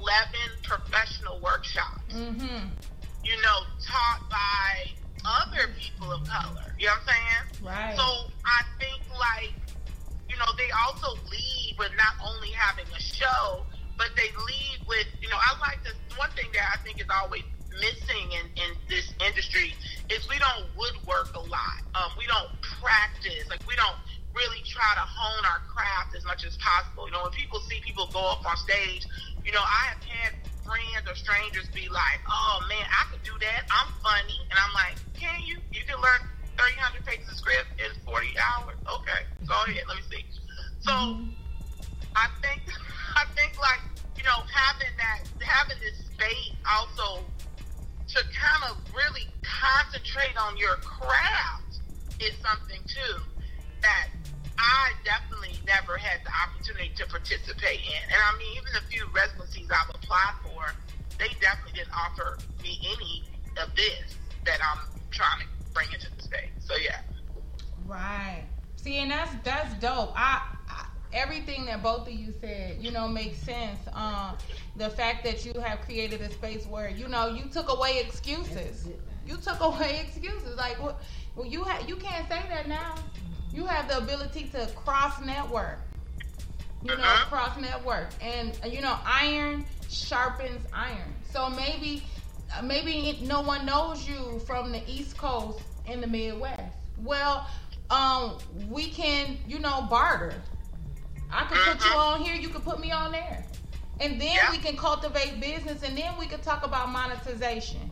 professional 0.64 1.40
workshops, 1.40 2.04
Mm-hmm. 2.12 2.68
you 3.24 3.36
know, 3.42 3.60
taught 3.80 4.28
by 4.30 4.92
other 5.26 5.74
people 5.80 6.12
of 6.12 6.28
color. 6.28 6.74
You 6.78 6.88
know 6.88 6.94
what 6.94 7.02
I'm 7.02 7.10
saying? 7.10 7.66
Right. 7.66 7.96
So 7.98 8.30
I 8.46 8.62
think, 8.80 9.02
like, 9.18 9.54
you 10.30 10.38
know, 10.38 10.46
they 10.58 10.70
also 10.86 11.18
lead 11.30 11.76
with 11.78 11.92
not 11.98 12.14
only 12.22 12.50
having 12.50 12.86
a 12.94 13.00
show, 13.00 13.66
but 13.98 14.12
they 14.16 14.30
lead 14.30 14.80
with, 14.88 15.08
you 15.22 15.30
know, 15.30 15.38
I 15.38 15.58
like 15.60 15.84
this. 15.84 15.96
One 16.18 16.30
thing 16.32 16.48
that 16.54 16.68
I 16.74 16.78
think 16.84 17.00
is 17.00 17.08
always 17.10 17.44
missing 17.80 18.32
in, 18.32 18.46
in 18.56 18.70
this 18.88 19.12
industry 19.26 19.74
is 20.10 20.28
we 20.30 20.40
don't 20.40 20.66
woodwork 20.78 21.36
a 21.36 21.40
lot. 21.40 21.84
Um, 21.96 22.12
we 22.18 22.28
don't 22.28 22.50
practice. 22.62 23.50
Like, 23.50 23.66
we 23.68 23.76
don't 23.76 23.98
really 24.36 24.62
try 24.68 24.94
to 24.96 25.06
hone 25.06 25.46
our 25.46 25.60
craft 25.72 26.16
as 26.16 26.26
much 26.26 26.46
as 26.46 26.58
possible. 26.58 27.08
You 27.08 27.14
know, 27.14 27.24
when 27.24 27.32
people 27.32 27.60
see 27.62 27.80
people 27.82 28.08
go 28.12 28.20
up 28.20 28.46
on 28.46 28.58
stage, 28.58 29.08
you 29.44 29.52
know, 29.52 29.64
I 29.64 29.96
have 29.96 30.04
had 30.04 30.34
friends 30.66 31.06
or 31.08 31.16
strangers 31.16 31.70
be 31.70 31.88
like, 31.90 32.20
oh 32.28 32.60
man, 32.68 32.86
I 32.90 33.06
could 33.12 33.24
do 33.24 33.34
that. 33.40 33.70
I'm 33.70 33.94
funny. 34.02 34.42
And 34.50 34.58
I'm 34.58 34.74
like, 34.74 34.98
can 35.14 35.42
you? 35.46 35.58
You 35.72 35.86
can 35.88 36.02
learn 36.02 36.26
300 36.58 37.06
pages 37.06 37.30
of 37.30 37.38
script 37.38 37.70
in 37.78 37.94
40 38.04 38.28
hours. 38.42 38.76
Okay, 38.84 39.22
go 39.46 39.56
ahead. 39.68 39.84
Let 39.88 39.98
me 39.98 40.04
see. 40.10 40.26
So 40.82 40.92
mm-hmm. 40.92 41.30
I 42.16 42.28
think, 42.42 42.62
I 43.16 43.26
think 43.38 43.62
like, 43.62 43.82
you 44.18 44.24
know, 44.24 44.42
having 44.50 44.94
that, 44.98 45.24
having 45.40 45.78
this 45.80 45.98
space 46.10 46.58
also 46.66 47.24
to 48.10 48.20
kind 48.34 48.72
of 48.72 48.78
really 48.94 49.28
concentrate 49.44 50.36
on 50.40 50.58
your 50.58 50.76
craft 50.78 51.80
is 52.20 52.34
something 52.42 52.80
too 52.88 53.22
that 53.82 54.08
I 54.58 54.92
definitely 55.04 55.60
never 55.68 55.98
had 55.98 56.24
the 56.24 56.32
opportunity 56.48 56.92
to 56.96 57.06
participate 57.08 57.82
in. 57.84 58.02
And 58.12 58.20
I 58.20 58.32
mean, 58.40 58.52
even 58.58 58.72
the 58.74 58.86
few 58.88 59.06
residencies 59.12 59.68
I've 59.70 59.92
applied 59.96 60.36
for, 60.44 60.62
they 61.20 61.32
definitely 61.42 61.80
didn't 61.84 61.96
offer 61.96 62.38
me 62.64 62.80
any 62.96 63.24
of 63.62 63.74
this 63.76 64.16
that 64.46 64.60
I'm 64.64 64.88
trying 65.12 65.44
to 65.44 65.48
bring 65.74 65.88
into 65.94 66.08
the 66.16 66.24
space. 66.24 66.56
So 66.60 66.76
yeah. 66.78 67.00
Right. 67.86 68.46
See, 68.78 68.98
and 69.00 69.12
that's 69.12 69.32
that's 69.44 69.74
dope. 69.80 70.14
I, 70.16 70.42
I 70.70 70.86
everything 71.14 71.66
that 71.66 71.82
both 71.82 72.08
of 72.08 72.14
you 72.14 72.34
said, 72.40 72.78
you 72.80 72.92
know, 72.92 73.08
makes 73.08 73.40
sense. 73.40 73.80
Um, 73.94 74.38
the 74.76 74.90
fact 74.90 75.24
that 75.24 75.46
you 75.46 75.54
have 75.62 75.82
created 75.82 76.22
a 76.22 76.32
space 76.32 76.66
where 76.68 76.90
you 76.90 77.08
know 77.08 77.28
you 77.28 77.50
took 77.50 77.72
away 77.72 78.00
excuses. 78.00 78.88
You 79.26 79.38
took 79.38 79.60
away 79.60 80.02
excuses. 80.08 80.56
Like, 80.56 80.82
what? 80.82 81.02
Well, 81.36 81.48
you 81.48 81.64
ha- 81.64 81.84
you 81.88 81.96
can't 81.96 82.28
say 82.30 82.42
that 82.50 82.68
now. 82.68 82.96
You 83.56 83.66
have 83.66 83.88
the 83.88 83.98
ability 83.98 84.50
to 84.54 84.68
cross 84.76 85.22
network. 85.22 85.80
You 86.84 86.96
know, 86.98 87.16
cross 87.30 87.58
network, 87.60 88.10
and 88.22 88.52
uh, 88.64 88.68
you 88.68 88.80
know, 88.82 88.96
iron 89.04 89.66
sharpens 89.90 90.62
iron. 90.72 91.16
So 91.32 91.50
maybe, 91.50 92.04
uh, 92.56 92.62
maybe 92.62 93.18
no 93.24 93.42
one 93.42 93.66
knows 93.66 94.08
you 94.08 94.40
from 94.46 94.72
the 94.72 94.84
East 94.88 95.18
Coast 95.18 95.62
in 95.88 96.00
the 96.02 96.06
Midwest. 96.06 96.62
Well, 97.04 97.48
um, 97.90 98.38
we 98.70 98.90
can, 98.90 99.38
you 99.48 99.58
know, 99.58 99.88
barter. 99.90 100.36
I 101.32 101.46
can 101.46 101.58
put 101.74 101.86
you 101.86 101.96
on 101.96 102.22
here, 102.22 102.36
you 102.36 102.50
can 102.50 102.62
put 102.62 102.80
me 102.80 102.92
on 102.92 103.12
there. 103.12 103.44
And 104.00 104.20
then 104.20 104.38
we 104.52 104.58
can 104.58 104.76
cultivate 104.78 105.40
business 105.40 105.82
and 105.82 105.98
then 105.98 106.14
we 106.20 106.28
can 106.28 106.42
talk 106.42 106.66
about 106.66 106.90
monetization. 106.90 107.90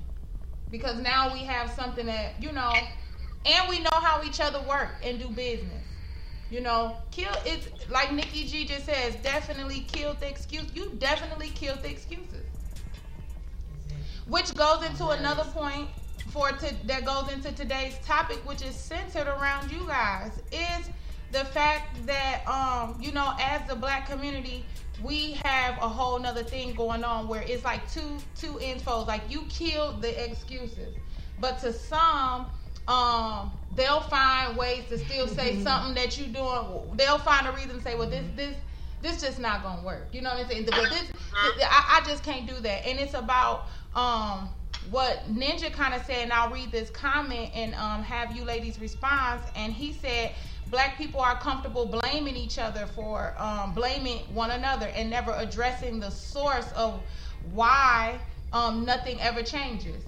Because 0.70 0.98
now 1.00 1.32
we 1.34 1.40
have 1.40 1.72
something 1.72 2.06
that, 2.06 2.42
you 2.42 2.52
know, 2.52 2.74
and 3.46 3.70
we 3.70 3.80
know 3.80 3.90
how 3.92 4.24
each 4.24 4.40
other 4.40 4.62
work 4.62 4.96
and 5.04 5.20
do 5.20 5.30
business. 5.30 5.84
You 6.50 6.62
know, 6.62 6.98
kill 7.12 7.32
it's 7.46 7.68
like 7.90 8.14
Nikki 8.14 8.46
G 8.46 8.66
just 8.66 8.86
says, 8.86 9.16
definitely 9.24 9.82
killed 9.82 10.20
the 10.20 10.30
excuse. 10.30 10.66
You 10.74 10.92
definitely 11.00 11.50
killed 11.50 11.82
the 11.82 11.90
excuses. 11.90 12.46
Which 14.28 14.54
goes 14.54 14.86
into 14.86 15.10
another 15.10 15.44
point 15.46 15.90
for 16.30 16.52
to, 16.52 16.88
that 16.88 17.06
goes 17.06 17.32
into 17.32 17.52
today's 17.52 17.98
topic, 18.06 18.38
which 18.48 18.62
is 18.62 18.76
centered 18.76 19.28
around 19.28 19.72
you 19.72 19.88
guys, 19.88 20.32
is 20.52 20.90
the 21.32 21.44
fact 21.44 22.06
that 22.06 22.48
um, 22.48 22.96
you 23.02 23.12
know, 23.12 23.34
as 23.40 23.68
the 23.68 23.76
black 23.76 24.08
community, 24.08 24.64
we 25.04 25.34
have 25.44 25.78
a 25.82 25.90
whole 25.90 26.20
nother 26.20 26.44
thing 26.44 26.76
going 26.76 27.04
on 27.04 27.28
where 27.28 27.42
it's 27.42 27.64
like 27.64 27.92
two 27.92 28.20
two 28.36 28.54
infos. 28.62 29.08
Like 29.08 29.24
you 29.30 29.44
killed 29.50 30.02
the 30.02 30.24
excuses. 30.24 30.96
But 31.40 31.60
to 31.62 31.74
some, 31.74 32.46
um, 32.88 33.52
they'll 33.76 34.02
find 34.02 34.58
ways 34.58 34.86
to 34.90 34.98
still 34.98 35.28
say 35.28 35.62
something 35.62 35.94
that 35.96 36.18
you're 36.18 36.28
doing. 36.28 36.96
They'll 36.96 37.20
find 37.20 37.48
a 37.48 37.52
reason 37.52 37.78
to 37.78 37.82
say, 37.82 37.96
well, 37.96 38.10
this 38.10 38.26
this 38.36 38.56
this 39.02 39.22
just 39.22 39.40
not 39.40 39.64
gonna 39.64 39.84
work. 39.84 40.10
You 40.12 40.22
know 40.22 40.30
what 40.32 40.44
I'm 40.44 40.50
saying? 40.50 40.66
But 40.66 40.90
this, 40.90 41.12
I, 41.34 42.02
I 42.02 42.08
just 42.08 42.24
can't 42.24 42.48
do 42.48 42.56
that. 42.62 42.86
And 42.86 43.00
it's 43.00 43.14
about 43.14 43.68
um 43.96 44.50
what 44.90 45.24
Ninja 45.34 45.72
kind 45.72 45.94
of 45.94 46.04
said, 46.06 46.24
and 46.24 46.34
I'll 46.34 46.52
read 46.52 46.72
this 46.72 46.90
comment 46.90 47.52
and 47.54 47.74
um, 47.76 48.04
have 48.04 48.36
you 48.36 48.44
ladies 48.44 48.80
respond. 48.80 49.42
And 49.56 49.72
he 49.72 49.94
said, 49.94 50.32
Black 50.68 50.98
people 50.98 51.20
are 51.20 51.38
comfortable 51.38 51.86
blaming 51.86 52.36
each 52.36 52.58
other 52.58 52.86
for 52.88 53.34
um, 53.38 53.74
blaming 53.74 54.20
one 54.34 54.52
another 54.52 54.88
and 54.96 55.10
never 55.10 55.34
addressing 55.38 56.00
the 56.00 56.10
source 56.10 56.72
of 56.74 57.02
why 57.54 58.20
um, 58.52 58.86
nothing 58.86 59.20
ever 59.22 59.44
changes. 59.44 60.04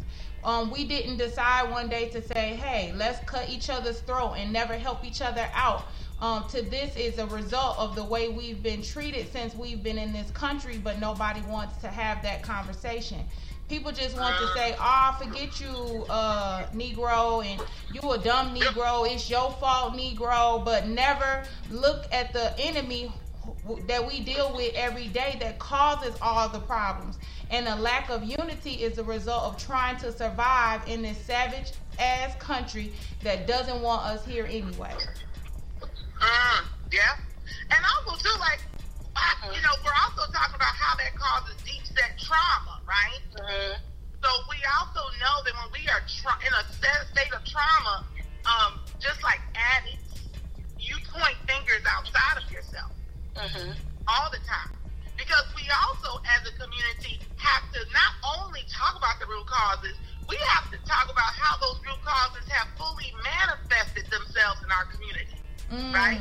Um, 0.46 0.70
we 0.70 0.86
didn't 0.86 1.18
decide 1.18 1.72
one 1.72 1.90
day 1.90 2.10
to 2.10 2.22
say, 2.22 2.54
hey, 2.54 2.94
let's 2.96 3.18
cut 3.26 3.50
each 3.50 3.72
other's 3.72 4.00
throat 4.02 4.36
and 4.38 4.54
never 4.54 4.76
help 4.76 5.04
each 5.04 5.22
other 5.22 5.50
out. 5.56 5.88
Um, 6.22 6.48
to 6.50 6.62
this 6.62 6.96
is 6.96 7.18
a 7.18 7.26
result 7.26 7.80
of 7.80 7.96
the 7.96 8.04
way 8.04 8.30
we've 8.30 8.62
been 8.62 8.84
treated 8.84 9.32
since 9.34 9.56
we've 9.56 9.82
been 9.82 9.98
in 9.98 10.14
this 10.14 10.30
country, 10.32 10.78
but 10.78 11.00
nobody 11.00 11.42
wants 11.42 11.78
to 11.82 11.88
have 11.88 12.22
that 12.22 12.44
conversation. 12.44 13.26
People 13.68 13.92
just 13.92 14.16
want 14.16 14.38
to 14.38 14.48
say, 14.54 14.76
"Oh, 14.80 15.16
forget 15.20 15.60
you, 15.60 16.06
uh, 16.08 16.68
Negro, 16.68 17.44
and 17.44 17.60
you 17.92 18.12
a 18.12 18.18
dumb 18.20 18.56
Negro. 18.56 19.12
It's 19.12 19.28
your 19.28 19.52
fault, 19.54 19.94
Negro." 19.94 20.64
But 20.64 20.88
never 20.88 21.44
look 21.72 22.06
at 22.12 22.32
the 22.32 22.58
enemy 22.60 23.12
that 23.88 24.06
we 24.06 24.20
deal 24.20 24.56
with 24.56 24.74
every 24.76 25.08
day 25.08 25.38
that 25.42 25.58
causes 25.60 26.16
all 26.22 26.48
the 26.48 26.60
problems. 26.60 27.18
And 27.52 27.68
a 27.68 27.76
lack 27.76 28.10
of 28.10 28.24
unity 28.24 28.72
is 28.84 28.96
the 28.96 29.04
result 29.04 29.44
of 29.44 29.58
trying 29.58 29.98
to 29.98 30.12
survive 30.12 30.82
in 30.88 31.02
this 31.04 31.18
savage 31.26 31.74
ass 32.00 32.36
country 32.40 32.94
that 33.24 33.48
doesn't 33.48 33.82
want 33.82 34.04
us 34.06 34.26
here 34.26 34.46
anyway. 34.46 34.94
Mm, 36.20 36.66
yeah. 36.92 37.02
And 37.72 37.86
also 37.86 38.18
too, 38.22 38.40
like, 38.40 38.60
I- 39.16 39.36
you 39.54 39.62
know, 39.62 39.70
we're 39.84 39.92
also 40.04 40.32
talking 40.32 40.56
about 40.56 40.74
how 40.76 40.96
that 40.98 41.16
causes 41.16 41.56
deep 41.64 41.86
set 41.86 42.18
trauma, 42.20 42.80
right? 42.88 43.20
So 44.24 44.30
we 44.50 44.58
also 44.80 45.02
know 45.22 45.44
that 45.46 45.54
when 45.54 45.72
we 45.82 45.88
are 45.90 46.02
tra- 46.22 46.40
in 46.46 46.52
a 46.54 46.64
set- 46.74 47.08
state 47.14 47.32
of 47.34 47.46
trauma, 47.46 48.04
um, 48.46 48.80
just 49.00 49.22
like 49.24 49.40
addicts, 49.56 50.20
you 50.80 50.98
point 51.14 51.36
fingers 51.48 51.84
outside 51.88 52.44
of 52.44 52.52
yourself 52.52 52.92
all 54.08 54.30
the 54.32 54.40
time. 54.40 54.76
Because 55.18 55.48
we 55.56 55.64
also, 55.88 56.20
as 56.38 56.44
a 56.48 56.54
community, 56.60 57.20
have 57.40 57.64
to 57.74 57.82
not 57.96 58.14
only 58.38 58.62
talk 58.68 58.96
about 59.00 59.16
the 59.20 59.28
root 59.28 59.48
causes, 59.48 59.96
we 60.28 60.36
have 60.58 60.68
to 60.72 60.78
talk 60.84 61.08
about 61.08 61.32
how 61.38 61.56
those 61.62 61.80
root 61.88 62.02
causes 62.04 62.44
have 62.52 62.68
fully 62.76 63.10
manifested 63.24 64.06
themselves 64.12 64.60
in 64.66 64.70
our 64.76 64.86
community, 64.92 65.40
right? 65.94 66.20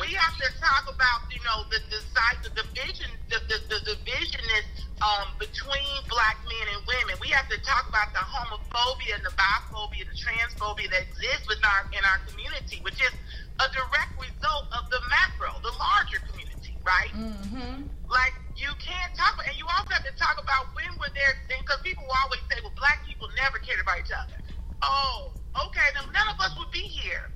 We 0.00 0.16
have 0.16 0.36
to 0.40 0.48
talk 0.60 0.84
about, 0.88 1.28
you 1.28 1.42
know, 1.44 1.68
the 1.68 1.80
desire, 1.92 2.40
the 2.40 2.52
division, 2.56 3.10
the, 3.28 3.36
the, 3.52 3.58
the 3.68 3.80
divisionist 3.84 4.70
um, 5.04 5.28
between 5.36 5.94
black 6.08 6.40
men 6.48 6.66
and 6.72 6.80
women. 6.88 7.20
We 7.20 7.28
have 7.36 7.44
to 7.52 7.58
talk 7.60 7.84
about 7.92 8.08
the 8.16 8.24
homophobia 8.24 9.20
and 9.20 9.24
the 9.28 9.34
biphobia, 9.36 10.08
the 10.08 10.16
transphobia 10.16 10.88
that 10.88 11.04
exists 11.04 11.44
within 11.44 11.68
our 11.68 11.84
in 11.92 12.00
our 12.00 12.20
community, 12.24 12.80
which 12.80 12.96
is 12.96 13.12
a 13.60 13.68
direct 13.76 14.12
result 14.16 14.64
of 14.72 14.88
the 14.88 15.00
macro, 15.12 15.52
the 15.60 15.74
larger 15.76 16.20
community, 16.32 16.53
right? 16.84 17.12
Mm-hmm. 17.16 17.88
Like 18.06 18.34
you 18.54 18.70
can't 18.78 19.12
talk 19.18 19.34
about, 19.34 19.48
and 19.48 19.56
you 19.58 19.66
also 19.66 19.90
have 19.96 20.06
to 20.06 20.14
talk 20.20 20.36
about 20.38 20.70
when 20.78 20.88
were 21.00 21.10
there, 21.16 21.32
because 21.50 21.80
people 21.82 22.04
will 22.06 22.16
always 22.28 22.44
say, 22.46 22.60
well, 22.62 22.76
black 22.78 23.02
people 23.02 23.26
never 23.40 23.58
cared 23.58 23.80
about 23.82 23.98
each 23.98 24.14
other. 24.14 24.38
Oh, 24.84 25.32
okay, 25.68 25.88
then 25.96 26.06
none 26.12 26.28
of 26.28 26.38
us 26.38 26.52
would 26.60 26.70
be 26.70 26.84
here. 26.84 27.32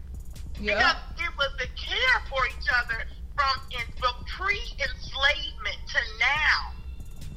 Because 0.58 0.98
it 1.16 1.32
was 1.38 1.50
the 1.58 1.70
care 1.78 2.18
for 2.28 2.42
each 2.50 2.68
other 2.82 2.98
from, 3.38 3.54
in, 3.70 3.86
from 3.96 4.14
pre-enslavement 4.26 5.78
to 5.86 6.00
now 6.18 6.74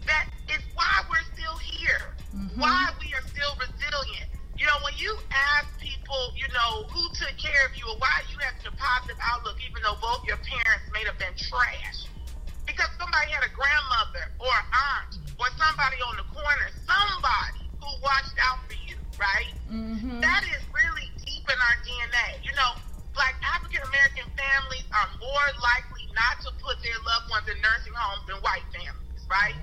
that 0.09 0.25
is 0.49 0.61
why 0.73 1.05
we're 1.05 1.21
still 1.37 1.57
here. 1.61 2.17
Why 2.57 2.89
we 2.99 3.13
are 3.13 3.21
still 3.29 3.53
resilient. 3.61 4.29
You 4.61 4.69
know, 4.69 4.77
when 4.85 4.93
you 4.93 5.09
ask 5.57 5.73
people, 5.81 6.37
you 6.37 6.45
know, 6.53 6.85
who 6.93 7.01
took 7.17 7.33
care 7.33 7.65
of 7.65 7.73
you 7.73 7.81
or 7.89 7.97
why 7.97 8.13
you 8.29 8.37
have 8.45 8.53
a 8.61 8.69
positive 8.77 9.17
outlook, 9.17 9.57
even 9.57 9.81
though 9.81 9.97
both 9.97 10.21
your 10.29 10.37
parents 10.37 10.85
may 10.93 11.01
have 11.09 11.17
been 11.17 11.33
trash, 11.33 12.05
because 12.69 12.93
somebody 13.01 13.33
had 13.33 13.41
a 13.41 13.49
grandmother 13.57 14.29
or 14.37 14.53
an 14.53 14.69
aunt 14.69 15.17
or 15.41 15.49
somebody 15.57 15.97
on 16.05 16.13
the 16.13 16.27
corner, 16.29 16.69
somebody 16.85 17.73
who 17.81 17.89
watched 18.05 18.37
out 18.45 18.61
for 18.69 18.77
you, 18.85 19.01
right? 19.17 19.49
Mm-hmm. 19.65 20.21
That 20.21 20.45
is 20.45 20.61
really 20.69 21.09
deep 21.25 21.41
in 21.49 21.57
our 21.57 21.77
DNA. 21.81 22.45
You 22.45 22.53
know, 22.53 22.77
like 23.17 23.33
African 23.57 23.81
American 23.89 24.29
families 24.37 24.85
are 24.93 25.09
more 25.17 25.47
likely 25.57 26.05
not 26.13 26.37
to 26.45 26.53
put 26.61 26.77
their 26.85 27.01
loved 27.01 27.33
ones 27.33 27.49
in 27.49 27.57
nursing 27.65 27.97
homes 27.97 28.29
than 28.29 28.37
white 28.45 28.69
families, 28.69 29.25
right? 29.25 29.57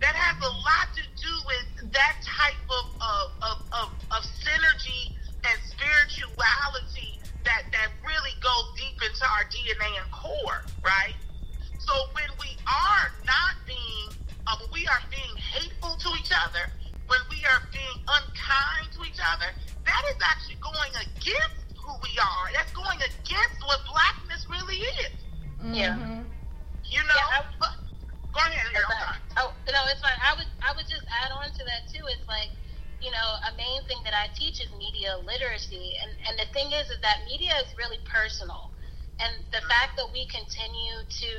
That 0.00 0.16
has 0.16 0.36
a 0.40 0.52
lot 0.64 0.88
to 0.96 1.04
do 1.20 1.32
with 1.44 1.92
that 1.92 2.16
type 2.24 2.64
of 2.68 2.86
of, 3.00 3.26
of, 3.44 3.56
of, 3.72 3.88
of 4.16 4.22
synergy 4.40 5.12
and 5.44 5.56
spirituality 5.64 7.20
that, 7.44 7.64
that 7.72 7.88
really 8.04 8.34
goes 8.44 8.66
deep 8.76 8.96
into 9.00 9.24
our 9.24 9.44
DNA 9.48 9.88
and 9.96 10.08
core, 10.12 10.60
right? 10.84 11.16
So 11.78 11.92
when 12.12 12.28
we 12.36 12.52
are 12.68 13.08
not 13.24 13.56
being, 13.64 14.12
uh, 14.46 14.56
when 14.60 14.70
we 14.72 14.86
are 14.86 15.00
being 15.08 15.34
hateful 15.36 15.96
to 15.96 16.08
each 16.20 16.32
other, 16.32 16.68
when 17.08 17.20
we 17.32 17.40
are 17.48 17.62
being 17.72 17.96
unkind 18.04 18.92
to 18.94 19.00
each 19.08 19.18
other, 19.18 19.48
that 19.84 20.02
is 20.12 20.18
actually 20.20 20.60
going 20.60 20.92
against 20.94 21.64
who 21.80 21.92
we 22.04 22.12
are. 22.20 22.46
That's 22.52 22.72
going 22.72 23.00
against 23.00 23.58
what 23.64 23.80
blackness 23.88 24.46
really 24.46 24.84
is. 25.02 25.12
Yeah. 25.72 25.96
You 26.84 27.02
know, 27.08 27.24
but, 27.58 27.74
go 28.34 28.40
ahead. 28.40 28.66
Here. 28.72 28.84
Oh 29.38 29.50
no, 29.70 29.80
it's 29.90 30.02
fine. 30.02 30.16
I 30.22 30.34
would 30.38 30.50
I 30.62 30.70
would 30.76 30.88
just 30.90 31.06
add 31.22 31.30
on 31.34 31.50
to 31.50 31.62
that 31.66 31.86
too. 31.90 32.02
It's 32.10 32.26
like, 32.26 32.50
you 33.02 33.10
know, 33.10 33.28
a 33.48 33.52
main 33.56 33.82
thing 33.86 33.98
that 34.04 34.14
I 34.14 34.30
teach 34.34 34.60
is 34.62 34.70
media 34.74 35.18
literacy, 35.22 35.94
and 36.02 36.10
and 36.28 36.34
the 36.38 36.48
thing 36.52 36.70
is, 36.74 36.90
is 36.90 37.00
that 37.02 37.22
media 37.26 37.54
is 37.62 37.70
really 37.78 38.02
personal, 38.06 38.70
and 39.22 39.42
the 39.54 39.62
fact 39.70 39.98
that 39.98 40.08
we 40.12 40.26
continue 40.30 40.98
to, 41.06 41.32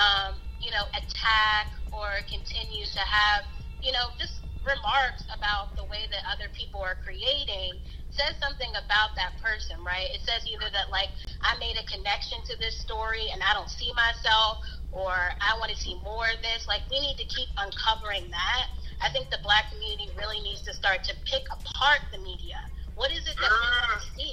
um, 0.00 0.32
you 0.60 0.72
know, 0.72 0.84
attack 0.96 1.68
or 1.92 2.24
continue 2.26 2.84
to 2.88 3.02
have, 3.04 3.44
you 3.84 3.92
know, 3.92 4.12
just 4.18 4.44
remarks 4.64 5.28
about 5.28 5.76
the 5.76 5.84
way 5.84 6.08
that 6.08 6.24
other 6.32 6.48
people 6.56 6.80
are 6.80 6.96
creating 7.04 7.76
says 8.08 8.32
something 8.40 8.72
about 8.80 9.12
that 9.14 9.36
person, 9.44 9.76
right? 9.84 10.08
It 10.10 10.24
says 10.24 10.48
either 10.48 10.72
that 10.72 10.88
like 10.88 11.12
I 11.44 11.52
made 11.60 11.76
a 11.76 11.84
connection 11.84 12.40
to 12.48 12.54
this 12.58 12.80
story 12.80 13.28
and 13.34 13.44
I 13.44 13.52
don't 13.52 13.68
see 13.68 13.92
myself 13.92 14.64
or 14.94 15.10
I 15.10 15.58
want 15.58 15.74
to 15.74 15.78
see 15.78 15.98
more 16.06 16.24
of 16.30 16.38
this. 16.40 16.66
Like 16.70 16.86
we 16.88 17.02
need 17.02 17.18
to 17.18 17.26
keep 17.26 17.50
uncovering 17.58 18.30
that. 18.30 18.64
I 19.02 19.10
think 19.10 19.28
the 19.28 19.42
black 19.42 19.68
community 19.74 20.08
really 20.16 20.40
needs 20.40 20.62
to 20.70 20.72
start 20.72 21.02
to 21.10 21.14
pick 21.26 21.44
apart 21.50 22.00
the 22.14 22.22
media. 22.22 22.56
What 22.94 23.10
is 23.10 23.26
it 23.26 23.34
that 23.34 23.50
we 23.50 23.66
want 23.74 23.90
to 23.98 24.06
see? 24.14 24.32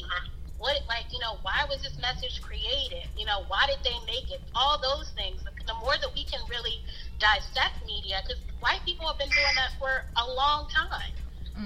What 0.61 0.77
like, 0.85 1.09
you 1.09 1.17
know, 1.17 1.41
why 1.41 1.65
was 1.65 1.81
this 1.81 1.97
message 1.97 2.37
created? 2.45 3.09
You 3.17 3.25
know, 3.25 3.41
why 3.49 3.65
did 3.65 3.81
they 3.81 3.97
make 4.05 4.29
it? 4.29 4.45
All 4.53 4.77
those 4.77 5.09
things. 5.17 5.41
The 5.41 5.73
more 5.81 5.97
that 5.97 6.13
we 6.13 6.23
can 6.29 6.39
really 6.45 6.85
dissect 7.17 7.81
media, 7.89 8.21
because 8.21 8.37
white 8.61 8.85
people 8.85 9.09
have 9.09 9.17
been 9.17 9.33
doing 9.33 9.55
that 9.57 9.73
for 9.81 9.89
a 9.89 10.25
long 10.37 10.69
time. 10.69 11.17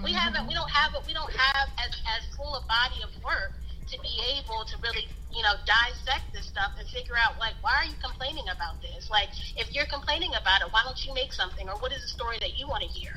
We 0.01 0.15
mm-hmm. 0.15 0.15
haven't. 0.15 0.47
We 0.47 0.55
don't 0.55 0.71
have. 0.71 0.95
We 1.05 1.13
don't 1.13 1.31
have 1.35 1.67
as 1.77 1.91
as 2.07 2.23
full 2.35 2.55
a 2.55 2.63
body 2.63 3.03
of 3.03 3.11
work 3.23 3.59
to 3.87 3.97
be 4.01 4.13
able 4.37 4.65
to 4.65 4.75
really, 4.81 5.05
you 5.33 5.43
know, 5.43 5.53
dissect 5.65 6.25
this 6.33 6.45
stuff 6.45 6.73
and 6.79 6.87
figure 6.89 7.15
out 7.19 7.37
like 7.39 7.53
why 7.61 7.73
are 7.81 7.85
you 7.85 7.97
complaining 8.01 8.45
about 8.49 8.81
this? 8.81 9.09
Like 9.09 9.29
if 9.55 9.73
you're 9.73 9.85
complaining 9.89 10.31
about 10.35 10.61
it, 10.61 10.69
why 10.71 10.81
don't 10.83 10.99
you 11.05 11.13
make 11.13 11.33
something? 11.33 11.69
Or 11.69 11.77
what 11.79 11.91
is 11.93 12.01
the 12.01 12.09
story 12.09 12.37
that 12.41 12.57
you 12.59 12.67
want 12.67 12.83
to 12.83 12.89
hear? 12.89 13.11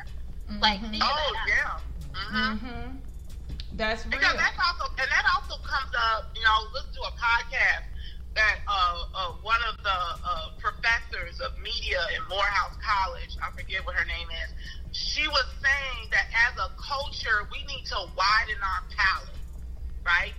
Like 0.60 0.80
figure 0.80 1.00
Oh 1.02 1.32
that 1.44 1.64
out. 1.66 1.82
yeah. 1.84 2.20
Mm-hmm. 2.32 2.96
That's 3.76 4.04
real. 4.06 4.18
Because 4.18 4.36
that's 4.36 4.58
also, 4.58 4.90
and 4.96 5.08
that 5.08 5.24
also 5.36 5.60
comes 5.62 5.92
up. 5.94 6.32
You 6.34 6.42
know, 6.42 6.52
I 6.52 6.58
was 6.64 6.70
listening 6.80 6.96
to 7.00 7.04
a 7.08 7.14
podcast 7.20 7.84
that 8.34 8.56
uh, 8.68 9.02
uh, 9.14 9.32
one 9.42 9.60
of 9.68 9.76
the 9.82 9.98
uh, 10.24 10.54
professors 10.58 11.40
of 11.40 11.52
media 11.60 11.98
in 12.16 12.22
Morehouse 12.28 12.76
College, 12.80 13.34
I 13.42 13.50
forget 13.56 13.84
what 13.84 13.96
her 13.96 14.06
name 14.06 14.28
is, 14.46 14.48
she 14.92 15.26
was 15.28 15.46
saying 15.60 16.08
that 16.12 16.26
as 16.48 16.54
a 16.58 16.68
culture, 16.78 17.44
we 17.52 17.60
need 17.66 17.84
to 17.92 17.98
widen 18.14 18.60
our 18.62 18.82
palate, 18.94 19.38
right? 20.06 20.34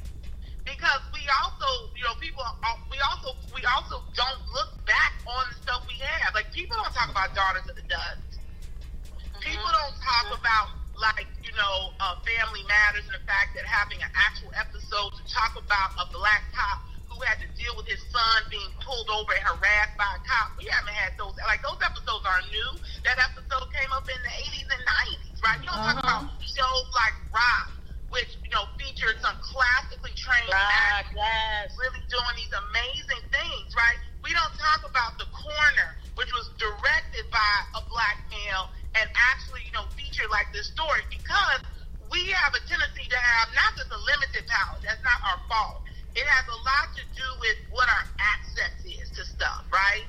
Because 0.69 1.01
we 1.09 1.25
also, 1.41 1.89
you 1.97 2.05
know, 2.05 2.13
people, 2.21 2.45
are- 2.45 2.81
we 2.93 3.01
also, 3.09 3.33
we 3.49 3.65
also 3.65 4.05
don't 4.13 4.41
look 4.53 4.69
back 4.85 5.17
on 5.25 5.49
the 5.49 5.57
stuff 5.65 5.81
we 5.89 5.97
have. 5.97 6.37
Like 6.37 6.53
people 6.53 6.77
don't 6.77 6.93
talk 6.93 7.09
about 7.09 7.33
Daughters 7.33 7.65
of 7.65 7.73
the 7.73 7.85
Dust. 7.89 8.37
Mm-hmm. 8.37 9.41
People 9.41 9.65
don't 9.65 9.97
talk 9.97 10.29
mm-hmm. 10.29 10.41
about 10.45 10.79
like 10.99 11.31
you 11.41 11.55
know 11.55 11.95
uh, 12.03 12.19
Family 12.21 12.61
Matters 12.67 13.07
and 13.07 13.15
the 13.15 13.25
fact 13.25 13.55
that 13.55 13.63
having 13.63 13.97
an 14.03 14.11
actual 14.13 14.51
episode 14.53 15.15
to 15.15 15.23
talk 15.31 15.55
about 15.55 15.95
a 15.95 16.05
black 16.11 16.43
cop 16.51 16.83
who 17.07 17.17
had 17.23 17.39
to 17.41 17.47
deal 17.55 17.73
with 17.79 17.87
his 17.87 17.99
son 18.11 18.39
being 18.51 18.69
pulled 18.83 19.07
over 19.09 19.31
and 19.33 19.43
harassed 19.47 19.95
by 19.97 20.05
a 20.05 20.21
cop. 20.27 20.53
We 20.59 20.67
haven't 20.69 20.93
had 20.93 21.15
those 21.17 21.33
like 21.47 21.63
those 21.63 21.79
episodes 21.81 22.23
are 22.27 22.43
new. 22.51 22.69
That 23.07 23.17
episode 23.17 23.65
came 23.73 23.89
up 23.95 24.05
in 24.05 24.19
the 24.21 24.33
80s 24.53 24.69
and 24.69 24.83
90s, 24.85 25.37
right? 25.39 25.59
You 25.63 25.67
don't 25.71 25.81
talk 25.81 25.97
uh-huh. 26.03 26.29
about 26.29 26.43
shows 26.43 26.87
like 26.93 27.15
Roc, 27.31 27.78
which 28.11 28.37
you 28.41 28.51
know 28.51 28.65
featured 28.77 29.17
some 29.21 29.35
classically 29.41 30.13
trained 30.17 30.49
ah, 30.51 31.01
actors 31.01 31.71
really 31.77 32.03
doing 32.09 32.35
these 32.37 32.53
amazing 32.53 33.23
things, 33.29 33.69
right? 33.73 33.99
We 34.25 34.35
don't 34.35 34.55
talk 34.59 34.83
about 34.83 35.15
The 35.17 35.29
Corner, 35.31 35.89
which 36.19 36.29
was 36.35 36.51
directed 36.59 37.25
by 37.31 37.53
a 37.79 37.81
black 37.87 38.17
male 38.27 38.67
and 38.99 39.07
actually, 39.31 39.63
you 39.63 39.73
know, 39.73 39.87
featured 39.95 40.27
like 40.33 40.49
this 40.51 40.67
story 40.73 41.05
because 41.07 41.61
we 42.09 42.27
have 42.33 42.51
a 42.57 42.61
tendency 42.65 43.05
to 43.05 43.19
have 43.19 43.47
not 43.53 43.71
just 43.77 43.89
a 43.93 43.99
limited 44.01 44.43
palate. 44.49 44.81
That's 44.81 45.01
not 45.05 45.17
our 45.29 45.39
fault. 45.47 45.85
It 46.17 46.25
has 46.25 46.45
a 46.49 46.59
lot 46.65 46.87
to 46.97 47.03
do 47.13 47.27
with 47.39 47.57
what 47.69 47.85
our 47.85 48.05
access 48.17 48.73
is 48.81 49.13
to 49.13 49.23
stuff, 49.23 49.69
right? 49.69 50.03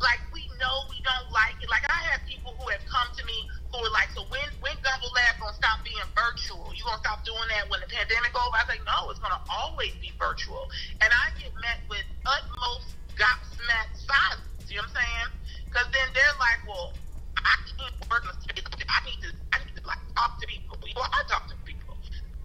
Like 0.00 0.20
we 0.32 0.48
know 0.56 0.88
we 0.88 0.96
don't 1.04 1.28
like 1.30 1.60
it. 1.60 1.68
Like 1.68 1.84
I 1.88 2.00
have 2.12 2.24
people 2.24 2.56
who 2.56 2.64
have 2.72 2.80
come 2.88 3.08
to 3.12 3.22
me 3.28 3.36
who 3.68 3.84
are 3.84 3.94
like, 3.94 4.08
so 4.16 4.24
when 4.32 4.48
when 4.64 4.74
Gumbo 4.80 5.08
Lab 5.12 5.36
gonna 5.38 5.54
stop 5.60 5.84
being 5.84 6.00
virtual? 6.16 6.72
You 6.72 6.82
gonna 6.88 7.04
stop 7.04 7.20
doing 7.22 7.44
that 7.52 7.68
when 7.68 7.84
the 7.84 7.90
pandemic 7.92 8.32
over? 8.32 8.56
I 8.56 8.64
say 8.64 8.80
no, 8.88 9.12
it's 9.12 9.20
gonna 9.20 9.40
always 9.52 9.92
be 10.00 10.10
virtual. 10.16 10.66
And 11.04 11.10
I 11.12 11.36
get 11.36 11.52
met 11.60 11.84
with 11.92 12.04
utmost 12.24 12.96
gobsmacked 13.14 14.00
silence. 14.00 14.48
You 14.72 14.80
know 14.80 14.88
what 14.88 14.96
I'm 14.96 15.04
saying? 15.04 15.28
Because 15.68 15.88
then 15.92 16.08
they're 16.16 16.38
like, 16.40 16.60
well, 16.64 16.96
I 17.36 17.54
can't 17.76 17.96
work 18.08 18.24
in 18.24 18.32
a 18.32 18.36
space. 18.40 18.64
I 18.88 18.98
need 19.04 19.20
to 19.20 19.30
I 19.52 19.56
need 19.62 19.76
to 19.76 19.84
like 19.84 20.00
talk 20.16 20.40
to 20.40 20.46
people. 20.48 20.80
Well, 20.96 21.12
I 21.12 21.20
talk 21.28 21.44
to 21.52 21.56
people. 21.68 21.94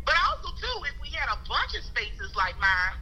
But 0.04 0.16
also 0.30 0.52
too, 0.60 0.78
if 0.92 0.96
we 1.02 1.10
had 1.16 1.32
a 1.32 1.40
bunch 1.48 1.74
of 1.80 1.88
spaces 1.88 2.36
like 2.36 2.60
mine, 2.60 3.00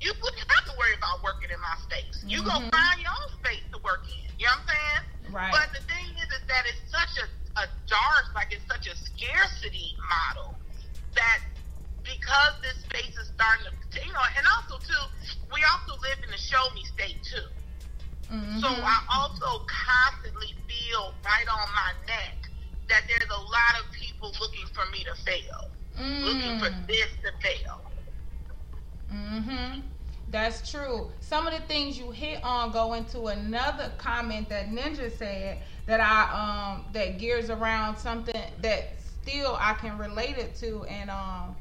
you 0.00 0.12
wouldn't 0.22 0.44
have 0.48 0.64
to 0.68 0.74
worry 0.76 0.94
about 0.96 1.22
working 1.22 1.50
in 1.50 1.60
my 1.60 1.76
space. 1.88 2.24
You 2.26 2.42
mm-hmm. 2.42 2.68
go 2.68 2.70
find 2.70 2.96
your 3.00 3.12
own 3.12 3.30
space 3.40 3.64
to 3.72 3.78
work 3.80 4.04
in. 4.04 4.28
You 4.38 4.46
know 4.46 4.60
what 4.60 4.68
I'm 4.68 4.68
saying? 4.68 5.02
Right. 5.32 5.52
But 5.52 5.68
the 5.72 5.82
thing 5.88 6.06
is, 6.20 6.28
is 6.28 6.44
that 6.46 6.68
it's 6.68 6.84
such 6.92 7.14
a, 7.24 7.26
a 7.60 7.66
dark, 7.88 8.34
like 8.36 8.52
it's 8.52 8.66
such 8.68 8.86
a 8.86 8.94
scarcity 8.96 9.96
model 10.04 10.54
that 11.16 11.40
because 12.04 12.54
this 12.62 12.76
space 12.84 13.16
is 13.16 13.32
starting 13.34 13.72
to, 13.72 13.98
you 14.04 14.12
know, 14.12 14.26
and 14.36 14.44
also 14.54 14.78
too, 14.84 15.04
we 15.50 15.64
also 15.72 15.98
live 16.04 16.20
in 16.22 16.30
a 16.30 16.38
show 16.38 16.62
me 16.76 16.84
state 16.84 17.18
too. 17.24 17.48
Mm-hmm. 18.30 18.60
So 18.60 18.68
I 18.68 18.96
also 19.10 19.64
constantly 19.64 20.54
feel 20.68 21.14
right 21.24 21.48
on 21.48 21.66
my 21.72 21.90
neck 22.06 22.36
that 22.88 23.02
there's 23.08 23.30
a 23.30 23.42
lot 23.42 23.74
of 23.80 23.90
people 23.90 24.30
looking 24.38 24.66
for 24.74 24.84
me 24.92 25.02
to 25.04 25.14
fail, 25.24 25.70
mm. 25.98 26.22
looking 26.22 26.58
for 26.60 26.70
mm. 26.70 26.86
this 26.86 27.10
to 27.22 27.30
fail 27.42 27.85
Mm-hmm. 29.12 29.80
That's 30.28 30.68
true. 30.70 31.10
Some 31.20 31.46
of 31.46 31.54
the 31.54 31.60
things 31.66 31.98
you 31.98 32.10
hit 32.10 32.42
on 32.42 32.72
go 32.72 32.94
into 32.94 33.26
another 33.26 33.92
comment 33.96 34.48
that 34.48 34.68
Ninja 34.70 35.16
said 35.16 35.58
that 35.86 36.00
I 36.00 36.74
um 36.74 36.84
that 36.92 37.18
gears 37.18 37.48
around 37.48 37.96
something 37.96 38.40
that 38.60 38.96
still 38.98 39.56
I 39.60 39.74
can 39.74 39.96
relate 39.98 40.36
it 40.38 40.54
to 40.56 40.84
and 40.84 41.10
um 41.10 41.56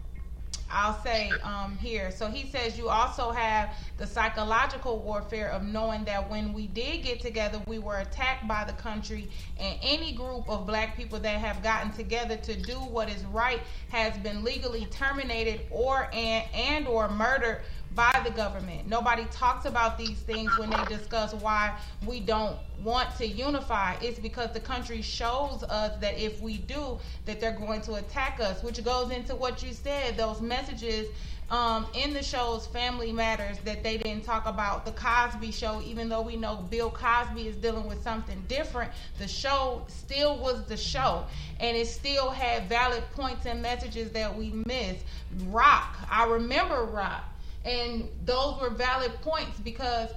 I'll 0.76 1.02
say 1.03 1.39
um, 1.41 1.77
here. 1.77 2.11
So 2.11 2.27
he 2.27 2.49
says 2.49 2.77
you 2.77 2.89
also 2.89 3.31
have 3.31 3.73
the 3.97 4.06
psychological 4.06 4.99
warfare 4.99 5.49
of 5.49 5.64
knowing 5.64 6.03
that 6.03 6.30
when 6.30 6.52
we 6.52 6.68
did 6.68 7.02
get 7.02 7.22
together, 7.22 7.61
we 7.65 7.80
were 7.80 7.99
attacked 7.99 8.45
by 8.45 8.65
the 8.65 8.73
country, 8.73 9.30
and 9.57 9.80
any 9.81 10.11
group 10.11 10.49
of 10.49 10.68
black 10.68 10.97
people 10.97 11.18
that 11.19 11.39
have 11.39 11.64
gotten 11.64 11.93
together 11.93 12.35
to 12.35 12.56
do 12.56 12.73
what 12.73 13.10
is 13.10 13.23
right 13.26 13.61
has 13.88 14.18
been 14.18 14.43
legally 14.43 14.85
terminated 14.88 15.61
or 15.72 16.10
and 16.11 16.43
and 16.53 16.88
or 16.88 17.07
murdered 17.07 17.61
by 17.94 18.22
the 18.24 18.32
government. 18.32 18.88
Nobody 18.88 19.26
talks 19.32 19.66
about 19.66 19.98
these 19.98 20.18
things 20.20 20.52
when 20.57 20.70
they 20.70 20.84
discuss 20.86 21.34
why 21.34 21.78
we 22.06 22.20
don't 22.20 22.57
want 22.84 23.16
to 23.18 23.28
unify. 23.28 23.95
It's 24.02 24.20
because 24.20 24.52
the 24.52 24.60
country 24.60 25.02
shows 25.02 25.64
us 25.64 25.99
that 26.02 26.18
if 26.18 26.41
we 26.41 26.57
do, 26.57 26.99
that 27.26 27.40
they're 27.40 27.57
going 27.57 27.82
to 27.82 27.95
attack 27.95 28.40
us, 28.41 28.64
which 28.64 28.84
goes 28.84 29.12
into 29.12 29.36
what 29.36 29.64
you 29.64 29.74
said, 29.74 30.18
those 30.18 30.41
messages 30.41 31.07
um, 31.49 31.86
in 31.94 32.14
the 32.14 32.24
shows 32.24 32.66
Family 32.68 33.12
Matters 33.12 33.57
that 33.66 33.84
they 33.84 33.98
didn't 33.98 34.24
talk 34.24 34.45
about. 34.48 34.86
The 34.86 34.91
Cosby 34.91 35.52
Show, 35.52 35.82
even 35.86 36.10
though 36.10 36.22
we 36.22 36.36
know 36.36 36.56
Bill 36.70 36.90
Cosby 36.90 37.48
is 37.48 37.56
dealing 37.56 37.88
with 37.88 38.02
something 38.03 38.44
different, 38.48 38.91
the 39.20 39.28
show 39.28 39.84
still 39.88 40.38
was 40.38 40.66
the 40.66 40.78
show. 40.78 41.26
And 41.60 41.78
it 41.78 41.88
still 41.88 42.32
had 42.32 42.68
valid 42.68 43.03
points 43.12 43.45
and 43.45 43.62
messages 43.62 44.12
that 44.12 44.36
we 44.36 44.52
missed. 44.66 45.06
Roc, 45.45 45.95
I 46.10 46.26
remember 46.26 46.84
Roc 46.86 47.24
and 47.65 48.09
those 48.21 48.61
were 48.61 48.69
valid 48.71 49.21
points 49.21 49.59
because 49.59 50.11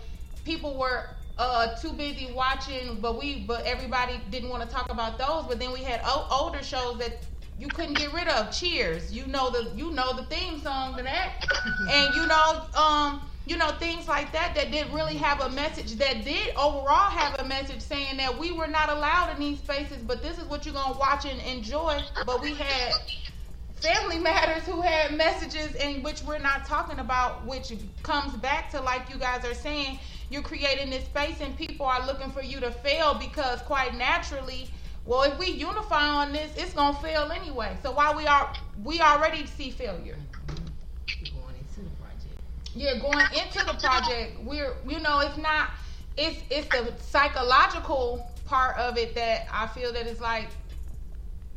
people 0.45 0.79
were 0.79 1.07
uh, 1.39 1.75
too 1.77 1.93
busy 1.95 2.33
watching, 2.33 3.01
but 3.01 3.19
we 3.19 3.45
but 3.47 3.65
everybody 3.65 4.21
didn't 4.31 4.51
want 4.51 4.63
to 4.69 4.75
talk 4.75 4.91
about 4.93 5.19
those. 5.19 5.47
But 5.47 5.59
then 5.59 5.73
we 5.73 5.85
had 5.85 6.01
o- 6.05 6.27
older 6.31 6.63
shows 6.63 6.99
that 6.99 7.27
you 7.57 7.71
couldn't 7.71 7.95
get 7.97 8.13
rid 8.13 8.29
of. 8.29 8.51
Cheers, 8.53 9.13
you 9.13 9.27
know 9.27 9.51
the 9.51 9.73
you 9.77 9.93
know 9.93 10.17
the 10.17 10.25
theme 10.25 10.61
song 10.61 10.97
to 10.97 11.03
that, 11.05 11.35
and 11.91 12.15
you 12.15 12.27
know 12.27 12.67
um 12.77 13.31
you 13.47 13.57
know 13.57 13.73
things 13.79 14.09
like 14.09 14.33
that 14.33 14.55
that 14.57 14.71
didn't 14.71 14.93
really 14.95 15.17
have 15.17 15.41
a 15.41 15.49
message 15.51 15.95
that 15.97 16.25
did 16.25 16.55
overall 16.57 17.11
have 17.11 17.39
a 17.41 17.45
message 17.45 17.81
saying 17.83 18.19
that 18.19 18.39
we 18.39 18.53
were 18.53 18.69
not 18.69 18.91
allowed 18.91 19.33
in 19.33 19.41
these 19.41 19.59
spaces, 19.61 19.99
but 20.03 20.23
this 20.23 20.39
is 20.39 20.47
what 20.49 20.67
you're 20.67 20.75
gonna 20.75 20.99
watch 20.99 21.25
and 21.25 21.41
enjoy. 21.41 22.05
But 22.25 22.43
we 22.43 22.57
had 22.57 22.95
Family 23.81 24.19
Matters 24.19 24.65
who 24.65 24.81
had 24.81 25.17
messages 25.17 25.75
in 25.77 26.03
which 26.03 26.23
we're 26.23 26.39
not 26.39 26.65
talking 26.67 26.99
about, 26.99 27.47
which 27.47 27.73
comes 28.03 28.35
back 28.37 28.71
to 28.73 28.81
like 28.81 29.09
you 29.09 29.19
guys 29.19 29.45
are 29.45 29.55
saying, 29.55 30.01
you're 30.31 30.43
creating 30.43 30.91
this 30.91 31.05
space 31.05 31.41
and 31.41 31.57
people 31.57 31.87
are 31.87 32.05
looking 32.07 32.31
for 32.31 32.43
you 32.43 32.59
to 32.61 32.71
fail 32.71 33.15
because 33.15 33.63
quite 33.63 33.95
naturally, 33.95 34.69
well, 35.05 35.23
if 35.23 35.39
we 35.39 35.51
unify 35.51 36.07
on 36.09 36.33
this, 36.33 36.51
it's 36.57 36.75
gonna 36.75 36.99
fail 36.99 37.31
anyway. 37.31 37.77
So 37.83 37.93
why 37.93 38.15
we 38.15 38.27
are 38.27 38.53
we 38.83 39.01
already 39.01 39.47
see 39.47 39.71
failure. 39.71 40.19
Going 41.07 41.55
into 41.57 41.81
the 41.81 41.97
project. 41.97 42.75
Yeah, 42.75 42.99
going 42.99 43.27
into 43.33 43.65
the 43.65 43.75
project, 43.81 44.43
we're 44.45 44.75
you 44.87 44.99
know, 45.01 45.21
it's 45.21 45.39
not 45.39 45.71
it's 46.17 46.43
it's 46.51 46.69
the 46.69 46.93
psychological 47.01 48.29
part 48.45 48.77
of 48.77 48.99
it 48.99 49.15
that 49.15 49.47
I 49.53 49.67
feel 49.69 49.93
that 49.93 50.07
is 50.07 50.21
like 50.21 50.49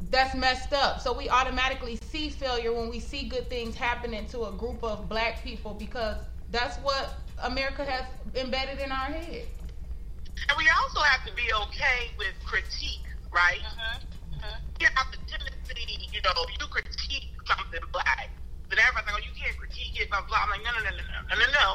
that's 0.10 0.36
messed 0.36 0.74
up. 0.74 1.00
So 1.00 1.14
we 1.14 1.30
automatically 1.30 1.98
see 2.10 2.30
failure 2.30 2.74
when 2.74 2.90
we 2.90 3.00
see 3.00 3.28
good 3.28 3.50
things 3.50 3.76
happening 3.76 4.26
to 4.28 4.46
a 4.46 4.52
group 4.52 4.84
of 4.84 5.08
black 5.08 5.44
people 5.44 5.74
because 5.74 6.18
that's 6.50 6.78
what 6.78 7.16
America 7.44 7.86
has 7.86 8.06
embedded 8.36 8.80
in 8.80 8.92
our 8.92 9.12
head. 9.12 9.46
And 10.50 10.58
we 10.58 10.66
also 10.84 11.02
have 11.02 11.26
to 11.28 11.34
be 11.36 11.48
okay 11.68 12.12
with 12.18 12.34
critique, 12.44 13.06
right? 13.32 13.62
Mm-hmm. 13.62 14.42
Mm-hmm. 14.42 14.58
You 14.82 14.88
have 14.96 15.08
the 15.12 15.18
tendency, 15.30 16.10
you 16.12 16.22
know, 16.26 16.34
you 16.60 16.68
critique 16.68 17.30
something 17.46 17.80
black. 17.94 18.30
Then 18.70 18.80
everybody's 18.80 19.14
like, 19.14 19.22
oh, 19.22 19.26
you 19.26 19.34
can't 19.38 19.58
critique 19.58 20.00
it, 20.00 20.10
blah, 20.10 20.26
blah. 20.28 20.44
I'm 20.44 20.50
like, 20.50 20.64
no, 20.66 20.72
no, 20.76 20.82
no, 20.82 20.92
no, 20.92 21.04
no, 21.30 21.46
no, 21.46 21.48
no. 21.54 21.68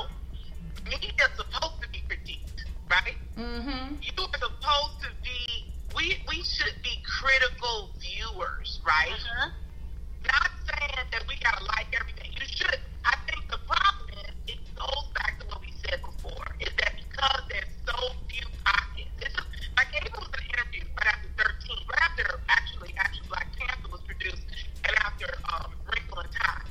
is 0.90 1.36
supposed 1.36 1.78
to 1.82 1.88
be 1.92 2.02
critiqued, 2.08 2.64
right? 2.90 3.16
Mm-hmm. 3.38 4.00
You 4.02 4.12
are 4.18 4.40
supposed 4.40 4.98
to 5.04 5.10
be 5.22 5.75
we, 5.96 6.20
we 6.28 6.44
should 6.44 6.76
be 6.84 7.00
critical 7.02 7.90
viewers, 7.98 8.80
right? 8.84 9.16
Not 10.28 10.50
saying 10.68 11.08
that 11.10 11.24
we 11.24 11.40
gotta 11.40 11.64
like 11.64 11.88
everything. 11.96 12.30
You 12.36 12.44
should. 12.44 12.78
I 13.08 13.16
think 13.24 13.48
the 13.48 13.58
problem 13.64 14.06
is, 14.28 14.34
it 14.52 14.60
goes 14.76 15.06
back 15.16 15.40
to 15.40 15.48
what 15.48 15.64
we 15.64 15.72
said 15.88 16.04
before, 16.04 16.46
is 16.60 16.68
that 16.84 17.00
because 17.00 17.42
there's 17.48 17.72
so 17.88 17.96
few 18.28 18.44
pockets. 18.60 19.08
This 19.16 19.32
is 19.32 19.46
like, 19.80 19.88
it 19.96 20.12
was 20.12 20.28
an 20.28 20.44
interview 20.52 20.84
right 21.00 21.16
after 21.16 21.30
13, 21.40 21.80
right 21.88 22.04
after, 22.04 22.26
actually, 22.52 22.92
actually 23.00 23.28
Black 23.32 23.48
Panther 23.56 23.88
was 23.88 24.04
produced, 24.04 24.44
and 24.84 24.92
after 25.00 25.32
um, 25.48 25.72
Wrinkle 25.88 26.20
in 26.20 26.30
Time. 26.34 26.68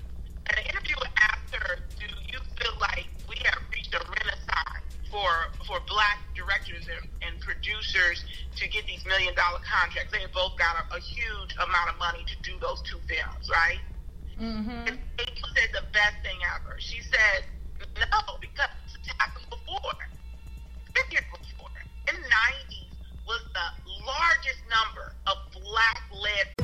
And 0.52 0.53
the 0.61 0.65
interview 0.69 0.99
after, 1.18 1.81
do 1.97 2.06
you 2.30 2.39
feel 2.61 2.76
like 2.77 3.10
we 3.26 3.41
have 3.49 3.57
reached 3.73 3.95
a 3.95 4.03
renaissance 4.06 4.85
for 5.16 5.32
for 5.64 5.80
black 5.88 6.20
directors 6.36 6.84
and, 6.92 7.08
and 7.24 7.40
producers 7.40 8.28
to 8.60 8.68
get 8.68 8.84
these 8.84 9.00
million 9.08 9.32
dollar 9.40 9.64
contracts? 9.64 10.12
They 10.12 10.28
both 10.36 10.60
got 10.60 10.76
a, 10.76 10.84
a 10.92 11.00
huge 11.00 11.56
amount 11.56 11.88
of 11.88 11.98
money 11.98 12.28
to 12.28 12.36
do 12.44 12.60
those 12.60 12.84
two 12.84 13.00
films, 13.08 13.48
right? 13.48 13.80
Mm-hmm. 14.36 14.92
And 14.92 15.00
April 15.16 15.50
said 15.56 15.72
the 15.72 15.88
best 15.96 16.20
thing 16.20 16.36
ever. 16.52 16.76
She 16.84 17.00
said, 17.00 17.48
no, 17.96 18.36
because 18.44 18.68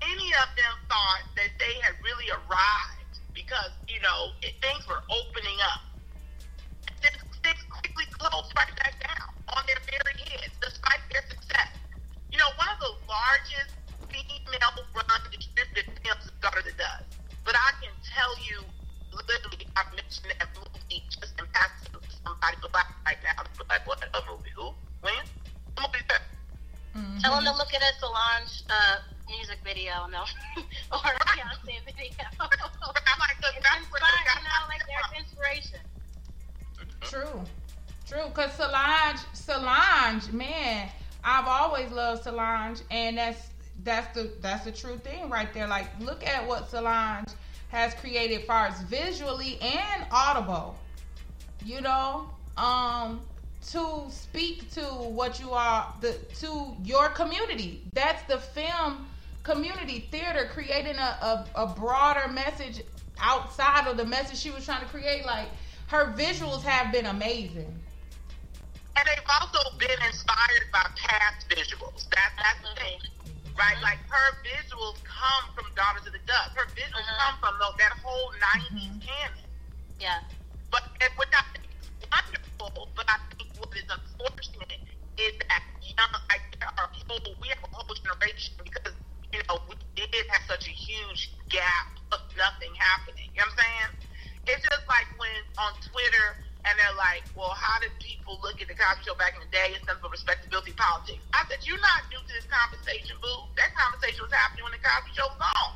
any 0.00 0.28
of 0.40 0.48
them 0.56 0.74
thought 0.88 1.24
that 1.36 1.52
they 1.60 1.74
had 1.84 1.94
really 2.00 2.28
arrived 2.32 3.14
because, 3.36 3.72
you 3.88 4.00
know, 4.00 4.32
it, 4.40 4.56
things 4.64 4.84
were 4.88 5.00
opening 5.12 5.58
up. 5.64 5.80
Things, 7.04 7.20
things 7.44 7.60
quickly 7.68 8.08
closed 8.16 8.52
right 8.56 8.72
back 8.80 8.96
down 9.00 9.28
on 9.56 9.62
their 9.68 9.80
very 9.88 10.16
heads, 10.24 10.56
despite 10.60 11.00
their 11.12 11.24
success. 11.28 11.72
You 12.32 12.38
know, 12.40 12.48
one 12.56 12.68
of 12.68 12.78
the 12.80 12.92
largest 13.08 13.76
female 14.08 14.72
run 14.96 15.20
distributed 15.28 15.86
films 16.00 16.24
is 16.24 16.34
Daughter 16.40 16.64
the 16.64 16.74
Dust. 16.76 17.20
But 17.44 17.56
I 17.56 17.70
can 17.80 17.92
tell 18.04 18.32
you, 18.44 18.64
literally, 19.12 19.68
I've 19.76 19.90
mentioned 19.92 20.32
that 20.36 20.48
movie 20.56 21.04
just 21.12 21.36
in 21.36 21.46
passing 21.52 21.92
to 21.92 22.00
somebody, 22.24 22.56
but 22.64 22.72
like, 22.72 22.88
right 23.04 23.20
now, 23.24 23.44
but 23.56 23.68
like, 23.68 23.84
what 23.84 24.00
other 24.00 24.24
movie? 24.28 24.52
Who? 24.56 24.72
When? 25.04 25.16
I'm 25.76 25.84
The 25.84 25.98
movie. 25.98 26.20
Mm-hmm. 26.90 27.18
Tell 27.22 27.38
them 27.38 27.46
to 27.46 27.54
look 27.54 27.70
at 27.70 27.82
it, 27.82 27.94
Solange. 28.02 28.66
Uh, 28.66 28.98
music 29.30 29.58
video, 29.64 29.92
no, 30.10 30.24
or 30.92 30.98
a 30.98 31.24
Beyonce 31.24 31.84
video. 31.86 32.10
I'm 32.38 32.48
like, 32.48 33.36
it's 33.40 33.56
inspired, 33.56 34.26
you 34.36 34.44
know, 34.44 34.60
like 34.68 34.82
there's 34.86 35.24
inspiration. 35.24 35.80
True, 37.00 37.40
true. 38.06 38.30
Cause 38.34 38.52
Solange, 38.54 39.20
Solange, 39.32 40.32
man, 40.32 40.88
I've 41.24 41.46
always 41.46 41.90
loved 41.92 42.24
Solange, 42.24 42.80
and 42.90 43.18
that's 43.18 43.50
that's 43.84 44.14
the 44.14 44.30
that's 44.40 44.64
the 44.64 44.72
true 44.72 44.98
thing 44.98 45.30
right 45.30 45.52
there. 45.54 45.66
Like, 45.66 45.88
look 46.00 46.26
at 46.26 46.46
what 46.46 46.68
Solange 46.70 47.28
has 47.68 47.94
created, 47.94 48.44
far 48.46 48.66
as 48.66 48.80
visually 48.82 49.58
and 49.60 50.06
audible. 50.10 50.76
You 51.64 51.80
know, 51.82 52.30
um, 52.56 53.20
to 53.70 54.06
speak 54.10 54.70
to 54.72 54.80
what 54.80 55.38
you 55.38 55.52
are, 55.52 55.92
the 56.00 56.12
to 56.40 56.74
your 56.84 57.10
community. 57.10 57.82
That's 57.92 58.22
the 58.24 58.38
film 58.38 59.06
community 59.42 60.08
theater 60.10 60.48
creating 60.52 60.96
a, 60.96 61.46
a, 61.54 61.62
a 61.62 61.66
broader 61.66 62.28
message 62.28 62.82
outside 63.18 63.86
of 63.86 63.96
the 63.96 64.04
message 64.04 64.38
she 64.38 64.50
was 64.50 64.64
trying 64.64 64.80
to 64.80 64.86
create. 64.86 65.24
Like 65.24 65.48
her 65.88 66.12
visuals 66.16 66.62
have 66.62 66.92
been 66.92 67.06
amazing. 67.06 67.74
And 68.96 69.06
they've 69.06 69.30
also 69.40 69.76
been 69.78 69.98
inspired 70.06 70.66
by 70.72 70.84
past 70.96 71.48
visuals. 71.48 72.08
That, 72.10 72.32
that's 72.36 72.60
the 72.60 72.80
thing. 72.80 73.00
Right? 73.56 73.74
Mm-hmm. 73.76 73.82
Like 73.82 73.98
her 74.08 74.36
visuals 74.44 74.98
come 75.04 75.54
from 75.54 75.66
Daughters 75.74 76.06
of 76.06 76.12
the 76.12 76.20
Dust. 76.26 76.52
Her 76.54 76.66
visuals 76.74 77.06
mm-hmm. 77.06 77.24
come 77.24 77.36
from 77.40 77.54
tho- 77.60 77.76
that 77.78 77.92
whole 78.04 78.32
90s 78.36 78.70
mm-hmm. 78.72 78.98
canon. 79.00 79.46
Yeah. 80.00 80.20
But 80.70 80.84
and 81.00 81.10
what 81.16 81.28
I 81.32 81.42
think 81.52 81.66
is 81.80 81.88
wonderful, 82.10 82.88
but 82.94 83.06
I 83.08 83.18
think 83.36 83.50
what 83.58 83.72
is 83.76 83.88
unfortunate 83.88 84.80
is 85.18 85.32
that 85.48 85.62
young, 85.82 86.12
like, 86.28 86.44
there 86.58 86.68
are 86.68 86.88
whole, 87.08 87.34
we 87.40 87.48
have 87.48 87.58
a 87.64 87.68
whole 87.74 87.94
generation 87.94 88.54
because, 88.62 88.94
you 89.32 89.40
know, 89.48 89.58
we 89.68 89.74
did 89.94 90.26
have 90.30 90.42
such 90.46 90.66
a 90.66 90.74
huge 90.74 91.30
gap 91.48 91.98
of 92.12 92.20
nothing 92.34 92.74
happening. 92.74 93.30
You 93.34 93.42
know 93.42 93.50
what 93.50 93.62
I'm 93.62 93.62
saying? 93.62 93.90
It's 94.50 94.62
just 94.66 94.84
like 94.90 95.06
when 95.18 95.40
on 95.58 95.72
Twitter 95.86 96.40
and 96.66 96.72
they're 96.76 96.98
like, 96.98 97.24
well, 97.32 97.54
how 97.56 97.80
did 97.80 97.94
people 98.02 98.36
look 98.42 98.60
at 98.60 98.68
the 98.68 98.76
Cosby 98.76 99.06
Show 99.06 99.16
back 99.16 99.38
in 99.38 99.40
the 99.40 99.52
day? 99.52 99.72
It's 99.72 99.84
nothing 99.86 100.02
but 100.04 100.12
respectability 100.12 100.74
politics. 100.76 101.22
I 101.32 101.46
said, 101.48 101.62
you're 101.64 101.80
not 101.80 102.04
new 102.12 102.20
to 102.20 102.32
this 102.34 102.48
conversation, 102.50 103.16
boo. 103.22 103.48
That 103.56 103.72
conversation 103.72 104.26
was 104.26 104.34
happening 104.34 104.66
when 104.66 104.74
the 104.74 104.82
Cosby 104.82 105.10
Show 105.14 105.28
was 105.30 105.40
on. 105.40 105.70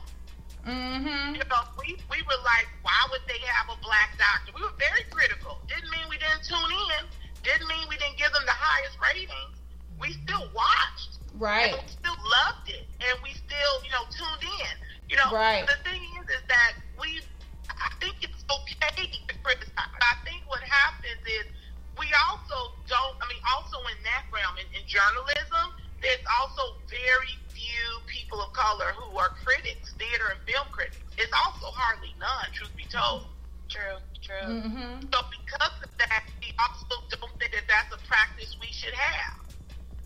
Mm-hmm. 0.64 1.36
You 1.36 1.44
know, 1.48 1.62
we, 1.76 1.97
we 2.09 2.20
were 2.24 2.40
like, 2.43 2.68
why 2.82 2.97
would 3.12 3.24
they 3.28 3.40
have 3.48 3.68
a 3.68 3.78
black 3.85 4.16
doctor? 4.16 4.52
We 4.56 4.64
were 4.64 4.76
very 4.81 5.05
critical. 5.12 5.60
Didn't 5.68 5.89
mean 5.93 6.05
we 6.09 6.16
didn't 6.16 6.44
tune 6.44 6.72
in. 7.01 7.05
Didn't 7.44 7.68
mean 7.68 7.85
we 7.89 8.01
didn't 8.01 8.16
give 8.16 8.32
them 8.32 8.44
the 8.48 8.56
highest 8.56 8.97
ratings. 9.01 9.56
We 10.01 10.16
still 10.24 10.48
watched. 10.56 11.20
Right. 11.35 11.74
And 11.74 11.82
we 11.82 11.89
still 11.90 12.19
loved 12.19 12.66
it. 12.70 12.86
And 13.02 13.16
we 13.23 13.35
still, 13.35 13.74
you 13.82 13.90
know, 13.90 14.05
tuned 14.15 14.44
in. 14.47 14.74
You 15.11 15.16
know, 15.19 15.31
Right. 15.35 15.66
the 15.66 15.78
thing 15.82 16.01
is, 16.23 16.27
is 16.31 16.44
that 16.48 16.73
we, 16.98 17.20
I 17.69 17.90
think 18.01 18.16
it's 18.23 18.43
okay 18.47 19.06
to 19.11 19.35
criticize. 19.43 19.93
I 20.01 20.15
think 20.24 20.47
what 20.47 20.62
happens 20.62 21.20
is 21.27 21.44
we 21.98 22.06
also 22.31 22.78
don't, 22.86 23.15
I 23.20 23.27
mean, 23.28 23.43
also 23.55 23.78
in 23.93 23.98
that 24.06 24.24
realm, 24.31 24.55
in, 24.62 24.66
in 24.78 24.82
journalism, 24.86 25.74
there's 26.02 26.23
also 26.40 26.62
very 26.90 27.35
few 27.51 27.85
people 28.06 28.40
of 28.43 28.52
color 28.55 28.94
who 28.94 29.16
are 29.19 29.31
critics, 29.43 29.94
theater 29.98 30.31
and 30.35 30.40
film 30.47 30.66
critics. 30.70 31.02
It's 31.19 31.32
also 31.35 31.70
hardly 31.74 32.15
none, 32.19 32.51
truth 32.55 32.74
be 32.77 32.86
told. 32.90 33.31
True, 33.69 33.98
true. 34.23 34.48
Mm-hmm. 34.48 35.09
So 35.11 35.19
because 35.32 35.77
of 35.82 35.90
that, 35.98 36.23
we 36.43 36.52
also 36.61 37.01
don't 37.11 37.35
think 37.40 37.52
that 37.56 37.66
that's 37.66 37.90
a 37.94 38.01
practice 38.06 38.55
we 38.61 38.69
should 38.70 38.94
have. 38.94 39.44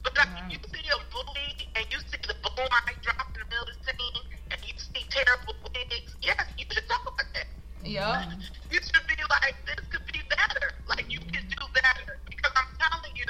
But 0.02 0.16
like, 0.16 0.28
if 0.50 0.62
you 0.62 0.68
see 0.70 0.86
a 0.88 0.98
bully 1.10 1.50
and 1.76 1.84
you 1.90 1.98
see 2.06 2.20
the 2.22 2.36
boom 2.42 2.68
mic 2.86 2.98
drop 3.02 3.28
in 3.34 3.42
the 3.42 3.48
middle 3.50 3.66
of 3.66 3.74
the 3.74 3.78
scene 3.82 4.24
and 4.50 4.58
you 4.62 4.74
see 4.78 5.04
terrible 5.10 5.56
wigs, 5.74 6.12
yes, 6.22 6.44
you 6.56 6.64
should 6.70 6.86
talk 6.88 7.02
about 7.02 7.28
that. 7.34 7.48
Yeah. 7.82 8.30
You 8.70 8.80
should 8.82 9.06
be 9.08 9.16
like, 9.30 9.56
this 9.66 9.86
could 9.90 10.06
be 10.12 10.22
better. 10.30 10.74
Like, 10.86 11.10
you 11.10 11.18
could 11.20 11.48
do 11.48 11.64
better. 11.74 12.18
Because 12.28 12.52
I'm 12.54 12.70
telling 12.78 13.14
you, 13.16 13.26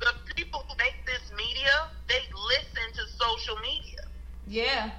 the 0.00 0.12
people 0.34 0.64
who 0.68 0.74
make 0.78 0.96
this 1.06 1.22
media, 1.36 1.74
they 2.08 2.22
listen 2.32 2.86
to 2.96 3.02
social 3.16 3.56
media. 3.60 4.02
Yeah. 4.46 4.90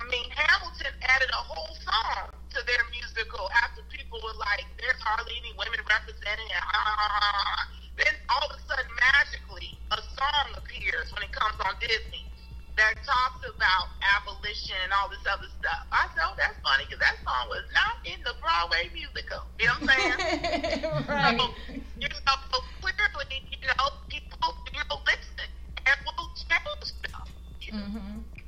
I 0.00 0.04
mean, 0.08 0.28
Hamilton 0.32 0.96
added 1.04 1.28
a 1.28 1.42
whole 1.44 1.76
song 1.84 2.32
to 2.32 2.58
their 2.64 2.84
musical 2.88 3.52
after 3.60 3.84
people 3.92 4.16
were 4.24 4.36
like, 4.40 4.64
there's 4.80 4.98
hardly 5.04 5.36
any 5.44 5.52
women 5.60 5.80
representing 5.84 6.48
it. 6.48 6.64
Ah. 6.72 7.68
Then 8.00 8.16
all 8.32 8.48
of 8.48 8.56
a 8.56 8.60
sudden, 8.64 8.88
magically, 8.96 9.76
a 9.92 10.00
song 10.16 10.46
appears 10.56 11.12
when 11.12 11.20
it 11.22 11.32
comes 11.36 11.60
on 11.68 11.76
Disney 11.84 12.24
that 12.80 12.96
talks 13.04 13.44
about 13.44 13.92
abolition 14.16 14.78
and 14.88 14.92
all 14.96 15.12
this 15.12 15.20
other 15.28 15.52
stuff. 15.60 15.84
I 15.92 16.08
said, 16.16 16.24
oh, 16.24 16.32
that's 16.40 16.56
funny 16.64 16.88
because 16.88 17.04
that 17.04 17.20
song 17.20 17.52
was 17.52 17.68
not 17.76 18.00
in 18.08 18.16
the 18.24 18.32
Broadway 18.40 18.88
musical. 18.96 19.44
You 19.60 19.68
know 19.68 19.84
what 19.84 20.00
I'm 20.00 20.16
saying? 20.16 20.80
right. 21.12 21.36
So, 21.36 21.44
you 22.00 22.08
know, 22.08 22.36
clearly, 22.80 23.36
you 23.52 23.68
know, 23.68 23.88
people, 24.08 24.48
you 24.72 24.80
know, 24.88 24.96
listen 25.04 25.48
and 25.84 25.96
will 26.08 26.32
change 26.40 26.88
stuff. 26.88 27.28
Mm-hmm. 27.68 28.39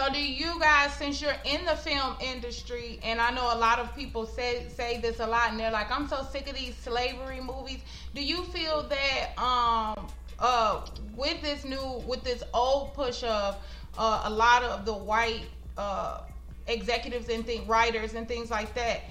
So 0.00 0.10
do 0.10 0.18
you 0.18 0.58
guys, 0.58 0.94
since 0.94 1.20
you're 1.20 1.36
in 1.44 1.66
the 1.66 1.76
film 1.76 2.14
industry, 2.22 2.98
and 3.02 3.20
I 3.20 3.32
know 3.32 3.54
a 3.54 3.58
lot 3.58 3.78
of 3.78 3.94
people 3.94 4.24
say 4.24 4.64
say 4.74 4.98
this 4.98 5.20
a 5.20 5.26
lot, 5.26 5.50
and 5.50 5.60
they're 5.60 5.70
like, 5.70 5.90
"I'm 5.90 6.08
so 6.08 6.22
sick 6.22 6.48
of 6.48 6.54
these 6.54 6.74
slavery 6.74 7.38
movies." 7.38 7.80
Do 8.14 8.24
you 8.24 8.44
feel 8.44 8.88
that 8.88 9.38
um 9.38 10.08
uh 10.38 10.86
with 11.14 11.42
this 11.42 11.66
new 11.66 12.02
with 12.06 12.24
this 12.24 12.42
old 12.54 12.94
push 12.94 13.22
of 13.24 13.58
uh, 13.98 14.22
a 14.24 14.30
lot 14.30 14.62
of 14.62 14.86
the 14.86 14.94
white 14.94 15.44
uh 15.76 16.22
executives 16.66 17.28
and 17.28 17.44
think 17.44 17.68
writers 17.68 18.14
and 18.14 18.26
things 18.26 18.50
like 18.50 18.72
that? 18.76 19.02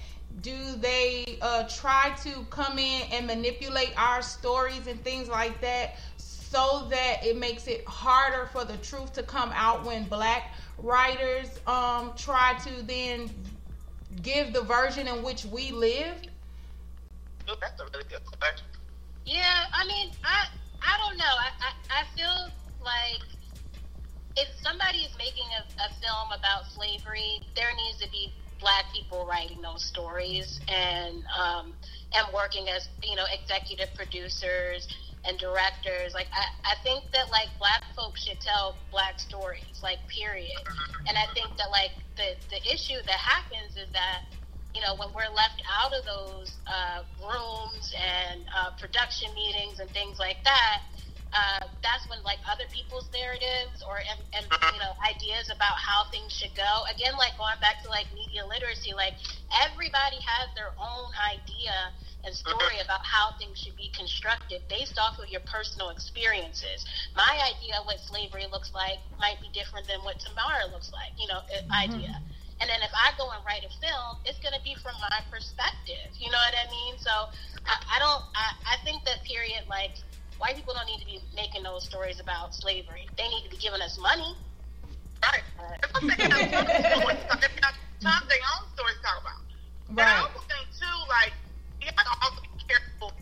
Do 0.42 0.74
they 0.76 1.24
uh, 1.40 1.68
try 1.68 2.14
to 2.22 2.44
come 2.50 2.78
in 2.78 3.02
and 3.12 3.26
manipulate 3.28 3.92
our 3.96 4.22
stories 4.22 4.86
and 4.88 5.02
things 5.04 5.28
like 5.28 5.60
that 5.60 5.96
so 6.16 6.88
that 6.90 7.18
it 7.24 7.36
makes 7.36 7.68
it 7.68 7.84
harder 7.86 8.46
for 8.46 8.64
the 8.64 8.76
truth 8.78 9.12
to 9.12 9.22
come 9.22 9.52
out 9.54 9.84
when 9.84 10.04
black 10.04 10.52
writers 10.82 11.60
um, 11.66 12.12
try 12.16 12.54
to 12.64 12.82
then 12.82 13.30
give 14.22 14.52
the 14.52 14.62
version 14.62 15.08
in 15.08 15.22
which 15.22 15.44
we 15.44 15.72
lived? 15.72 16.28
Oh, 17.48 17.54
that's 17.60 17.80
a 17.80 17.84
really 17.92 18.08
good 18.08 18.24
question. 18.38 18.66
Yeah, 19.24 19.64
I 19.74 19.86
mean, 19.86 20.10
I 20.24 20.46
I 20.82 20.98
don't 20.98 21.18
know. 21.18 21.24
I, 21.24 21.48
I, 21.60 21.70
I 22.00 22.02
feel 22.16 22.50
like 22.82 23.22
if 24.36 24.48
somebody 24.62 24.98
is 24.98 25.12
making 25.18 25.46
a, 25.58 25.62
a 25.84 25.88
film 26.00 26.32
about 26.38 26.64
slavery, 26.72 27.42
there 27.56 27.68
needs 27.76 27.98
to 28.00 28.10
be 28.10 28.32
black 28.60 28.84
people 28.94 29.26
writing 29.26 29.60
those 29.62 29.84
stories 29.84 30.60
and 30.68 31.22
um, 31.36 31.72
and 32.14 32.26
working 32.34 32.68
as 32.68 32.88
you 33.02 33.16
know 33.16 33.24
executive 33.32 33.94
producers 33.94 34.86
and 35.24 35.38
directors. 35.38 36.14
Like 36.14 36.28
I, 36.32 36.72
I 36.72 36.74
think 36.82 37.04
that 37.12 37.30
like 37.30 37.48
black 37.58 37.84
folks 37.96 38.24
should 38.24 38.40
tell 38.40 38.76
black 38.90 39.20
stories, 39.20 39.80
like 39.82 39.98
period. 40.08 40.64
And 41.08 41.16
I 41.16 41.26
think 41.34 41.52
that 41.58 41.68
like 41.70 41.92
the 42.16 42.36
the 42.48 42.60
issue 42.68 42.98
that 43.04 43.20
happens 43.20 43.76
is 43.76 43.88
that 43.92 44.24
you 44.74 44.80
know 44.80 44.96
when 44.96 45.12
we're 45.12 45.32
left 45.32 45.60
out 45.68 45.92
of 45.92 46.02
those 46.04 46.56
uh, 46.66 47.04
rooms 47.20 47.92
and 47.96 48.44
uh, 48.56 48.70
production 48.80 49.28
meetings 49.34 49.80
and 49.80 49.90
things 49.90 50.18
like 50.18 50.42
that. 50.44 50.80
Uh, 51.30 51.62
that's 51.78 52.10
when 52.10 52.18
like 52.26 52.42
other 52.50 52.66
people's 52.74 53.06
narratives 53.14 53.86
or 53.86 54.02
and, 54.02 54.18
and 54.34 54.42
you 54.74 54.82
know 54.82 54.90
ideas 55.06 55.46
about 55.46 55.78
how 55.78 56.02
things 56.10 56.34
should 56.34 56.50
go 56.58 56.82
again 56.90 57.14
like 57.22 57.38
going 57.38 57.54
back 57.62 57.78
to 57.78 57.86
like 57.86 58.10
media 58.10 58.42
literacy 58.42 58.90
like 58.98 59.14
everybody 59.62 60.18
has 60.26 60.50
their 60.58 60.74
own 60.74 61.06
idea 61.30 61.94
and 62.24 62.34
story 62.34 62.78
about 62.84 63.00
how 63.04 63.32
things 63.38 63.58
should 63.58 63.76
be 63.76 63.90
constructed 63.96 64.60
based 64.68 64.98
off 64.98 65.18
of 65.18 65.28
your 65.28 65.40
personal 65.48 65.88
experiences. 65.90 66.84
My 67.16 67.32
idea 67.48 67.80
of 67.80 67.86
what 67.86 68.00
slavery 68.00 68.44
looks 68.52 68.72
like 68.74 68.98
might 69.18 69.40
be 69.40 69.48
different 69.56 69.88
than 69.88 70.04
what 70.04 70.20
Tamara 70.20 70.68
looks 70.72 70.92
like, 70.92 71.16
you 71.16 71.26
know, 71.28 71.40
uh, 71.40 71.64
idea. 71.72 72.12
And 72.60 72.68
then 72.68 72.84
if 72.84 72.92
I 72.92 73.16
go 73.16 73.24
and 73.32 73.40
write 73.48 73.64
a 73.64 73.72
film, 73.80 74.20
it's 74.28 74.36
going 74.44 74.52
to 74.52 74.60
be 74.60 74.76
from 74.84 74.92
my 75.00 75.24
perspective. 75.32 76.12
You 76.20 76.28
know 76.28 76.36
what 76.36 76.52
I 76.52 76.68
mean? 76.68 77.00
So 77.00 77.10
I, 77.64 77.96
I 77.96 77.98
don't, 77.98 78.20
I, 78.36 78.76
I 78.76 78.84
think 78.84 79.00
that 79.08 79.24
period, 79.24 79.64
like, 79.64 79.96
white 80.36 80.56
people 80.56 80.76
don't 80.76 80.84
need 80.84 81.00
to 81.00 81.08
be 81.08 81.24
making 81.32 81.64
those 81.64 81.88
stories 81.88 82.20
about 82.20 82.52
slavery. 82.52 83.08
They 83.16 83.28
need 83.32 83.48
to 83.48 83.50
be 83.50 83.56
giving 83.56 83.80
us 83.80 83.96
money. 83.96 84.36
Right. 85.24 85.44
Sometimes 85.92 86.20
they 88.28 88.40
own 88.44 88.64
stories 88.76 88.96
to 88.96 89.04
talk 89.04 89.20
about. 89.24 89.40
But 89.88 90.04
I 90.04 90.20
also 90.20 90.44
think 90.48 90.68
too, 90.76 90.96
like, 91.08 91.32
you 91.80 91.88
have 91.96 92.06
to 92.06 92.14
also 92.22 92.40
be 92.44 92.52
careful. 92.68 93.12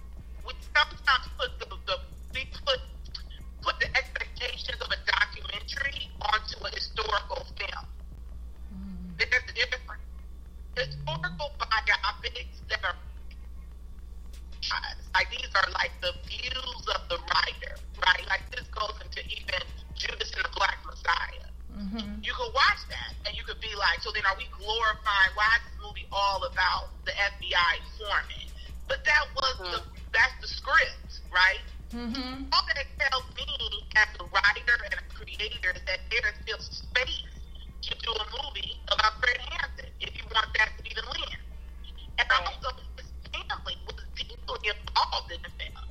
We 0.47 0.52
sometimes 0.74 1.26
put 1.39 1.51
the, 1.59 1.66
the 1.86 1.97
we 2.35 2.47
put 2.66 2.80
put 3.62 3.74
the 3.80 3.89
expectations 3.97 4.78
of 4.80 4.90
a 4.90 4.98
documentary 5.06 6.10
onto 6.22 6.56
a 6.64 6.70
historical 6.74 7.47
film. 7.59 7.86
There's 9.18 9.47
a 9.48 9.55
difference. 9.55 10.06
Historical 10.76 11.51
biopics 11.59 12.62
that 12.70 12.85
are 12.85 12.94
like 15.14 15.30
these 15.30 15.51
are 15.55 15.70
like 15.74 15.90
the 16.01 16.12
views 16.30 16.85
of 16.94 17.02
the 17.10 17.18
writer, 17.18 17.74
right? 17.98 18.24
Like 18.28 18.47
this 18.55 18.66
goes 18.70 18.94
into 19.02 19.20
even 19.26 19.62
Judas 19.98 20.30
and 20.36 20.44
the 20.44 20.52
Black 20.55 20.78
Messiah. 20.86 21.48
Mm-hmm. 21.74 22.22
You 22.22 22.32
could 22.35 22.52
watch 22.55 22.82
that 22.90 23.12
and 23.26 23.35
you 23.36 23.43
could 23.43 23.60
be 23.60 23.70
like, 23.74 23.98
so 24.02 24.10
then 24.14 24.22
are 24.26 24.39
we 24.39 24.47
glorifying? 24.55 25.32
Why 25.35 25.51
is 25.59 25.62
this 25.66 25.78
movie 25.82 26.06
all 26.12 26.44
about 26.47 26.94
the 27.05 27.12
FBI 27.12 27.72
informant? 27.82 28.47
But 28.89 29.05
that 29.05 29.24
was 29.36 29.55
the 29.60 29.78
that's 30.12 30.36
the 30.40 30.48
script, 30.48 31.20
right? 31.28 31.65
Mm-hmm. 31.93 32.48
All 32.52 32.65
that 32.74 32.89
tells 32.98 33.24
me 33.36 33.48
as 33.97 34.09
a 34.20 34.24
writer 34.28 34.77
and 34.89 34.97
a 35.01 35.05
creator 35.12 35.73
is 35.77 35.82
that 35.85 36.01
there 36.09 36.24
is 36.28 36.36
still 36.44 36.60
space 36.60 37.24
to 37.89 37.93
do 38.01 38.12
a 38.12 38.27
movie 38.32 38.77
about 38.93 39.20
Fred 39.20 39.40
Hampton 39.52 39.89
if 40.01 40.12
you 40.16 40.24
want 40.32 40.48
that 40.59 40.73
to 40.77 40.81
be 40.85 40.93
the 40.97 41.05
lens. 41.05 41.44
And 42.19 42.28
also, 42.44 42.77
his 42.97 43.09
family 43.32 43.77
was 43.89 44.01
deeply 44.16 44.60
involved 44.69 45.31
in 45.32 45.40
the 45.40 45.52
film. 45.56 45.86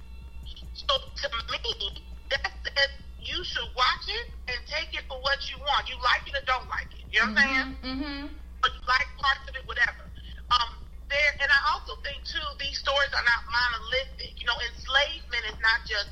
So 0.74 0.94
to 0.94 1.28
me, 1.50 2.02
that 2.30 2.52
says 2.62 2.92
you 3.22 3.44
should 3.44 3.70
watch 3.76 4.06
it 4.06 4.28
and 4.48 4.58
take 4.70 4.94
it 4.94 5.06
for 5.10 5.18
what 5.22 5.40
you 5.50 5.58
want. 5.60 5.90
You 5.90 5.96
like 6.02 6.26
it 6.30 6.36
or 6.38 6.46
don't 6.46 6.70
like 6.70 6.90
it. 6.94 7.06
You 7.10 7.26
know 7.26 7.34
what 7.34 7.42
I'm 7.42 7.50
saying? 7.50 7.70
Mm-hmm. 7.82 8.22
Or 8.62 8.68
you 8.70 8.82
like 8.86 9.10
parts 9.18 9.46
of 9.50 9.56
it, 9.56 9.66
whatever. 9.66 10.06
Um, 10.52 10.87
there, 11.10 11.32
and 11.42 11.50
I 11.50 11.60
also 11.74 12.00
think 12.04 12.24
too, 12.24 12.44
these 12.60 12.78
stories 12.80 13.12
are 13.16 13.26
not 13.26 13.42
monolithic. 13.48 14.40
You 14.40 14.48
know, 14.48 14.58
enslavement 14.72 15.44
is 15.52 15.60
not 15.64 15.80
just 15.88 16.12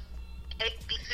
ABC. 0.59 1.11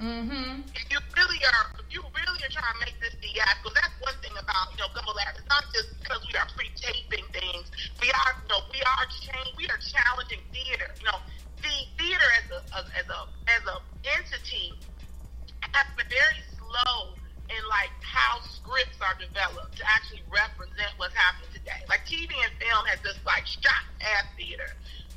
Mm-hmm. 0.00 0.64
If 0.72 0.86
you 0.88 0.96
really 1.12 1.40
are, 1.44 1.64
if 1.76 1.92
you 1.92 2.00
really 2.00 2.40
are 2.40 2.52
trying 2.54 2.72
to 2.72 2.80
make 2.80 2.96
this 3.04 3.12
theatrical, 3.20 3.76
that's 3.76 3.92
one 4.00 4.16
thing 4.24 4.32
about 4.32 4.72
you 4.72 4.80
know 4.80 4.88
Gumbo 4.96 5.12
Lab. 5.12 5.36
It's 5.36 5.44
not 5.52 5.68
just 5.76 5.92
because 6.00 6.24
we 6.24 6.40
are 6.40 6.48
pre-taping 6.56 7.28
things. 7.36 7.68
We 8.00 8.08
are, 8.08 8.32
you 8.32 8.48
know, 8.48 8.64
we 8.72 8.80
are 8.80 9.04
change, 9.12 9.52
we 9.60 9.68
are 9.68 9.76
challenging 9.76 10.40
theater. 10.56 10.88
You 11.04 11.12
know, 11.12 11.20
the 11.60 11.76
theater 12.00 12.28
as 12.40 12.46
a 12.48 12.58
as, 12.80 12.86
as 12.96 13.06
a 13.12 13.20
as 13.52 13.62
a 13.68 13.76
entity 14.16 14.80
has 15.76 15.86
been 16.00 16.08
very 16.08 16.40
slow 16.56 17.19
in 17.50 17.62
like 17.66 17.90
how 18.00 18.38
scripts 18.46 18.98
are 19.02 19.18
developed 19.18 19.76
to 19.78 19.84
actually 19.86 20.22
represent 20.30 20.94
what's 20.96 21.14
happening 21.14 21.50
today. 21.50 21.82
Like 21.90 22.06
TV 22.06 22.30
and 22.30 22.52
film 22.62 22.82
has 22.86 23.02
just 23.02 23.20
like 23.26 23.44
shot 23.46 23.84
at 24.00 24.30
theater 24.38 24.70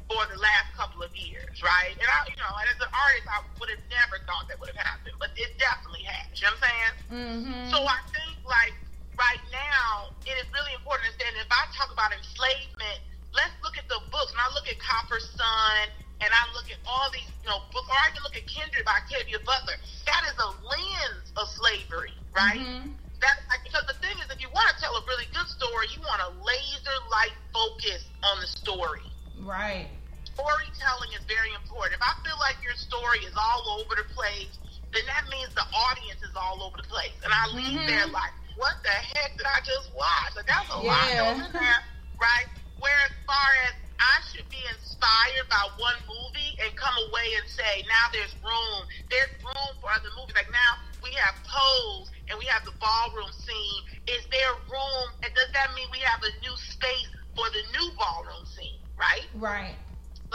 for 0.09 0.25
the 0.27 0.37
last 0.37 0.67
couple 0.75 1.01
of 1.01 1.13
years, 1.15 1.63
right? 1.63 1.95
And 1.95 2.09
I, 2.09 2.27
you 2.27 2.35
know, 2.35 2.51
and 2.59 2.67
as 2.67 2.79
an 2.81 2.91
artist, 2.91 3.25
I 3.29 3.39
would 3.57 3.71
have 3.71 3.85
never 3.87 4.19
thought 4.27 4.49
that 4.51 4.59
would 4.59 4.73
have 4.75 4.83
happened, 4.83 5.15
but 5.21 5.31
it 5.39 5.55
definitely 5.61 6.03
has. 6.09 6.27
You 6.35 6.49
know 6.49 6.57
what 6.59 6.59
I'm 6.59 6.67
saying? 6.67 6.93
Mm-hmm. 7.07 7.63
So 7.71 7.77
I 7.85 7.99
think 8.11 8.35
like 8.43 8.75
right 9.15 9.43
now, 9.53 10.11
it 10.27 10.35
is 10.35 10.47
really 10.51 10.75
important 10.75 11.07
to 11.07 11.09
understand 11.13 11.39
that 11.39 11.45
if 11.47 11.53
I 11.53 11.63
talk 11.77 11.89
about 11.93 12.11
enslavement, 12.11 12.99
let's 13.31 13.55
look 13.63 13.77
at 13.79 13.87
the 13.87 13.99
books. 14.11 14.33
And 14.33 14.41
I 14.41 14.49
look 14.53 14.67
at 14.67 14.77
Copper 14.81 15.21
Sun, 15.21 15.93
and 16.21 16.29
I 16.29 16.43
look 16.53 16.69
at 16.69 16.79
all 16.85 17.09
these, 17.13 17.27
you 17.41 17.49
know, 17.49 17.59
books, 17.73 17.89
or 17.89 17.97
I 17.97 18.09
can 18.13 18.21
look 18.23 18.37
at 18.37 18.45
Kindred 18.45 18.85
by 18.85 18.95
Octavia 19.01 19.39
Butler. 19.41 19.77
That 20.05 20.21
is 20.29 20.37
a 20.37 20.49
lens 20.61 21.27
of 21.37 21.45
slavery, 21.49 22.13
right? 22.35 22.61
Mm-hmm. 22.61 22.93
That 23.23 23.35
like, 23.49 23.63
because 23.63 23.87
the 23.87 23.97
thing 24.03 24.13
is, 24.19 24.27
if 24.29 24.39
you 24.43 24.51
want 24.51 24.67
to 24.73 24.75
tell 24.83 24.93
a 24.93 25.03
really 25.07 25.25
good 25.31 25.47
story, 25.47 25.87
you 25.95 26.03
want 26.03 26.21
a 26.27 26.31
laser 26.43 26.97
light 27.09 27.35
focus 27.55 28.05
on 28.27 28.39
the 28.43 28.49
story. 28.49 29.05
Right. 29.39 29.89
Storytelling 30.27 31.13
is 31.15 31.23
very 31.29 31.53
important. 31.55 31.95
If 31.97 32.03
I 32.03 32.13
feel 32.25 32.37
like 32.41 32.57
your 32.65 32.75
story 32.75 33.21
is 33.23 33.33
all 33.37 33.79
over 33.79 33.93
the 33.95 34.07
place, 34.11 34.57
then 34.91 35.05
that 35.07 35.29
means 35.29 35.53
the 35.53 35.65
audience 35.91 36.21
is 36.25 36.33
all 36.35 36.61
over 36.65 36.77
the 36.77 36.87
place. 36.89 37.15
And 37.23 37.31
I 37.31 37.43
leave 37.53 37.79
Mhm. 37.79 37.87
there 37.87 38.07
like, 38.09 38.33
what 38.55 38.75
the 38.83 38.93
heck 38.93 39.37
did 39.37 39.45
I 39.45 39.59
just 39.65 39.93
watch? 39.93 40.35
Like, 40.35 40.47
that's 40.47 40.69
a 40.69 40.77
lot 40.77 41.05
Yeah. 41.09 41.17
going 41.33 41.45
in 41.45 41.51
there, 41.53 41.81
right? 42.19 42.47
Whereas 42.79 43.11
far 43.25 43.49
as 43.69 43.73
I 44.03 44.15
should 44.31 44.47
be 44.51 44.59
inspired 44.75 45.47
by 45.47 45.63
one 45.79 45.99
movie 46.03 46.53
and 46.65 46.71
come 46.75 46.95
away 47.07 47.27
and 47.39 47.47
say, 47.47 47.87
now 47.87 48.05
there's 48.11 48.35
room. 48.43 48.79
There's 49.07 49.31
room 49.47 49.71
for 49.79 49.87
other 49.95 50.11
movies. 50.19 50.35
Like 50.35 50.51
now 50.51 50.73
we 50.99 51.15
have 51.15 51.35
Pose 51.47 52.11
and 52.27 52.35
we 52.35 52.45
have 52.51 52.67
the 52.67 52.75
ballroom 52.83 53.31
scene. 53.31 53.81
Is 54.11 54.27
there 54.27 54.53
room? 54.67 55.05
And 55.23 55.31
does 55.31 55.51
that 55.55 55.71
mean 55.79 55.87
we 55.95 56.03
have 56.03 56.19
a 56.19 56.33
new 56.43 56.55
space 56.59 57.09
for 57.39 57.47
the 57.55 57.63
new 57.79 57.87
ballroom 57.95 58.43
scene, 58.43 58.81
right? 58.99 59.27
Right. 59.39 59.79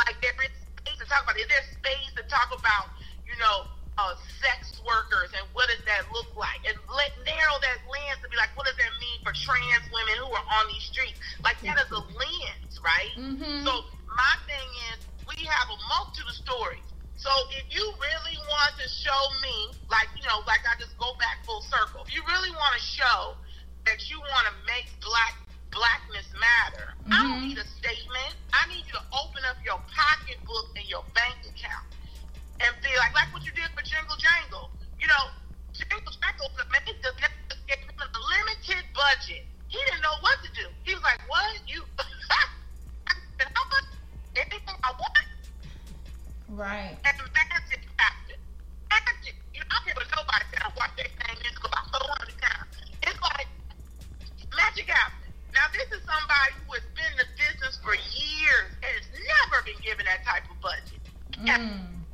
Like 0.01 0.17
there 0.25 0.37
is 0.41 0.55
space 0.81 0.99
to 1.05 1.07
talk 1.07 1.29
about. 1.29 1.37
Is 1.37 1.49
there 1.53 1.67
space 1.77 2.13
to 2.17 2.25
talk 2.33 2.49
about, 2.57 2.89
you 3.29 3.37
know, 3.37 3.69
uh, 3.99 4.15
sex 4.39 4.79
workers 4.87 5.35
and 5.35 5.43
what 5.53 5.67
does 5.67 5.83
that 5.85 6.07
look 6.15 6.31
like? 6.39 6.63
And 6.63 6.79
let 6.95 7.11
narrow 7.27 7.59
that 7.59 7.79
lens 7.91 8.23
to 8.23 8.31
be 8.31 8.39
like, 8.39 8.55
what 8.55 8.71
does 8.71 8.79
that 8.79 8.95
mean 9.03 9.19
for 9.27 9.35
trans 9.35 9.85
women 9.91 10.15
who 10.23 10.31
are 10.31 10.49
on 10.63 10.65
these 10.71 10.87
streets? 10.87 11.19
Like 11.43 11.59
that 11.67 11.77
is 11.83 11.91
a 11.91 12.03
lens, 12.15 12.75
right? 12.79 13.13
Mm-hmm. 13.19 13.67
So 13.67 13.73
my 14.07 14.35
thing 14.47 14.69
is, 14.95 15.03
we 15.27 15.45
have 15.45 15.69
a 15.69 15.79
multitude 15.91 16.31
of 16.31 16.39
stories. 16.39 16.87
So 17.19 17.29
if 17.59 17.67
you 17.75 17.83
really 17.83 18.39
want 18.47 18.79
to 18.79 18.87
show 18.87 19.21
me, 19.43 19.75
like 19.91 20.07
you 20.15 20.23
know, 20.31 20.47
like 20.47 20.63
I 20.63 20.79
just 20.79 20.95
go 21.03 21.19
back 21.19 21.43
full 21.43 21.61
circle. 21.67 22.07
If 22.07 22.15
you 22.15 22.23
really 22.31 22.55
want 22.55 22.73
to 22.79 22.83
show 22.83 23.35
that 23.85 23.99
you 24.07 24.23
want 24.23 24.47
to 24.47 24.55
make 24.71 24.87
black 25.03 25.35
blackness 25.75 26.31
matter, 26.39 26.95
I 27.11 27.27
don't 27.27 27.51
need 27.51 27.59
a 27.59 27.67
statement. 27.67 28.39
I 28.55 28.71
need 28.71 28.87
you 28.87 28.95
to 28.97 29.05
open 29.11 29.43
up 29.51 29.59
your 29.67 29.83
pocketbook 29.91 30.71
and 30.79 30.87
your 30.87 31.03
bank 31.13 31.43
account 31.43 31.98
and 32.61 32.73
be 32.83 32.91
like, 32.99 33.15
like 33.15 33.31
what 33.31 33.45
you 33.47 33.53
did 33.55 33.71
for 33.75 33.83
Jingle 33.87 34.19
Jangle. 34.19 34.71
You 34.99 35.07
know, 35.07 35.25
Jingle 35.75 36.11
Jangle 36.11 36.51
made 36.75 36.99
the 37.03 37.13
gave 37.69 37.79
him 37.85 38.01
a 38.01 38.09
limited 38.09 38.85
budget. 38.97 39.47
He 39.69 39.79
didn't 39.79 40.03
know 40.03 40.17
what 40.25 40.41
to 40.43 40.51
do. 40.57 40.67
He 40.83 40.95
was 40.97 41.05
like, 41.05 41.21
"What 41.29 41.61
you? 41.69 41.85
How 41.95 43.65
much? 43.73 43.87
Anything 44.35 44.77
I 44.83 44.91
want?" 44.97 45.27
Right. 46.49 46.97
And 47.05 47.17
magic 47.37 47.85
happened. 48.01 48.41
Magic. 48.89 49.37
You 49.53 49.61
know, 49.61 49.69
I 49.69 49.93
what 49.93 50.09
nobody 50.09 50.45
said. 50.49 50.65
I 50.65 50.71
watched 50.75 50.97
that 50.97 51.13
same 51.13 51.39
music 51.45 51.61
about 51.61 51.87
400 51.93 52.41
times. 52.41 52.73
It's 53.05 53.21
like 53.21 53.49
magic 54.57 54.89
happened. 54.89 55.29
Now, 55.53 55.69
this 55.77 55.89
is 55.93 56.01
somebody 56.09 56.57
who 56.65 56.73
has 56.73 56.87
been 56.97 57.11
in 57.13 57.19
the 57.21 57.29
business 57.37 57.77
for 57.85 57.93
years 57.93 58.71
and 58.81 58.93
has 58.97 59.09
never 59.13 59.61
been 59.69 59.79
given 59.85 60.09
that 60.09 60.25
type 60.25 60.49
of 60.49 60.57
budget. 60.65 61.01
Mm. 61.37 62.08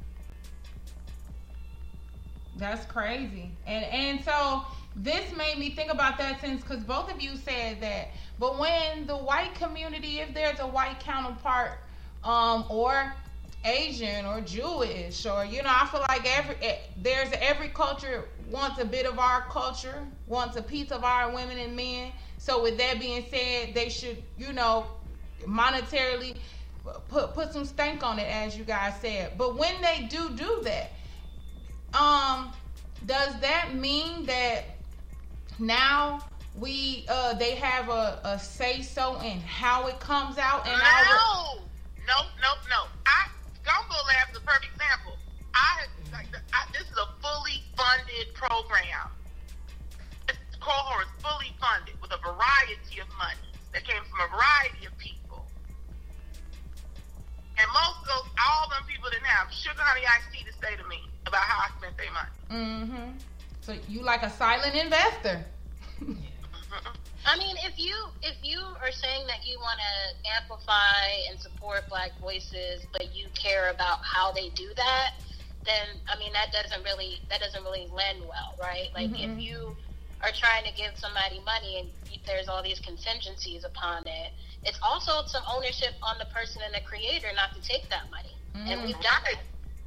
That's 2.57 2.85
crazy. 2.87 3.51
And 3.67 3.85
and 3.85 4.25
so 4.25 4.65
this 4.95 5.35
made 5.37 5.59
me 5.59 5.71
think 5.71 5.91
about 5.93 6.19
that 6.19 6.41
since 6.41 6.61
because 6.63 6.85
both 6.85 7.13
of 7.13 7.21
you 7.21 7.37
said 7.37 7.81
that. 7.81 8.11
But 8.39 8.59
when 8.59 9.07
the 9.07 9.17
white 9.17 9.55
community, 9.55 10.21
if 10.21 10.35
there's 10.35 10.61
a 10.61 10.67
white 10.67 11.01
counterpart, 11.01 11.79
um, 12.23 12.65
or 12.69 13.13
Asian 13.65 14.25
or 14.27 14.41
Jewish, 14.41 15.27
or 15.27 15.45
you 15.45 15.63
know, 15.63 15.71
I 15.73 15.87
feel 15.87 16.01
like 16.09 16.27
every 16.27 16.57
eh, 16.63 16.77
there's 16.97 17.31
every 17.41 17.69
culture 17.69 18.29
wants 18.49 18.79
a 18.79 18.85
bit 18.85 19.07
of 19.07 19.19
our 19.19 19.43
culture, 19.43 20.05
wants 20.27 20.57
a 20.57 20.63
piece 20.63 20.93
of 20.93 21.03
our 21.03 21.35
women 21.35 21.59
and 21.59 21.75
men. 21.75 22.13
So 22.39 22.63
with 22.63 22.79
that 22.79 23.01
being 23.01 23.25
said, 23.31 23.75
they 23.75 23.89
should, 23.89 24.23
you 24.37 24.53
know, 24.53 24.87
monetarily 25.47 26.37
put 27.09 27.35
put 27.35 27.53
some 27.53 27.65
stank 27.65 28.03
on 28.05 28.19
it, 28.19 28.29
as 28.29 28.57
you 28.57 28.65
guys 28.65 28.95
said. 29.01 29.37
But 29.37 29.57
when 29.57 29.81
they 29.83 30.07
do 30.09 30.37
do 30.37 30.61
that, 30.65 30.93
um, 31.95 32.53
does 33.07 33.39
that 33.41 33.75
mean 33.75 34.27
that 34.27 34.65
now 35.59 36.21
we 36.59 37.05
uh 37.09 37.35
they 37.35 37.55
have 37.55 37.89
a, 37.89 38.21
a 38.25 38.39
say 38.39 38.83
so 38.83 39.21
in 39.21 39.41
how 39.41 39.87
it 39.87 39.99
comes 40.01 40.39
out 40.39 40.67
and 40.67 40.75
our 40.75 41.05
No, 41.05 41.63
no, 42.07 42.19
no, 42.43 42.53
no. 42.71 42.87
I 43.07 43.29
Gumbo 43.65 43.95
Lab 44.07 44.31
is 44.31 44.37
a 44.39 44.41
perfect 44.41 44.73
example. 44.75 45.17
I, 45.55 45.87
like, 46.13 46.27
I 46.53 46.67
this 46.73 46.83
is 46.83 46.99
a 46.99 47.09
fully 47.23 47.63
funded 47.77 48.35
program. 48.35 49.11
This 50.27 50.37
cohort 50.61 51.07
is 51.07 51.23
fully 51.23 51.55
funded 51.61 51.95
with 52.03 52.13
a 52.13 52.19
variety 52.19 53.01
of 53.01 53.09
money 53.19 53.51
that 53.73 53.85
came 53.85 54.03
from 54.11 54.21
a 54.21 54.29
variety 54.31 54.87
of 54.87 54.97
people. 54.99 55.24
And 57.55 57.67
most 57.71 58.03
of 58.03 58.07
those, 58.11 58.27
all 58.35 58.67
them 58.71 58.83
people 58.91 59.11
didn't 59.11 59.31
have 59.31 59.47
sugar 59.55 59.79
honey 59.79 60.03
iced 60.03 60.31
tea 60.35 60.43
to 60.43 60.55
say 60.59 60.75
to 60.75 60.87
me 60.91 60.99
about 61.27 61.43
how 61.47 61.59
I 61.63 61.69
spent 61.79 61.95
their 61.95 62.11
money. 62.11 62.35
Mm-hmm. 62.51 63.09
So 63.63 63.79
you 63.89 64.03
like 64.03 64.23
a 64.23 64.31
silent 64.31 64.75
investor. 64.75 65.45
I 67.27 67.39
mean, 67.39 67.57
if 67.65 67.79
you 67.81 67.95
if 68.21 68.37
you 68.43 68.61
are 68.85 68.93
saying 68.93 69.25
that 69.29 69.47
you 69.49 69.57
want 69.59 69.81
to 69.81 69.95
amplify 70.37 71.09
and 71.31 71.41
support 71.41 71.89
Black 71.89 72.13
voices, 72.21 72.85
but 72.93 73.15
you 73.17 73.29
care 73.33 73.71
about 73.71 73.99
how 74.05 74.33
they 74.33 74.51
do 74.51 74.69
that, 74.77 75.17
then 75.65 75.97
I 76.13 76.19
mean 76.19 76.33
that 76.37 76.53
doesn't 76.53 76.85
really 76.85 77.25
that 77.31 77.41
doesn't 77.41 77.65
really 77.65 77.89
lend 77.89 78.21
well, 78.21 78.53
right? 78.61 78.93
Like 78.95 79.09
Mhm. 79.09 79.25
if 79.25 79.41
you 79.41 79.77
are 80.21 80.33
trying 80.33 80.65
to 80.65 80.73
give 80.73 80.93
somebody 80.97 81.41
money 81.41 81.81
and 81.81 81.89
there's 82.27 82.49
all 82.49 82.63
these 82.63 82.81
contingencies 82.81 83.65
upon 83.65 84.07
it, 84.07 84.33
it's 84.65 84.79
also 84.83 85.27
some 85.27 85.43
ownership 85.55 85.95
on 86.03 86.17
the 86.19 86.27
person 86.27 86.63
and 86.65 86.75
the 86.75 86.81
creator 86.87 87.29
not 87.37 87.55
to 87.55 87.61
take 87.67 87.89
that 87.91 88.11
money. 88.11 88.35
And 88.71 88.83
we've 88.83 89.01
done 89.01 89.23
that. 89.25 89.41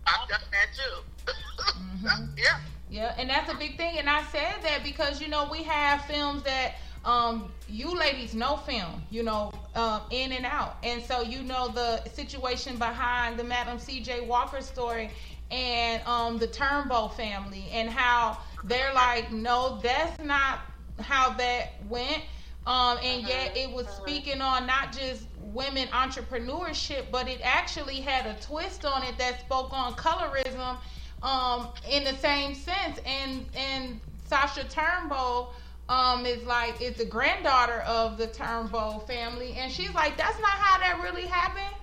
I've 0.06 0.30
done 0.30 0.40
that 0.52 0.70
too. 0.76 1.34
Mm-hmm. 1.80 2.26
Yeah. 2.38 2.60
Yeah, 2.90 3.14
and 3.18 3.30
that's 3.30 3.52
a 3.52 3.56
big 3.56 3.76
thing. 3.76 4.00
And 4.00 4.10
I 4.10 4.24
said 4.24 4.62
that 4.64 4.82
because 4.84 5.20
you 5.20 5.28
know 5.28 5.50
we 5.52 5.64
have 5.64 6.06
films 6.06 6.44
that 6.44 6.76
um, 7.04 7.52
you 7.68 7.98
ladies 7.98 8.34
know 8.34 8.58
film, 8.58 9.04
you 9.10 9.24
know, 9.24 9.52
um, 9.76 10.02
in 10.10 10.32
and 10.32 10.46
out, 10.46 10.78
and 10.84 11.04
so 11.04 11.22
you 11.22 11.44
know 11.44 11.68
the 11.68 12.02
situation 12.10 12.78
behind 12.78 13.38
the 13.38 13.44
Madam 13.44 13.80
C.J. 13.80 14.22
Walker 14.22 14.62
story 14.62 15.10
and 15.52 16.02
um, 16.06 16.38
the 16.38 16.48
Turnbo 16.48 17.14
family, 17.14 17.66
and 17.74 17.90
how 17.90 18.38
they're 18.64 18.94
like, 18.94 19.32
no, 19.32 19.80
that's 19.84 20.22
not 20.24 20.60
how 21.00 21.32
that 21.32 21.74
went. 21.90 22.24
Um, 22.68 22.98
and 23.02 23.26
yet 23.26 23.56
it 23.56 23.72
was 23.72 23.88
speaking 23.88 24.42
on 24.42 24.68
not 24.68 24.92
just 24.92 25.26
women 25.40 25.88
entrepreneurship, 25.88 27.06
but 27.12 27.30
it 27.30 27.40
actually 27.42 28.02
had 28.02 28.26
a 28.26 28.34
twist 28.42 28.84
on 28.84 29.04
it 29.04 29.18
that 29.18 29.40
spoke 29.40 29.72
on 29.72 29.94
colorism 29.94 30.76
um, 31.22 31.70
in 31.90 32.04
the 32.04 32.14
same 32.18 32.54
sense. 32.54 33.00
And 33.06 33.46
and 33.56 34.02
Sasha 34.26 34.66
Turnbull 34.66 35.54
um, 35.88 36.26
is 36.26 36.44
like 36.44 36.82
is 36.82 36.96
the 36.96 37.06
granddaughter 37.06 37.80
of 37.88 38.18
the 38.18 38.28
Turnbull 38.28 39.00
family, 39.00 39.54
and 39.58 39.72
she's 39.72 39.94
like, 39.94 40.18
that's 40.18 40.40
not 40.42 40.50
how 40.50 40.80
that 40.80 41.00
really 41.02 41.26
happened. 41.26 41.74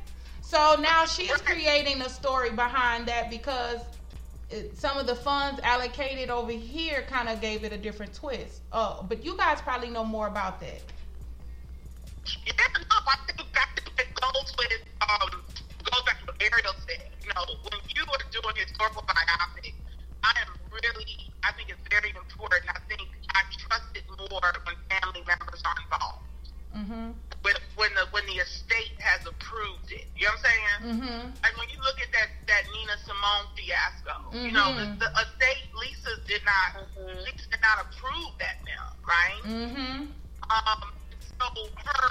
So 0.42 0.76
now 0.78 1.06
she's 1.06 1.32
creating 1.38 2.02
a 2.02 2.10
story 2.10 2.50
behind 2.50 3.06
that 3.08 3.30
because 3.30 3.80
some 4.74 4.98
of 4.98 5.06
the 5.06 5.14
funds 5.14 5.60
allocated 5.62 6.30
over 6.30 6.52
here 6.52 7.02
kind 7.02 7.28
of 7.28 7.40
gave 7.40 7.64
it 7.64 7.72
a 7.72 7.78
different 7.78 8.14
twist. 8.14 8.62
Oh, 8.72 9.04
but 9.08 9.24
you 9.24 9.36
guys 9.36 9.60
probably 9.60 9.90
know 9.90 10.04
more 10.04 10.26
about 10.26 10.60
that. 10.60 10.82
Yeah, 12.46 12.52
no, 12.76 12.96
I 13.06 13.16
think 13.26 13.48
that 13.54 14.06
goes 14.20 14.54
with 14.58 14.82
um 15.02 15.42
goes 15.84 16.02
back 16.06 16.20
to 16.20 16.26
what 16.26 16.36
Ariel 16.42 16.74
said. 16.86 17.10
You 17.22 17.30
know, 17.36 17.44
when 17.70 17.80
you 17.96 18.04
are 18.04 18.24
doing 18.32 18.56
historical 18.56 19.02
biopic, 19.08 19.74
I 20.24 20.32
am 20.40 20.50
really 20.72 21.06
I 21.44 21.52
think 21.52 21.70
it's 21.70 21.84
very 21.90 22.10
important. 22.16 22.62
I 22.68 22.80
think 22.88 23.08
I 23.34 23.42
trust 23.68 23.90
it 23.94 24.04
more 24.08 24.52
when 24.64 24.76
family 24.88 25.22
members 25.26 25.62
are 25.64 25.76
involved. 25.84 26.24
Mm-hmm. 26.74 27.10
When 27.42 27.54
when 27.76 27.90
the 27.94 28.04
when 28.10 28.24
the 28.26 28.38
estate 28.42 28.96
has 28.98 29.22
approved 29.26 29.92
it. 29.92 30.06
You 30.16 30.26
know 30.26 30.34
what 30.34 30.42
I'm 30.42 30.48
saying? 30.48 30.80
Mm-hmm. 30.98 31.22
And 31.44 31.52
when 31.60 31.68
you 31.70 31.78
look 31.86 31.98
at 32.02 32.10
that 32.12 32.28
that 32.50 32.62
Nina 32.74 32.96
Simone 33.06 33.46
fiasco, 33.54 34.14
you 34.34 34.50
know, 34.52 34.74
the, 34.74 34.86
Mhm. 34.90 34.98
the 34.98 35.10
estate 35.22 35.70
Lisa 35.78 36.12
did 36.26 36.42
not 36.44 36.82
Lisa 36.98 37.46
did 37.52 37.62
not 37.62 37.84
approve 37.86 38.32
that 38.42 38.58
now, 38.66 38.86
right? 39.06 39.42
Mm-hmm. 39.44 40.10
Um, 40.50 40.82
so 41.38 41.46
her, 41.84 42.06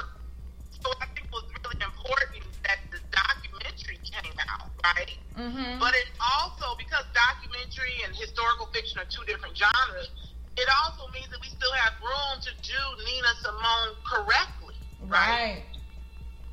so 0.80 0.88
I 1.02 1.06
think 1.12 1.28
it 1.28 1.34
was 1.34 1.46
really 1.60 1.80
important 1.84 2.46
that 2.64 2.80
the 2.92 3.00
documentary 3.12 4.00
came 4.06 4.38
out, 4.48 4.70
right? 4.84 5.18
Mm-hmm. 5.38 5.80
But 5.80 5.94
it 5.96 6.08
also 6.22 6.76
because 6.78 7.04
documentary 7.14 8.00
and 8.06 8.16
historical 8.16 8.68
fiction 8.72 9.00
are 9.02 9.10
two 9.10 9.24
different 9.26 9.58
genres. 9.58 10.10
It 10.58 10.70
also 10.86 11.10
means 11.14 11.30
that 11.34 11.42
we 11.42 11.50
still 11.50 11.74
have 11.74 11.94
room 12.02 12.36
to 12.46 12.52
do 12.62 12.80
Nina 13.06 13.32
Simone 13.42 13.94
correctly, 14.06 14.78
Right. 15.02 15.66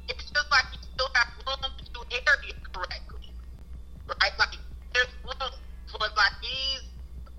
It's 0.09 0.27
just 0.27 0.49
like 0.51 0.67
we 0.73 0.79
still 0.83 1.11
have 1.15 1.29
room 1.47 1.71
to 1.71 1.85
do 1.95 2.01
Harriet 2.11 2.59
correctly, 2.75 3.31
right? 4.09 4.35
Like 4.41 4.57
there's 4.97 5.13
room 5.23 5.53
for 5.87 6.03
like 6.03 6.35
these, 6.43 6.83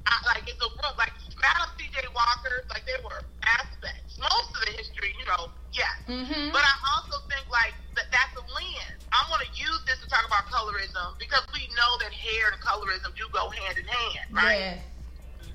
I, 0.08 0.14
like 0.32 0.48
it's 0.48 0.62
a 0.62 0.70
room 0.72 0.96
like 0.96 1.12
Madam 1.42 1.68
C.J. 1.76 2.00
Walker, 2.16 2.56
like 2.72 2.86
there 2.88 3.02
were 3.04 3.28
aspects, 3.60 4.16
most 4.22 4.56
of 4.56 4.62
the 4.70 4.72
history, 4.80 5.12
you 5.20 5.26
know, 5.28 5.52
yes. 5.76 5.92
Mhm. 6.08 6.54
But 6.56 6.64
I 6.64 6.76
also 6.96 7.20
think 7.28 7.44
like 7.52 7.76
that 8.00 8.08
that's 8.14 8.34
a 8.40 8.44
lens. 8.56 9.04
I 9.12 9.20
want 9.28 9.44
to 9.44 9.52
use 9.60 9.82
this 9.90 10.00
to 10.00 10.08
talk 10.08 10.24
about 10.24 10.48
colorism 10.48 11.18
because 11.20 11.44
we 11.52 11.68
know 11.76 11.92
that 12.06 12.14
hair 12.16 12.56
and 12.56 12.60
colorism 12.64 13.12
do 13.20 13.28
go 13.36 13.50
hand 13.52 13.76
in 13.82 13.88
hand, 13.90 14.28
right? 14.32 14.80
Yes. 14.80 14.80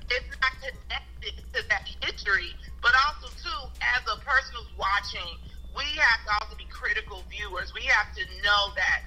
It's 0.09 0.31
not 0.39 0.53
connected 0.63 1.35
to 1.53 1.59
that 1.67 1.83
history, 2.01 2.55
but 2.81 2.93
also 3.07 3.27
too, 3.35 3.61
as 3.83 4.01
a 4.07 4.17
person 4.23 4.55
who's 4.55 4.73
watching, 4.79 5.27
we 5.75 5.83
have 5.99 6.19
to 6.25 6.31
also 6.41 6.55
be 6.55 6.65
critical 6.71 7.23
viewers. 7.27 7.73
We 7.75 7.83
have 7.91 8.09
to 8.15 8.23
know 8.43 8.61
that, 8.79 8.99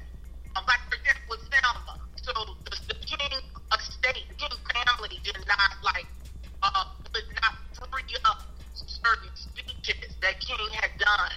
um, 0.57 0.65
like 0.69 0.83
for 0.93 1.01
example, 1.01 1.37
with 1.37 1.43
Selma, 1.49 1.95
so 2.21 2.33
the, 2.69 2.77
the 2.93 2.99
king 3.01 3.33
estate, 3.73 4.29
the 4.29 4.37
king 4.37 4.55
family 4.77 5.19
did 5.25 5.41
not 5.49 5.73
like, 5.81 6.07
uh, 6.63 6.85
would 7.15 7.29
not 7.41 7.55
free 7.89 8.17
up 8.29 8.45
certain 8.77 9.31
speeches 9.35 10.17
that 10.21 10.41
King 10.41 10.69
had 10.73 10.91
done 10.99 11.33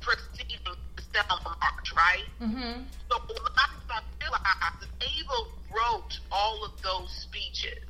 preceding 0.00 0.62
the 0.64 1.02
Selma 1.12 1.56
March, 1.60 1.88
right? 1.96 2.28
Mm-hmm. 2.40 2.82
So 3.10 3.16
a 3.16 3.18
lot 3.18 3.68
of 3.68 3.82
people 3.82 3.90
don't 3.90 4.06
realize 4.22 4.78
that 4.80 4.90
Ava 5.02 5.40
wrote 5.74 6.14
all 6.30 6.64
of 6.64 6.72
those 6.82 7.10
speeches. 7.10 7.89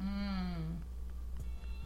Mm. 0.00 0.76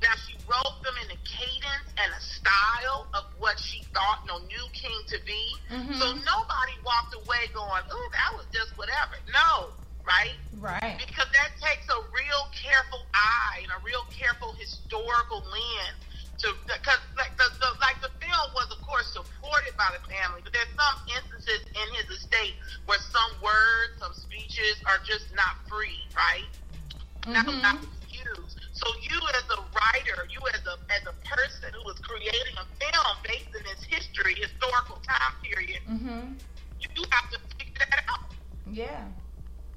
Now 0.03 0.15
she 0.27 0.35
wrote 0.49 0.83
them 0.83 0.97
in 1.05 1.11
a 1.13 1.21
cadence 1.29 1.89
and 2.01 2.11
a 2.13 2.21
style 2.21 3.07
of 3.15 3.25
what 3.39 3.59
she 3.61 3.85
thought 3.93 4.25
no 4.27 4.39
new 4.39 4.67
king 4.73 4.97
to 5.09 5.19
be. 5.27 5.43
Mhm. 5.71 5.99
So 5.99 6.07
nobody 6.15 6.77
walked 6.85 7.15
away 7.15 7.49
going, 7.53 7.85
"Oh, 7.91 8.09
that 8.13 8.37
was 8.37 8.47
just 8.53 8.77
whatever." 8.77 9.19
No, 9.29 9.75
right? 10.07 10.37
Right. 10.57 10.97
Because 10.99 11.29
that 11.33 11.51
takes 11.61 11.89
a 11.89 12.01
real 12.13 12.43
careful 12.53 13.07
eye 13.15 13.61
and 13.63 13.71
a 13.73 13.79
real 13.85 14.05
careful 14.07 14.55
historical 14.55 15.41
lens 15.45 16.01
to 16.39 16.57
because 16.67 16.99
like 17.17 17.37
the, 17.37 17.45
the 17.61 17.69
like 17.81 18.01
the 18.01 18.09
film 18.25 18.55
was 18.55 18.71
of 18.73 18.81
course 18.81 19.13
supported 19.13 19.77
by 19.77 19.89
the 19.93 20.01
family, 20.09 20.41
but 20.43 20.53
there's 20.53 20.73
some 20.77 20.97
instances 21.17 21.61
in 21.77 21.95
his 21.95 22.09
estate 22.17 22.57
where 22.87 22.99
some 23.13 23.33
words, 23.43 23.93
some 24.01 24.15
speeches 24.15 24.81
are 24.87 24.99
just 25.05 25.33
not 25.35 25.61
free, 25.69 26.09
right? 26.17 26.49
Not, 27.27 27.45
Mhm. 27.47 27.87
Not. 28.25 28.51
So 28.73 28.87
you 29.09 29.19
as 29.37 29.47
a 29.57 29.61
writer, 29.73 30.19
you 30.31 30.41
as 30.55 30.63
a 30.67 30.77
as 30.93 31.03
a 31.09 31.15
person 31.27 31.71
who 31.75 31.85
is 31.91 31.99
creating 32.01 32.57
a 32.59 32.67
film 32.79 33.15
based 33.27 33.53
in 33.57 33.63
this 33.65 33.83
history, 33.89 34.35
historical 34.41 35.01
time 35.05 35.35
period, 35.45 35.81
Mm-hmm. 35.89 36.37
you 36.97 37.05
have 37.11 37.27
to 37.31 37.39
figure 37.59 37.87
that 37.91 38.03
out. 38.09 38.31
Yeah. 38.67 39.09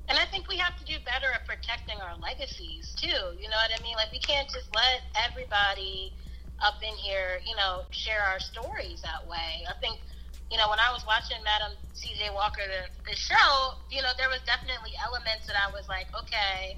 And 0.10 0.20
I 0.20 0.26
think 0.28 0.48
we 0.52 0.58
have 0.60 0.76
to 0.78 0.86
do 0.86 1.00
better 1.08 1.32
at 1.34 1.48
protecting 1.48 1.98
our 2.04 2.14
legacies 2.20 2.94
too. 3.00 3.34
You 3.40 3.48
know 3.50 3.58
what 3.58 3.72
I 3.72 3.80
mean? 3.82 3.96
Like 3.96 4.12
we 4.12 4.20
can't 4.20 4.50
just 4.52 4.68
let 4.76 5.02
everybody 5.16 6.14
up 6.62 6.76
in 6.84 6.94
here, 7.00 7.40
you 7.48 7.56
know, 7.56 7.84
share 7.92 8.22
our 8.22 8.40
stories 8.40 9.02
that 9.02 9.24
way. 9.28 9.64
I 9.68 9.74
think, 9.80 10.00
you 10.52 10.58
know, 10.60 10.70
when 10.70 10.80
I 10.80 10.92
was 10.94 11.04
watching 11.08 11.40
Madam 11.44 11.76
C.J. 11.96 12.30
Walker 12.36 12.62
the, 12.68 12.88
the 13.10 13.16
show, 13.16 13.80
you 13.90 14.04
know, 14.04 14.12
there 14.20 14.30
was 14.30 14.40
definitely 14.46 14.92
elements 15.02 15.48
that 15.48 15.56
I 15.58 15.72
was 15.72 15.88
like, 15.90 16.08
okay. 16.14 16.78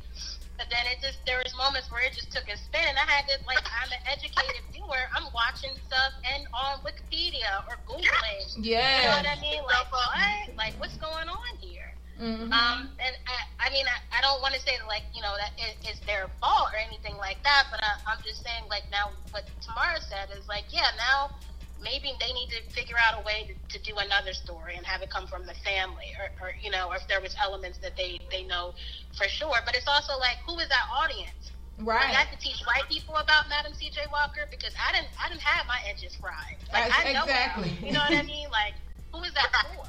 But 0.57 0.71
then 0.71 0.87
it 0.87 1.03
just 1.03 1.19
there 1.25 1.39
was 1.43 1.51
moments 1.55 1.91
where 1.91 2.03
it 2.03 2.15
just 2.15 2.31
took 2.31 2.47
a 2.47 2.55
spin, 2.55 2.83
and 2.87 2.97
I 2.97 3.05
had 3.07 3.27
to 3.27 3.35
like 3.45 3.59
I'm 3.63 3.91
an 3.91 4.03
educated 4.07 4.63
viewer. 4.71 5.03
I'm 5.11 5.27
watching 5.35 5.75
stuff 5.87 6.15
and 6.23 6.47
on 6.55 6.79
Wikipedia 6.87 7.63
or 7.67 7.75
googling. 7.83 8.47
Yeah, 8.59 8.79
You 8.79 9.03
know 9.11 9.17
what 9.19 9.27
I 9.27 9.37
mean? 9.41 9.61
Like 9.63 9.91
what? 9.91 10.55
Like 10.55 10.73
what's 10.79 10.97
going 10.97 11.27
on 11.27 11.51
here? 11.59 11.95
Mm-hmm. 12.15 12.47
Um, 12.47 12.95
and 12.95 13.13
I, 13.27 13.67
I 13.67 13.69
mean, 13.75 13.83
I, 13.83 13.99
I 14.15 14.21
don't 14.23 14.39
want 14.39 14.55
to 14.55 14.61
say 14.63 14.79
that, 14.79 14.87
like, 14.87 15.03
you 15.11 15.21
know, 15.21 15.35
that 15.35 15.51
it, 15.59 15.75
it's 15.83 15.99
their 16.07 16.31
fault 16.39 16.71
or 16.71 16.79
anything 16.79 17.17
like 17.19 17.43
that, 17.43 17.67
but 17.67 17.83
I, 17.83 17.99
I'm 18.07 18.23
just 18.23 18.39
saying, 18.39 18.63
like, 18.71 18.87
now 18.87 19.11
what 19.31 19.43
Tamara 19.59 19.99
said 19.99 20.31
is, 20.31 20.47
like, 20.47 20.63
yeah, 20.71 20.95
now 20.95 21.35
maybe 21.81 22.13
they 22.19 22.31
need 22.33 22.49
to 22.49 22.61
figure 22.71 22.95
out 22.95 23.19
a 23.19 23.23
way 23.25 23.47
to, 23.51 23.53
to 23.77 23.77
do 23.83 23.97
another 23.99 24.33
story 24.33 24.75
and 24.77 24.85
have 24.85 25.01
it 25.01 25.09
come 25.09 25.27
from 25.27 25.45
the 25.45 25.53
family 25.65 26.09
or, 26.19 26.27
or 26.47 26.49
you 26.63 26.71
know, 26.71 26.89
or 26.89 26.95
if 26.95 27.07
there 27.07 27.21
was 27.21 27.35
elements 27.43 27.77
that 27.79 27.95
they, 27.97 28.19
they 28.31 28.43
know 28.43 28.73
for 29.17 29.27
sure. 29.27 29.59
But 29.65 29.75
it's 29.75 29.87
also, 29.87 30.17
like, 30.19 30.37
who 30.47 30.59
is 30.59 30.69
that 30.69 30.85
audience? 30.93 31.51
Right. 31.77 31.99
Like, 31.99 32.15
I 32.15 32.19
have 32.23 32.31
to 32.31 32.39
teach 32.39 32.63
white 32.63 32.87
people 32.87 33.15
about 33.19 33.49
Madam 33.49 33.73
C.J. 33.75 34.07
Walker 34.11 34.47
because 34.49 34.71
I 34.79 34.95
didn't, 34.95 35.11
I 35.19 35.27
didn't 35.27 35.43
have 35.43 35.67
my 35.67 35.79
edges 35.89 36.15
fried. 36.15 36.59
Like, 36.71 36.87
Ex- 36.87 36.95
I 36.95 37.13
know 37.13 37.23
exactly. 37.27 37.69
now. 37.81 37.87
You 37.87 37.93
know 37.93 37.99
what 37.99 38.15
I 38.15 38.23
mean? 38.23 38.47
Like, 38.51 38.75
who 39.11 39.23
is 39.23 39.33
that 39.35 39.51
for? 39.75 39.85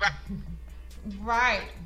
Right. 0.00 0.46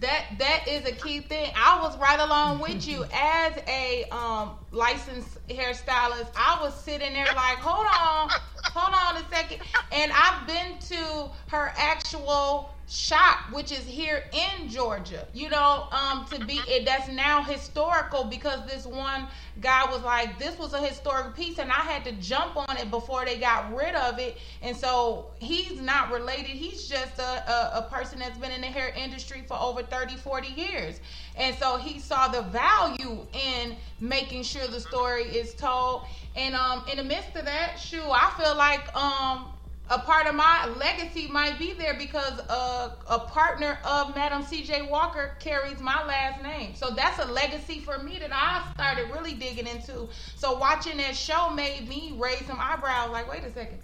That 0.01 0.25
that 0.39 0.65
is 0.69 0.87
a 0.87 0.93
key 0.93 1.21
thing. 1.21 1.51
I 1.57 1.81
was 1.81 1.97
right 1.99 2.19
along 2.21 2.61
with 2.61 2.87
you 2.87 3.05
as 3.15 3.53
a 3.69 4.05
um 4.11 4.53
licensed 4.73 5.39
hairstylist. 5.49 6.31
I 6.37 6.59
was 6.63 6.75
sitting 6.75 7.13
there 7.13 7.33
like, 7.35 7.59
hold 7.59 7.87
on, 7.87 8.31
hold 8.71 8.95
on 8.95 9.23
a 9.23 9.29
second. 9.31 9.59
And 9.93 10.13
I've 10.13 10.47
been 10.47 10.79
to 10.89 11.31
her 11.49 11.73
actual 11.77 12.74
shop, 12.89 13.51
which 13.53 13.73
is 13.73 13.85
here 13.85 14.25
in 14.33 14.69
Georgia. 14.69 15.27
You 15.33 15.49
know, 15.49 15.89
um, 15.91 16.27
to 16.27 16.45
be 16.45 16.61
it 16.69 16.85
that's 16.85 17.09
now 17.09 17.43
historical 17.43 18.25
because 18.25 18.67
this 18.67 18.87
one 18.87 19.27
guy 19.61 19.85
was 19.91 20.03
like, 20.03 20.39
this 20.39 20.59
was 20.59 20.75
a 20.75 20.81
historic 20.81 21.35
piece, 21.35 21.59
and 21.59 21.71
I 21.71 21.77
had 21.81 22.05
to 22.05 22.13
jump 22.13 22.57
on 22.57 22.77
it 22.77 22.91
before 22.91 23.25
they 23.25 23.39
got 23.39 23.75
rid 23.75 23.95
of 23.95 24.19
it. 24.19 24.39
And 24.63 24.77
so 24.77 25.27
he's 25.39 25.81
not 25.81 26.13
related. 26.13 26.47
He's 26.47 26.87
just 26.87 27.19
a, 27.19 27.51
a, 27.51 27.79
a 27.79 27.89
person 27.91 28.19
that's 28.19 28.39
been 28.39 28.51
in 28.51 28.61
the 28.61 28.67
hair 28.67 28.93
industry 28.97 29.45
for 29.47 29.59
over 29.59 29.83
30, 29.83 30.17
40 30.17 30.49
years. 30.49 31.01
And 31.37 31.57
so 31.57 31.77
he 31.79 31.99
saw 31.99 32.29
the 32.29 32.43
value 32.43 33.27
in 33.33 33.77
making 34.01 34.43
sure 34.43 34.67
the 34.67 34.81
story 34.81 35.25
is 35.25 35.55
told. 35.55 36.03
And 36.37 36.55
um, 36.55 36.85
in 36.91 36.99
the 36.99 37.05
midst 37.05 37.37
of 37.37 37.45
that, 37.45 37.79
shoe, 37.79 38.03
I 38.11 38.33
feel 38.37 38.57
like 38.57 38.95
um, 38.97 39.54
a 39.91 39.99
part 39.99 40.27
of 40.27 40.35
my 40.35 40.67
legacy 40.79 41.29
might 41.29 41.59
be 41.59 41.75
there 41.75 41.95
because 41.95 42.41
uh, 42.49 42.91
a 43.09 43.19
partner 43.19 43.79
of 43.85 44.15
Madam 44.15 44.43
C.J. 44.43 44.89
Walker 44.89 45.33
carries 45.41 45.79
my 45.81 46.05
last 46.07 46.43
name. 46.43 46.75
So 46.75 46.91
that's 46.91 47.19
a 47.19 47.31
legacy 47.31 47.81
for 47.81 47.99
me 47.99 48.19
that 48.19 48.31
I 48.33 48.65
started 48.73 49.11
really 49.11 49.35
digging 49.35 49.67
into. 49.67 50.09
So 50.37 50.59
watching 50.59 50.97
that 50.99 51.15
show 51.15 51.51
made 51.51 51.87
me 51.87 52.15
raise 52.19 52.47
some 52.47 52.59
eyebrows. 52.59 53.11
Like, 53.11 53.31
wait 53.31 53.45
a 53.45 53.53
second. 53.53 53.79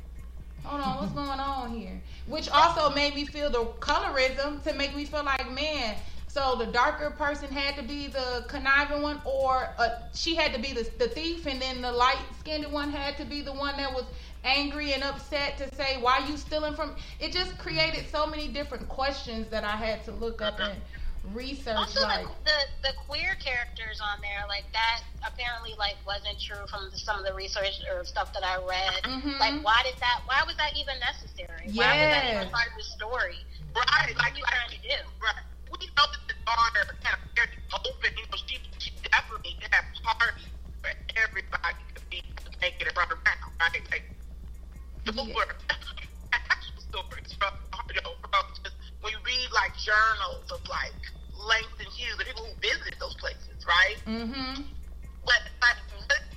Hold 0.65 0.83
on, 0.83 0.97
what's 0.99 1.13
going 1.13 1.41
on 1.41 1.71
here? 1.71 2.01
Which 2.27 2.49
also 2.51 2.95
made 2.95 3.15
me 3.15 3.25
feel 3.27 3.51
the 3.51 3.65
colorism 3.81 4.63
to 4.65 4.75
make 4.75 4.95
me 4.95 5.05
feel 5.05 5.25
like, 5.25 5.51
man, 5.53 5.97
so 6.29 6.55
the 6.55 6.67
darker 6.67 7.11
person 7.11 7.49
had 7.49 7.75
to 7.77 7.83
be 7.83 8.07
the 8.07 8.45
conniving 8.47 9.03
one, 9.03 9.21
or 9.25 9.69
uh, 9.79 9.89
she 10.15 10.37
had 10.37 10.55
to 10.55 10.61
be 10.61 10.73
the, 10.73 10.89
the 10.99 11.09
thief, 11.09 11.47
and 11.47 11.61
then 11.61 11.83
the 11.83 11.91
light 11.91 12.19
skinned 12.39 12.71
one 12.71 12.91
had 12.91 13.17
to 13.17 13.25
be 13.25 13.41
the 13.41 13.53
one 13.53 13.77
that 13.79 13.93
was 13.93 14.05
angry 14.45 14.93
and 14.93 15.03
upset 15.03 15.59
to 15.59 15.75
say, 15.75 16.01
why 16.01 16.27
you 16.29 16.37
stealing 16.37 16.75
from. 16.75 16.97
It 17.19 17.33
just 17.33 17.59
created 17.59 18.07
so 18.11 18.27
many 18.27 18.49
different 18.49 18.89
questions 18.89 19.49
that 19.51 19.65
I 19.65 19.77
had 19.77 20.05
to 20.05 20.13
look 20.13 20.41
up 20.41 20.59
and 20.61 20.81
research. 21.35 21.77
Also, 21.77 22.01
like, 22.01 22.25
the, 22.45 22.51
the 22.83 22.91
the 22.91 22.93
queer 23.07 23.37
characters 23.37 24.01
on 24.01 24.21
there, 24.25 24.49
like 24.49 24.65
that, 24.73 25.05
apparently 25.21 25.77
like 25.77 25.97
wasn't 26.07 26.41
true 26.41 26.65
from 26.73 26.89
the, 26.91 26.97
some 26.97 27.21
of 27.21 27.27
the 27.29 27.35
research 27.37 27.77
or 27.93 28.05
stuff 28.05 28.33
that 28.33 28.41
I 28.45 28.57
read. 28.65 29.05
Mhm. 29.05 29.39
Like, 29.39 29.61
why 29.61 29.85
did 29.85 30.01
that? 30.01 30.25
Why 30.25 30.41
was 30.49 30.57
that 30.57 30.73
even 30.77 30.97
necessary? 31.01 31.69
Why 31.77 31.93
was 31.93 32.09
that 32.09 32.25
even 32.25 32.49
part 32.49 32.73
of 32.73 32.77
the 32.81 32.89
story? 32.89 33.37
Right, 33.77 34.17
What 34.17 34.33
are 34.33 34.33
you 34.33 34.45
trying 34.49 34.73
to 34.73 34.81
do? 34.81 34.97
Right. 35.21 35.45
We 35.71 35.87
know 35.93 36.09
that 36.09 36.25
the 36.27 36.35
daughter 36.49 36.83
kind 37.05 37.15
of 37.15 37.23
very 37.37 37.53
open. 37.71 38.11
You 38.17 38.25
know, 38.33 38.41
she, 38.49 38.59
she 38.81 38.91
definitely 39.07 39.61
had 39.71 39.85
parties 40.03 40.49
where 40.81 40.97
everybody 41.21 41.79
could 41.95 42.09
be 42.11 42.25
naked 42.65 42.89
and 42.89 42.97
run 42.97 43.07
around. 43.13 43.39
Right? 43.61 43.85
Like, 43.93 44.09
those 45.05 45.29
actual 46.33 46.81
stories 46.83 47.33
from, 47.39 47.53
you 47.95 48.01
know, 48.05 48.15
from 48.31 48.45
just 48.63 48.77
when 49.01 49.13
you 49.13 49.21
read 49.25 49.49
like 49.53 49.73
journals 49.77 50.47
of 50.53 50.61
like 50.69 50.97
Langston 51.35 51.89
Hughes, 51.91 52.17
the 52.19 52.25
people 52.25 52.45
who 52.45 52.55
visited 52.61 52.97
those 53.01 53.15
places, 53.17 53.59
right? 53.67 53.99
mm-hmm. 54.07 54.63
But, 55.25 55.43
but, 55.61 55.77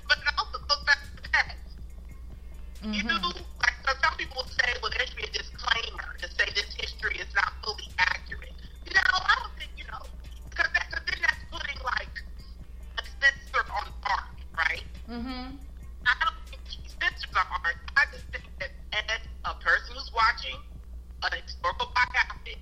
but 0.08 0.18
it 0.18 0.34
also 0.38 0.58
goes 0.68 0.82
back 0.86 1.00
to 1.04 1.10
the 1.16 1.28
past. 1.30 1.78
You 2.92 3.02
Mm-hmm. 3.02 3.08
do, 3.08 3.18
like, 3.62 3.76
so 3.86 3.92
some 4.02 4.14
people 4.16 4.36
will 4.42 4.50
say, 4.64 4.74
well, 4.82 4.90
there 4.96 5.06
should 5.06 5.16
be 5.16 5.24
a 5.28 5.32
disclaimer 5.32 6.08
to 6.20 6.26
say 6.30 6.46
this 6.54 6.72
history 6.76 7.16
is 7.18 7.28
not 7.34 7.52
fully 7.64 7.88
accurate. 7.98 8.54
No, 8.92 9.02
I 9.02 9.34
don't 9.42 9.56
think, 9.58 9.72
you 9.76 9.84
know, 9.90 10.04
because 10.50 10.70
that, 10.74 10.90
cause 10.92 11.02
then 11.08 11.20
that's 11.22 11.42
putting, 11.50 11.78
like, 11.84 12.14
a 12.98 13.02
censor 13.20 13.64
on 13.72 13.86
art, 14.04 14.36
right? 14.56 14.84
Mm-hmm. 15.10 15.56
I 16.06 16.12
don't 16.20 16.33
think 17.04 17.20
censors 17.20 17.36
on. 17.36 17.74
I 17.96 18.04
just 18.12 18.24
think 18.32 18.48
that 18.60 18.72
as 18.92 19.20
a 19.44 19.54
person 19.60 19.96
who's 19.96 20.12
watching 20.16 20.56
an 21.28 21.36
historical 21.44 21.92
biopic, 21.92 22.60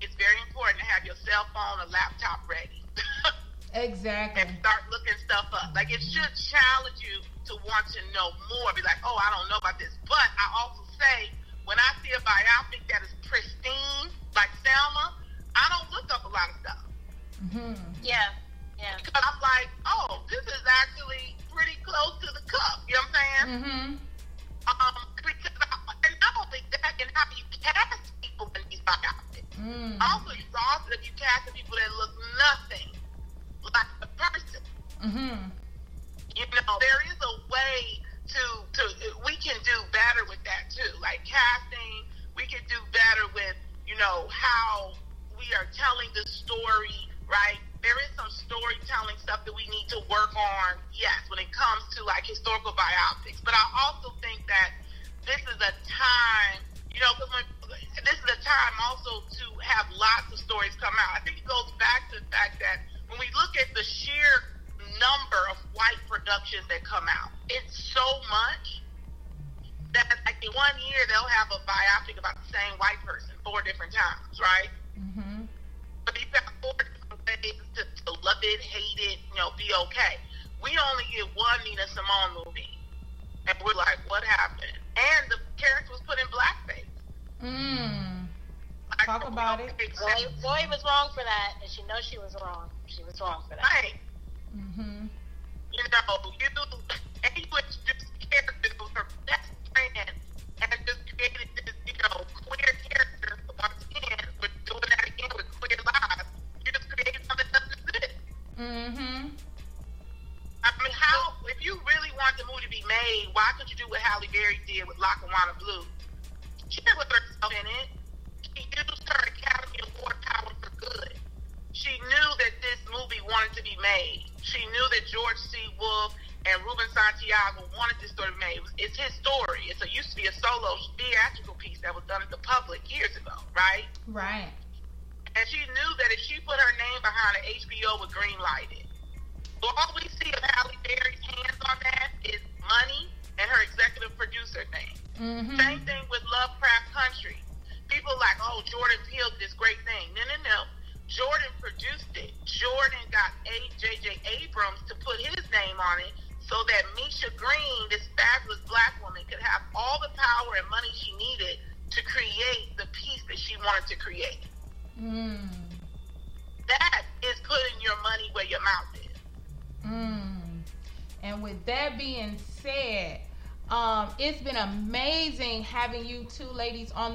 it's 0.00 0.14
very 0.16 0.38
important 0.46 0.78
to 0.78 0.86
have 0.86 1.02
your 1.04 1.18
cell 1.18 1.46
phone 1.50 1.82
or 1.82 1.88
laptop 1.90 2.46
ready. 2.46 2.80
Exactly. 3.70 4.42
and 4.42 4.50
start 4.58 4.82
looking 4.90 5.14
stuff 5.22 5.46
up. 5.54 5.70
Like 5.78 5.94
it 5.94 6.02
should 6.02 6.26
challenge 6.34 6.98
you 7.06 7.22
to 7.46 7.54
want 7.62 7.86
to 7.94 8.02
know 8.10 8.34
more. 8.50 8.74
Be 8.74 8.82
like, 8.82 8.98
oh, 9.06 9.14
I 9.14 9.30
don't 9.30 9.46
know 9.46 9.62
about 9.62 9.78
this. 9.78 9.94
But 10.10 10.26
I 10.26 10.58
also 10.58 10.79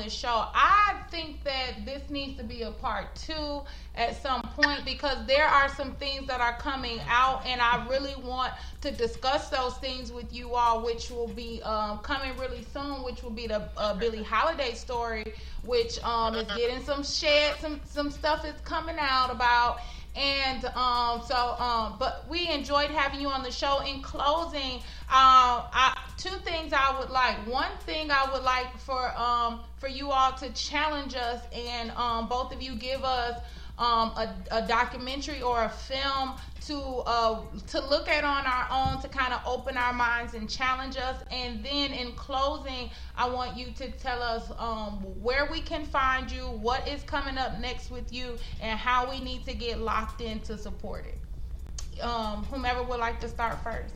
the 0.06 0.12
show. 0.12 0.48
I 0.54 0.96
think 1.10 1.44
that 1.44 1.84
this 1.84 2.10
needs 2.10 2.38
to 2.38 2.44
be 2.44 2.62
a 2.62 2.72
part 2.72 3.14
two 3.16 3.62
at 3.96 4.22
some 4.22 4.42
point 4.56 4.86
because 4.86 5.26
there 5.26 5.46
are 5.46 5.68
some 5.70 5.96
things 5.96 6.28
that 6.28 6.40
are 6.40 6.58
coming 6.58 7.00
out, 7.08 7.46
and 7.46 7.60
I 7.60 7.86
really 7.90 8.16
want 8.24 8.54
to 8.82 8.92
discuss 8.92 9.50
those 9.50 9.76
things 9.78 10.12
with 10.12 10.32
you 10.34 10.54
all, 10.54 10.86
which 10.86 11.10
will 11.10 11.28
be 11.28 11.62
um, 11.64 12.00
coming 12.00 12.38
really 12.38 12.66
soon. 12.72 13.04
Which 13.04 13.24
will 13.24 13.32
be 13.32 13.48
the 13.48 13.68
uh, 13.78 13.96
Billie 13.96 14.24
Holiday 14.24 14.74
story, 14.74 15.34
which 15.64 16.02
um, 16.04 16.36
is 16.36 16.48
getting 16.56 16.84
some 16.84 17.04
shed, 17.04 17.56
some 17.60 17.82
some 17.86 18.12
stuff 18.12 18.46
is 18.46 18.56
coming 18.64 18.98
out 19.00 19.32
about 19.32 19.80
And 20.16 20.64
um, 20.66 21.22
so, 21.26 21.56
um, 21.60 21.96
but 22.00 22.26
we 22.30 22.48
enjoyed 22.50 22.90
having 22.90 23.20
you 23.20 23.28
on 23.28 23.44
the 23.44 23.52
show. 23.52 23.82
In 23.82 24.02
closing, 24.02 24.78
uh, 25.10 25.68
I, 25.72 25.98
two 26.18 26.30
things 26.30 26.72
I 26.74 26.98
would 26.98 27.10
like. 27.10 27.36
One 27.48 27.72
thing 27.82 28.12
I 28.12 28.32
would 28.32 28.44
like 28.44 28.78
for 28.80 29.14
um, 29.18 29.60
for 29.78 29.90
you 29.90 30.12
all 30.12 30.32
to 30.34 30.50
challenge 30.54 31.16
us, 31.16 31.42
and 31.54 31.92
um, 31.92 32.28
both 32.30 32.54
of 32.54 32.62
you 32.62 32.76
give 32.76 33.04
us 33.04 33.42
um, 33.78 34.12
a, 34.16 34.34
a 34.52 34.68
documentary 34.68 35.42
or 35.42 35.64
a 35.64 35.70
film 35.70 36.36
to 36.68 36.78
uh, 37.06 37.42
to 37.68 37.80
look 37.88 38.10
at 38.10 38.24
on 38.24 38.46
our 38.46 38.68
own 38.72 39.02
to 39.02 39.08
kind 39.08 39.34
of 39.34 39.42
open 39.46 39.78
our 39.78 39.94
minds 39.94 40.34
and 40.34 40.50
challenge 40.50 40.98
us. 40.98 41.18
And 41.32 41.64
then 41.64 41.92
in 41.92 42.14
closing, 42.14 42.90
I 43.16 43.30
want 43.30 43.58
you 43.58 43.68
to 43.78 43.92
tell 43.92 44.22
us 44.22 44.52
um, 44.58 44.94
where 45.22 45.48
we 45.52 45.62
can 45.62 45.86
find 45.86 46.32
you, 46.32 46.44
what 46.44 46.88
is 46.88 47.04
coming 47.04 47.38
up 47.38 47.60
next 47.60 47.92
with 47.92 48.12
you, 48.12 48.38
and 48.62 48.80
how 48.80 49.10
we 49.10 49.20
need 49.20 49.46
to 49.46 49.54
get 49.54 49.80
locked 49.80 50.22
in 50.22 50.40
to 50.42 50.58
support 50.58 51.06
it. 51.06 52.02
Um, 52.02 52.44
whomever 52.46 52.84
would 52.84 53.00
like 53.00 53.20
to 53.22 53.30
start 53.30 53.62
first. 53.64 53.94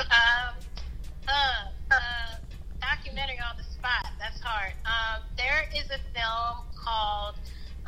Um, 0.00 0.54
uh, 1.28 1.32
uh, 1.90 2.36
documentary 2.80 3.38
on 3.38 3.56
the 3.56 3.64
spot. 3.64 4.06
That's 4.18 4.40
hard. 4.40 4.72
Um, 4.84 5.22
there 5.36 5.68
is 5.74 5.90
a 5.90 5.98
film 6.14 6.66
called 6.76 7.34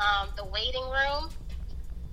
um, 0.03 0.35
The 0.37 0.45
Waiting 0.51 0.83
Room, 0.91 1.31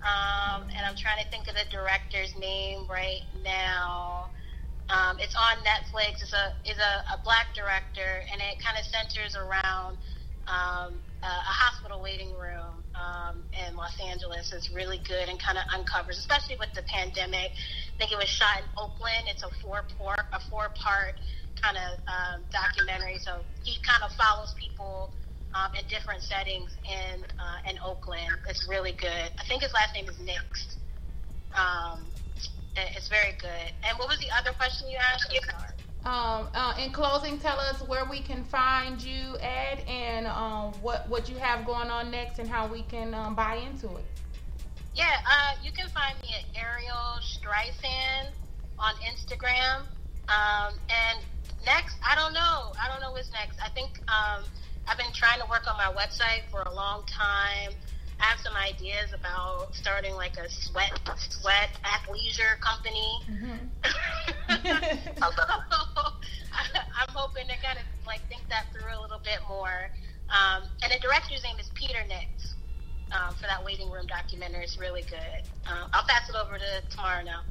um, 0.06 0.70
and 0.70 0.86
I'm 0.86 0.96
trying 0.96 1.18
to 1.20 1.28
think 1.34 1.50
of 1.50 1.56
the 1.58 1.66
director's 1.74 2.34
name 2.38 2.86
right 2.90 3.26
now. 3.44 4.30
Um, 4.90 5.18
it's 5.20 5.36
on 5.38 5.62
Netflix. 5.66 6.22
It's 6.22 6.34
a 6.34 6.54
is 6.66 6.78
a, 6.78 6.94
a 7.14 7.18
black 7.26 7.54
director, 7.54 8.26
and 8.32 8.42
it 8.42 8.58
kind 8.62 8.78
of 8.78 8.86
centers 8.86 9.38
around 9.38 9.98
um, 10.50 10.98
a, 11.22 11.30
a 11.30 11.54
hospital 11.62 12.02
waiting 12.02 12.34
room 12.34 12.82
um, 12.98 13.46
in 13.54 13.78
Los 13.78 13.94
Angeles. 14.02 14.50
It's 14.50 14.74
really 14.74 14.98
good 15.06 15.30
and 15.30 15.38
kind 15.38 15.62
of 15.62 15.66
uncovers, 15.74 16.18
especially 16.18 16.58
with 16.58 16.74
the 16.74 16.82
pandemic. 16.90 17.54
I 17.54 17.96
think 18.02 18.10
it 18.12 18.18
was 18.18 18.30
shot 18.30 18.66
in 18.66 18.68
Oakland. 18.82 19.30
It's 19.30 19.46
a 19.46 19.52
four 19.62 19.86
part 19.98 20.26
a 20.34 20.42
four 20.50 20.74
part 20.74 21.22
kind 21.62 21.78
of 21.78 21.92
um, 22.10 22.38
documentary. 22.50 23.22
So 23.22 23.46
he 23.62 23.78
kind 23.86 24.02
of 24.02 24.10
follows 24.18 24.56
people 24.58 25.14
um, 25.54 25.72
in 25.78 25.86
different 25.88 26.22
settings 26.22 26.72
in 26.86 27.24
uh, 27.24 27.70
in 27.70 27.80
Oakland. 27.84 28.32
It's 28.48 28.68
really 28.68 28.94
good. 28.94 29.32
I 29.38 29.44
think 29.48 29.64
his 29.64 29.74
last 29.74 29.94
name 29.94 30.08
is 30.10 30.20
Nix. 30.20 30.78
Um, 31.56 32.06
it's 32.76 33.10
very 33.10 33.34
good. 33.42 33.74
And 33.84 33.98
what 33.98 34.08
was 34.08 34.20
the 34.20 34.30
other 34.40 34.56
question 34.56 34.90
you 34.90 34.98
asked? 34.98 35.34
Um, 36.06 36.48
uh, 36.54 36.74
in 36.80 36.92
closing, 36.92 37.38
tell 37.40 37.60
us 37.60 37.82
where 37.82 38.06
we 38.06 38.22
can 38.22 38.46
find 38.46 39.02
you 39.02 39.36
at, 39.38 39.86
and 39.88 40.28
um, 40.28 40.72
what 40.82 41.10
what 41.10 41.28
you 41.28 41.36
have 41.38 41.66
going 41.66 41.90
on 41.90 42.10
next, 42.10 42.40
and 42.40 42.48
how 42.48 42.68
we 42.68 42.84
can 42.84 43.14
um, 43.14 43.36
buy 43.36 43.56
into 43.56 43.88
it. 43.98 44.06
Yeah, 44.96 45.06
uh, 45.06 45.56
you 45.64 45.72
can 45.72 45.88
find 45.90 46.18
me 46.22 46.30
at 46.38 46.62
Ariel 46.62 47.20
Streisand 47.22 48.32
on 48.78 48.94
Instagram. 49.04 49.82
Um, 50.30 50.74
and 50.90 51.20
next, 51.66 51.98
I 52.08 52.16
don't 52.16 52.34
know. 52.34 52.72
I 52.82 52.88
don't 52.88 53.02
know 53.02 53.12
what's 53.12 53.32
next. 53.32 53.60
I 53.64 53.70
think 53.70 54.00
um, 54.08 54.44
I've 54.88 54.98
been 54.98 55.14
trying 55.14 55.40
to 55.40 55.46
work 55.50 55.68
on 55.68 55.78
my 55.78 55.92
website 55.94 56.50
for 56.52 56.62
a 56.62 56.74
long 56.74 57.04
time. 57.08 57.74
I 58.20 58.26
have 58.26 58.40
some 58.40 58.56
ideas 58.56 59.14
about 59.14 59.74
starting 59.74 60.14
like 60.16 60.38
a 60.38 60.50
sweat 60.50 60.92
sweat 61.18 61.70
athleisure 61.84 62.60
company. 62.60 63.20
I'm 67.00 67.16
hoping 67.16 67.48
to 67.48 67.56
kind 67.64 67.78
of 67.78 67.86
like 68.06 68.22
think 68.28 68.42
that 68.50 68.66
through 68.74 68.92
a 68.92 69.00
little 69.02 69.22
bit 69.24 69.40
more. 69.48 69.90
Um, 70.30 70.64
and 70.84 70.92
the 70.92 71.00
director's 71.00 71.44
name 71.44 71.56
is 71.60 71.70
Peter 71.74 72.04
Nix 72.08 72.56
um, 73.12 73.34
for 73.36 73.48
that 73.48 73.64
waiting 73.64 73.90
room 73.90 74.06
documentary. 74.08 74.64
It's 74.64 74.78
really 74.78 75.04
good. 75.04 75.48
Um, 75.66 75.90
I'll 75.94 76.06
pass 76.08 76.30
it 76.30 76.36
over 76.36 76.58
to 76.58 76.96
Tamara 76.96 77.24
now. 77.24 77.42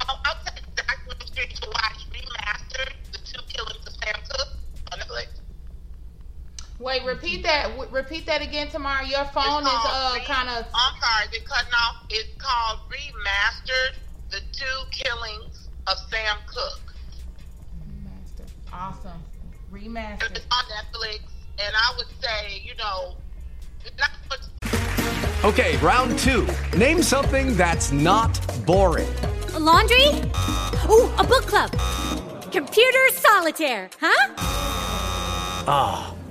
I'll 0.00 0.38
take 0.44 0.64
the 0.74 0.82
documentary 0.82 1.54
to 1.54 1.68
watch 1.68 2.06
remastered, 2.10 2.92
The 3.12 3.18
Two 3.18 3.42
Killings 3.48 3.86
of 3.86 3.92
Sam 3.92 4.14
Cooke 4.28 4.56
on 4.92 4.98
Netflix. 5.00 5.45
Wait, 6.78 7.04
repeat 7.04 7.42
that. 7.42 7.68
w- 7.70 7.90
Repeat 7.90 8.26
that 8.26 8.42
again 8.42 8.68
Tamara. 8.68 9.06
Your 9.06 9.24
phone 9.26 9.62
is 9.62 9.68
uh 9.72 10.12
Re- 10.14 10.24
kind 10.26 10.48
of. 10.50 10.66
I'm 10.74 11.00
sorry, 11.00 11.26
they're 11.32 11.40
cutting 11.48 11.72
off. 11.82 12.04
It's 12.10 12.28
called 12.38 12.80
Remastered, 12.90 13.96
The 14.30 14.40
Two 14.52 14.78
Killings 14.90 15.68
of 15.86 15.96
Sam 16.10 16.36
Cooke. 16.46 16.94
Remastered. 17.88 18.50
Awesome. 18.72 19.22
And 19.72 19.82
Remastered. 19.82 20.36
It's 20.36 20.46
on 20.50 20.64
Netflix, 20.64 21.20
and 21.58 21.74
I 21.74 21.94
would 21.96 22.06
say, 22.22 22.60
you 22.64 22.74
know, 22.76 23.16
not 23.98 24.10
Okay, 25.44 25.76
round 25.76 26.18
two. 26.18 26.46
Name 26.76 27.02
something 27.02 27.56
that's 27.56 27.92
not 27.92 28.38
boring. 28.66 29.08
laundry? 29.58 30.06
Ooh, 30.90 31.08
a 31.18 31.24
book 31.24 31.46
club. 31.46 31.70
Computer 32.50 32.98
solitaire, 33.12 33.88
huh? 34.00 34.34
Ah, 35.68 36.12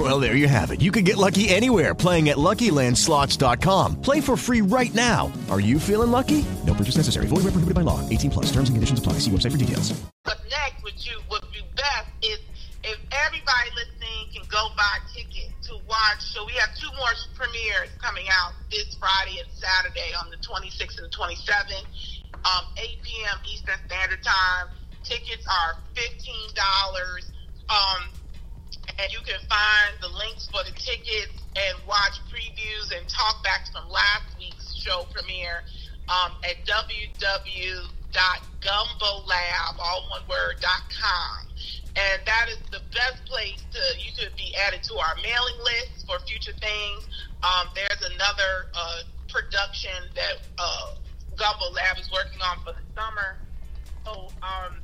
Well, 0.00 0.18
there 0.18 0.34
you 0.34 0.48
have 0.48 0.70
it. 0.70 0.80
You 0.80 0.90
can 0.90 1.04
get 1.04 1.18
lucky 1.18 1.50
anywhere 1.50 1.94
playing 1.94 2.30
at 2.30 2.38
LuckyLandSlots.com. 2.38 4.00
Play 4.00 4.22
for 4.22 4.34
free 4.34 4.62
right 4.62 4.94
now. 4.94 5.30
Are 5.50 5.60
you 5.60 5.78
feeling 5.78 6.10
lucky? 6.10 6.42
No 6.64 6.72
purchase 6.72 6.96
necessary. 6.96 7.26
Void 7.26 7.44
where 7.44 7.52
prohibited 7.52 7.74
by 7.74 7.82
law. 7.82 8.00
18 8.08 8.30
plus. 8.30 8.46
Terms 8.46 8.70
and 8.70 8.76
conditions 8.80 8.98
apply. 8.98 9.20
See 9.20 9.30
website 9.30 9.52
for 9.52 9.58
details. 9.58 9.92
Next, 10.24 10.80
what 10.80 10.96
you 11.04 11.20
would 11.28 11.44
be 11.52 11.60
best 11.76 12.08
is 12.22 12.40
if 12.82 12.96
everybody 13.12 13.68
listening 13.76 14.32
can 14.32 14.48
go 14.48 14.72
buy 14.72 15.04
tickets 15.12 15.68
to 15.68 15.76
watch. 15.84 16.24
So 16.32 16.46
we 16.46 16.52
have 16.56 16.72
two 16.80 16.88
more 16.96 17.12
premieres 17.36 17.92
coming 18.00 18.24
out 18.32 18.56
this 18.72 18.96
Friday 18.96 19.36
and 19.44 19.52
Saturday 19.52 20.16
on 20.16 20.30
the 20.32 20.40
26th 20.40 20.96
and 20.96 21.12
the 21.12 21.14
27th, 21.14 21.84
um, 22.48 22.64
8 22.80 22.88
p.m. 23.04 23.36
Eastern 23.52 23.76
Standard 23.84 24.24
Time. 24.24 24.72
Tickets 25.04 25.44
are 25.44 25.76
fifteen 25.92 26.48
dollars. 26.56 27.32
Um, 27.68 28.08
and 28.98 29.12
you 29.12 29.20
can 29.24 29.40
find 29.48 29.96
the 30.00 30.08
links 30.08 30.48
for 30.50 30.62
the 30.64 30.72
tickets 30.72 31.32
and 31.56 31.74
watch 31.88 32.20
previews 32.28 32.92
and 32.96 33.06
talkbacks 33.08 33.72
from 33.72 33.88
last 33.88 34.36
week's 34.38 34.74
show 34.76 35.06
premiere 35.12 35.62
um, 36.10 36.32
at 36.44 36.58
www.gumbolab, 36.66 37.82
all 39.78 40.06
one 40.10 40.22
word, 40.28 40.60
com. 40.60 41.46
And 41.96 42.22
that 42.26 42.46
is 42.50 42.58
the 42.70 42.82
best 42.94 43.24
place 43.26 43.64
to, 43.72 43.80
you 43.98 44.12
could 44.18 44.36
be 44.36 44.54
added 44.66 44.82
to 44.84 44.94
our 44.98 45.14
mailing 45.22 45.58
list 45.64 46.06
for 46.06 46.18
future 46.26 46.54
things. 46.60 47.08
Um, 47.42 47.68
there's 47.74 48.02
another 48.14 48.70
uh, 48.74 49.02
production 49.28 50.06
that 50.14 50.42
uh, 50.58 50.94
Gumbo 51.36 51.70
Lab 51.72 51.98
is 51.98 52.10
working 52.12 52.40
on 52.42 52.58
for 52.64 52.72
the 52.72 52.84
summer. 52.94 53.38
So, 54.04 54.28
um, 54.42 54.78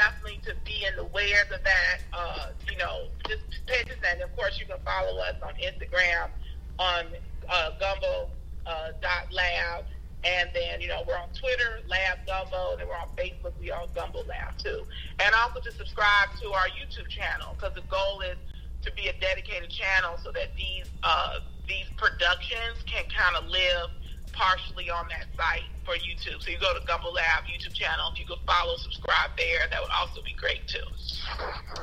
definitely 0.00 0.40
to 0.48 0.54
be 0.64 0.86
in 0.88 0.96
the 0.96 1.04
wares 1.04 1.50
of 1.52 1.62
that. 1.62 1.98
Uh, 2.12 2.56
you 2.70 2.78
know, 2.78 3.12
just 3.28 3.44
pay 3.68 3.80
attention. 3.84 4.00
And 4.10 4.22
of 4.22 4.34
course, 4.34 4.58
you 4.58 4.64
can 4.64 4.80
follow 4.80 5.20
us 5.28 5.36
on 5.44 5.52
Instagram 5.60 6.32
on 6.78 7.04
uh, 7.48 7.70
gumbo 7.78 8.30
uh, 8.64 8.96
dot 9.04 9.28
lab. 9.30 9.84
And 10.22 10.50
then, 10.52 10.80
you 10.82 10.88
know, 10.88 11.00
we're 11.08 11.16
on 11.16 11.32
Twitter, 11.32 11.80
Lab 11.88 12.18
Gumbo, 12.26 12.76
and 12.76 12.86
we're 12.86 12.96
on 12.96 13.08
Facebook, 13.16 13.52
we 13.58 13.72
on 13.72 13.88
Gumbo 13.94 14.20
Lab 14.28 14.56
too. 14.58 14.84
And 15.18 15.34
also 15.34 15.60
to 15.60 15.72
subscribe 15.72 16.28
to 16.42 16.52
our 16.52 16.68
YouTube 16.76 17.08
channel, 17.08 17.56
because 17.56 17.74
the 17.74 17.86
goal 17.88 18.20
is 18.20 18.36
to 18.82 18.92
be 18.92 19.08
a 19.08 19.14
dedicated 19.20 19.70
channel 19.70 20.16
so 20.22 20.30
that 20.32 20.52
these 20.56 20.88
uh, 21.02 21.40
these 21.66 21.88
productions 21.96 22.84
can 22.84 23.04
kind 23.08 23.36
of 23.36 23.48
live 23.48 23.88
partially 24.32 24.90
on 24.90 25.06
that 25.08 25.26
site 25.36 25.64
for 25.84 25.94
YouTube. 25.94 26.42
So 26.42 26.50
you 26.50 26.58
go 26.58 26.72
to 26.78 26.84
Gumbo 26.86 27.10
Lab 27.10 27.44
YouTube 27.44 27.74
channel. 27.74 28.10
If 28.12 28.20
you 28.20 28.26
could 28.26 28.38
follow, 28.46 28.76
subscribe 28.76 29.30
there, 29.36 29.66
that 29.70 29.80
would 29.80 29.90
also 29.90 30.22
be 30.22 30.34
great 30.34 30.66
too. 30.66 30.78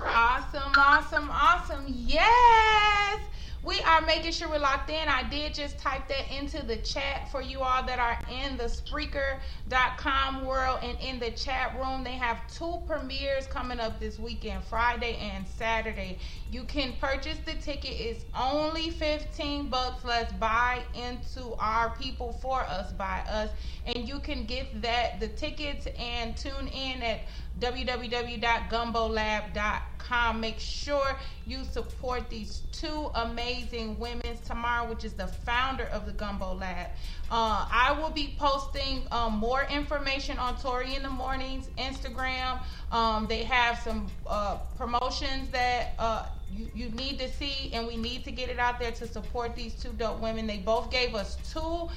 Awesome, 0.05 0.71
awesome, 0.77 1.29
awesome. 1.31 1.85
Yes. 1.87 3.19
We 3.63 3.81
are 3.81 3.99
making 4.01 4.31
sure 4.31 4.47
we're 4.47 4.59
locked 4.59 4.89
in. 4.89 5.09
I 5.09 5.27
did 5.29 5.53
just 5.53 5.77
type 5.77 6.07
that 6.07 6.31
into 6.31 6.65
the 6.65 6.77
chat 6.77 7.29
for 7.29 7.41
you 7.41 7.59
all 7.59 7.83
that 7.85 7.99
are 7.99 8.17
in 8.31 8.55
the 8.55 8.63
Spreaker.com 8.63 10.45
world 10.45 10.79
and 10.83 10.97
in 11.01 11.19
the 11.19 11.31
chat 11.31 11.75
room. 11.77 12.01
They 12.03 12.13
have 12.13 12.39
two 12.53 12.77
premieres 12.87 13.45
coming 13.47 13.81
up 13.81 13.99
this 13.99 14.19
weekend, 14.19 14.63
Friday 14.63 15.17
and 15.17 15.45
Saturday. 15.45 16.17
You 16.49 16.63
can 16.63 16.93
purchase 17.01 17.37
the 17.45 17.55
ticket. 17.55 17.99
It's 17.99 18.23
only 18.39 18.91
15 18.91 19.67
bucks. 19.67 20.05
Let's 20.05 20.31
buy 20.33 20.83
into 20.95 21.53
our 21.59 21.89
people 21.97 22.31
for 22.41 22.61
us 22.61 22.93
by 22.93 23.19
us. 23.29 23.49
And 23.85 24.07
you 24.07 24.19
can 24.19 24.45
get 24.45 24.81
that 24.81 25.19
the 25.19 25.27
tickets 25.27 25.87
and 25.99 26.37
tune 26.37 26.69
in 26.69 27.01
at 27.01 27.19
www.gumbolab.com. 27.59 30.39
Make 30.39 30.59
sure 30.59 31.17
you 31.45 31.65
support 31.65 32.29
these 32.29 32.61
two 32.71 33.11
amazing 33.15 33.99
women. 33.99 34.37
Tamara, 34.45 34.87
which 34.87 35.03
is 35.03 35.11
the 35.13 35.27
founder 35.27 35.83
of 35.85 36.05
the 36.05 36.13
Gumbo 36.13 36.53
Lab. 36.53 36.87
Uh, 37.29 37.67
I 37.69 37.93
will 37.99 38.09
be 38.09 38.35
posting 38.39 39.03
um, 39.11 39.33
more 39.33 39.67
information 39.69 40.37
on 40.37 40.57
Tori 40.57 40.95
in 40.95 41.03
the 41.03 41.09
Mornings 41.09 41.67
Instagram. 41.77 42.61
Um, 42.91 43.27
they 43.27 43.43
have 43.43 43.79
some 43.79 44.07
uh, 44.25 44.59
promotions 44.77 45.49
that 45.49 45.93
uh, 45.99 46.27
you, 46.55 46.69
you 46.73 46.89
need 46.89 47.19
to 47.19 47.29
see, 47.31 47.71
and 47.73 47.87
we 47.87 47.97
need 47.97 48.23
to 48.25 48.31
get 48.31 48.49
it 48.49 48.59
out 48.59 48.79
there 48.79 48.91
to 48.91 49.07
support 49.07 49.55
these 49.55 49.73
two 49.73 49.91
dope 49.93 50.19
women. 50.19 50.47
They 50.47 50.57
both 50.57 50.91
gave 50.91 51.15
us 51.15 51.37
two 51.51 51.89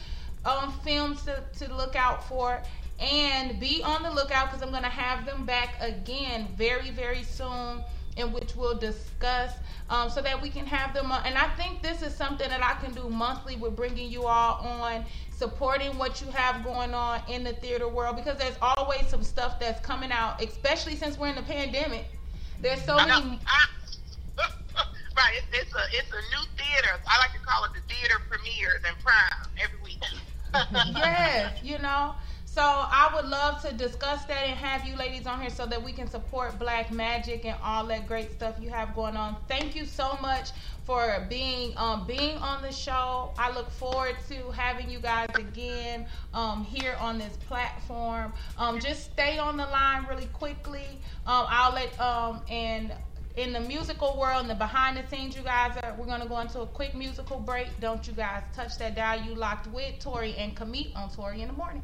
um, 0.45 0.73
films 0.85 1.23
to, 1.25 1.43
to 1.59 1.75
look 1.75 1.97
out 1.97 2.27
for 2.29 2.63
and 2.99 3.59
be 3.59 3.83
on 3.83 4.03
the 4.03 4.11
lookout 4.11 4.47
because 4.47 4.63
I'm 4.63 4.71
going 4.71 4.83
to 4.83 4.89
have 4.89 5.25
them 5.25 5.47
back 5.47 5.75
again 5.81 6.49
very, 6.57 6.91
very 6.91 7.23
soon, 7.23 7.83
in 8.17 8.33
which 8.33 8.55
we'll 8.57 8.77
discuss 8.77 9.53
um, 9.89 10.11
so 10.11 10.21
that 10.21 10.41
we 10.41 10.51
can 10.51 10.67
have 10.67 10.93
them. 10.93 11.11
On. 11.11 11.25
And 11.25 11.39
I 11.39 11.49
think 11.57 11.83
this 11.83 12.03
is 12.03 12.15
something 12.15 12.49
that 12.49 12.63
I 12.63 12.75
can 12.85 12.93
do 12.93 13.09
monthly 13.09 13.57
with 13.57 13.75
bringing 13.75 14.11
you 14.11 14.25
all 14.25 14.61
on, 14.67 15.05
supporting 15.35 15.97
what 15.97 16.21
you 16.21 16.31
have 16.33 16.63
going 16.63 16.93
on 16.93 17.23
in 17.29 17.43
the 17.45 17.55
theater 17.55 17.89
world 17.89 18.17
because 18.17 18.37
there's 18.39 18.59
always 18.61 19.07
some 19.09 19.23
stuff 19.23 19.59
that's 19.59 19.81
coming 19.85 20.13
out, 20.13 20.43
especially 20.43 20.97
since 20.97 21.17
we're 21.19 21.29
in 21.29 21.37
the 21.37 21.43
pandemic. 21.43 22.05
There's 22.61 22.83
so 22.83 22.97
many. 22.97 23.41
right, 25.17 25.35
it's, 25.37 25.47
it's 25.53 25.75
a 25.75 25.85
it's 25.93 26.11
a 26.11 26.23
new 26.35 26.45
theater. 26.57 27.01
I 27.09 27.19
like 27.19 27.33
to 27.33 27.45
call 27.45 27.65
it 27.65 27.71
the 27.75 27.83
theater 27.93 28.17
premieres 28.29 28.83
and 28.87 28.97
prime 28.99 29.49
every 29.63 29.81
week. 29.83 30.03
yes, 30.97 31.63
you 31.63 31.79
know. 31.79 32.15
So 32.53 32.63
I 32.63 33.13
would 33.15 33.27
love 33.27 33.63
to 33.63 33.73
discuss 33.73 34.25
that 34.25 34.49
and 34.49 34.59
have 34.59 34.85
you 34.85 34.97
ladies 34.97 35.25
on 35.25 35.41
here 35.41 35.51
so 35.51 35.67
that 35.67 35.81
we 35.81 35.93
can 35.93 36.09
support 36.09 36.59
Black 36.59 36.91
Magic 36.91 37.45
and 37.45 37.57
all 37.63 37.87
that 37.87 38.09
great 38.09 38.33
stuff 38.33 38.57
you 38.61 38.71
have 38.71 38.93
going 38.93 39.17
on. 39.17 39.37
Thank 39.47 39.77
you 39.77 39.87
so 39.87 40.19
much 40.21 40.51
for 40.85 41.25
being 41.31 41.73
um, 41.77 42.09
being 42.09 42.37
on 42.39 42.61
the 42.61 42.73
show. 42.73 43.33
I 43.39 43.53
look 43.53 43.71
forward 43.71 44.17
to 44.31 44.51
having 44.51 44.91
you 44.91 44.99
guys 44.99 45.29
again 45.37 46.07
um, 46.35 46.65
here 46.65 46.97
on 46.99 47.19
this 47.19 47.37
platform. 47.37 48.33
Um, 48.59 48.81
just 48.81 49.13
stay 49.13 49.39
on 49.39 49.57
the 49.57 49.67
line 49.67 50.05
really 50.11 50.27
quickly. 50.27 51.01
Um, 51.29 51.47
I'll 51.49 51.73
let 51.73 52.01
um, 52.01 52.43
and 52.51 52.93
in 53.37 53.53
the 53.53 53.61
musical 53.61 54.19
world 54.19 54.43
and 54.43 54.51
the 54.51 54.55
behind 54.55 54.97
the 54.97 55.07
scenes 55.09 55.37
you 55.37 55.43
guys 55.43 55.77
are 55.83 55.95
we're 55.99 56.07
to 56.21 56.29
go 56.29 56.41
into 56.41 56.61
a 56.61 56.67
quick 56.67 56.95
musical 56.95 57.39
break. 57.39 57.69
Don't 57.81 58.07
you 58.07 58.13
guys 58.13 58.43
touch 58.53 58.77
that 58.79 58.97
dial 58.97 59.23
you 59.23 59.35
locked 59.35 59.67
with 59.69 59.99
tori 60.01 60.35
and 60.37 60.57
Camille 60.57 60.93
on 60.97 61.11
tori 61.11 61.43
in 61.43 61.49
the 61.49 61.55
morning 61.55 61.83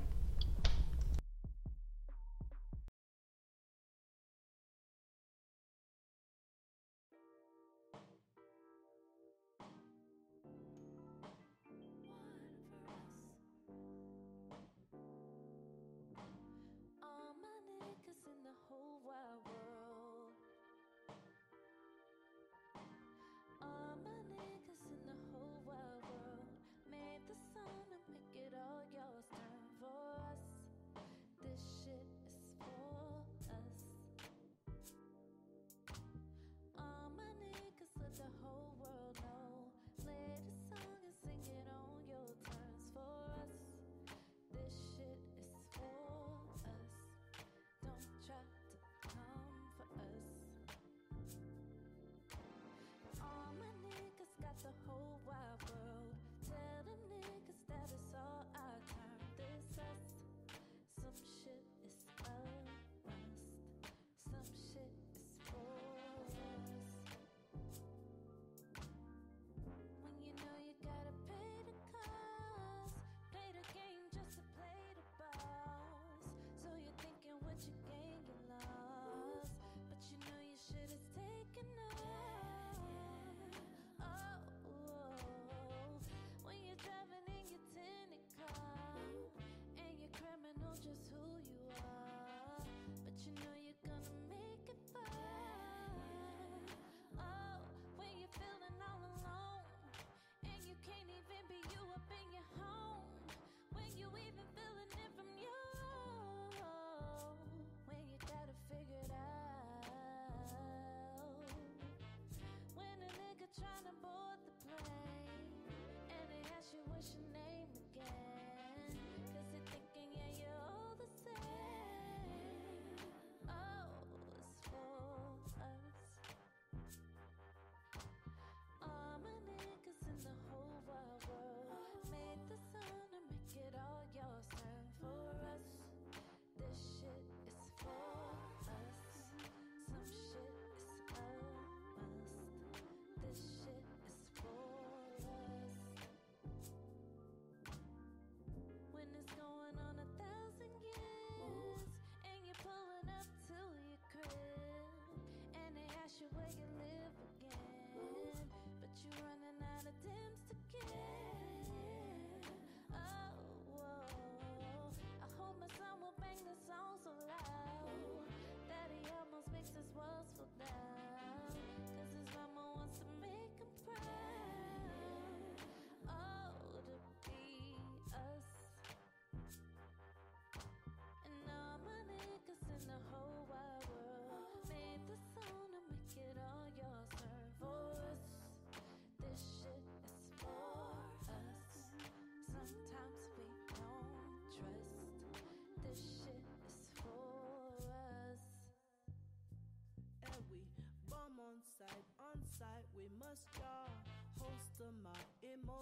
trying 113.56 113.84
to 113.84 113.95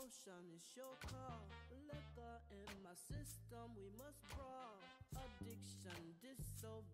emotion. 0.04 0.44
It's 0.52 0.76
your 0.76 0.92
call. 1.08 1.48
Liquor 1.88 2.36
in 2.52 2.68
my 2.84 2.92
system, 2.92 3.72
we 3.72 3.88
must 3.96 4.20
brawl. 4.36 4.76
Addiction, 5.16 5.96
disobey 6.20 6.93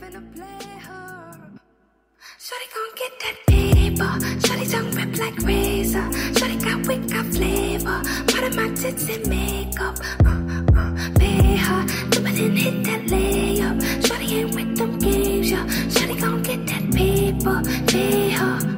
finna 0.00 0.22
play 0.34 0.78
her. 0.86 1.36
Shawty 2.38 2.66
gon' 2.74 2.92
get 3.00 3.12
that 3.22 3.36
paper. 3.48 4.12
Shawty 4.44 4.70
tongue 4.70 4.90
rip 4.92 5.18
like 5.18 5.38
razor. 5.38 6.08
Shawty 6.36 6.56
got 6.62 6.86
wit, 6.86 7.10
got 7.10 7.26
flavor. 7.34 8.02
Part 8.30 8.44
of 8.44 8.56
my 8.56 8.68
tits 8.74 9.08
and 9.08 9.26
makeup. 9.28 9.96
Uh, 10.24 10.38
uh, 10.80 11.10
pay 11.18 11.56
her. 11.56 11.82
It 12.12 12.40
and 12.40 12.58
hit 12.58 12.84
that 12.84 13.02
layup. 13.12 13.76
Shawty 14.06 14.28
ain't 14.38 14.54
with 14.54 14.76
them 14.76 14.98
games, 14.98 15.50
yeah. 15.50 15.66
Shawty 15.94 16.20
gon' 16.20 16.42
get 16.42 16.66
that 16.66 16.84
paper. 16.92 17.62
Pay 17.88 18.30
her. 18.30 18.77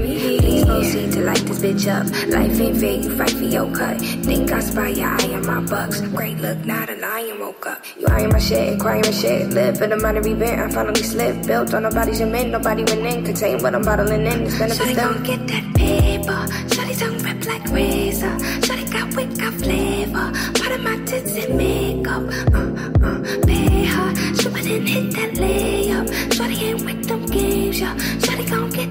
Proceed 0.71 1.11
to 1.11 1.21
light 1.21 1.45
this 1.45 1.59
bitch 1.59 1.85
up. 1.91 2.05
Life 2.29 2.59
ain't 2.59 2.77
fair, 2.77 2.95
you 3.03 3.15
fight 3.17 3.31
for 3.31 3.43
your 3.43 3.69
cut. 3.75 3.99
Think 3.99 4.51
I 4.51 4.59
spy 4.61 4.89
your 4.89 5.09
eye 5.09 5.33
on 5.33 5.45
my 5.45 5.59
bucks. 5.69 5.99
Great 6.01 6.37
look, 6.37 6.57
not 6.65 6.89
a 6.89 6.95
lion 6.95 7.39
woke 7.39 7.65
up. 7.67 7.83
You 7.99 8.07
eyeing 8.07 8.29
my 8.29 8.39
shit, 8.39 8.79
crying 8.79 9.03
my 9.05 9.11
shit. 9.11 9.49
Live 9.49 9.77
for 9.77 9.87
the 9.87 9.97
minor 9.97 10.25
event, 10.25 10.59
I 10.61 10.71
finally 10.71 11.03
slipped. 11.03 11.45
Built 11.45 11.73
on 11.73 11.83
nobody's 11.83 12.19
cement, 12.19 12.51
nobody 12.51 12.83
went 12.85 13.05
in. 13.05 13.25
Contain 13.25 13.61
what 13.61 13.75
I'm 13.75 13.81
bottling 13.81 14.25
in. 14.25 14.41
It's 14.43 14.57
benefits 14.57 14.79
Shawty 14.79 14.95
gon' 14.95 15.23
get 15.23 15.47
that 15.47 15.75
paper. 15.75 16.41
Shawty 16.73 16.99
tongue 16.99 17.19
rip 17.19 17.45
like 17.45 17.65
razor. 17.69 18.35
Shawty 18.65 18.91
got 18.91 19.15
wit, 19.15 19.37
got 19.37 19.53
flavor. 19.55 20.31
Part 20.59 20.71
of 20.71 20.81
my 20.81 20.95
tits 21.05 21.35
and 21.35 21.57
makeup. 21.57 22.23
Uh, 22.55 23.05
uh, 23.05 23.19
pay 23.45 23.85
her. 23.85 24.15
Shoot 24.39 24.57
it 24.57 24.67
and 24.67 24.87
hit 24.87 25.11
that 25.15 25.31
layup. 25.33 26.07
Shawty 26.31 26.61
ain't 26.63 26.85
with 26.85 27.07
them 27.07 27.25
games, 27.25 27.79
yeah. 27.81 27.95
Shawty 28.23 28.49
gon' 28.49 28.69
get 28.69 28.90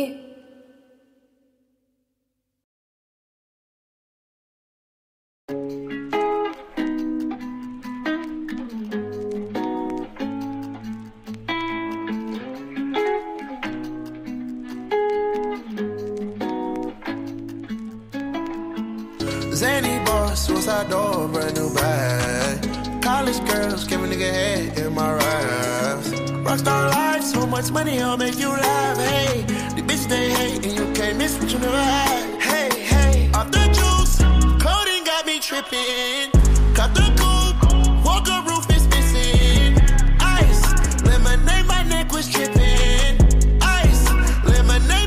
Tripping. 35.69 36.31
Cut 36.73 36.93
the 36.95 37.07
coupe, 37.19 38.05
walker 38.05 38.41
roof 38.47 38.65
is 38.75 38.87
missing. 38.87 39.77
Ice, 40.19 41.03
lemonade, 41.03 41.65
my 41.67 41.83
neck 41.83 42.11
was 42.11 42.27
tripping. 42.29 43.61
Ice, 43.61 44.09
lemonade. 44.43 45.01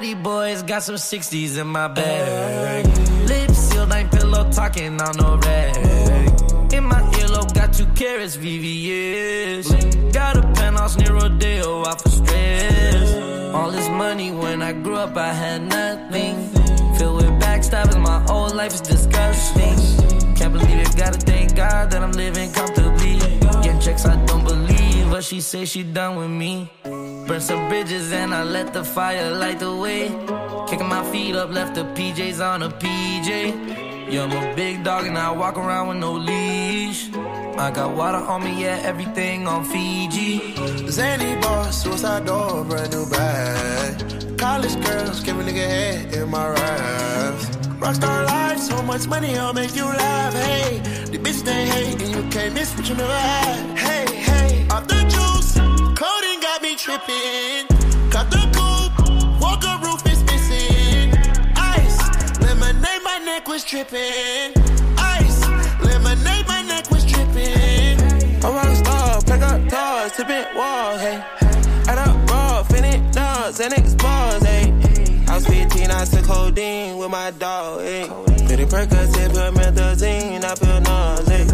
Natty 0.00 0.14
boys 0.14 0.62
got 0.62 0.82
some 0.82 0.94
60s 0.94 1.58
in 1.60 1.66
my 1.66 1.86
bag. 1.86 2.86
Lips 3.28 3.58
sealed, 3.58 3.92
ain't 3.92 4.10
pillow 4.10 4.50
talking 4.50 4.98
on 4.98 5.14
no 5.18 5.36
rag. 5.36 5.76
In 6.72 6.84
my 6.84 7.02
earlobe, 7.18 7.52
got 7.52 7.74
two 7.74 7.84
carats, 7.88 8.34
VVS. 8.38 10.10
Got 10.10 10.38
a 10.38 10.42
penthouse 10.54 10.96
near 10.96 11.12
Rodeo, 11.12 11.82
off 11.82 12.06
of 12.06 12.12
stress. 12.12 13.14
All 13.52 13.70
this 13.70 13.90
money 13.90 14.32
when 14.32 14.62
I 14.62 14.72
grew 14.72 14.96
up, 14.96 15.14
I 15.18 15.34
had 15.34 15.68
nothing. 15.68 16.48
Filled 16.96 17.16
with 17.16 17.39
my 17.72 18.24
whole 18.26 18.50
life 18.50 18.74
is 18.74 18.80
disgusting. 18.80 19.76
Can't 20.34 20.52
believe 20.52 20.78
it, 20.78 20.96
gotta 20.96 21.18
thank 21.18 21.54
God 21.54 21.90
that 21.90 22.02
I'm 22.02 22.12
living 22.12 22.52
comfortably. 22.52 23.18
Getting 23.62 23.80
checks, 23.80 24.04
I 24.06 24.16
don't 24.26 24.44
believe 24.44 25.10
what 25.10 25.22
she 25.22 25.40
say 25.40 25.64
she 25.64 25.82
done 25.84 26.16
with 26.16 26.30
me. 26.30 26.70
Burn 26.84 27.40
some 27.40 27.68
bridges 27.68 28.12
and 28.12 28.34
I 28.34 28.42
let 28.42 28.72
the 28.72 28.82
fire 28.82 29.30
light 29.36 29.60
the 29.60 29.76
way. 29.76 30.08
Kicking 30.68 30.88
my 30.88 31.04
feet 31.12 31.36
up, 31.36 31.50
left 31.50 31.74
the 31.76 31.84
PJs 31.84 32.40
on 32.44 32.62
a 32.62 32.70
PJ. 32.70 34.10
Yeah, 34.10 34.24
I'm 34.24 34.32
a 34.32 34.56
big 34.56 34.82
dog 34.82 35.06
and 35.06 35.16
I 35.16 35.30
walk 35.30 35.56
around 35.56 35.88
with 35.88 35.98
no 35.98 36.12
leash. 36.12 37.10
I 37.14 37.70
got 37.70 37.94
water 37.94 38.18
on 38.18 38.42
me, 38.42 38.62
yeah, 38.62 38.80
everything 38.82 39.46
on 39.46 39.64
Fiji. 39.64 40.56
Zany 40.90 41.40
boss, 41.40 41.82
suicide 41.84 42.26
door, 42.26 42.64
brand 42.64 42.90
new 42.92 43.08
bag. 43.08 44.19
College 44.40 44.82
girls, 44.86 45.20
give 45.20 45.38
a 45.38 45.42
nigga 45.42 45.68
head 45.68 46.14
in 46.14 46.30
my 46.30 46.48
raps. 46.48 47.44
Rockstar 47.78 48.24
life, 48.24 48.58
so 48.58 48.80
much 48.82 49.06
money, 49.06 49.36
I'll 49.36 49.52
make 49.52 49.76
you 49.76 49.84
laugh. 49.84 50.32
Hey, 50.32 50.78
the 51.12 51.18
bitch 51.18 51.44
they 51.44 51.66
hate, 51.66 52.00
and 52.00 52.10
you 52.14 52.22
can't 52.30 52.54
miss 52.54 52.74
what 52.74 52.88
you 52.88 52.94
never 52.94 53.12
had. 53.12 53.78
Hey, 53.78 54.06
hey, 54.14 54.66
off 54.70 54.86
the 54.88 55.02
juice, 55.12 55.56
coding 55.94 56.40
got 56.40 56.62
me 56.62 56.74
tripping. 56.74 57.66
Cut 58.10 58.30
the 58.30 58.40
coupe, 58.56 59.42
Walker 59.42 59.76
roof 59.84 60.00
is 60.06 60.24
missing. 60.24 61.12
Ice, 61.56 61.98
lemonade, 62.40 63.02
my 63.04 63.18
neck 63.22 63.46
was 63.46 63.62
tripping. 63.62 64.54
Ice, 64.96 65.40
lemonade, 65.84 66.48
my 66.48 66.62
neck 66.62 66.90
was 66.90 67.04
tripping. 67.04 68.00
A 68.42 68.50
rock 68.50 68.74
star, 68.74 69.20
pack 69.20 69.42
up 69.42 69.60
doors, 69.68 70.12
tipping 70.16 70.46
walls, 70.56 70.98
hey. 71.02 71.39
Dogs, 73.50 73.60
and 73.60 73.72
explores, 73.72 74.44
hey. 74.44 75.24
I 75.26 75.34
was 75.34 75.46
15, 75.46 75.90
I 75.90 76.04
took 76.04 76.24
codeine 76.24 76.98
with 76.98 77.10
my 77.10 77.32
dog, 77.32 77.80
hey. 77.80 78.06
Pretty 78.46 78.64
Percocet, 78.64 79.30
promethazine, 79.30 80.44
I 80.44 80.54
feel 80.54 80.80
nauseous. 80.80 81.50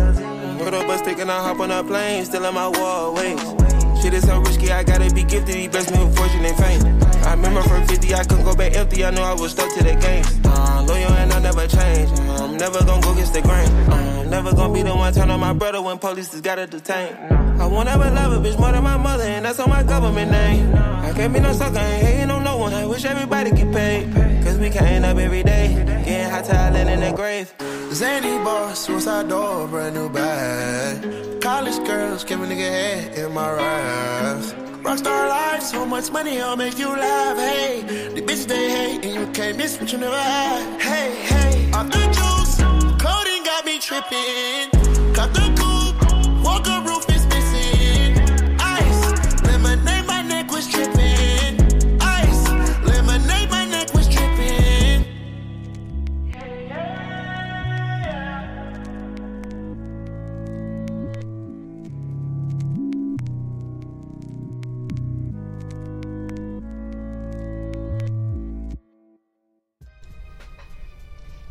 Put 0.62 0.74
up 0.74 0.88
a 0.88 0.98
stick 0.98 1.18
and 1.20 1.30
I 1.30 1.42
hop 1.42 1.58
on 1.60 1.70
a 1.70 1.82
plane, 1.82 2.26
still 2.26 2.44
in 2.44 2.54
my 2.54 2.68
wall, 2.68 3.14
wait. 3.14 3.75
Shit 4.06 4.14
is 4.14 4.22
so 4.24 4.38
risky, 4.38 4.70
I 4.70 4.84
gotta 4.84 5.12
be 5.12 5.24
gifted. 5.24 5.56
He 5.56 5.66
blessed 5.66 5.90
me 5.90 6.04
with 6.04 6.16
fortune 6.16 6.44
and 6.44 6.56
fame. 6.56 6.80
I 7.26 7.32
remember 7.32 7.60
from 7.62 7.88
50, 7.88 8.14
I 8.14 8.22
couldn't 8.22 8.44
go 8.44 8.54
back 8.54 8.76
empty. 8.76 9.04
I 9.04 9.10
knew 9.10 9.20
I 9.20 9.32
was 9.32 9.50
stuck 9.50 9.68
to 9.74 9.82
the 9.82 9.96
game. 9.96 10.24
Uh, 10.44 10.84
loyal 10.86 11.10
and 11.10 11.32
I 11.32 11.40
never 11.40 11.66
change. 11.66 12.16
I'm 12.38 12.56
never 12.56 12.84
gonna 12.84 13.02
go 13.02 13.12
against 13.14 13.34
the 13.34 13.42
grain. 13.42 13.66
Uh, 13.66 14.20
I'm 14.22 14.30
never 14.30 14.54
gonna 14.54 14.72
be 14.72 14.82
the 14.82 14.94
one 14.94 15.12
turn 15.12 15.28
on 15.28 15.40
my 15.40 15.52
brother 15.52 15.82
when 15.82 15.98
police 15.98 16.30
just 16.30 16.44
gotta 16.44 16.68
detain. 16.68 17.16
I 17.58 17.66
won't 17.66 17.88
ever 17.88 18.08
love 18.08 18.30
a 18.30 18.48
bitch 18.48 18.56
more 18.60 18.70
than 18.70 18.84
my 18.84 18.96
mother, 18.96 19.24
and 19.24 19.44
that's 19.44 19.58
on 19.58 19.70
my 19.70 19.82
government 19.82 20.30
name. 20.30 20.72
I 20.76 21.12
can't 21.12 21.34
be 21.34 21.40
no 21.40 21.52
sucker, 21.52 21.76
ain't 21.76 22.06
hating 22.06 22.30
on 22.30 22.44
no 22.44 22.58
one. 22.58 22.74
I 22.74 22.86
wish 22.86 23.04
everybody 23.04 23.50
get 23.50 23.72
paid. 23.72 24.14
Cause 24.44 24.56
we 24.56 24.70
can't 24.70 25.04
up 25.04 25.18
every 25.18 25.42
day. 25.42 25.74
Getting 26.04 26.30
hot 26.30 26.44
talent 26.44 26.88
in 26.88 27.00
the 27.00 27.10
grave. 27.10 27.52
Zany 27.90 28.38
boss, 28.44 28.86
suicide 28.86 29.28
door, 29.28 29.66
brand 29.66 29.96
new 29.96 30.08
bag. 30.08 31.35
College 31.46 31.86
girls, 31.86 32.24
give 32.24 32.42
a 32.42 32.44
nigga 32.44 32.68
head 32.68 33.16
in 33.16 33.32
my 33.32 33.48
raps. 33.48 34.52
Rockstar 34.82 35.28
life, 35.28 35.62
so 35.62 35.86
much 35.86 36.10
money, 36.10 36.40
I'll 36.40 36.56
make 36.56 36.76
you 36.76 36.88
laugh. 36.88 37.38
Hey, 37.38 37.82
the 38.16 38.20
bitch 38.20 38.48
they 38.48 38.68
hate, 38.68 39.04
and 39.04 39.14
you 39.14 39.32
can't 39.32 39.56
miss 39.56 39.78
what 39.78 39.92
you 39.92 39.98
never 39.98 40.18
had. 40.18 40.80
Hey, 40.80 41.14
hey, 41.14 41.70
off 41.70 41.86
the 41.86 42.02
juice, 42.18 42.56
coding 43.00 43.44
got 43.44 43.64
me 43.64 43.78
tripping. 43.78 44.75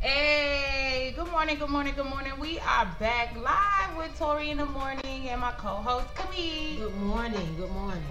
Hey, 0.05 1.13
good 1.15 1.31
morning, 1.31 1.57
good 1.57 1.71
morning, 1.71 1.95
good 1.95 2.05
morning. 2.05 2.33
We 2.39 2.59
are 2.59 2.85
back 2.99 3.35
live 3.37 3.97
with 3.97 4.15
Tori 4.19 4.51
in 4.51 4.57
the 4.57 4.65
morning 4.67 5.29
and 5.29 5.41
my 5.41 5.51
co-host 5.53 6.13
Camille. 6.13 6.77
Good 6.77 6.97
morning, 6.97 7.55
good 7.57 7.71
morning. 7.71 8.03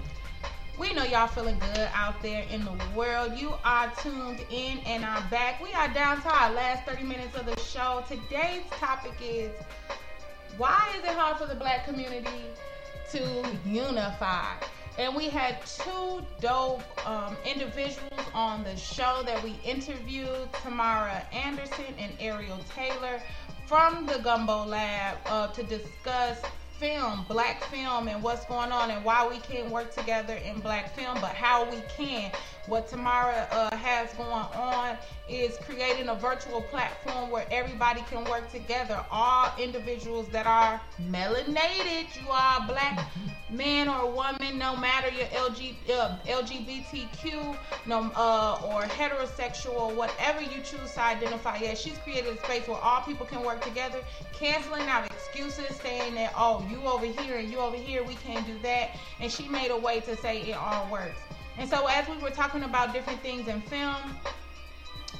We 0.77 0.91
know 0.91 1.05
y'all 1.05 1.27
feeling 1.27 1.57
good 1.57 1.89
out 1.93 2.21
there 2.21 2.43
in 2.51 2.65
the 2.65 2.77
world. 2.97 3.37
You 3.37 3.53
are 3.63 3.89
tuned 4.01 4.41
in 4.51 4.79
and 4.79 5.05
are 5.05 5.23
back. 5.31 5.63
We 5.63 5.71
are 5.71 5.87
down 5.87 6.21
to 6.23 6.27
our 6.27 6.51
last 6.51 6.83
30 6.85 7.03
minutes 7.03 7.33
of 7.37 7.45
the 7.45 7.57
show. 7.61 8.03
Today's 8.09 8.63
topic 8.71 9.13
is 9.23 9.51
why 10.57 10.93
is 10.97 11.03
it 11.05 11.15
hard 11.15 11.37
for 11.37 11.45
the 11.45 11.55
black 11.55 11.85
community 11.85 12.43
to 13.11 13.57
unify? 13.65 14.51
And 14.97 15.13
we 15.13 15.27
had 15.27 15.57
two 15.65 16.25
dope 16.39 16.81
um, 17.07 17.35
individuals 17.45 18.13
on 18.33 18.63
the 18.63 18.77
show 18.77 19.23
that 19.25 19.43
we 19.43 19.55
interviewed 19.65 20.51
Tamara 20.63 21.21
Anderson 21.33 21.93
and 21.99 22.13
Ariel 22.19 22.59
Taylor 22.73 23.21
from 23.67 24.05
the 24.05 24.19
Gumbo 24.19 24.63
Lab 24.63 25.17
uh, 25.25 25.47
to 25.47 25.63
discuss 25.63 26.39
film, 26.79 27.25
black 27.27 27.63
film, 27.65 28.07
and 28.07 28.21
what's 28.23 28.45
going 28.45 28.71
on 28.71 28.91
and 28.91 29.03
why 29.03 29.27
we 29.27 29.39
can't 29.39 29.69
work 29.69 29.93
together 29.93 30.35
in 30.35 30.59
black 30.59 30.95
film, 30.95 31.17
but 31.19 31.31
how 31.31 31.69
we 31.69 31.81
can. 31.97 32.31
What 32.67 32.87
Tamara 32.87 33.47
uh, 33.51 33.75
has 33.75 34.11
going 34.13 34.31
on 34.31 34.97
is 35.29 35.57
creating 35.67 36.09
a 36.09 36.15
virtual 36.15 36.61
platform 36.63 37.29
where 37.29 37.45
everybody 37.51 38.01
can 38.09 38.23
work 38.25 38.51
together. 38.51 39.05
All 39.11 39.51
individuals 39.59 40.27
that 40.29 40.47
are 40.47 40.81
melanated, 41.09 42.07
you 42.19 42.29
are 42.29 42.63
a 42.63 42.67
black 42.67 43.07
man 43.51 43.87
or 43.87 44.09
woman, 44.11 44.57
no 44.57 44.75
matter 44.75 45.09
your 45.09 45.27
LG, 45.27 45.75
uh, 45.91 46.17
LGBTQ, 46.25 47.55
no, 47.85 48.11
uh, 48.15 48.59
or 48.65 48.81
heterosexual, 48.83 49.93
whatever 49.95 50.41
you 50.41 50.61
choose 50.63 50.93
to 50.93 51.01
identify 51.01 51.57
as. 51.57 51.79
She's 51.79 51.97
created 51.99 52.35
a 52.35 52.43
space 52.43 52.67
where 52.67 52.79
all 52.79 53.01
people 53.01 53.27
can 53.27 53.43
work 53.43 53.63
together, 53.63 53.99
canceling 54.33 54.87
out 54.87 55.05
excuses, 55.05 55.75
saying 55.77 56.15
that, 56.15 56.33
oh, 56.35 56.65
you 56.69 56.81
over 56.83 57.05
here 57.05 57.37
and 57.37 57.51
you 57.51 57.59
over 57.59 57.77
here, 57.77 58.03
we 58.03 58.15
can't 58.15 58.45
do 58.47 58.57
that. 58.63 58.91
And 59.19 59.31
she 59.31 59.47
made 59.47 59.69
a 59.69 59.77
way 59.77 59.99
to 60.01 60.17
say 60.17 60.41
it 60.41 60.57
all 60.57 60.87
works. 60.91 61.19
And 61.57 61.69
so 61.69 61.87
as 61.87 62.07
we 62.07 62.17
were 62.17 62.31
talking 62.31 62.63
about 62.63 62.93
different 62.93 63.21
things 63.21 63.47
in 63.47 63.61
film 63.61 64.17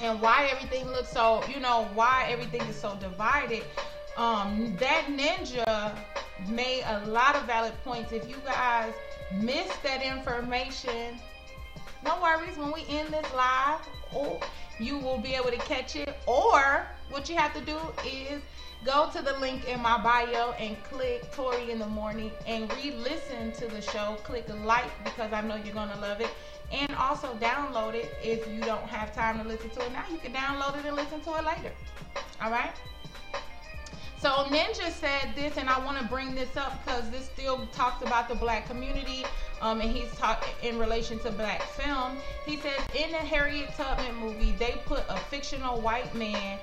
and 0.01 0.21
why 0.21 0.49
everything 0.51 0.85
looks 0.87 1.09
so, 1.09 1.43
you 1.47 1.59
know, 1.59 1.87
why 1.93 2.27
everything 2.29 2.61
is 2.63 2.75
so 2.75 2.95
divided, 2.99 3.63
um, 4.17 4.75
that 4.79 5.05
ninja 5.07 5.95
made 6.49 6.83
a 6.83 7.05
lot 7.07 7.35
of 7.35 7.43
valid 7.43 7.73
points. 7.83 8.11
If 8.11 8.29
you 8.29 8.35
guys 8.45 8.93
missed 9.33 9.81
that 9.83 10.03
information, 10.03 11.17
no 12.03 12.19
worries. 12.21 12.57
When 12.57 12.71
we 12.71 12.85
end 12.89 13.13
this 13.13 13.33
live, 13.33 13.79
oh, 14.13 14.39
you 14.79 14.97
will 14.99 15.17
be 15.17 15.35
able 15.35 15.51
to 15.51 15.57
catch 15.57 15.95
it. 15.95 16.17
Or 16.25 16.85
what 17.09 17.29
you 17.29 17.35
have 17.35 17.53
to 17.53 17.61
do 17.61 17.77
is 18.05 18.41
go 18.85 19.09
to 19.11 19.21
the 19.21 19.33
link 19.39 19.67
in 19.67 19.81
my 19.81 20.01
bio 20.01 20.51
and 20.53 20.81
click 20.83 21.29
Tori 21.31 21.71
in 21.71 21.79
the 21.79 21.87
morning 21.87 22.31
and 22.47 22.71
re-listen 22.75 23.51
to 23.53 23.67
the 23.67 23.81
show. 23.81 24.15
Click 24.23 24.45
like 24.63 24.91
because 25.03 25.33
I 25.33 25.41
know 25.41 25.55
you're 25.55 25.73
gonna 25.73 25.99
love 25.99 26.21
it. 26.21 26.29
And 26.71 26.93
also 26.95 27.33
download 27.35 27.95
it 27.95 28.11
if 28.23 28.47
you 28.47 28.61
don't 28.61 28.83
have 28.83 29.13
time 29.13 29.39
to 29.39 29.47
listen 29.47 29.69
to 29.71 29.85
it 29.85 29.91
now. 29.91 30.03
You 30.11 30.17
can 30.17 30.33
download 30.33 30.77
it 30.77 30.85
and 30.85 30.95
listen 30.95 31.19
to 31.21 31.29
it 31.31 31.45
later. 31.45 31.71
All 32.41 32.51
right. 32.51 32.73
So 34.19 34.29
Ninja 34.45 34.91
said 34.91 35.35
this, 35.35 35.57
and 35.57 35.69
I 35.69 35.77
want 35.85 35.99
to 35.99 36.05
bring 36.05 36.33
this 36.33 36.57
up 36.57 36.83
because 36.83 37.09
this 37.11 37.25
still 37.25 37.67
talks 37.73 38.01
about 38.01 38.27
the 38.27 38.33
black 38.33 38.67
community, 38.67 39.23
um, 39.61 39.81
and 39.81 39.91
he's 39.91 40.11
talking 40.13 40.53
in 40.63 40.79
relation 40.79 41.19
to 41.19 41.31
black 41.31 41.61
film. 41.61 42.17
He 42.45 42.57
says 42.57 42.79
in 42.95 43.11
the 43.11 43.17
Harriet 43.17 43.69
Tubman 43.77 44.15
movie, 44.15 44.55
they 44.57 44.81
put 44.85 45.03
a 45.09 45.17
fictional 45.17 45.79
white 45.79 46.15
man 46.15 46.57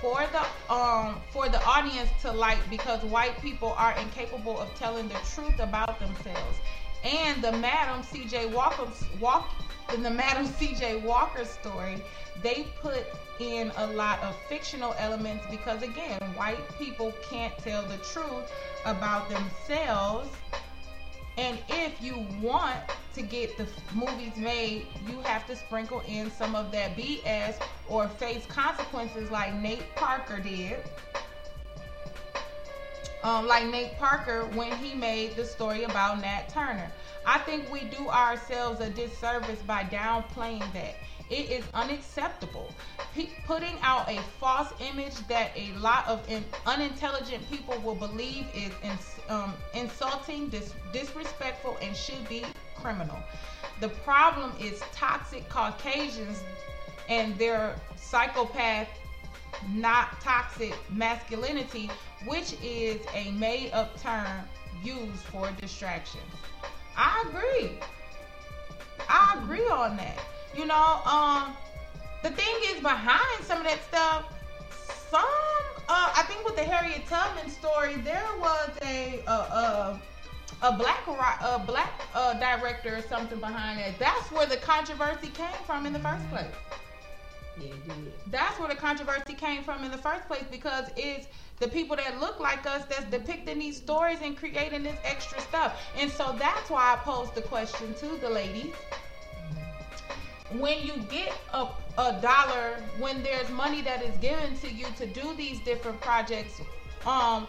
for 0.00 0.24
the 0.32 0.72
um 0.72 1.20
for 1.30 1.48
the 1.48 1.62
audience 1.64 2.10
to 2.22 2.30
like 2.32 2.58
because 2.70 3.02
white 3.04 3.40
people 3.40 3.74
are 3.76 3.96
incapable 3.98 4.58
of 4.58 4.72
telling 4.74 5.08
the 5.08 5.18
truth 5.34 5.58
about 5.58 5.98
themselves. 5.98 6.58
And 7.04 7.42
the 7.42 7.52
Madam 7.52 8.02
C.J. 8.02 8.46
Walker 8.46 8.88
walk 9.20 9.50
in 9.94 10.02
the 10.02 10.10
Madam 10.10 10.46
C.J. 10.58 10.96
Walker 11.02 11.44
story, 11.44 12.02
they 12.42 12.66
put 12.80 13.04
in 13.38 13.70
a 13.76 13.86
lot 13.88 14.20
of 14.22 14.34
fictional 14.48 14.94
elements 14.98 15.44
because 15.50 15.82
again, 15.82 16.20
white 16.34 16.58
people 16.78 17.12
can't 17.28 17.56
tell 17.58 17.82
the 17.82 17.98
truth 17.98 18.50
about 18.84 19.28
themselves. 19.28 20.28
And 21.38 21.58
if 21.68 22.00
you 22.00 22.26
want 22.40 22.76
to 23.14 23.22
get 23.22 23.58
the 23.58 23.66
movies 23.94 24.36
made, 24.36 24.86
you 25.06 25.20
have 25.20 25.46
to 25.48 25.56
sprinkle 25.56 26.02
in 26.08 26.30
some 26.30 26.54
of 26.54 26.72
that 26.72 26.96
BS 26.96 27.60
or 27.88 28.08
face 28.08 28.46
consequences 28.46 29.30
like 29.30 29.54
Nate 29.54 29.94
Parker 29.96 30.38
did. 30.38 30.78
Um, 33.22 33.46
like 33.46 33.66
Nate 33.66 33.98
Parker 33.98 34.44
when 34.54 34.70
he 34.78 34.94
made 34.94 35.36
the 35.36 35.44
story 35.44 35.82
about 35.84 36.20
Nat 36.20 36.48
Turner. 36.48 36.90
I 37.26 37.38
think 37.38 37.70
we 37.72 37.80
do 37.84 38.08
ourselves 38.08 38.80
a 38.80 38.88
disservice 38.88 39.60
by 39.66 39.82
downplaying 39.84 40.72
that. 40.74 40.94
It 41.28 41.50
is 41.50 41.64
unacceptable. 41.74 42.72
P- 43.14 43.30
putting 43.46 43.76
out 43.82 44.08
a 44.08 44.20
false 44.40 44.72
image 44.80 45.14
that 45.28 45.50
a 45.56 45.72
lot 45.78 46.06
of 46.06 46.28
in- 46.30 46.44
unintelligent 46.66 47.48
people 47.50 47.78
will 47.80 47.96
believe 47.96 48.46
is 48.54 48.72
ins- 48.82 49.16
um, 49.28 49.54
insulting, 49.74 50.48
dis- 50.48 50.74
disrespectful, 50.92 51.78
and 51.82 51.96
should 51.96 52.28
be 52.28 52.44
criminal. 52.76 53.18
The 53.80 53.88
problem 53.88 54.52
is 54.60 54.80
toxic 54.92 55.48
Caucasians 55.48 56.42
and 57.08 57.36
their 57.38 57.76
psychopath, 57.96 58.88
not 59.72 60.20
toxic 60.20 60.74
masculinity, 60.90 61.90
which 62.24 62.54
is 62.62 63.00
a 63.14 63.30
made 63.32 63.72
up 63.72 64.00
term 64.00 64.44
used 64.82 65.22
for 65.24 65.50
distraction. 65.52 66.20
I 66.96 67.24
agree. 67.28 67.78
I 69.08 69.38
agree 69.42 69.68
on 69.68 69.96
that. 69.96 70.18
You 70.56 70.64
know, 70.64 71.00
um, 71.04 71.54
the 72.22 72.30
thing 72.30 72.54
is 72.74 72.80
behind 72.80 73.44
some 73.44 73.58
of 73.58 73.64
that 73.64 73.84
stuff, 73.84 74.32
some, 75.10 75.22
uh, 75.88 76.12
I 76.16 76.24
think 76.26 76.44
with 76.46 76.56
the 76.56 76.64
Harriet 76.64 77.06
Tubman 77.06 77.50
story, 77.50 77.96
there 77.96 78.26
was 78.40 78.70
a, 78.82 79.20
a, 79.26 79.30
a, 79.30 80.00
a 80.62 80.72
black, 80.72 81.06
a 81.06 81.58
black 81.58 82.00
uh, 82.14 82.34
director 82.40 82.96
or 82.96 83.02
something 83.02 83.38
behind 83.38 83.80
it. 83.80 83.98
That's 83.98 84.30
where 84.32 84.46
the 84.46 84.56
controversy 84.56 85.28
came 85.28 85.62
from 85.66 85.84
in 85.84 85.92
the 85.92 85.98
first 85.98 86.28
place. 86.30 86.46
Yeah. 87.60 87.72
That's 88.28 88.58
where 88.58 88.68
the 88.68 88.74
controversy 88.74 89.34
came 89.34 89.62
from 89.62 89.84
in 89.84 89.90
the 89.90 89.98
first 89.98 90.26
place 90.26 90.44
because 90.50 90.88
it's 90.96 91.26
the 91.58 91.68
people 91.68 91.96
that 91.96 92.18
look 92.20 92.40
like 92.40 92.66
us 92.66 92.84
that's 92.86 93.04
depicting 93.10 93.58
these 93.58 93.76
stories 93.76 94.18
and 94.22 94.36
creating 94.36 94.82
this 94.82 94.98
extra 95.04 95.40
stuff. 95.40 95.82
And 95.98 96.10
so 96.10 96.34
that's 96.38 96.70
why 96.70 96.94
I 96.94 96.96
posed 96.96 97.34
the 97.34 97.42
question 97.42 97.94
to 97.94 98.16
the 98.18 98.28
ladies. 98.28 98.74
When 100.52 100.80
you 100.82 100.96
get 101.10 101.32
a, 101.52 101.66
a 101.98 102.20
dollar, 102.20 102.76
when 102.98 103.22
there's 103.22 103.48
money 103.50 103.82
that 103.82 104.02
is 104.02 104.16
given 104.18 104.56
to 104.58 104.72
you 104.72 104.86
to 104.96 105.06
do 105.06 105.34
these 105.34 105.60
different 105.60 106.00
projects, 106.00 106.60
um, 107.04 107.48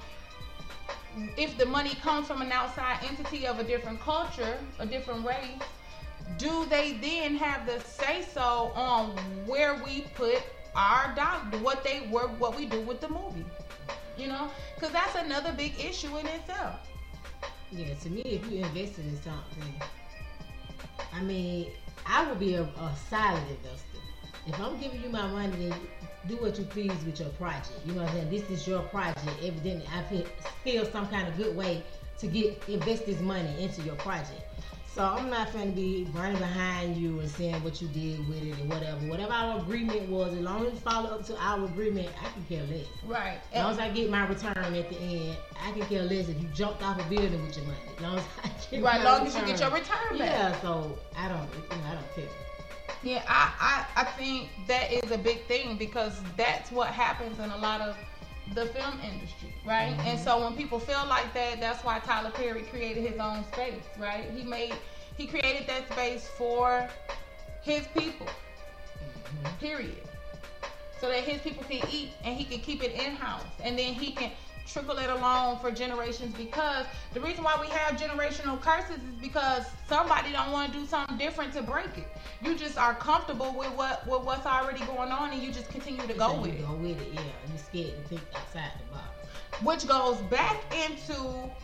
if 1.38 1.58
the 1.58 1.66
money 1.66 1.96
comes 1.96 2.28
from 2.28 2.42
an 2.42 2.52
outside 2.52 3.00
entity 3.08 3.46
of 3.46 3.60
a 3.60 3.64
different 3.64 4.00
culture, 4.00 4.58
a 4.80 4.86
different 4.86 5.26
race, 5.26 5.62
do 6.38 6.66
they 6.66 6.94
then 6.94 7.36
have 7.36 7.66
the 7.66 7.80
say 7.84 8.24
so 8.34 8.72
on 8.76 9.12
where 9.46 9.82
we 9.84 10.02
put 10.16 10.42
our 10.76 11.14
dollar, 11.16 11.40
what 11.62 11.84
they 11.84 12.08
were, 12.12 12.28
what 12.40 12.56
we 12.56 12.66
do 12.66 12.82
with 12.82 13.00
the 13.02 13.10
movie? 13.10 13.46
You 14.18 14.28
know, 14.28 14.50
because 14.76 14.92
that's 14.92 15.16
another 15.16 15.54
big 15.54 15.80
issue 15.80 16.16
in 16.18 16.28
itself. 16.28 16.80
Yeah, 17.72 17.94
to 17.94 18.10
me, 18.10 18.22
if 18.22 18.52
you 18.52 18.64
invested 18.64 19.06
in 19.06 19.22
something, 19.22 19.74
I 21.14 21.22
mean, 21.22 21.68
I 22.10 22.28
would 22.28 22.40
be 22.40 22.56
a, 22.56 22.64
a 22.64 22.96
silent 23.10 23.46
investor. 23.50 24.00
If 24.48 24.60
I'm 24.60 24.80
giving 24.80 25.02
you 25.04 25.10
my 25.10 25.28
money, 25.28 25.74
do 26.28 26.38
what 26.38 26.58
you 26.58 26.66
please 26.66 26.92
with 27.06 27.20
your 27.20 27.30
project. 27.30 27.72
You 27.86 27.94
know 27.94 28.02
what 28.04 28.10
I'm 28.12 28.16
saying? 28.16 28.30
This 28.30 28.50
is 28.50 28.68
your 28.68 28.82
project. 28.84 29.28
Evidently, 29.44 29.86
I 29.94 30.04
feel 30.64 30.86
some 30.86 31.08
kind 31.08 31.28
of 31.28 31.38
good 31.38 31.56
way 31.56 31.84
to 32.20 32.28
get 32.28 32.64
invest 32.68 33.06
this 33.06 33.20
money 33.20 33.62
into 33.62 33.82
your 33.82 33.96
project. 33.96 34.47
So 34.98 35.04
I'm 35.04 35.30
not 35.30 35.52
to 35.52 35.60
be 35.76 36.08
running 36.12 36.40
behind 36.40 36.98
you 36.98 37.20
and 37.20 37.30
saying 37.30 37.64
what 37.64 37.80
you 37.84 37.88
did 37.90 38.28
with 38.28 38.42
it 38.42 38.58
and 38.60 38.68
whatever. 38.68 38.98
Whatever 39.06 39.32
our 39.32 39.60
agreement 39.60 40.10
was, 40.10 40.34
as 40.34 40.40
long 40.40 40.66
as 40.66 40.74
you 40.74 40.80
follow 40.80 41.12
up 41.12 41.24
to 41.28 41.38
our 41.38 41.66
agreement, 41.66 42.10
I 42.20 42.32
can 42.32 42.44
care 42.50 42.66
less. 42.66 42.88
Right. 43.06 43.38
As 43.54 43.64
long 43.64 43.74
as 43.74 43.78
I 43.78 43.90
get 43.92 44.10
my 44.10 44.26
return 44.26 44.58
at 44.58 44.90
the 44.90 44.98
end, 44.98 45.38
I 45.64 45.72
can 45.74 45.84
care 45.84 46.02
less 46.02 46.30
if 46.30 46.42
you 46.42 46.48
jumped 46.52 46.82
off 46.82 47.00
a 47.00 47.08
building 47.12 47.40
with 47.46 47.56
your 47.56 47.68
money. 47.68 47.78
As 47.96 48.02
long 48.02 48.18
as 48.18 48.24
I 48.44 48.50
get 48.72 48.84
Right, 48.84 49.04
long 49.04 49.28
as 49.28 49.36
you 49.36 49.46
get 49.46 49.60
your 49.60 49.70
return 49.70 50.18
back. 50.18 50.20
Yeah, 50.20 50.62
so 50.62 50.98
I 51.16 51.28
don't, 51.28 51.48
you 51.54 51.78
know, 51.78 51.90
I 51.92 51.94
don't 51.94 52.16
care. 52.16 52.30
Yeah, 53.04 53.24
I, 53.28 53.86
I, 53.96 54.02
I 54.02 54.04
think 54.04 54.50
that 54.66 54.92
is 54.92 55.12
a 55.12 55.18
big 55.20 55.46
thing 55.46 55.78
because 55.78 56.20
that's 56.36 56.72
what 56.72 56.88
happens 56.88 57.38
in 57.38 57.52
a 57.52 57.58
lot 57.58 57.82
of 57.82 57.96
the 58.54 58.66
film 58.68 59.00
industry, 59.04 59.54
right? 59.66 59.96
Mm-hmm. 59.98 60.08
And 60.08 60.20
so 60.20 60.44
when 60.44 60.56
people 60.56 60.80
feel 60.80 61.06
like 61.08 61.34
that, 61.34 61.60
that's 61.60 61.84
why 61.84 62.00
Tyler 62.00 62.32
Perry 62.32 62.64
created 62.64 63.04
his 63.06 63.20
own 63.20 63.44
space, 63.52 63.84
right? 63.98 64.30
He 64.36 64.44
made 64.44 64.74
he 65.18 65.26
created 65.26 65.68
that 65.68 65.92
space 65.92 66.28
for 66.38 66.88
his 67.62 67.88
people. 67.88 68.28
Mm-hmm. 68.28 69.58
Period. 69.60 70.08
So 71.00 71.10
that 71.10 71.24
his 71.24 71.42
people 71.42 71.64
can 71.64 71.88
eat 71.92 72.12
and 72.24 72.36
he 72.36 72.44
can 72.44 72.60
keep 72.60 72.84
it 72.84 72.94
in 72.94 73.16
house. 73.16 73.44
And 73.64 73.78
then 73.78 73.94
he 73.94 74.12
can 74.12 74.32
trickle 74.72 74.98
it 74.98 75.10
along 75.10 75.60
for 75.60 75.72
generations 75.72 76.36
because 76.36 76.86
the 77.14 77.22
reason 77.22 77.44
why 77.44 77.58
we 77.60 77.68
have 77.68 78.00
generational 78.00 78.60
curses 78.62 78.98
is 78.98 79.22
because 79.22 79.66
somebody 79.88 80.32
don't 80.32 80.52
want 80.52 80.72
to 80.72 80.80
do 80.80 80.86
something 80.86 81.18
different 81.18 81.54
to 81.54 81.62
break 81.62 81.98
it. 81.98 82.08
You 82.42 82.56
just 82.56 82.78
are 82.78 82.94
comfortable 82.96 83.54
with 83.58 83.72
what 83.72 84.06
with 84.08 84.24
what's 84.24 84.46
already 84.46 84.86
going 84.86 85.12
on 85.12 85.32
and 85.32 85.42
you 85.42 85.52
just 85.52 85.70
continue 85.70 86.06
to 86.06 86.14
go 86.14 86.40
with 86.42 86.54
it. 86.54 86.66
Go 86.66 86.74
with 86.74 87.02
it, 87.02 87.08
yeah. 87.14 87.22
You're 87.50 87.58
scared 87.58 88.04
to 88.04 88.10
think 88.10 88.22
outside 88.36 88.72
the 88.80 88.94
box. 88.94 89.07
Which 89.64 89.88
goes 89.88 90.18
back 90.30 90.62
into 90.86 91.16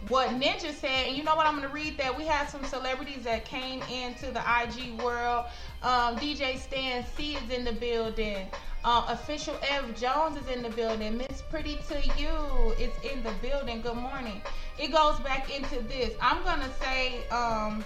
what 0.07 0.29
Ninja 0.29 0.73
said, 0.73 1.07
and 1.07 1.15
you 1.15 1.23
know 1.23 1.35
what? 1.35 1.45
I'm 1.45 1.55
gonna 1.55 1.67
read 1.67 1.95
that. 1.99 2.17
We 2.17 2.25
had 2.25 2.49
some 2.49 2.65
celebrities 2.65 3.23
that 3.23 3.45
came 3.45 3.83
into 3.83 4.31
the 4.31 4.39
IG 4.39 4.99
world. 4.99 5.45
Um, 5.83 6.15
DJ 6.15 6.57
Stan 6.57 7.05
C 7.15 7.35
is 7.35 7.49
in 7.51 7.63
the 7.63 7.73
building. 7.73 8.47
Uh, 8.83 9.05
official 9.09 9.55
Ev 9.69 9.95
Jones 9.95 10.37
is 10.37 10.47
in 10.47 10.63
the 10.63 10.69
building. 10.71 11.17
Miss 11.17 11.43
Pretty 11.43 11.77
to 11.87 12.01
You 12.19 12.73
is 12.79 12.91
in 13.03 13.21
the 13.21 13.31
building. 13.43 13.81
Good 13.81 13.95
morning. 13.97 14.41
It 14.79 14.91
goes 14.91 15.19
back 15.19 15.55
into 15.55 15.79
this. 15.83 16.15
I'm 16.19 16.43
gonna 16.43 16.71
say 16.81 17.27
um, 17.27 17.85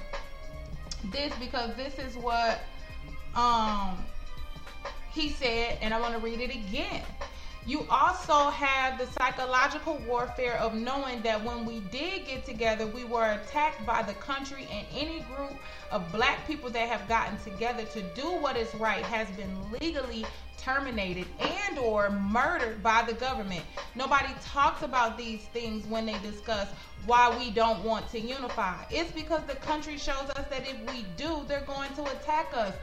this 1.11 1.33
because 1.37 1.75
this 1.75 1.99
is 1.99 2.15
what 2.15 2.61
um, 3.35 3.97
he 5.11 5.29
said, 5.29 5.79
and 5.81 5.93
I 5.93 5.99
want 5.99 6.13
to 6.13 6.19
read 6.21 6.39
it 6.39 6.51
again. 6.51 7.03
You 7.67 7.85
also 7.89 8.49
have 8.49 8.97
the 8.97 9.07
psychological 9.07 9.97
warfare 10.07 10.55
of 10.55 10.73
knowing 10.73 11.21
that 11.23 11.43
when 11.43 11.65
we 11.65 11.81
did 11.91 12.25
get 12.25 12.45
together, 12.45 12.87
we 12.87 13.03
were 13.03 13.29
attacked 13.29 13.85
by 13.85 14.03
the 14.03 14.13
country 14.13 14.65
and 14.71 14.87
any 14.95 15.19
group 15.35 15.51
of 15.91 16.09
black 16.13 16.47
people 16.47 16.69
that 16.69 16.87
have 16.87 17.05
gotten 17.09 17.37
together 17.39 17.83
to 17.83 18.01
do 18.15 18.23
what 18.39 18.55
is 18.55 18.73
right 18.75 19.03
has 19.03 19.27
been 19.35 19.53
legally 19.81 20.25
terminated 20.57 21.25
and 21.41 21.77
or 21.77 22.09
murdered 22.09 22.81
by 22.81 23.03
the 23.05 23.13
government. 23.13 23.63
Nobody 23.95 24.33
talks 24.41 24.81
about 24.83 25.17
these 25.17 25.41
things 25.47 25.85
when 25.87 26.05
they 26.05 26.17
discuss 26.19 26.69
why 27.05 27.37
we 27.37 27.51
don't 27.51 27.83
want 27.83 28.09
to 28.11 28.19
unify. 28.21 28.81
It's 28.89 29.11
because 29.11 29.43
the 29.43 29.55
country 29.55 29.97
shows 29.97 30.29
us 30.37 30.45
that 30.49 30.65
if 30.65 30.79
we 30.93 31.05
do, 31.17 31.43
they're 31.49 31.67
going 31.67 31.93
to 31.95 32.03
attack 32.03 32.47
us. 32.53 32.73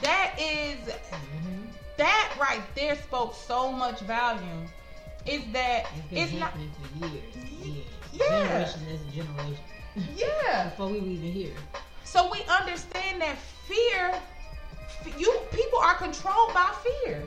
That 0.00 0.38
is 0.38 0.94
that 1.98 2.36
right 2.40 2.62
there 2.74 2.96
spoke 2.96 3.34
so 3.34 3.70
much 3.70 4.00
volume. 4.00 4.68
Is 5.26 5.42
that 5.52 5.86
It's 6.10 6.32
it's 6.32 6.40
not 6.40 6.52
for 6.54 7.06
years. 7.06 7.36
years. 7.62 7.86
Yeah. 8.12 8.28
Generation 8.28 8.80
as 8.94 9.14
generation. 9.14 9.64
Yeah. 10.16 10.68
Before 10.70 10.88
we 10.88 11.00
were 11.00 11.06
even 11.06 11.32
here. 11.32 11.52
So 12.04 12.30
we 12.30 12.42
understand 12.48 13.20
that 13.20 13.36
fear, 13.66 14.18
you 15.18 15.40
people 15.52 15.78
are 15.78 15.94
controlled 15.94 16.54
by 16.54 16.72
fear. 17.04 17.22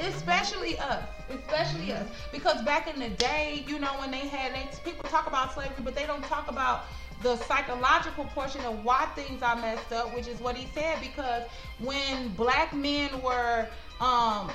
Especially 0.00 0.76
us, 0.80 1.04
especially 1.30 1.92
mm-hmm. 1.92 2.02
us, 2.02 2.08
because 2.32 2.60
back 2.62 2.92
in 2.92 2.98
the 2.98 3.10
day, 3.10 3.64
you 3.68 3.78
know, 3.78 3.92
when 4.00 4.10
they 4.10 4.26
had 4.26 4.52
they, 4.52 4.68
people 4.84 5.08
talk 5.08 5.28
about 5.28 5.54
slavery, 5.54 5.84
but 5.84 5.94
they 5.94 6.04
don't 6.04 6.24
talk 6.24 6.50
about 6.50 6.86
the 7.24 7.36
psychological 7.38 8.26
portion 8.26 8.60
of 8.66 8.84
why 8.84 9.06
things 9.16 9.42
are 9.42 9.56
messed 9.56 9.92
up, 9.92 10.14
which 10.14 10.28
is 10.28 10.38
what 10.40 10.56
he 10.56 10.68
said. 10.74 11.00
Because 11.00 11.42
when 11.80 12.28
black 12.34 12.72
men 12.74 13.10
were, 13.22 13.66
um, 13.98 14.52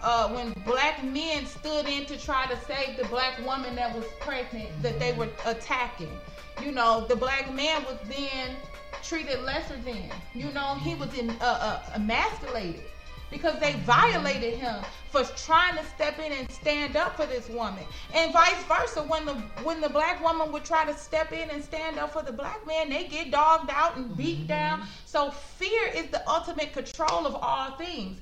uh, 0.00 0.28
when 0.30 0.52
black 0.64 1.02
men 1.04 1.44
stood 1.44 1.86
in 1.86 2.06
to 2.06 2.16
try 2.16 2.46
to 2.46 2.56
save 2.64 2.96
the 2.96 3.04
black 3.06 3.44
woman 3.44 3.74
that 3.74 3.94
was 3.94 4.06
pregnant, 4.20 4.70
that 4.82 4.98
they 5.00 5.12
were 5.12 5.28
attacking, 5.44 6.16
you 6.62 6.70
know, 6.70 7.04
the 7.08 7.16
black 7.16 7.52
man 7.52 7.82
was 7.84 7.98
then 8.08 8.54
treated 9.02 9.42
lesser 9.42 9.76
than. 9.84 10.08
You 10.32 10.50
know, 10.52 10.76
he 10.76 10.94
was 10.94 11.12
in, 11.18 11.30
uh, 11.30 11.34
uh, 11.42 11.82
emasculated 11.96 12.84
because 13.32 13.58
they 13.58 13.72
violated 13.84 14.54
him 14.54 14.84
for 15.10 15.24
trying 15.36 15.76
to 15.76 15.84
step 15.86 16.18
in 16.18 16.30
and 16.32 16.50
stand 16.50 16.96
up 16.96 17.16
for 17.16 17.26
this 17.26 17.48
woman, 17.48 17.84
and 18.14 18.32
vice 18.32 18.62
versa. 18.64 19.02
When 19.02 19.26
the 19.26 19.34
when 19.64 19.80
the 19.80 19.88
black 19.88 20.22
woman 20.22 20.52
would 20.52 20.64
try 20.64 20.84
to 20.84 20.94
step 20.96 21.32
in 21.32 21.50
and 21.50 21.64
stand 21.64 21.98
up 21.98 22.12
for 22.12 22.22
the 22.22 22.32
black 22.32 22.64
man, 22.66 22.90
they 22.90 23.04
get 23.04 23.30
dogged 23.30 23.70
out 23.70 23.96
and 23.96 24.16
beat 24.16 24.38
mm-hmm. 24.38 24.46
down. 24.46 24.86
So 25.06 25.30
fear 25.30 25.88
is 25.94 26.06
the 26.08 26.28
ultimate 26.28 26.72
control 26.72 27.26
of 27.26 27.34
all 27.34 27.72
things. 27.72 28.20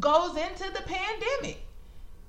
Goes 0.00 0.36
into 0.36 0.70
the 0.72 0.82
pandemic. 0.86 1.64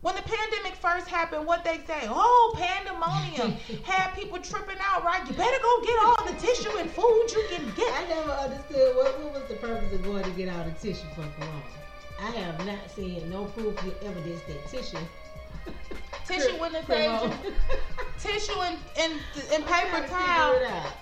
When 0.02 0.16
the 0.16 0.22
pandemic 0.22 0.76
first 0.76 1.10
happened, 1.10 1.46
what 1.46 1.66
they 1.66 1.80
say? 1.86 2.08
Oh, 2.08 2.56
pandemonium 2.56 3.52
had 3.84 4.16
people 4.16 4.40
tripping 4.40 4.78
out. 4.82 5.04
Right, 5.04 5.28
you 5.28 5.34
better 5.34 5.62
go 5.62 5.82
get 5.82 6.00
all 6.06 6.26
the 6.26 6.40
tissue 6.40 6.78
and 6.78 6.90
food 6.90 7.28
you 7.32 7.44
can 7.50 7.66
get. 7.76 7.94
I 7.94 8.08
never 8.08 8.32
understood 8.32 8.96
what, 8.96 9.20
what 9.20 9.34
was 9.34 9.44
the 9.50 9.56
purpose 9.56 9.94
of 9.94 10.04
going 10.04 10.24
to 10.24 10.32
get 10.32 10.56
all 10.56 10.64
the 10.64 10.72
tissue 10.72 11.08
for 11.16 11.26
corona. 11.38 11.79
I 12.22 12.32
have 12.32 12.66
not 12.66 12.90
seen 12.92 13.30
no 13.30 13.46
proof 13.46 13.82
of 13.84 14.04
evidence 14.04 14.42
that 14.48 14.68
tissue. 14.68 14.98
Tissue 16.28 16.64
in 16.64 16.74
the 16.74 16.86
same 16.86 17.32
tissue 18.20 18.60
and 18.60 18.78
and, 19.00 19.14
and 19.54 19.66
paper 19.66 20.06
towel. 20.08 20.54
figure 20.54 20.66
it 20.66 20.72
out. 20.72 20.94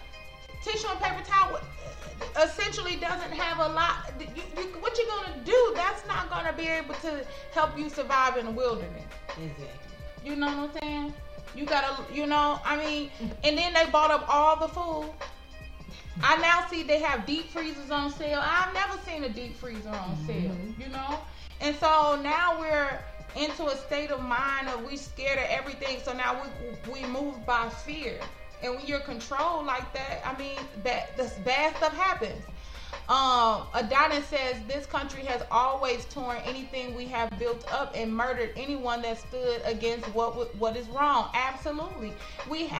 Tissue 0.64 0.88
and 0.90 1.00
paper 1.00 1.24
towel 1.26 1.56
uh, 1.58 2.42
essentially 2.44 2.96
doesn't 2.96 3.32
have 3.32 3.60
a 3.60 3.74
lot. 3.74 4.12
You, 4.20 4.44
you, 4.58 4.68
what 4.80 4.98
you're 4.98 5.08
gonna 5.08 5.44
do? 5.44 5.74
That's 5.76 6.08
not 6.08 6.30
gonna 6.30 6.54
be 6.54 6.68
able 6.68 6.94
to 6.96 7.26
help 7.52 7.78
you 7.78 7.90
survive 7.90 8.38
in 8.38 8.46
the 8.46 8.52
wilderness. 8.52 9.04
Exactly. 9.30 9.68
You 10.24 10.36
know 10.36 10.48
what 10.48 10.76
I'm 10.76 10.82
saying? 10.82 11.14
You 11.56 11.66
gotta, 11.66 12.04
you 12.14 12.28
know, 12.28 12.60
I 12.64 12.78
mean, 12.78 13.10
and 13.44 13.58
then 13.58 13.74
they 13.74 13.86
bought 13.92 14.12
up 14.12 14.26
all 14.30 14.60
the 14.60 14.68
food. 14.68 15.12
I 16.24 16.38
now 16.38 16.66
see 16.70 16.84
they 16.84 17.00
have 17.00 17.26
deep 17.26 17.50
freezers 17.50 17.92
on 17.92 18.12
sale. 18.12 18.42
I've 18.44 18.74
never 18.74 18.98
seen 19.06 19.24
a 19.24 19.30
deep 19.30 19.56
freezer 19.56 19.90
on 19.90 20.18
sale, 20.26 20.56
you 20.80 20.90
know? 20.90 21.20
And 21.62 21.76
so 21.76 22.20
now 22.22 22.60
we're 22.60 23.00
into 23.36 23.68
a 23.68 23.76
state 23.78 24.10
of 24.12 24.22
mind 24.22 24.68
of 24.70 24.84
we 24.86 24.98
scared 24.98 25.38
of 25.38 25.46
everything. 25.50 26.00
So 26.04 26.14
now 26.14 26.42
we 26.86 26.92
we 26.92 27.06
move 27.06 27.46
by 27.46 27.70
fear. 27.70 28.20
And 28.64 28.76
when 28.76 28.86
you're 28.88 29.00
controlled 29.00 29.68
like 29.68 29.94
that, 29.94 30.22
I 30.26 30.38
mean, 30.38 30.58
that 30.84 31.16
this 31.16 31.34
bad 31.46 31.76
stuff 31.78 31.96
happens. 31.96 32.44
Um, 33.10 33.68
Adonis 33.74 34.26
says 34.26 34.56
this 34.68 34.86
country 34.86 35.24
has 35.24 35.44
always 35.52 36.06
torn 36.06 36.38
anything 36.44 36.96
we 36.96 37.06
have 37.06 37.38
built 37.40 37.72
up 37.72 37.94
and 37.96 38.14
murdered 38.14 38.52
anyone 38.58 39.02
that 39.04 39.20
stood 39.20 39.62
against 39.66 40.06
what 40.14 40.56
what 40.58 40.76
is 40.76 40.88
wrong. 40.90 41.30
Absolutely, 41.34 42.14
we 42.50 42.68
have. 42.68 42.80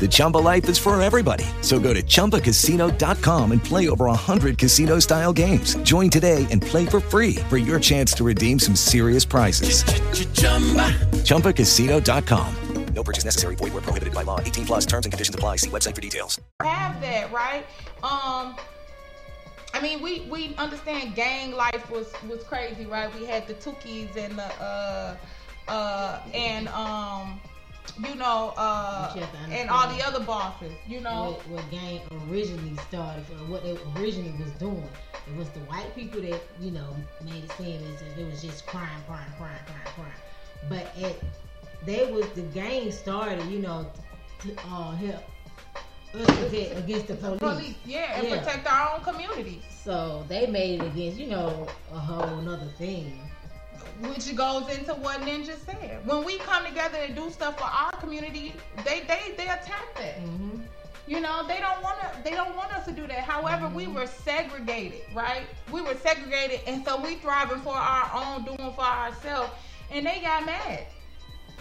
The 0.00 0.08
Chumba 0.08 0.38
life 0.38 0.68
is 0.68 0.78
for 0.78 1.00
everybody. 1.00 1.44
So 1.60 1.80
go 1.80 1.92
to 1.92 2.02
ChumbaCasino.com 2.02 3.52
and 3.52 3.62
play 3.62 3.88
over 3.88 4.04
100 4.06 4.56
casino 4.56 5.00
style 5.00 5.32
games. 5.32 5.74
Join 5.82 6.08
today 6.08 6.46
and 6.50 6.62
play 6.62 6.86
for 6.86 7.00
free 7.00 7.34
for 7.48 7.58
your 7.58 7.80
chance 7.80 8.12
to 8.12 8.24
redeem 8.24 8.60
some 8.60 8.76
serious 8.76 9.24
prizes. 9.24 9.82
ChumbaCasino.com. 11.24 12.54
No 12.94 13.04
purchase 13.04 13.24
necessary. 13.24 13.54
Void 13.54 13.72
where 13.74 13.82
prohibited 13.82 14.12
by 14.12 14.24
law. 14.24 14.40
18 14.40 14.66
plus 14.66 14.84
terms 14.84 15.06
and 15.06 15.12
conditions 15.12 15.32
apply. 15.34 15.56
See 15.56 15.70
website 15.70 15.94
for 15.94 16.00
details. 16.00 16.40
have 16.62 17.00
that, 17.00 17.32
right? 17.32 17.64
Um, 18.02 18.56
I 19.72 19.80
mean, 19.80 20.02
we 20.02 20.26
we 20.28 20.56
understand 20.56 21.14
gang 21.14 21.52
life 21.52 21.88
was 21.90 22.12
was 22.28 22.42
crazy, 22.42 22.86
right? 22.86 23.08
We 23.14 23.24
had 23.24 23.46
the 23.46 23.54
Tookies 23.54 24.16
and 24.16 24.36
the 24.36 24.50
uh 24.60 25.16
uh 25.68 26.20
and 26.34 26.66
um 26.68 27.40
you 27.98 28.14
know 28.14 28.52
uh 28.56 29.12
You 29.14 29.20
have 29.22 29.32
to 29.32 29.54
and 29.54 29.70
all 29.70 29.88
the 29.88 30.02
other 30.04 30.20
bosses, 30.24 30.72
you 30.86 31.00
know. 31.00 31.32
what, 31.32 31.48
what 31.48 31.70
gang 31.70 32.00
originally 32.28 32.76
started, 32.88 33.24
or 33.32 33.44
what 33.46 33.62
they 33.62 33.76
originally 33.96 34.32
was 34.42 34.52
doing. 34.52 34.88
It 35.26 35.36
was 35.36 35.50
the 35.50 35.60
white 35.60 35.94
people 35.94 36.20
that 36.22 36.40
you 36.60 36.70
know 36.70 36.96
made 37.24 37.44
it 37.44 37.52
seem 37.52 37.82
as 37.82 38.02
if 38.02 38.18
it 38.18 38.24
was 38.26 38.42
just 38.42 38.66
crime, 38.66 39.02
crime, 39.06 39.30
crime, 39.36 39.58
crime, 39.66 39.94
crime. 39.94 40.12
But 40.68 40.92
it, 40.96 41.22
they 41.84 42.10
was 42.10 42.28
the 42.30 42.42
gang 42.42 42.90
started, 42.90 43.44
you 43.46 43.60
know, 43.60 43.90
to 44.40 44.52
uh, 44.66 44.92
help 44.92 45.24
us 46.14 46.26
protect 46.38 46.78
against 46.78 47.06
the 47.08 47.14
police. 47.14 47.38
Police, 47.38 47.74
yeah, 47.84 48.18
and 48.20 48.28
protect 48.28 48.66
our 48.66 48.96
own 48.96 49.02
communities. 49.02 49.62
So 49.70 50.24
they 50.28 50.46
made 50.46 50.82
it 50.82 50.86
against, 50.86 51.18
you 51.18 51.28
know, 51.28 51.68
a 51.92 51.98
whole 51.98 52.40
nother 52.42 52.66
thing. 52.78 53.27
Which 54.00 54.34
goes 54.36 54.68
into 54.68 54.94
what 54.94 55.20
Ninja 55.22 55.56
said. 55.64 56.06
When 56.06 56.24
we 56.24 56.38
come 56.38 56.64
together 56.64 56.98
and 56.98 57.14
do 57.16 57.30
stuff 57.30 57.58
for 57.58 57.64
our 57.64 57.92
community, 57.92 58.54
they 58.84 59.00
they 59.00 59.34
they 59.36 59.44
attack 59.44 59.94
that. 59.96 60.18
You 61.06 61.20
know, 61.20 61.46
they 61.48 61.58
don't 61.58 61.82
want 61.82 61.98
to. 62.00 62.22
They 62.22 62.32
don't 62.32 62.54
want 62.54 62.72
us 62.74 62.84
to 62.84 62.92
do 62.92 63.06
that. 63.06 63.20
However, 63.20 63.68
we 63.68 63.86
were 63.86 64.06
segregated, 64.06 65.00
right? 65.14 65.46
We 65.72 65.80
were 65.80 65.94
segregated, 65.94 66.60
and 66.66 66.84
so 66.84 67.00
we 67.00 67.14
thriving 67.16 67.60
for 67.60 67.74
our 67.74 68.10
own, 68.14 68.44
doing 68.44 68.72
for 68.74 68.82
ourselves, 68.84 69.50
and 69.90 70.04
they 70.06 70.20
got 70.20 70.44
mad. 70.44 70.86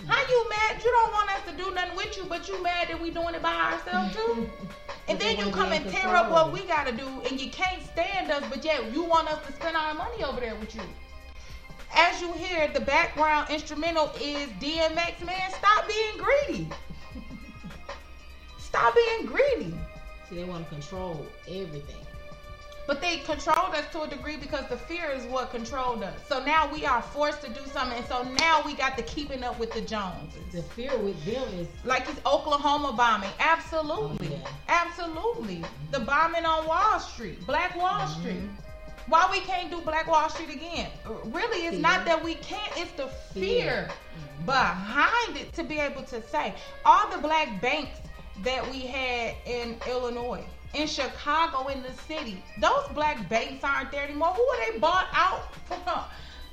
How 0.05 0.21
you 0.29 0.49
mad? 0.49 0.83
You 0.83 0.91
don't 0.91 1.11
want 1.13 1.31
us 1.31 1.41
to 1.49 1.57
do 1.57 1.73
nothing 1.73 1.95
with 1.95 2.17
you, 2.17 2.25
but 2.25 2.47
you 2.47 2.61
mad 2.61 2.89
that 2.89 3.01
we 3.01 3.09
doing 3.09 3.33
it 3.33 3.41
by 3.41 3.55
ourselves 3.73 4.15
too. 4.15 4.49
and 5.07 5.17
then 5.17 5.37
you 5.37 5.49
come 5.51 5.71
and 5.71 5.89
tear 5.89 6.13
up 6.15 6.29
what 6.29 6.51
we 6.51 6.61
gotta 6.67 6.91
do, 6.91 7.07
and 7.29 7.39
you 7.41 7.49
can't 7.49 7.81
stand 7.83 8.29
us, 8.29 8.43
but 8.49 8.63
yet 8.63 8.93
you 8.93 9.03
want 9.03 9.27
us 9.27 9.43
to 9.47 9.53
spend 9.53 9.75
our 9.75 9.93
money 9.93 10.23
over 10.23 10.39
there 10.39 10.55
with 10.55 10.75
you. 10.75 10.81
As 11.95 12.21
you 12.21 12.31
hear, 12.33 12.67
the 12.67 12.79
background 12.81 13.49
instrumental 13.49 14.11
is 14.21 14.49
DMX. 14.61 15.25
Man, 15.25 15.51
stop 15.51 15.87
being 15.87 16.17
greedy. 16.17 16.69
Stop 18.59 18.93
being 18.95 19.25
greedy. 19.25 19.73
See, 20.29 20.35
they 20.35 20.43
want 20.43 20.65
to 20.67 20.69
control 20.75 21.25
everything. 21.47 21.95
But 22.85 23.01
they 23.01 23.17
controlled 23.19 23.75
us 23.75 23.83
to 23.91 24.03
a 24.03 24.07
degree 24.07 24.37
because 24.37 24.65
the 24.69 24.77
fear 24.77 25.09
is 25.11 25.25
what 25.25 25.51
controlled 25.51 26.03
us. 26.03 26.17
So 26.29 26.41
now 26.45 26.71
we 26.71 26.85
are 26.85 27.01
forced 27.01 27.41
to 27.41 27.49
do 27.49 27.59
something, 27.73 27.97
and 27.97 28.05
so 28.07 28.23
now 28.23 28.61
we 28.65 28.75
got 28.75 28.95
the 28.95 29.03
keeping 29.03 29.43
up 29.43 29.59
with 29.59 29.73
the 29.73 29.81
Joneses. 29.81 30.41
The 30.53 30.61
fear 30.63 30.95
with 30.97 31.21
them 31.25 31.43
is 31.59 31.67
Like 31.83 32.07
it's 32.07 32.21
Oklahoma 32.25 32.93
bombing. 32.95 33.29
Absolutely. 33.39 34.29
Oh, 34.31 34.39
yeah. 34.41 34.49
Absolutely. 34.69 35.63
The 35.91 35.99
bombing 35.99 36.45
on 36.45 36.65
Wall 36.65 36.99
Street, 37.01 37.45
Black 37.45 37.75
Wall 37.75 37.99
Mm-hmm. 37.99 38.21
Street. 38.21 38.41
Why 39.07 39.27
we 39.31 39.39
can't 39.41 39.69
do 39.71 39.81
Black 39.81 40.07
Wall 40.07 40.29
Street 40.29 40.49
again? 40.53 40.89
Really, 41.25 41.65
it's 41.67 41.77
not 41.77 42.05
that 42.05 42.21
we 42.23 42.35
can't, 42.35 42.71
it's 42.77 42.91
the 42.93 43.07
fear 43.33 43.89
Mm-hmm. 44.17 44.45
behind 44.47 45.37
it 45.37 45.53
to 45.53 45.63
be 45.63 45.79
able 45.79 46.01
to 46.03 46.21
say. 46.27 46.55
All 46.85 47.07
the 47.11 47.19
black 47.19 47.61
banks 47.61 47.99
that 48.43 48.67
we 48.71 48.79
had 48.81 49.35
in 49.45 49.75
Illinois, 49.87 50.43
in 50.73 50.87
Chicago, 50.87 51.67
in 51.67 51.83
the 51.83 51.93
city, 52.07 52.43
those 52.59 52.87
black 52.95 53.29
banks 53.29 53.63
aren't 53.63 53.91
there 53.91 54.03
anymore. 54.03 54.29
Who 54.29 54.41
are 54.41 54.71
they 54.71 54.79
bought 54.79 55.07
out 55.13 55.53
from? 55.65 55.81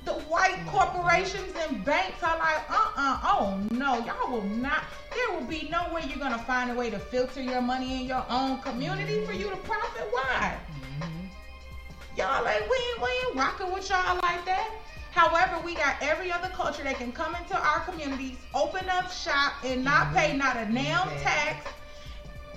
The 0.05 0.13
white 0.29 0.59
corporations 0.67 1.53
and 1.67 1.83
banks 1.83 2.21
are 2.21 2.37
like, 2.37 2.69
uh-uh, 2.69 3.19
oh 3.23 3.59
no, 3.71 4.05
y'all 4.05 4.31
will 4.31 4.43
not. 4.43 4.83
There 5.15 5.35
will 5.35 5.47
be 5.47 5.67
no 5.71 5.91
way 5.91 6.03
you're 6.07 6.19
gonna 6.19 6.37
find 6.37 6.69
a 6.69 6.75
way 6.75 6.91
to 6.91 6.99
filter 6.99 7.41
your 7.41 7.61
money 7.61 8.01
in 8.01 8.07
your 8.07 8.23
own 8.29 8.59
community 8.61 9.25
for 9.25 9.33
you 9.33 9.49
to 9.49 9.57
profit. 9.57 10.07
Why? 10.11 10.55
Y'all 12.15 12.43
like 12.43 12.61
we 12.69 12.75
ain't 12.77 13.01
we 13.01 13.09
ain't 13.27 13.35
rocking 13.35 13.73
with 13.73 13.89
y'all 13.89 14.19
like 14.23 14.45
that. 14.45 14.71
However, 15.11 15.61
we 15.65 15.75
got 15.75 15.95
every 16.01 16.31
other 16.31 16.49
culture 16.49 16.83
that 16.83 16.95
can 16.95 17.11
come 17.11 17.35
into 17.35 17.57
our 17.57 17.81
communities, 17.81 18.37
open 18.53 18.87
up 18.89 19.11
shop, 19.11 19.53
and 19.63 19.83
not 19.83 20.07
mm-hmm. 20.07 20.15
pay 20.17 20.37
not 20.37 20.55
a 20.55 20.59
mm-hmm. 20.59 20.73
nail 20.73 21.03
tax, 21.21 21.67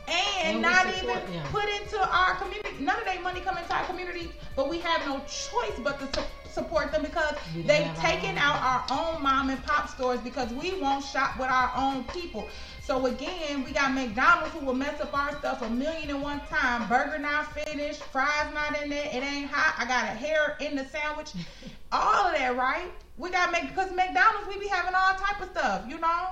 and, 0.06 0.54
And 0.54 0.62
not 0.62 0.86
even 0.86 1.06
them. 1.06 1.46
put 1.50 1.64
into 1.68 1.98
our 1.98 2.36
community. 2.36 2.70
None 2.80 2.98
of 2.98 3.04
their 3.04 3.20
money 3.20 3.40
come 3.40 3.58
into 3.58 3.72
our 3.74 3.84
community, 3.84 4.30
but 4.56 4.68
we 4.68 4.78
have 4.78 5.04
no 5.06 5.18
choice 5.26 5.78
but 5.82 5.98
to 6.00 6.20
su- 6.20 6.26
support 6.50 6.92
them 6.92 7.02
because 7.02 7.34
they've 7.54 7.84
have 7.84 7.98
our 7.98 8.10
taken 8.10 8.38
out 8.38 8.62
our 8.62 8.84
own 8.90 9.22
mom 9.22 9.50
and 9.50 9.62
pop 9.64 9.88
stores 9.88 10.20
because 10.20 10.52
we 10.52 10.80
won't 10.80 11.04
shop 11.04 11.38
with 11.38 11.48
our 11.48 11.72
own 11.76 12.04
people. 12.04 12.48
So 12.89 13.05
again, 13.05 13.65
we 13.65 13.73
got 13.73 13.92
McDonald's 13.92 14.55
who 14.55 14.65
will 14.65 14.73
mess 14.73 14.99
up 14.99 15.12
our 15.12 15.39
stuff 15.41 15.60
a 15.60 15.68
million 15.68 16.08
and 16.08 16.23
one 16.23 16.41
time. 16.49 16.89
Burger 16.89 17.18
not 17.18 17.52
finished, 17.52 18.02
fries 18.02 18.47
not 18.55 18.83
in 18.83 18.89
there, 18.89 19.05
it 19.05 19.23
ain't 19.23 19.50
hot. 19.50 19.75
I 19.76 19.84
got 19.86 20.05
a 20.05 20.17
hair 20.17 20.57
in 20.58 20.75
the 20.75 20.86
sandwich. 20.86 21.33
all 21.92 22.28
of 22.28 22.33
that, 22.33 22.57
right? 22.57 22.91
We 23.18 23.28
got 23.28 23.52
make 23.52 23.68
because 23.68 23.91
McDonald's 23.91 24.49
we 24.49 24.58
be 24.58 24.68
having 24.68 24.94
all 24.94 25.15
type 25.17 25.39
of 25.42 25.50
stuff, 25.50 25.84
you 25.86 25.99
know. 25.99 26.31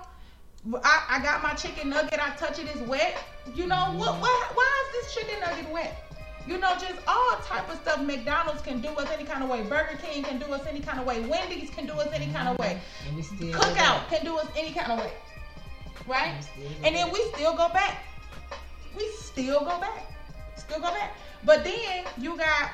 I, 0.83 1.05
I 1.11 1.23
got 1.23 1.43
my 1.43 1.53
chicken 1.53 1.91
nugget. 1.91 2.19
I 2.19 2.35
touch 2.37 2.59
it, 2.59 2.69
it's 2.75 2.81
wet. 2.89 3.23
You 3.55 3.67
know 3.67 3.93
what? 3.95 4.19
Why, 4.19 4.51
why 4.55 4.85
is 4.87 5.05
this 5.05 5.15
chicken 5.15 5.39
nugget 5.41 5.71
wet? 5.71 6.11
You 6.49 6.57
know, 6.57 6.73
just 6.81 6.97
all 7.07 7.37
type 7.43 7.71
of 7.71 7.79
stuff. 7.83 8.01
McDonald's 8.01 8.63
can 8.63 8.81
do 8.81 8.89
us 8.89 9.11
any 9.11 9.25
kind 9.25 9.45
of 9.45 9.51
way. 9.51 9.63
Burger 9.65 9.99
King 10.03 10.23
can 10.23 10.39
do 10.39 10.47
us 10.47 10.65
any 10.67 10.81
kind 10.81 11.01
of 11.01 11.05
way. 11.05 11.21
Wendy's 11.21 11.69
can 11.69 11.87
do 11.87 11.93
us 11.93 12.09
any 12.15 12.33
kind 12.33 12.49
of 12.49 12.59
way. 12.59 12.81
we 13.15 13.21
Cookout 13.23 14.09
can 14.09 14.25
do 14.25 14.39
us 14.39 14.47
any 14.57 14.73
kind 14.73 14.93
of 14.93 15.01
way. 15.01 15.13
Right? 16.07 16.35
And 16.83 16.95
then 16.95 17.11
we 17.13 17.23
still 17.35 17.57
go 17.57 17.69
back. 17.69 18.05
We 18.97 19.09
still 19.19 19.61
go 19.61 19.81
back. 19.81 20.03
Still 20.57 20.81
go 20.81 20.91
back. 20.91 21.15
But 21.45 21.65
then 21.65 22.05
you 22.19 22.37
got 22.37 22.71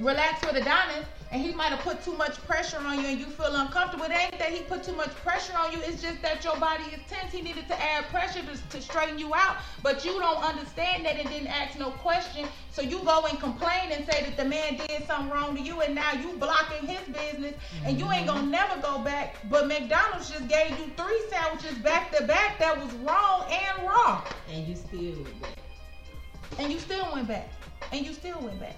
relax 0.00 0.44
with 0.44 0.56
Adonis, 0.56 1.06
and 1.32 1.42
he 1.42 1.52
might 1.52 1.70
have 1.70 1.80
put 1.80 2.02
too 2.04 2.16
much 2.16 2.36
pressure 2.46 2.78
on 2.78 3.00
you, 3.00 3.06
and 3.06 3.18
you 3.18 3.26
feel 3.26 3.54
uncomfortable. 3.54 4.04
It 4.04 4.12
ain't 4.12 4.38
that 4.38 4.52
he 4.52 4.60
put 4.62 4.84
too 4.84 4.94
much 4.94 5.10
pressure 5.16 5.54
on 5.58 5.72
you. 5.72 5.78
It's 5.82 6.00
just 6.00 6.22
that 6.22 6.44
your 6.44 6.56
body 6.56 6.84
is 6.84 7.00
tense. 7.08 7.32
He 7.32 7.42
needed 7.42 7.66
to 7.68 7.82
add 7.82 8.04
pressure 8.08 8.42
to, 8.42 8.68
to 8.70 8.80
straighten 8.82 9.18
you 9.18 9.34
out, 9.34 9.56
but 9.82 10.04
you 10.04 10.18
don't 10.20 10.42
understand 10.42 11.04
that 11.04 11.16
and 11.16 11.28
didn't 11.28 11.48
ask 11.48 11.78
no 11.78 11.90
question. 11.90 12.46
So 12.70 12.82
you 12.82 13.00
go 13.04 13.24
and 13.28 13.40
complain 13.40 13.90
and 13.92 14.06
say 14.10 14.22
that 14.22 14.36
the 14.36 14.44
man 14.44 14.76
did 14.86 15.06
something 15.06 15.30
wrong 15.30 15.56
to 15.56 15.62
you, 15.62 15.80
and 15.80 15.94
now 15.94 16.12
you 16.12 16.32
blocking 16.38 16.86
his 16.86 17.02
business, 17.08 17.54
and 17.84 17.98
you 17.98 18.10
ain't 18.12 18.26
gonna 18.26 18.46
never 18.46 18.80
go 18.80 18.98
back. 19.00 19.36
But 19.50 19.66
McDonald's 19.66 20.30
just 20.30 20.46
gave 20.48 20.70
you 20.78 20.90
three 20.96 21.20
sandwiches 21.30 21.76
back 21.78 22.12
to 22.16 22.24
back 22.24 22.58
that 22.60 22.76
was 22.80 22.92
wrong 22.96 23.44
and 23.50 23.86
raw, 23.86 24.22
And 24.52 24.66
you 24.68 24.76
still 24.76 25.22
went 25.22 25.42
back. 25.42 25.58
and 26.58 26.72
you 26.72 26.78
still 26.78 27.08
went 27.12 27.26
back, 27.28 27.48
and 27.92 28.06
you 28.06 28.12
still 28.12 28.38
went 28.40 28.60
back. 28.60 28.76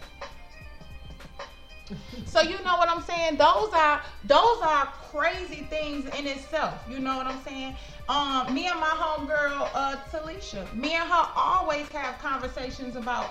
So 2.26 2.40
you 2.42 2.62
know 2.62 2.76
what 2.76 2.88
I'm 2.88 3.02
saying? 3.02 3.36
Those 3.36 3.72
are 3.72 4.02
those 4.24 4.60
are 4.62 4.86
crazy 5.10 5.66
things 5.70 6.04
in 6.18 6.26
itself. 6.26 6.74
You 6.88 6.98
know 6.98 7.16
what 7.16 7.26
I'm 7.26 7.42
saying? 7.42 7.76
Um, 8.08 8.52
me 8.54 8.66
and 8.66 8.78
my 8.78 8.86
homegirl 8.86 9.70
uh, 9.74 9.96
Talisha, 10.10 10.72
me 10.74 10.94
and 10.94 11.08
her 11.08 11.28
always 11.36 11.88
have 11.88 12.18
conversations 12.18 12.96
about 12.96 13.30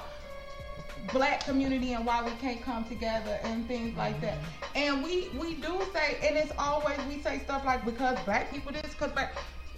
black 1.14 1.46
community 1.46 1.94
and 1.94 2.06
why 2.06 2.24
we 2.24 2.32
can't 2.32 2.62
come 2.62 2.84
together 2.86 3.40
and 3.44 3.68
things 3.68 3.96
like 3.98 4.20
that. 4.22 4.38
And 4.76 5.04
we 5.04 5.30
we 5.40 5.56
do 5.56 5.82
say, 5.94 6.18
and 6.24 6.38
it's 6.38 6.52
always 6.58 6.98
we 7.08 7.22
say 7.22 7.40
stuff 7.40 7.66
like 7.66 7.86
because 7.86 8.20
black 8.26 8.52
people 8.52 8.72
this, 8.72 8.92
because 8.92 9.12
black. 9.12 9.36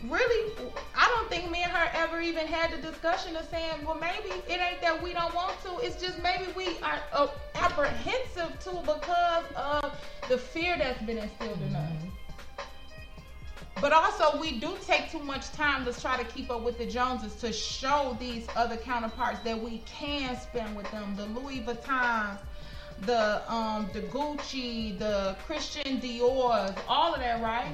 Really, 0.07 0.53
I 0.95 1.07
don't 1.09 1.29
think 1.29 1.51
me 1.51 1.61
and 1.61 1.71
her 1.73 1.91
ever 1.93 2.21
even 2.21 2.47
had 2.47 2.71
the 2.71 2.77
discussion 2.77 3.35
of 3.35 3.45
saying, 3.49 3.85
well, 3.85 3.99
maybe 3.99 4.33
it 4.47 4.61
ain't 4.61 4.81
that 4.81 5.03
we 5.03 5.11
don't 5.11 5.35
want 5.35 5.61
to. 5.63 5.77
It's 5.79 6.01
just 6.01 6.23
maybe 6.23 6.45
we 6.55 6.77
are 6.81 6.99
uh, 7.11 7.27
apprehensive 7.55 8.57
to 8.59 8.71
because 8.81 9.43
of 9.57 9.91
the 10.29 10.37
fear 10.37 10.77
that's 10.77 11.01
been 11.01 11.17
instilled 11.17 11.61
in 11.67 11.75
us. 11.75 11.91
But 13.81 13.91
also, 13.91 14.39
we 14.39 14.59
do 14.59 14.77
take 14.85 15.11
too 15.11 15.19
much 15.19 15.51
time 15.51 15.83
to 15.85 15.93
try 15.93 16.17
to 16.17 16.23
keep 16.25 16.49
up 16.49 16.61
with 16.61 16.77
the 16.77 16.85
Joneses 16.85 17.35
to 17.35 17.51
show 17.51 18.15
these 18.19 18.47
other 18.55 18.77
counterparts 18.77 19.39
that 19.41 19.61
we 19.61 19.79
can 19.85 20.37
spend 20.39 20.75
with 20.75 20.89
them. 20.91 21.15
The 21.15 21.25
Louis 21.27 21.61
Vuittons, 21.61 22.37
the 23.01 23.41
um, 23.51 23.89
the 23.93 24.01
Gucci, 24.01 24.97
the 24.97 25.35
Christian 25.45 25.99
Dior's, 25.99 26.71
all 26.87 27.13
of 27.13 27.19
that, 27.19 27.41
right? 27.41 27.71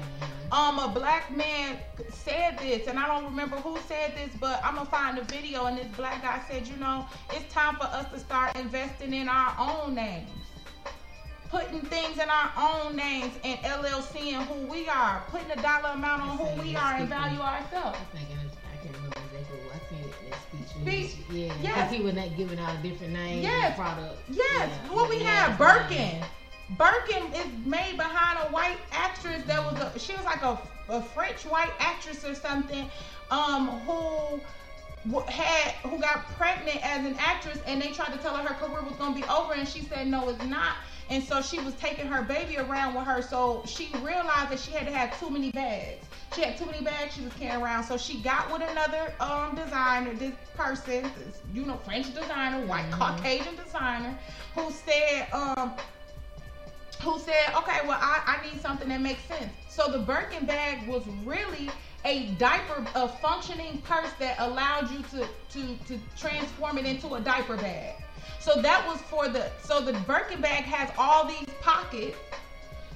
Um, 0.52 0.78
a 0.78 0.88
black 0.88 1.34
man 1.36 1.78
said 2.10 2.58
this, 2.58 2.86
and 2.86 2.98
I 2.98 3.06
don't 3.06 3.24
remember 3.24 3.56
who 3.56 3.78
said 3.88 4.14
this, 4.16 4.30
but 4.40 4.60
I'm 4.64 4.76
gonna 4.76 4.88
find 4.88 5.18
the 5.18 5.22
video. 5.22 5.66
And 5.66 5.76
this 5.76 5.88
black 5.96 6.22
guy 6.22 6.40
said, 6.48 6.66
you 6.66 6.76
know, 6.76 7.06
it's 7.32 7.52
time 7.52 7.76
for 7.76 7.86
us 7.86 8.10
to 8.12 8.18
start 8.18 8.56
investing 8.56 9.12
in 9.12 9.28
our 9.28 9.54
own 9.58 9.94
names 9.94 10.30
putting 11.48 11.80
things 11.82 12.18
in 12.18 12.28
our 12.28 12.52
own 12.58 12.96
names 12.96 13.32
and 13.44 13.58
LLC 13.60 14.32
and 14.32 14.44
who 14.48 14.66
we 14.66 14.88
are, 14.88 15.22
putting 15.28 15.50
a 15.52 15.62
dollar 15.62 15.90
amount 15.90 16.22
on 16.22 16.38
who 16.38 16.62
we 16.62 16.74
are 16.74 16.94
and 16.94 17.08
value 17.08 17.40
ourselves. 17.40 17.98
Speech. 20.82 21.12
Yeah, 21.30 21.52
Yes. 21.62 21.74
because 21.74 21.90
he 21.92 22.00
was 22.02 22.14
not 22.14 22.36
giving 22.36 22.58
out 22.58 22.82
different 22.82 23.12
names 23.12 23.42
Yes. 23.42 23.66
and 23.66 23.74
products. 23.76 24.20
Yes, 24.28 24.70
Yeah. 24.84 24.92
what 24.92 25.08
we 25.08 25.18
Yeah, 25.22 25.30
have, 25.30 25.58
Birkin. 25.58 26.24
Birkin 26.70 27.32
is 27.34 27.46
made 27.64 27.96
behind 27.96 28.38
a 28.38 28.52
white 28.52 28.78
actress 28.92 29.42
that 29.46 29.64
was 29.64 29.80
a, 29.80 29.98
she 29.98 30.12
was 30.14 30.24
like 30.24 30.42
a, 30.42 30.58
a 30.88 31.00
French 31.02 31.44
white 31.44 31.72
actress 31.78 32.24
or 32.24 32.34
something, 32.34 32.90
um, 33.30 33.68
who 33.80 34.40
had 35.28 35.72
who 35.88 35.98
got 36.00 36.26
pregnant 36.36 36.84
as 36.84 37.06
an 37.06 37.14
actress, 37.20 37.58
and 37.66 37.80
they 37.80 37.92
tried 37.92 38.12
to 38.12 38.18
tell 38.18 38.36
her 38.36 38.52
her 38.52 38.66
career 38.66 38.82
was 38.82 38.94
gonna 38.96 39.14
be 39.14 39.22
over, 39.24 39.52
and 39.54 39.68
she 39.68 39.82
said 39.82 40.08
no, 40.08 40.28
it's 40.28 40.44
not. 40.46 40.76
And 41.08 41.22
so 41.22 41.40
she 41.40 41.60
was 41.60 41.74
taking 41.76 42.06
her 42.08 42.22
baby 42.22 42.58
around 42.58 42.94
with 42.94 43.04
her, 43.04 43.22
so 43.22 43.62
she 43.66 43.88
realized 44.02 44.50
that 44.50 44.58
she 44.58 44.72
had 44.72 44.86
to 44.86 44.92
have 44.92 45.16
too 45.20 45.30
many 45.30 45.52
bags. 45.52 46.04
She 46.36 46.42
had 46.42 46.58
too 46.58 46.66
many 46.66 46.84
bags 46.84 47.14
she 47.14 47.22
was 47.22 47.32
carrying 47.32 47.62
around, 47.62 47.84
so 47.84 47.96
she 47.96 48.18
got 48.18 48.52
with 48.52 48.60
another 48.70 49.14
um 49.20 49.54
designer, 49.54 50.12
this 50.12 50.34
person, 50.54 51.02
this, 51.02 51.40
you 51.54 51.64
know, 51.64 51.78
French 51.78 52.14
designer, 52.14 52.66
white 52.66 52.90
Caucasian 52.90 53.56
designer, 53.56 54.18
who 54.54 54.70
said 54.70 55.28
um 55.32 55.72
who 57.02 57.18
said, 57.18 57.54
okay, 57.56 57.78
well, 57.86 57.98
I, 58.00 58.38
I 58.38 58.50
need 58.50 58.60
something 58.60 58.88
that 58.88 59.00
makes 59.00 59.22
sense. 59.24 59.50
So 59.68 59.90
the 59.90 59.98
Birkin 59.98 60.44
bag 60.44 60.86
was 60.86 61.02
really 61.24 61.70
a 62.04 62.26
diaper, 62.38 62.84
a 62.94 63.08
functioning 63.08 63.80
purse 63.82 64.10
that 64.18 64.36
allowed 64.38 64.90
you 64.90 65.02
to, 65.10 65.28
to, 65.50 65.76
to 65.86 66.00
transform 66.18 66.78
it 66.78 66.86
into 66.86 67.14
a 67.14 67.20
diaper 67.20 67.56
bag. 67.56 67.94
So 68.40 68.60
that 68.62 68.86
was 68.86 69.00
for 69.02 69.28
the, 69.28 69.50
so 69.62 69.80
the 69.80 69.92
Birkin 70.00 70.40
bag 70.40 70.64
has 70.64 70.90
all 70.96 71.26
these 71.26 71.48
pockets 71.60 72.16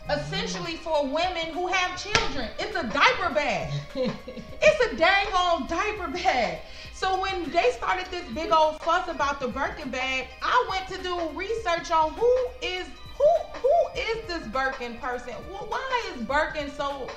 essentially 0.08 0.76
for 0.76 1.04
women 1.06 1.52
who 1.52 1.66
have 1.66 2.02
children. 2.02 2.48
It's 2.58 2.76
a 2.76 2.84
diaper 2.84 3.34
bag. 3.34 3.72
it's 3.94 4.92
a 4.92 4.96
dang 4.96 5.26
old 5.36 5.68
diaper 5.68 6.08
bag. 6.08 6.60
So 6.94 7.20
when 7.20 7.50
they 7.50 7.70
started 7.72 8.06
this 8.10 8.24
big 8.32 8.52
old 8.52 8.80
fuss 8.82 9.08
about 9.08 9.40
the 9.40 9.48
Birkin 9.48 9.90
bag, 9.90 10.28
I 10.42 10.66
went 10.68 10.86
to 10.88 11.02
do 11.02 11.30
research 11.38 11.90
on 11.90 12.12
who 12.14 12.36
is 12.62 12.86
who 13.16 13.58
who 13.58 14.00
is 14.00 14.26
this 14.26 14.46
Birkin 14.48 14.98
person? 14.98 15.34
Why 15.48 16.12
is 16.14 16.22
Birkin 16.24 16.70
so 16.70 17.08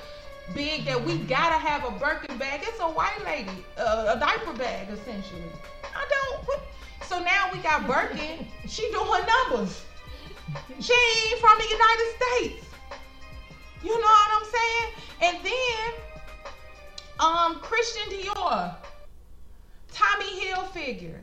big 0.53 0.85
that 0.85 1.03
we 1.03 1.17
gotta 1.17 1.57
have 1.57 1.85
a 1.85 1.91
Birkin 1.99 2.37
bag? 2.37 2.61
It's 2.63 2.79
a 2.79 2.87
white 2.87 3.23
lady, 3.25 3.65
uh, 3.77 4.13
a 4.15 4.19
diaper 4.19 4.53
bag 4.53 4.89
essentially. 4.89 5.43
I 5.95 6.05
don't. 6.09 6.47
What? 6.47 6.61
So 7.05 7.19
now 7.19 7.49
we 7.51 7.59
got 7.59 7.85
Birkin. 7.87 8.47
she 8.67 8.89
doing 8.91 9.23
numbers. 9.25 9.83
She 10.79 10.93
ain't 10.93 11.39
from 11.39 11.57
the 11.57 11.67
United 11.69 12.15
States. 12.17 12.72
You 13.83 13.89
know 13.89 14.07
what 14.07 14.29
I'm 14.31 14.45
saying? 14.45 14.93
And 15.21 15.45
then, 15.45 15.93
um, 17.19 17.59
Christian 17.59 18.13
Dior, 18.13 18.75
Tommy 19.91 20.39
Hilfiger, 20.39 21.19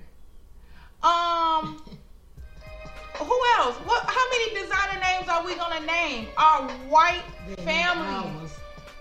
um, 1.02 1.82
who 3.14 3.40
else? 3.58 3.76
What? 3.84 4.04
How 4.06 4.30
many 4.30 4.62
designer 4.62 5.00
names 5.00 5.28
are 5.28 5.44
we 5.44 5.54
gonna 5.56 5.84
name? 5.86 6.28
Our 6.36 6.68
white 6.88 7.24
family. 7.64 8.30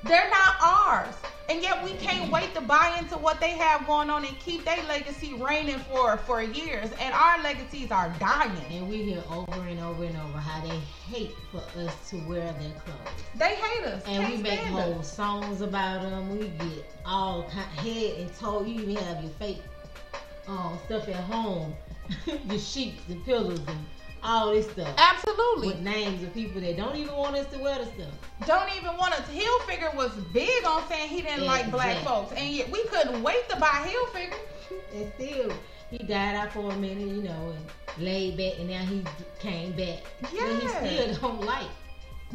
They're 0.03 0.29
not 0.29 0.55
ours. 0.63 1.15
And 1.49 1.63
yet 1.63 1.83
we 1.83 1.93
can't 1.93 2.31
wait 2.31 2.53
to 2.53 2.61
buy 2.61 2.95
into 2.99 3.17
what 3.17 3.39
they 3.39 3.51
have 3.51 3.87
going 3.87 4.11
on 4.11 4.23
and 4.23 4.39
keep 4.39 4.63
their 4.65 4.81
legacy 4.87 5.33
reigning 5.33 5.79
for 5.79 6.17
for 6.17 6.43
years. 6.43 6.91
And 7.01 7.11
our 7.13 7.41
legacies 7.41 7.89
are 7.91 8.13
dying. 8.19 8.51
And 8.69 8.87
we 8.87 8.97
hear 8.97 9.23
over 9.31 9.61
and 9.67 9.79
over 9.79 10.03
and 10.03 10.15
over 10.15 10.37
how 10.37 10.61
they 10.67 10.77
hate 11.07 11.35
for 11.51 11.63
us 11.79 12.09
to 12.11 12.17
wear 12.27 12.53
their 12.53 12.71
clothes. 12.85 13.23
They 13.35 13.55
hate 13.55 13.85
us. 13.85 14.03
And 14.05 14.23
Can't 14.23 14.37
we 14.37 14.43
make 14.43 14.59
whole 14.59 14.99
us. 14.99 15.11
songs 15.11 15.61
about 15.61 16.03
them. 16.03 16.37
We 16.37 16.49
get 16.49 16.85
all 17.03 17.43
kind 17.49 17.65
head 17.79 18.19
and 18.19 18.35
toe. 18.35 18.63
You 18.63 18.81
even 18.81 18.97
have 18.97 19.23
your 19.23 19.33
fake 19.33 19.63
um, 20.47 20.77
stuff 20.85 21.07
at 21.09 21.15
home, 21.15 21.75
your 22.47 22.59
sheets 22.59 23.01
and 23.09 23.25
pillows 23.25 23.59
and 23.67 23.85
all 24.23 24.51
this 24.53 24.69
stuff. 24.71 24.93
Absolutely. 24.97 25.67
With 25.67 25.79
names 25.79 26.23
of 26.23 26.33
people 26.33 26.61
that 26.61 26.77
don't 26.77 26.95
even 26.95 27.15
want 27.15 27.35
us 27.35 27.47
to 27.53 27.59
wear 27.59 27.77
the 27.79 27.85
stuff. 27.85 28.13
Don't 28.45 28.69
even 28.77 28.95
want 28.97 29.13
to. 29.15 29.21
Hilfiger 29.23 29.93
was 29.95 30.11
big 30.33 30.65
on 30.65 30.87
saying 30.87 31.09
he 31.09 31.21
didn't 31.21 31.45
like 31.45 31.69
black 31.71 31.97
Exactly. 31.97 32.05
folks, 32.05 32.31
and 32.33 32.49
yet 32.49 32.69
we 32.71 32.83
couldn't 32.85 33.21
wait 33.23 33.47
to 33.49 33.55
buy 33.57 33.67
Hilfiger. 33.67 34.35
And 34.93 35.11
still, 35.15 35.51
he 35.89 35.97
died 35.99 36.35
out 36.35 36.53
for 36.53 36.71
a 36.71 36.75
minute, 36.77 37.07
you 37.07 37.23
know, 37.23 37.53
and 37.55 38.03
laid 38.03 38.37
back, 38.37 38.59
and 38.59 38.69
now 38.69 38.83
he 38.83 39.03
came 39.39 39.71
back. 39.73 39.99
Yeah. 40.33 40.45
And 40.47 40.61
he 40.61 40.67
still 40.67 41.15
don't 41.15 41.41
like. 41.45 41.67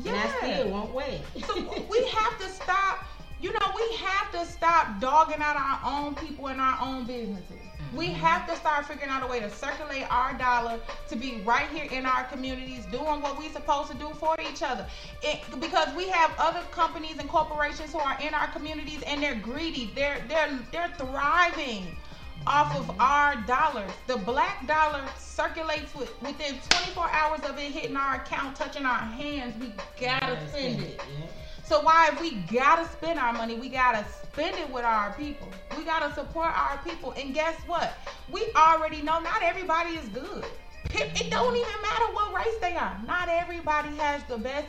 Yeah. 0.03 0.13
And 0.13 0.21
I 0.21 0.37
still 0.57 0.69
won't 0.71 0.93
wear. 0.93 1.09
it. 1.09 1.45
So 1.47 1.85
we 1.91 2.05
have 2.09 2.39
to 2.41 2.49
stop. 2.49 3.05
You 3.45 3.53
know, 3.53 3.73
we 3.77 3.97
have 3.97 4.33
to 4.33 4.47
stop 4.51 5.01
dogging 5.01 5.43
out 5.43 5.55
our 5.57 5.79
own 5.85 6.15
people 6.15 6.47
and 6.47 6.59
our 6.59 6.79
own 6.81 7.05
businesses. 7.05 7.51
Mm-hmm. 7.51 7.97
We 7.99 8.07
have 8.07 8.49
to 8.49 8.57
start 8.57 8.87
figuring 8.87 9.11
out 9.11 9.23
a 9.23 9.27
way 9.27 9.39
to 9.41 9.51
circulate 9.51 10.07
our 10.11 10.33
dollar 10.39 10.81
to 11.09 11.15
be 11.15 11.43
right 11.45 11.69
here 11.69 11.87
in 11.93 12.07
our 12.07 12.25
communities, 12.25 12.87
doing 12.87 13.21
what 13.21 13.39
we're 13.39 13.53
supposed 13.53 13.91
to 13.93 13.99
do 13.99 14.09
for 14.15 14.35
each 14.41 14.63
other. 14.63 14.87
It, 15.23 15.43
because 15.61 15.95
we 15.95 16.09
have 16.09 16.33
other 16.39 16.63
companies 16.71 17.19
and 17.19 17.29
corporations 17.29 17.93
who 17.93 17.99
are 17.99 18.17
in 18.19 18.33
our 18.33 18.47
communities 18.49 19.03
and 19.07 19.23
they're 19.23 19.35
greedy. 19.35 19.91
They're 19.95 20.25
they're 20.27 20.59
they're 20.73 20.95
thriving 20.97 21.99
off 22.47 22.75
of 22.75 22.99
our 22.99 23.37
dollars. 23.43 23.91
The 24.07 24.17
black 24.17 24.67
dollar 24.67 25.05
circulates 25.19 25.95
with, 25.95 26.11
within 26.23 26.55
24 26.71 27.11
hours 27.11 27.41
of 27.41 27.59
it 27.59 27.73
hitting 27.73 27.97
our 27.97 28.15
account, 28.17 28.57
touching 28.57 28.87
our 28.87 29.01
hands. 29.01 29.55
We 29.61 29.69
gotta 30.01 30.37
Gotta 30.37 30.49
spend 30.49 30.79
spend 30.79 30.81
it. 30.81 30.89
it, 30.95 31.01
yeah. 31.21 31.27
So 31.65 31.81
why 31.81 32.11
if 32.13 32.21
we 32.21 32.33
gotta 32.53 32.87
spend 32.89 33.19
our 33.19 33.33
money, 33.33 33.59
we 33.59 33.69
gotta 33.69 34.05
spend 34.23 34.57
it 34.59 34.71
with 34.71 34.85
our 34.85 35.15
people. 35.15 35.49
We 35.77 35.85
gotta 35.85 36.15
support 36.15 36.49
our 36.49 36.79
people. 36.85 37.13
And 37.13 37.35
guess 37.35 37.59
what? 37.67 37.95
We 38.31 38.47
already 38.55 39.01
know 39.01 39.19
not 39.21 39.43
everybody 39.43 39.91
is 39.91 40.07
good. 40.09 40.45
It 40.91 41.21
it 41.21 41.31
don't 41.31 41.57
even 41.57 41.83
matter 41.83 42.05
what 42.13 42.35
race 42.35 42.59
they 42.61 42.77
are. 42.77 43.01
Not 43.07 43.29
everybody 43.31 43.97
has 43.97 44.23
the 44.25 44.37
best 44.37 44.69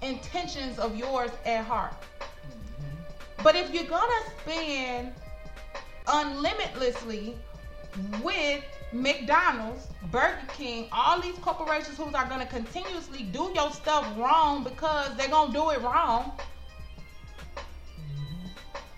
intentions 0.00 0.78
of 0.78 0.96
yours 0.96 1.30
at 1.44 1.64
heart. 1.64 1.92
Mm-hmm. 1.92 3.42
But 3.42 3.54
if 3.54 3.72
you're 3.72 3.84
gonna 3.84 4.22
spend 4.40 5.12
unlimitlessly 6.06 7.36
with 8.22 8.64
McDonald's, 8.92 9.86
Burger 10.10 10.38
King, 10.56 10.86
all 10.92 11.20
these 11.20 11.36
corporations 11.38 11.96
who 11.96 12.04
are 12.04 12.28
gonna 12.28 12.46
continuously 12.46 13.22
do 13.24 13.50
your 13.54 13.70
stuff 13.72 14.06
wrong 14.18 14.62
because 14.62 15.16
they're 15.16 15.28
gonna 15.28 15.52
do 15.52 15.70
it 15.70 15.80
wrong. 15.80 16.32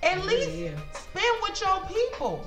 At 0.02 0.24
least 0.26 0.76
spend 0.92 1.36
with 1.42 1.60
your 1.60 1.80
people 1.86 2.44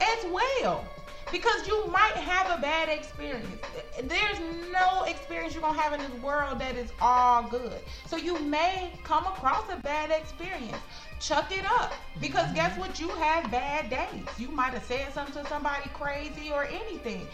as 0.00 0.24
well. 0.32 0.84
Because 1.30 1.66
you 1.68 1.86
might 1.86 2.14
have 2.14 2.58
a 2.58 2.60
bad 2.60 2.88
experience. 2.88 3.62
There's 4.02 4.40
no 4.72 5.04
experience 5.04 5.54
you're 5.54 5.62
gonna 5.62 5.80
have 5.80 5.92
in 5.92 6.00
this 6.00 6.22
world 6.22 6.58
that 6.58 6.76
is 6.76 6.90
all 7.00 7.44
good. 7.44 7.80
So 8.06 8.16
you 8.16 8.38
may 8.40 8.92
come 9.04 9.24
across 9.26 9.64
a 9.70 9.76
bad 9.76 10.10
experience. 10.10 10.76
Chuck 11.20 11.52
it 11.52 11.64
up. 11.66 11.92
Because 12.20 12.50
guess 12.54 12.76
what? 12.78 12.98
You 12.98 13.08
have 13.10 13.50
bad 13.50 13.90
days. 13.90 14.26
You 14.38 14.48
might 14.48 14.72
have 14.72 14.84
said 14.84 15.12
something 15.12 15.42
to 15.42 15.48
somebody 15.48 15.88
crazy 15.92 16.50
or 16.50 16.64
anything. 16.64 17.26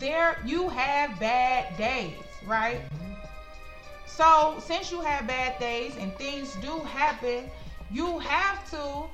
There 0.00 0.38
you 0.44 0.68
have 0.70 1.20
bad 1.20 1.76
days, 1.76 2.16
right? 2.46 2.80
So 4.06 4.56
since 4.60 4.90
you 4.90 5.02
have 5.02 5.26
bad 5.26 5.58
days 5.60 5.94
and 5.98 6.14
things 6.16 6.56
do 6.62 6.78
happen, 6.80 7.50
you 7.90 8.18
have 8.20 8.68
to 8.70 9.04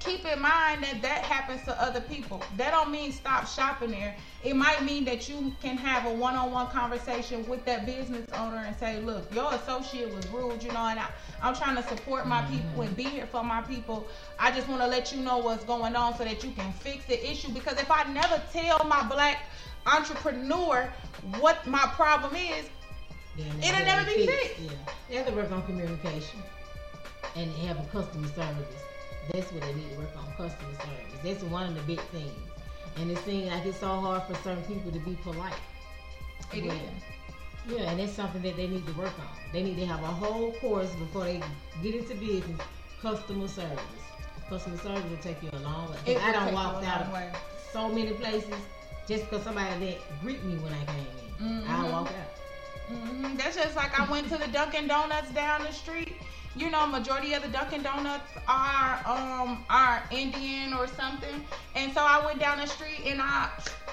keep 0.00 0.24
in 0.24 0.40
mind 0.40 0.82
that 0.82 1.00
that 1.02 1.22
happens 1.24 1.62
to 1.64 1.82
other 1.82 2.00
people. 2.00 2.42
That 2.56 2.70
don't 2.72 2.90
mean 2.90 3.12
stop 3.12 3.46
shopping 3.46 3.90
there. 3.90 4.16
It 4.42 4.56
might 4.56 4.82
mean 4.82 5.04
that 5.04 5.28
you 5.28 5.52
can 5.62 5.76
have 5.76 6.06
a 6.06 6.14
one-on-one 6.14 6.68
conversation 6.68 7.46
with 7.46 7.64
that 7.66 7.86
business 7.86 8.26
owner 8.32 8.64
and 8.66 8.76
say, 8.76 9.00
"Look, 9.00 9.32
your 9.34 9.52
associate 9.52 10.12
was 10.12 10.26
rude, 10.28 10.62
you 10.62 10.72
know, 10.72 10.86
and 10.86 10.98
I, 10.98 11.06
I'm 11.42 11.54
trying 11.54 11.76
to 11.76 11.82
support 11.82 12.26
my 12.26 12.42
people 12.42 12.70
mm-hmm. 12.70 12.80
and 12.82 12.96
be 12.96 13.04
here 13.04 13.26
for 13.26 13.44
my 13.44 13.60
people. 13.62 14.06
I 14.38 14.50
just 14.50 14.68
want 14.68 14.80
to 14.80 14.88
let 14.88 15.12
you 15.12 15.20
know 15.20 15.38
what's 15.38 15.64
going 15.64 15.94
on 15.94 16.16
so 16.16 16.24
that 16.24 16.42
you 16.42 16.50
can 16.52 16.72
fix 16.72 17.04
the 17.04 17.30
issue. 17.30 17.52
Because 17.52 17.78
if 17.78 17.90
I 17.90 18.04
never 18.12 18.42
tell 18.52 18.82
my 18.84 19.06
black 19.06 19.44
entrepreneur 19.86 20.92
what 21.38 21.66
my 21.66 21.86
problem 21.94 22.34
is, 22.34 22.68
it'll 23.36 23.84
never 23.84 24.04
be 24.04 24.26
fixed. 24.26 24.60
Yeah, 24.60 24.70
they 25.08 25.14
have 25.16 25.26
to 25.26 25.32
work 25.32 25.52
on 25.52 25.62
communication 25.64 26.42
and 27.36 27.50
have 27.66 27.78
a 27.78 27.84
customer 27.90 28.28
service. 28.28 28.89
That's 29.32 29.52
what 29.52 29.62
they 29.62 29.74
need 29.74 29.90
to 29.92 29.98
work 29.98 30.10
on, 30.16 30.26
customer 30.36 30.72
service. 30.74 31.20
That's 31.22 31.42
one 31.44 31.66
of 31.68 31.74
the 31.74 31.82
big 31.82 32.00
things. 32.08 32.32
And 32.96 33.10
it 33.10 33.18
seems 33.18 33.48
like 33.48 33.64
it's 33.66 33.78
so 33.78 33.88
hard 34.00 34.22
for 34.24 34.34
certain 34.42 34.64
people 34.64 34.90
to 34.92 34.98
be 35.00 35.16
polite. 35.22 35.54
It 36.52 36.64
yeah. 36.64 36.72
is. 36.72 36.80
Yeah, 37.68 37.90
and 37.90 38.00
that's 38.00 38.12
something 38.12 38.42
that 38.42 38.56
they 38.56 38.66
need 38.66 38.86
to 38.86 38.92
work 38.94 39.16
on. 39.18 39.26
They 39.52 39.62
need 39.62 39.76
to 39.76 39.86
have 39.86 40.02
a 40.02 40.06
whole 40.06 40.52
course 40.54 40.90
before 40.96 41.24
they 41.24 41.40
get 41.82 41.94
into 41.94 42.14
business. 42.14 42.60
Customer 43.02 43.48
service. 43.48 43.78
Customer 44.48 44.78
service 44.78 45.04
will 45.08 45.16
take 45.18 45.42
you 45.42 45.50
a 45.52 45.58
long 45.60 45.90
way. 45.90 46.16
I 46.16 46.32
don't 46.32 46.52
walk 46.52 46.82
out 46.84 47.02
long 47.04 47.12
way. 47.12 47.32
so 47.72 47.88
many 47.88 48.12
places 48.14 48.54
just 49.06 49.28
because 49.30 49.44
somebody 49.44 49.78
didn't 49.78 50.00
greet 50.22 50.42
me 50.44 50.56
when 50.56 50.72
I 50.72 50.84
came 50.86 51.06
in. 51.46 51.64
I 51.68 51.84
Mhm. 51.84 51.92
walk 51.92 52.08
out. 52.08 52.94
hmm 52.96 53.36
That's 53.36 53.56
just 53.56 53.76
like 53.76 53.98
I 53.98 54.10
went 54.10 54.28
to 54.30 54.38
the 54.38 54.48
Dunkin' 54.48 54.88
Donuts 54.88 55.30
down 55.30 55.62
the 55.62 55.72
street. 55.72 56.16
You 56.56 56.68
know, 56.68 56.84
majority 56.86 57.34
of 57.34 57.42
the 57.42 57.48
Dunkin' 57.48 57.84
Donuts 57.84 58.28
are 58.48 59.00
um 59.06 59.64
are 59.70 60.02
Indian 60.10 60.74
or 60.74 60.88
something, 60.88 61.44
and 61.76 61.92
so 61.92 62.00
I 62.00 62.24
went 62.24 62.40
down 62.40 62.58
the 62.58 62.66
street 62.66 63.02
and 63.06 63.22
I 63.22 63.48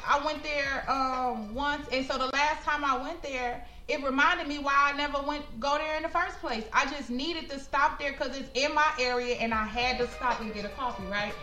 I 0.05 0.25
went 0.25 0.41
there 0.43 0.89
um 0.89 1.53
once, 1.53 1.87
and 1.91 2.03
so 2.05 2.17
the 2.17 2.25
last 2.33 2.63
time 2.63 2.83
I 2.83 2.97
went 2.97 3.21
there, 3.21 3.63
it 3.87 4.03
reminded 4.03 4.47
me 4.47 4.57
why 4.57 4.91
I 4.91 4.97
never 4.97 5.21
went 5.21 5.43
go 5.59 5.77
there 5.77 5.97
in 5.97 6.03
the 6.03 6.09
first 6.09 6.39
place. 6.39 6.63
I 6.73 6.85
just 6.89 7.11
needed 7.11 7.47
to 7.51 7.59
stop 7.59 7.99
there 7.99 8.13
because 8.13 8.35
it's 8.35 8.49
in 8.55 8.73
my 8.73 8.91
area, 8.99 9.35
and 9.35 9.53
I 9.53 9.65
had 9.65 9.99
to 9.99 10.07
stop 10.07 10.41
and 10.41 10.51
get 10.51 10.65
a 10.65 10.69
coffee, 10.69 11.05
right? 11.11 11.33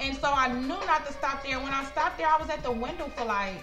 And 0.00 0.16
so 0.16 0.32
I 0.32 0.48
knew 0.52 0.68
not 0.68 1.06
to 1.06 1.12
stop 1.12 1.44
there. 1.44 1.60
When 1.60 1.72
I 1.74 1.84
stopped 1.84 2.16
there, 2.16 2.28
I 2.28 2.38
was 2.38 2.48
at 2.48 2.62
the 2.62 2.72
window 2.72 3.08
for 3.14 3.26
like 3.26 3.62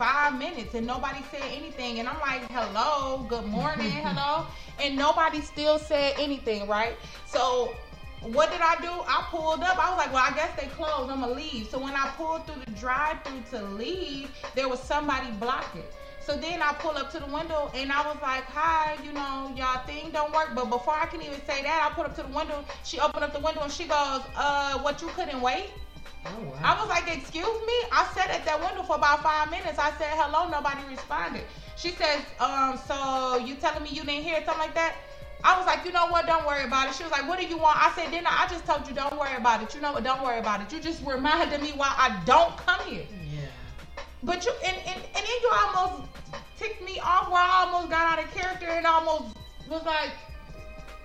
five 0.00 0.38
minutes 0.38 0.74
and 0.74 0.86
nobody 0.86 1.18
said 1.30 1.42
anything. 1.52 1.98
And 2.00 2.08
I'm 2.08 2.18
like, 2.20 2.50
hello, 2.50 3.26
good 3.28 3.44
morning, 3.44 3.90
hello. 4.04 4.46
And 4.82 4.96
nobody 4.96 5.42
still 5.42 5.78
said 5.78 6.14
anything, 6.18 6.66
right? 6.66 6.96
So 7.26 7.74
what 8.22 8.50
did 8.50 8.62
I 8.62 8.76
do? 8.80 8.88
I 8.88 9.26
pulled 9.30 9.60
up. 9.60 9.78
I 9.78 9.90
was 9.90 9.98
like, 9.98 10.10
well, 10.10 10.24
I 10.26 10.34
guess 10.34 10.58
they 10.58 10.68
closed. 10.68 11.10
I'm 11.10 11.20
gonna 11.20 11.34
leave. 11.34 11.68
So 11.68 11.78
when 11.78 11.92
I 11.92 12.10
pulled 12.16 12.46
through 12.46 12.62
the 12.64 12.70
drive-through 12.72 13.42
to 13.50 13.66
leave, 13.74 14.30
there 14.54 14.70
was 14.70 14.80
somebody 14.80 15.30
blocking. 15.32 15.84
So 16.18 16.34
then 16.34 16.62
I 16.62 16.72
pull 16.74 16.96
up 16.96 17.12
to 17.12 17.18
the 17.18 17.26
window 17.26 17.70
and 17.74 17.92
I 17.92 18.06
was 18.06 18.16
like, 18.22 18.44
hi, 18.44 18.96
you 19.04 19.12
know, 19.12 19.52
y'all 19.54 19.84
thing 19.84 20.12
don't 20.12 20.32
work. 20.32 20.52
But 20.54 20.70
before 20.70 20.94
I 20.94 21.06
can 21.06 21.20
even 21.20 21.44
say 21.46 21.62
that, 21.62 21.88
I 21.90 21.94
put 21.94 22.06
up 22.06 22.16
to 22.16 22.22
the 22.22 22.34
window. 22.34 22.64
She 22.84 23.00
opened 23.00 23.24
up 23.24 23.34
the 23.34 23.40
window 23.40 23.60
and 23.62 23.72
she 23.72 23.84
goes, 23.84 24.22
uh, 24.34 24.78
what 24.78 25.02
you 25.02 25.08
couldn't 25.08 25.42
wait? 25.42 25.68
Oh, 26.26 26.58
I 26.62 26.78
was 26.78 26.88
like, 26.88 27.08
excuse 27.16 27.46
me? 27.46 27.76
I 27.92 28.08
sat 28.14 28.30
at 28.30 28.44
that 28.44 28.60
window 28.60 28.82
for 28.82 28.96
about 28.96 29.22
five 29.22 29.50
minutes. 29.50 29.78
I 29.78 29.90
said, 29.92 30.12
hello, 30.12 30.48
nobody 30.50 30.80
responded. 30.88 31.44
She 31.76 31.90
says, 31.90 32.20
um, 32.38 32.78
so 32.86 33.38
you 33.38 33.54
telling 33.56 33.82
me 33.82 33.90
you 33.90 34.04
didn't 34.04 34.24
hear 34.24 34.36
it, 34.36 34.44
something 34.44 34.60
like 34.60 34.74
that? 34.74 34.96
I 35.42 35.56
was 35.56 35.66
like, 35.66 35.86
you 35.86 35.92
know 35.92 36.08
what? 36.08 36.26
Don't 36.26 36.46
worry 36.46 36.64
about 36.64 36.90
it. 36.90 36.94
She 36.94 37.02
was 37.02 37.12
like, 37.12 37.26
what 37.26 37.40
do 37.40 37.46
you 37.46 37.56
want? 37.56 37.78
I 37.80 37.90
said, 37.92 38.12
I? 38.12 38.44
I 38.44 38.48
just 38.48 38.66
told 38.66 38.86
you 38.86 38.94
don't 38.94 39.18
worry 39.18 39.36
about 39.36 39.62
it. 39.62 39.74
You 39.74 39.80
know 39.80 39.92
what? 39.92 40.04
Don't 40.04 40.22
worry 40.22 40.38
about 40.38 40.60
it. 40.60 40.70
You 40.70 40.80
just 40.80 41.04
reminded 41.04 41.62
me 41.62 41.72
why 41.72 41.92
I 41.96 42.20
don't 42.26 42.54
come 42.58 42.80
here. 42.86 43.06
Yeah. 43.32 43.40
But 44.22 44.44
you 44.44 44.52
and, 44.64 44.76
and, 44.76 44.96
and 44.96 45.14
then 45.14 45.24
you 45.42 45.50
almost 45.64 46.10
ticked 46.58 46.82
me 46.84 47.00
off 47.00 47.30
where 47.30 47.40
I 47.40 47.64
almost 47.64 47.88
got 47.88 48.18
out 48.18 48.22
of 48.24 48.30
character 48.34 48.66
and 48.66 48.86
almost 48.86 49.34
was 49.70 49.84
like, 49.86 50.10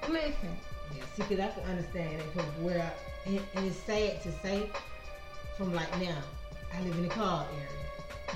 listen. 0.10 0.58
Yeah, 0.94 1.04
see, 1.16 1.24
because 1.24 1.40
I 1.40 1.48
can 1.48 1.70
understand 1.70 2.20
it 2.20 2.34
because 2.34 2.50
where, 2.60 2.82
I, 2.82 3.30
and, 3.30 3.40
and 3.56 3.66
it's 3.68 3.78
sad 3.78 4.22
to 4.24 4.32
say, 4.42 4.70
from 5.58 5.74
like 5.74 5.90
now, 6.00 6.18
I 6.74 6.82
live 6.84 6.96
in 6.96 7.04
the 7.04 7.10
car 7.10 7.46
area. 7.54 7.68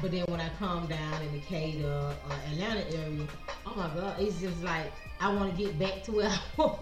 But 0.02 0.12
then 0.12 0.24
when 0.28 0.40
I 0.40 0.50
come 0.60 0.88
down 0.88 1.22
in 1.24 1.32
the 1.34 1.40
Decatur 1.40 1.88
or 1.88 2.34
Atlanta 2.52 2.86
area, 2.96 3.28
oh 3.66 3.74
my 3.76 3.90
God, 3.94 4.16
it's 4.20 4.40
just 4.40 4.62
like 4.64 4.92
I 5.20 5.34
want 5.34 5.56
to 5.56 5.62
get 5.62 5.78
back 5.78 6.04
to 6.04 6.12
where 6.14 6.30
I 6.30 6.40
was. 6.58 6.80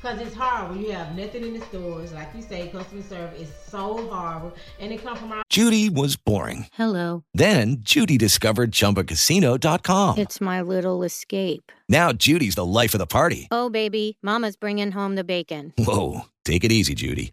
Because 0.00 0.20
it's 0.20 0.34
hard 0.34 0.70
when 0.70 0.80
you 0.82 0.90
have 0.90 1.16
nothing 1.16 1.44
in 1.44 1.54
the 1.58 1.64
stores. 1.66 2.12
Like 2.12 2.28
you 2.34 2.42
say, 2.42 2.68
customer 2.68 3.02
service 3.02 3.42
is 3.42 3.54
so 3.68 4.08
horrible. 4.08 4.52
And 4.80 4.92
it 4.92 5.00
come 5.00 5.16
from 5.16 5.30
our 5.30 5.42
Judy 5.48 5.88
was 5.90 6.16
boring. 6.16 6.66
Hello. 6.72 7.22
Then 7.34 7.76
Judy 7.80 8.18
discovered 8.18 8.72
ChumbaCasino.com. 8.72 10.18
It's 10.18 10.40
my 10.40 10.60
little 10.60 11.04
escape. 11.04 11.70
Now 11.88 12.12
Judy's 12.12 12.56
the 12.56 12.64
life 12.64 12.94
of 12.94 12.98
the 12.98 13.06
party. 13.06 13.46
Oh, 13.52 13.70
baby, 13.70 14.18
Mama's 14.22 14.56
bringing 14.56 14.90
home 14.90 15.14
the 15.14 15.24
bacon. 15.24 15.72
Whoa, 15.78 16.22
take 16.44 16.64
it 16.64 16.72
easy, 16.72 16.96
Judy. 16.96 17.32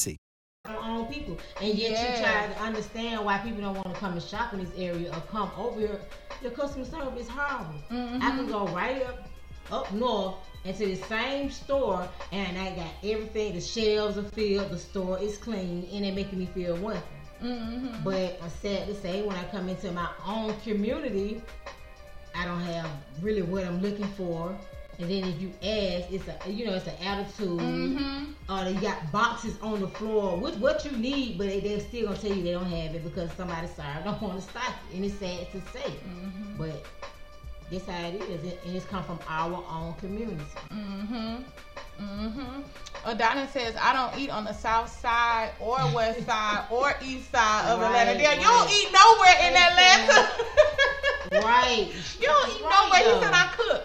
Own 1.01 1.07
people. 1.07 1.37
And 1.59 1.73
yet 1.73 1.91
Yeah. 1.91 2.17
you 2.17 2.23
try 2.23 2.47
to 2.53 2.61
understand 2.61 3.25
why 3.25 3.37
people 3.39 3.61
don't 3.61 3.75
want 3.75 3.93
to 3.93 3.99
come 3.99 4.13
and 4.13 4.21
shop 4.21 4.53
in 4.53 4.59
this 4.63 4.73
area 4.77 5.09
or 5.11 5.21
come 5.21 5.49
over 5.57 5.79
here. 5.79 6.01
Your 6.41 6.51
customer 6.51 6.85
service 6.85 7.21
is 7.25 7.29
horrible. 7.29 7.75
Mm-hmm. 7.91 8.21
I 8.21 8.29
can 8.31 8.47
go 8.47 8.67
right 8.67 9.03
up 9.03 9.27
up 9.71 9.91
north 9.93 10.35
into 10.65 10.85
the 10.85 10.95
same 10.95 11.49
store 11.49 12.07
and 12.31 12.57
I 12.57 12.75
got 12.75 12.91
everything. 13.03 13.53
The 13.53 13.61
shelves 13.61 14.17
are 14.17 14.23
filled, 14.23 14.69
the 14.71 14.77
store 14.79 15.17
is 15.19 15.37
clean, 15.37 15.87
and 15.93 16.05
it 16.05 16.13
making 16.13 16.39
me 16.39 16.45
feel 16.47 16.75
wonderful. 16.75 17.07
Mm-hmm. 17.41 18.03
But 18.03 18.39
I'm 18.43 18.49
sad 18.49 18.87
to 18.87 18.95
say, 18.95 19.21
when 19.23 19.35
I 19.37 19.43
come 19.45 19.69
into 19.69 19.91
my 19.91 20.09
own 20.27 20.53
community, 20.61 21.41
I 22.35 22.45
don't 22.45 22.61
have 22.61 22.89
really 23.21 23.41
what 23.41 23.65
I'm 23.65 23.81
looking 23.81 24.07
for. 24.09 24.55
And 25.01 25.09
then 25.09 25.23
if 25.23 25.41
you 25.41 25.49
ask, 25.63 26.11
it's 26.11 26.25
a 26.27 26.51
you 26.51 26.65
know 26.67 26.73
it's 26.73 26.85
an 26.87 26.93
attitude, 27.03 27.59
Mhm. 27.59 28.33
or 28.49 28.63
they 28.65 28.73
got 28.79 29.11
boxes 29.11 29.55
on 29.61 29.81
the 29.81 29.87
floor 29.87 30.37
with 30.37 30.57
what 30.57 30.85
you 30.85 30.91
need, 30.91 31.37
but 31.39 31.47
they, 31.47 31.59
they're 31.59 31.79
still 31.79 32.07
gonna 32.07 32.19
tell 32.19 32.31
you 32.33 32.43
they 32.43 32.51
don't 32.51 32.65
have 32.69 32.93
it 32.93 33.03
because 33.03 33.31
somebody 33.35 33.67
sorry 33.75 34.03
don't 34.03 34.21
want 34.21 34.35
to 34.39 34.47
stock 34.47 34.75
it, 34.91 34.95
and 34.95 35.05
it's 35.05 35.15
sad 35.17 35.51
to 35.53 35.61
say. 35.71 35.89
Mm-hmm. 35.89 36.57
But 36.57 36.85
This 37.71 37.85
how 37.87 38.05
it 38.09 38.15
is, 38.29 38.43
and 38.65 38.75
it's 38.75 38.85
come 38.85 39.03
from 39.05 39.17
our 39.29 39.63
own 39.71 39.93
community. 39.95 40.43
Mm-hmm. 40.69 41.35
Mm-hmm. 42.01 42.61
Adonis 43.05 43.49
says, 43.51 43.75
I 43.81 43.93
don't 43.93 44.19
eat 44.21 44.29
on 44.29 44.43
the 44.43 44.53
south 44.53 44.89
side 44.99 45.51
or 45.59 45.77
west 45.95 46.25
side 46.25 46.65
or 46.69 46.93
east 47.01 47.31
side 47.31 47.69
of 47.71 47.81
Atlanta. 47.81 48.11
Right, 48.11 48.37
you 48.37 48.43
don't 48.43 48.69
eat 48.69 48.89
nowhere 48.91 49.37
in 49.47 49.53
Atlanta. 49.55 50.29
right. 51.47 51.87
You 52.19 52.27
don't 52.27 52.49
eat 52.49 52.61
Right, 52.61 52.89
nowhere. 52.91 53.15
He 53.15 53.21
said 53.23 53.33
I 53.33 53.47
cook. 53.55 53.83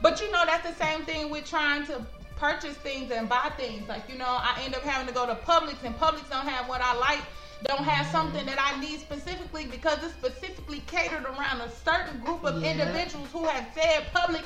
But 0.00 0.20
you 0.20 0.30
know, 0.30 0.44
that's 0.46 0.68
the 0.68 0.84
same 0.84 1.04
thing 1.04 1.30
with 1.30 1.44
trying 1.44 1.86
to 1.86 2.04
purchase 2.36 2.76
things 2.76 3.10
and 3.10 3.28
buy 3.28 3.50
things. 3.56 3.88
Like, 3.88 4.08
you 4.08 4.16
know, 4.16 4.26
I 4.28 4.60
end 4.64 4.74
up 4.74 4.82
having 4.82 5.08
to 5.08 5.14
go 5.14 5.26
to 5.26 5.34
Publix 5.34 5.82
and 5.84 5.94
Publix 5.98 6.30
don't 6.30 6.46
have 6.46 6.68
what 6.68 6.80
I 6.80 6.94
like. 6.96 7.20
Don't 7.64 7.82
have 7.82 8.06
something 8.12 8.46
that 8.46 8.58
I 8.60 8.80
need 8.80 9.00
specifically 9.00 9.66
because 9.66 9.98
it's 10.04 10.12
specifically 10.14 10.80
catered 10.86 11.24
around 11.24 11.60
a 11.60 11.70
certain 11.70 12.20
group 12.20 12.44
of 12.44 12.62
Yeah. 12.62 12.70
individuals 12.72 13.28
who 13.32 13.44
have 13.46 13.66
said 13.74 14.04
Publix 14.14 14.44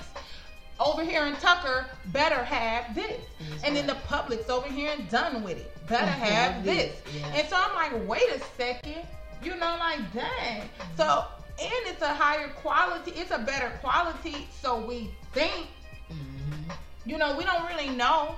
over 0.81 1.05
here 1.05 1.27
in 1.27 1.35
Tucker 1.37 1.85
better 2.07 2.43
have 2.43 2.95
this. 2.95 3.21
and 3.65 3.77
then 3.77 3.87
the 3.87 3.97
Publix 4.09 4.49
over 4.49 4.67
here 4.67 4.93
and 4.97 5.07
done 5.11 5.43
with 5.43 5.59
it. 5.59 5.87
Better 5.87 6.07
have 6.07 6.65
this, 6.65 6.97
yeah. 7.15 7.27
And 7.35 7.49
so 7.49 7.57
I'm 7.59 7.75
like, 7.75 8.09
wait 8.09 8.29
a 8.35 8.41
second. 8.57 9.05
You 9.43 9.57
know, 9.57 9.77
like, 9.79 10.01
dang. 10.15 10.69
So, 10.97 11.25
and 11.61 11.71
it's 11.87 12.01
a 12.01 12.15
higher 12.15 12.49
quality, 12.49 13.11
it's 13.11 13.31
a 13.33 13.39
better 13.39 13.71
quality, 13.83 14.49
so 14.63 14.79
we 14.87 15.11
think. 15.33 15.67
Mm-hmm. 16.11 16.71
You 17.05 17.19
know, 17.19 17.37
we 17.37 17.45
don't 17.45 17.67
really 17.67 17.89
know. 17.91 18.37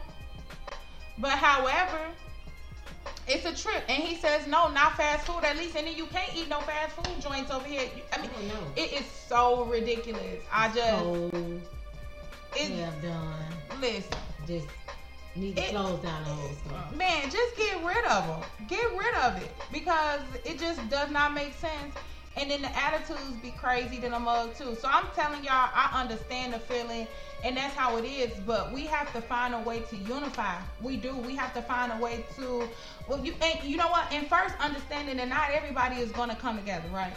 But 1.19 1.33
however, 1.33 2.01
it's 3.29 3.45
a 3.45 3.55
trip. 3.55 3.83
And 3.89 4.03
he 4.03 4.17
says, 4.17 4.47
no, 4.47 4.69
not 4.71 4.97
fast 4.97 5.27
food 5.27 5.45
at 5.45 5.57
least. 5.57 5.77
And 5.77 5.87
then 5.87 5.97
you 5.97 6.07
can't 6.07 6.35
eat 6.37 6.49
no 6.49 6.61
fast 6.61 6.93
food 6.93 7.21
joints 7.21 7.51
over 7.51 7.67
here. 7.67 7.89
I 8.13 8.21
mean, 8.21 8.31
oh, 8.53 8.73
it 8.77 8.93
is 8.93 9.07
so 9.07 9.65
ridiculous. 9.65 10.43
I 10.53 10.69
just. 10.69 10.89
So, 10.89 11.31
it, 12.57 12.71
have 12.73 13.03
done. 13.03 13.81
Listen. 13.81 14.13
Just 14.47 14.67
need 15.37 15.57
to 15.57 15.63
It- 15.63 15.71
close 15.71 16.01
down 16.01 16.25
the 16.25 16.31
whole 16.31 16.53
store. 16.67 16.97
Man, 16.97 17.31
just 17.31 17.57
get 17.57 17.85
rid 17.85 18.05
of 18.07 18.27
them. 18.27 18.43
Get 18.69 18.85
rid 18.97 19.15
of 19.17 19.43
it 19.43 19.51
because 19.73 20.21
it 20.45 20.59
just 20.59 20.89
does 20.89 21.11
not 21.11 21.35
make 21.35 21.55
sense. 21.55 21.95
And 22.37 22.51
then 22.51 22.63
the 22.63 22.77
attitudes 22.77 23.37
be 23.43 23.51
crazy 23.51 23.99
than 23.99 24.13
a 24.13 24.19
mug 24.21 24.57
too. 24.57 24.75
So 24.75 24.89
I'm 24.91 25.07
telling 25.15 25.45
y'all, 25.45 25.71
I 25.75 25.91
understand 26.03 26.53
the 26.55 26.59
feeling, 26.59 27.07
and 27.45 27.57
that's 27.57 27.75
how 27.75 27.97
it 27.97 28.05
is. 28.05 28.33
But 28.47 28.73
we 28.73 28.87
have 28.87 29.13
to 29.13 29.21
find 29.21 29.55
a 29.55 29.61
way 29.61 29.81
to 29.81 29.97
unify. 29.97 30.57
We 30.81 30.97
do. 30.97 31.17
We 31.17 31.37
have 31.37 31.55
to 31.55 31.63
find 31.63 31.93
a 31.93 31.97
way 31.99 32.25
to. 32.37 32.69
Well, 33.09 33.25
you 33.25 33.35
and 33.41 33.63
you 33.65 33.77
know 33.77 33.89
what? 33.89 34.13
And 34.13 34.27
first, 34.29 34.55
understanding 34.61 35.19
that 35.19 35.29
not 35.29 35.51
everybody 35.53 35.97
is 35.97 36.11
going 36.13 36.31
to 36.31 36.37
come 36.37 36.59
together, 36.59 36.89
right? 36.93 37.15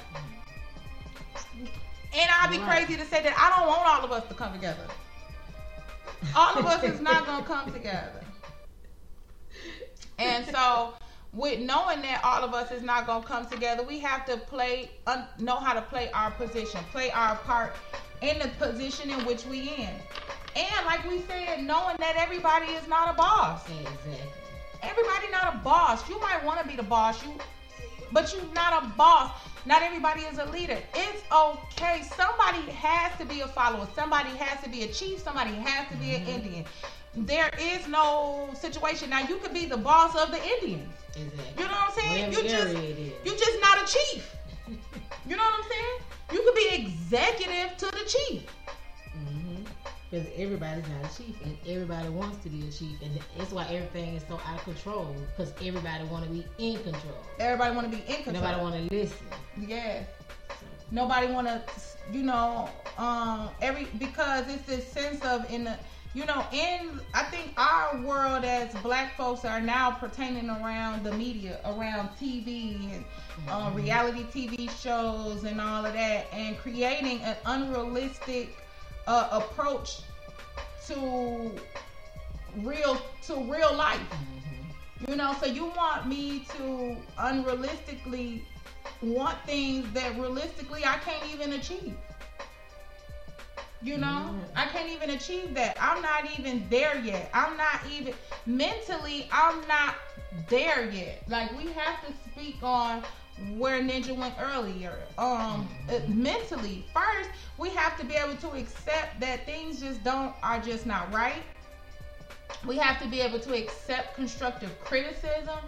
And 2.13 2.29
I'd 2.41 2.51
be 2.51 2.59
Right. 2.59 2.85
crazy 2.85 2.97
to 2.97 3.05
say 3.05 3.21
that 3.23 3.33
I 3.37 3.57
don't 3.57 3.67
want 3.67 3.87
all 3.87 4.05
of 4.05 4.11
us 4.11 4.27
to 4.29 4.35
come 4.35 4.53
together. 4.53 4.85
All 6.35 6.57
of 6.57 6.65
us 6.65 6.85
is 6.85 7.01
not 7.01 7.25
going 7.25 7.41
to 7.41 7.47
come 7.47 7.71
together. 7.71 8.23
And 10.19 10.45
so, 10.47 10.93
with 11.38 11.59
knowing 11.59 12.01
that 12.01 12.19
all 12.24 12.43
of 12.43 12.56
us 12.56 12.72
is 12.72 12.82
not 12.82 13.06
gonna 13.06 13.24
come 13.24 13.45
together, 13.45 13.83
we 13.83 13.99
have 13.99 14.25
to 14.25 14.38
play, 14.38 14.90
un, 15.06 15.24
know 15.38 15.56
how 15.56 15.72
to 15.74 15.82
play 15.83 16.09
our 16.11 16.32
position, 16.32 16.82
play 16.91 17.11
our 17.11 17.35
part 17.38 17.75
in 18.22 18.40
the 18.40 18.48
position 18.57 19.11
in 19.11 19.19
which 19.24 19.45
we 19.45 19.69
in. 19.77 19.90
And 20.56 20.85
like 20.88 21.07
we 21.07 21.22
said, 21.22 21.64
knowing 21.64 21.98
that 21.99 22.16
everybody 22.17 22.66
is 22.74 22.88
not 22.88 23.14
a 23.14 23.14
boss. 23.14 23.61
Exactly. 23.69 24.17
Everybody 24.82 25.32
not 25.32 25.53
a 25.53 25.57
boss. 25.59 26.09
You 26.09 26.19
might 26.19 26.43
want 26.43 26.59
to 26.59 26.67
be 26.67 26.75
the 26.75 26.82
boss, 26.82 27.24
you, 27.24 27.32
but 28.11 28.33
you're 28.33 28.53
not 28.56 28.83
a 28.83 28.88
boss. 28.98 29.32
Not 29.67 29.83
everybody 29.83 30.22
is 30.22 30.40
a 30.40 30.45
leader. 30.45 30.80
It's 30.95 31.22
okay. 31.32 32.01
Somebody 32.16 32.72
has 32.72 33.16
to 33.19 33.25
be 33.25 33.41
a 33.41 33.48
follower. 33.48 33.88
Somebody 33.95 34.30
has 34.38 34.64
to 34.64 34.69
be 34.69 34.83
a 34.83 34.88
chief. 34.88 35.19
Somebody 35.19 35.53
has 35.53 35.88
to 35.90 35.98
be 35.98 36.16
an 36.16 36.22
mm-hmm. 36.22 36.30
Indian. 36.30 36.66
There 37.16 37.51
is 37.59 37.88
no 37.88 38.49
situation. 38.59 39.11
Now 39.11 39.27
you 39.27 39.38
could 39.38 39.53
be 39.53 39.66
the 39.66 39.77
boss 39.77 40.16
of 40.16 40.32
the 40.32 40.41
Indians. 40.43 40.97
Exactly. 41.21 41.63
You 41.63 41.69
know 41.69 41.75
what 41.75 41.89
I'm 41.89 41.93
saying? 41.93 42.29
Whatever 42.29 42.41
you 42.41 42.49
just 42.49 42.65
area 42.65 42.89
it 42.89 42.99
is. 42.99 43.13
you 43.25 43.31
just 43.37 43.61
not 43.61 43.77
a 43.83 43.93
chief. 43.93 44.35
You 45.27 45.35
know 45.35 45.43
what 45.43 45.63
I'm 45.63 45.69
saying? 45.69 45.97
You 46.33 46.43
could 46.43 46.55
be 46.55 46.87
executive 46.87 47.77
to 47.77 47.85
the 47.85 48.05
chief. 48.05 48.43
Because 50.09 50.27
everybody's 50.37 50.85
not 50.87 51.11
a 51.11 51.17
chief, 51.17 51.35
and 51.43 51.57
everybody 51.67 52.07
wants 52.07 52.41
to 52.43 52.49
be 52.49 52.65
a 52.65 52.71
chief, 52.71 53.01
and 53.01 53.19
that's 53.37 53.51
why 53.51 53.65
everything 53.65 54.15
is 54.15 54.23
so 54.29 54.39
out 54.45 54.57
of 54.59 54.63
control. 54.63 55.13
Because 55.35 55.51
everybody 55.61 56.05
want 56.05 56.23
to 56.23 56.29
be 56.29 56.45
in 56.59 56.81
control. 56.81 57.17
Everybody 57.39 57.75
want 57.75 57.91
to 57.91 57.97
be 57.97 58.03
in 58.07 58.23
control. 58.23 58.35
Nobody 58.35 58.61
want 58.61 58.89
to 58.89 58.95
listen. 58.95 59.27
Yes. 59.67 60.07
Nobody 60.91 61.27
want 61.27 61.47
to, 61.47 61.61
you 62.13 62.23
know, 62.23 62.69
um, 62.97 63.49
every 63.61 63.87
because 63.97 64.47
it's 64.47 64.63
this 64.63 64.87
sense 64.87 65.21
of 65.25 65.51
in 65.51 65.65
the, 65.65 65.77
you 66.14 66.26
know, 66.26 66.45
in 66.52 67.00
I 67.14 67.24
think 67.24 67.53
our 67.58 67.98
world 68.02 68.44
as 68.44 68.74
Black 68.82 69.16
folks 69.16 69.45
are 69.45 69.61
now 69.61 69.92
pertaining 69.92 70.50
around 70.50 71.03
the 71.03 71.11
media, 71.14 71.60
around 71.66 72.10
TV 72.19 72.92
and 72.94 73.06
uh, 73.48 73.72
reality 73.74 74.24
TV 74.24 74.69
shows 74.69 75.44
and 75.44 75.61
all 75.61 75.86
of 75.86 75.94
that, 75.94 76.27
and 76.34 76.58
creating 76.58 77.22
an 77.22 77.36
unrealistic 77.45 78.58
uh, 79.06 79.30
approach 79.32 80.02
to 80.88 81.52
real 82.58 83.00
to 83.24 83.36
real 83.52 83.76
life. 83.76 84.02
You 85.08 85.16
know, 85.16 85.36
so 85.40 85.45
you 85.45 85.66
want 85.66 86.08
me 86.08 86.45
to 86.58 86.98
unrealistically 87.19 88.42
want 89.02 89.38
things 89.45 89.92
that 89.94 90.18
realistically 90.18 90.84
I 90.86 90.98
can't 90.98 91.24
even 91.34 91.53
achieve. 91.53 91.95
You 93.81 93.97
know, 93.97 94.35
I 94.56 94.65
can't 94.65 94.89
even 94.89 95.11
achieve 95.11 95.53
that. 95.53 95.77
I'm 95.80 96.01
not 96.01 96.25
even 96.39 96.65
there 96.69 96.97
yet. 96.99 97.30
I'm 97.33 97.56
not 97.57 97.81
even 97.91 98.14
mentally, 98.45 99.27
I'm 99.31 99.65
not 99.67 99.95
there 100.49 100.89
yet. 100.89 101.22
Like 101.27 101.56
we 101.57 101.72
have 101.73 102.06
to 102.07 102.14
speak 102.31 102.57
on 102.64 103.03
where 103.56 103.80
Ninja 103.81 104.15
went 104.17 104.33
earlier. 104.39 104.97
Um, 105.19 105.67
uh, 105.89 105.99
mentally, 106.07 106.85
first 106.91 107.30
we 107.59 107.69
have 107.69 107.97
to 107.99 108.06
be 108.06 108.15
able 108.15 108.35
to 108.38 108.51
accept 108.57 109.19
that 109.19 109.45
things 109.45 109.80
just 109.80 110.03
don't 110.03 110.33
are 110.41 110.59
just 110.59 110.88
not 110.88 111.14
right. 111.14 111.43
We 112.65 112.77
have 112.77 112.99
to 113.01 113.07
be 113.07 113.22
able 113.22 113.39
to 113.39 113.53
accept 113.56 114.15
constructive 114.15 114.80
criticism 114.80 115.59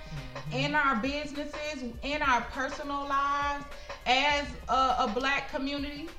in 0.51 0.73
our 0.73 0.95
businesses, 0.95 1.83
in 2.01 2.21
our 2.23 2.41
personal 2.41 3.07
lives, 3.07 3.65
as 4.07 4.47
a, 4.67 4.95
a 4.99 5.11
black 5.13 5.51
community. 5.51 6.09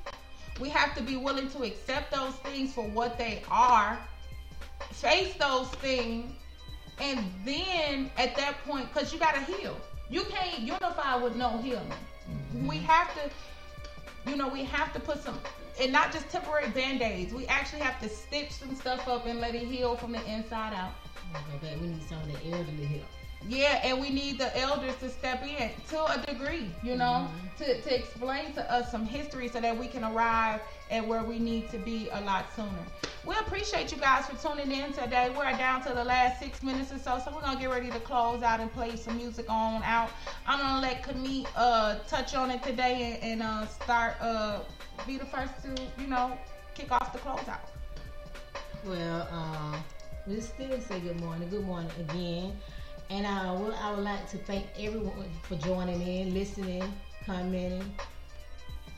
We 0.61 0.69
have 0.69 0.95
to 0.97 1.03
be 1.03 1.17
willing 1.17 1.51
to 1.51 1.63
accept 1.63 2.13
those 2.13 2.35
things 2.37 2.75
for 2.75 2.85
what 2.85 3.17
they 3.17 3.43
are, 3.51 3.99
face 4.93 5.35
those 5.35 5.69
things, 5.69 6.31
and 7.01 7.25
then 7.47 8.11
at 8.19 8.37
that 8.37 8.63
point, 8.67 8.93
because 8.93 9.13
you 9.13 9.19
got 9.19 9.35
to 9.35 9.41
heal. 9.41 9.77
You 10.11 10.25
can't 10.25 10.61
unify 10.61 11.17
with 11.17 11.35
no 11.35 11.57
healing. 11.59 11.89
Mm-hmm. 11.89 12.67
We 12.67 12.79
have 12.79 13.09
to, 13.15 14.31
you 14.31 14.37
know, 14.37 14.49
we 14.49 14.65
have 14.65 14.93
to 14.93 15.01
put 15.01 15.23
some, 15.23 15.39
and 15.81 15.91
not 15.93 16.13
just 16.13 16.29
temporary 16.29 16.69
band 16.71 17.01
aids. 17.01 17.33
We 17.33 17.47
actually 17.47 17.81
have 17.81 17.99
to 18.03 18.09
stitch 18.09 18.53
some 18.53 18.75
stuff 18.75 19.09
up 19.09 19.27
and 19.27 19.41
let 19.41 19.55
it 19.55 19.63
heal 19.63 19.97
from 19.97 20.13
the 20.13 20.23
inside 20.31 20.75
out. 20.75 20.93
Oh 21.35 21.43
okay, 21.57 21.77
we 21.81 21.89
need 21.89 22.03
some 22.09 22.21
of 22.21 22.27
the 22.27 22.53
elderly 22.53 22.85
help. 22.85 23.20
Yeah, 23.49 23.81
and 23.83 24.01
we 24.01 24.11
need 24.11 24.39
the 24.39 24.57
elders 24.59 24.97
to 24.97 25.09
step 25.09 25.43
in 25.43 25.71
to 25.89 26.05
a 26.05 26.19
degree, 26.27 26.71
you 26.83 26.95
know, 26.95 27.27
to, 27.59 27.81
to 27.81 27.95
explain 27.95 28.53
to 28.53 28.73
us 28.73 28.91
some 28.91 29.07
history 29.07 29.49
so 29.49 29.61
that 29.61 29.77
we 29.77 29.89
can 29.89 30.05
arrive 30.05 30.61
at 30.91 31.07
where 31.07 31.25
we 31.25 31.39
need 31.39 31.71
to 31.71 31.79
be 31.79 32.09
a 32.13 32.21
lot 32.21 32.55
sooner. 32.55 32.69
We 33.25 33.35
appreciate 33.37 33.93
you 33.93 33.99
guys 33.99 34.27
for 34.27 34.37
tuning 34.37 34.71
in 34.71 34.93
today. 34.93 35.33
We're 35.37 35.51
down 35.57 35.83
to 35.85 35.95
the 35.95 36.05
last 36.05 36.39
six 36.39 36.63
minutes 36.63 36.93
or 36.93 36.99
so, 36.99 37.21
so 37.25 37.33
we're 37.35 37.41
gonna 37.41 37.59
get 37.59 37.71
ready 37.71 37.91
to 37.91 38.01
close 38.01 38.43
out 38.43 38.61
and 38.61 38.71
play 38.73 38.97
some 38.97 39.17
music 39.17 39.47
on 39.49 39.83
out. 39.85 40.11
I'm 40.47 40.59
gonna 40.59 40.81
let 40.81 41.03
Camille 41.03 41.47
uh 41.57 41.99
touch 42.09 42.35
on 42.35 42.51
it 42.51 42.63
today 42.63 43.19
and, 43.23 43.41
and 43.41 43.43
uh 43.43 43.67
start 43.67 44.17
uh 44.21 44.61
be 45.07 45.17
the 45.17 45.27
first 45.27 45.53
to, 45.63 45.83
you 45.99 46.09
know, 46.09 46.37
kick 46.75 46.93
off 46.93 47.13
the 47.13 47.19
closeout. 47.19 47.59
Well, 48.85 49.29
um, 49.31 49.83
we 50.27 50.41
still 50.41 50.79
say 50.81 51.01
good 51.01 51.21
morning. 51.21 51.49
Good 51.49 51.65
morning 51.65 51.91
again. 51.99 52.59
And 53.11 53.27
uh, 53.27 53.57
well, 53.59 53.77
I 53.83 53.91
would 53.91 54.05
like 54.05 54.31
to 54.31 54.39
thank 54.39 54.67
everyone 54.79 55.29
for 55.43 55.57
joining 55.57 56.01
in, 56.01 56.33
listening, 56.33 56.85
commenting. 57.27 57.85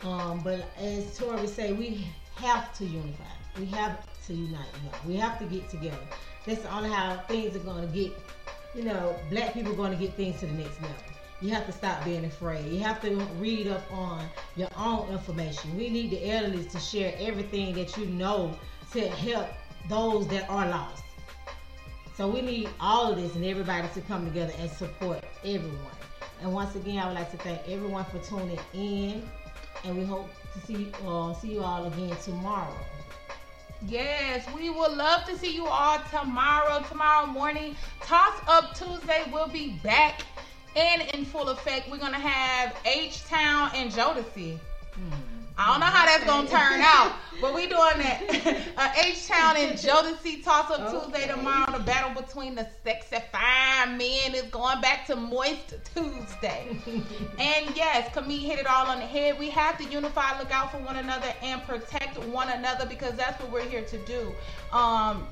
Um, 0.02 0.41
but 0.44 0.66
as 0.78 1.16
Tori 1.16 1.47
say, 1.47 1.73
we 1.73 2.07
have 2.36 2.74
to 2.74 2.84
unify. 2.84 3.24
We 3.58 3.66
have 3.66 4.05
to 4.26 4.34
unite. 4.34 4.66
We 5.07 5.16
have 5.16 5.39
to 5.39 5.47
get 5.47 5.70
together. 5.70 5.97
That's 6.47 6.65
only 6.66 6.91
how 6.91 7.16
things 7.26 7.57
are 7.57 7.60
going 7.60 7.89
to 7.89 7.94
get. 7.94 8.12
You 8.74 8.84
know, 8.84 9.16
black 9.31 9.55
people 9.55 9.73
are 9.73 9.76
going 9.76 9.92
to 9.92 9.99
get 9.99 10.15
things 10.15 10.41
to 10.41 10.47
the 10.47 10.52
next 10.52 10.81
level. 10.82 10.97
You 11.41 11.50
have 11.50 11.66
to 11.66 11.73
stop 11.73 12.05
being 12.05 12.24
afraid. 12.26 12.66
You 12.70 12.81
have 12.81 13.00
to 13.02 13.16
read 13.39 13.66
up 13.66 13.82
on 13.92 14.26
your 14.57 14.68
own 14.76 15.08
information. 15.08 15.74
We 15.76 15.89
need 15.89 16.10
the 16.10 16.31
elderly 16.31 16.65
to 16.65 16.78
share 16.78 17.15
everything 17.18 17.74
that 17.74 17.97
you 17.97 18.07
know 18.07 18.57
to 18.92 19.08
help 19.08 19.49
those 19.89 20.28
that 20.28 20.49
are 20.50 20.68
lost. 20.68 21.01
So 22.16 22.28
we 22.28 22.42
need 22.42 22.68
all 22.81 23.10
of 23.12 23.16
this 23.16 23.34
and 23.34 23.44
everybody 23.44 23.89
to 23.94 24.00
come 24.02 24.26
together 24.26 24.52
and 24.58 24.70
support 24.70 25.24
everyone. 25.44 25.97
And 26.42 26.52
once 26.52 26.74
again, 26.74 26.99
I 26.99 27.07
would 27.07 27.15
like 27.15 27.31
to 27.31 27.39
thank 27.39 27.66
everyone 27.68 28.05
for 28.05 28.18
tuning 28.18 28.58
in. 28.74 29.23
and 29.84 29.97
we 29.99 30.05
hope 30.05 30.28
to 30.52 30.66
see 30.66 30.92
uh, 31.07 31.32
see 31.34 31.52
you 31.55 31.62
all 31.62 31.86
again 31.86 32.15
tomorrow. 32.23 32.76
Yes, 33.86 34.47
we 34.55 34.70
would 34.70 34.92
love 34.92 35.24
to 35.24 35.36
see 35.39 35.55
you 35.55 35.66
all 35.66 35.99
tomorrow. 36.10 36.84
Tomorrow 36.89 37.26
morning, 37.26 37.76
Toss 38.00 38.34
Up 38.47 38.74
Tuesday 38.76 39.24
will 39.32 39.49
be 39.49 39.70
back 39.82 40.23
and 40.76 41.02
in 41.15 41.24
full 41.24 41.49
effect. 41.49 41.91
We're 41.91 41.99
gonna 41.99 42.18
have 42.18 42.76
H 42.84 43.24
Town 43.24 43.70
and 43.74 43.91
Jodeci. 43.91 44.58
I 45.62 45.66
don't 45.68 45.78
know 45.78 45.86
how 45.86 46.07
that's 46.07 46.24
gonna 46.24 46.49
turn 46.49 46.81
out, 46.81 47.12
but 47.41 47.55
we 47.55 47.68
doing 47.68 47.99
that. 47.99 48.66
uh, 48.76 48.92
H 49.07 49.28
Town 49.28 49.57
and 49.57 49.78
Jodeci 49.78 50.42
Toss 50.42 50.68
Up 50.73 50.91
Tuesday 50.91 51.28
tomorrow. 51.28 51.70
The 51.70 51.84
battle 51.84 52.20
between 52.20 52.57
the 52.57 52.66
sexy 52.82 53.18
fine 53.31 53.97
men 53.97 54.34
is 54.34 54.42
going 54.50 54.81
back 54.81 55.07
to 55.07 55.15
Moist 55.15 55.76
Tuesday. 55.94 56.76
and 57.39 57.76
yes, 57.76 58.12
Camille 58.12 58.41
hit 58.41 58.58
it 58.58 58.66
all 58.66 58.89
on 58.89 58.99
the 58.99 59.07
head. 59.07 59.39
We 59.39 59.50
have 59.50 59.78
to 59.78 59.84
unify, 59.84 60.36
look 60.41 60.50
out 60.50 60.73
for 60.73 60.78
one 60.78 60.97
another, 60.97 61.32
and 61.42 61.62
protect 61.62 62.18
one 62.18 62.49
another 62.49 62.84
because 62.84 63.15
that's 63.15 63.41
what 63.41 63.52
we're 63.52 63.68
here 63.68 63.82
to 63.82 63.99
do. 63.99 64.32
Um, 64.76 65.28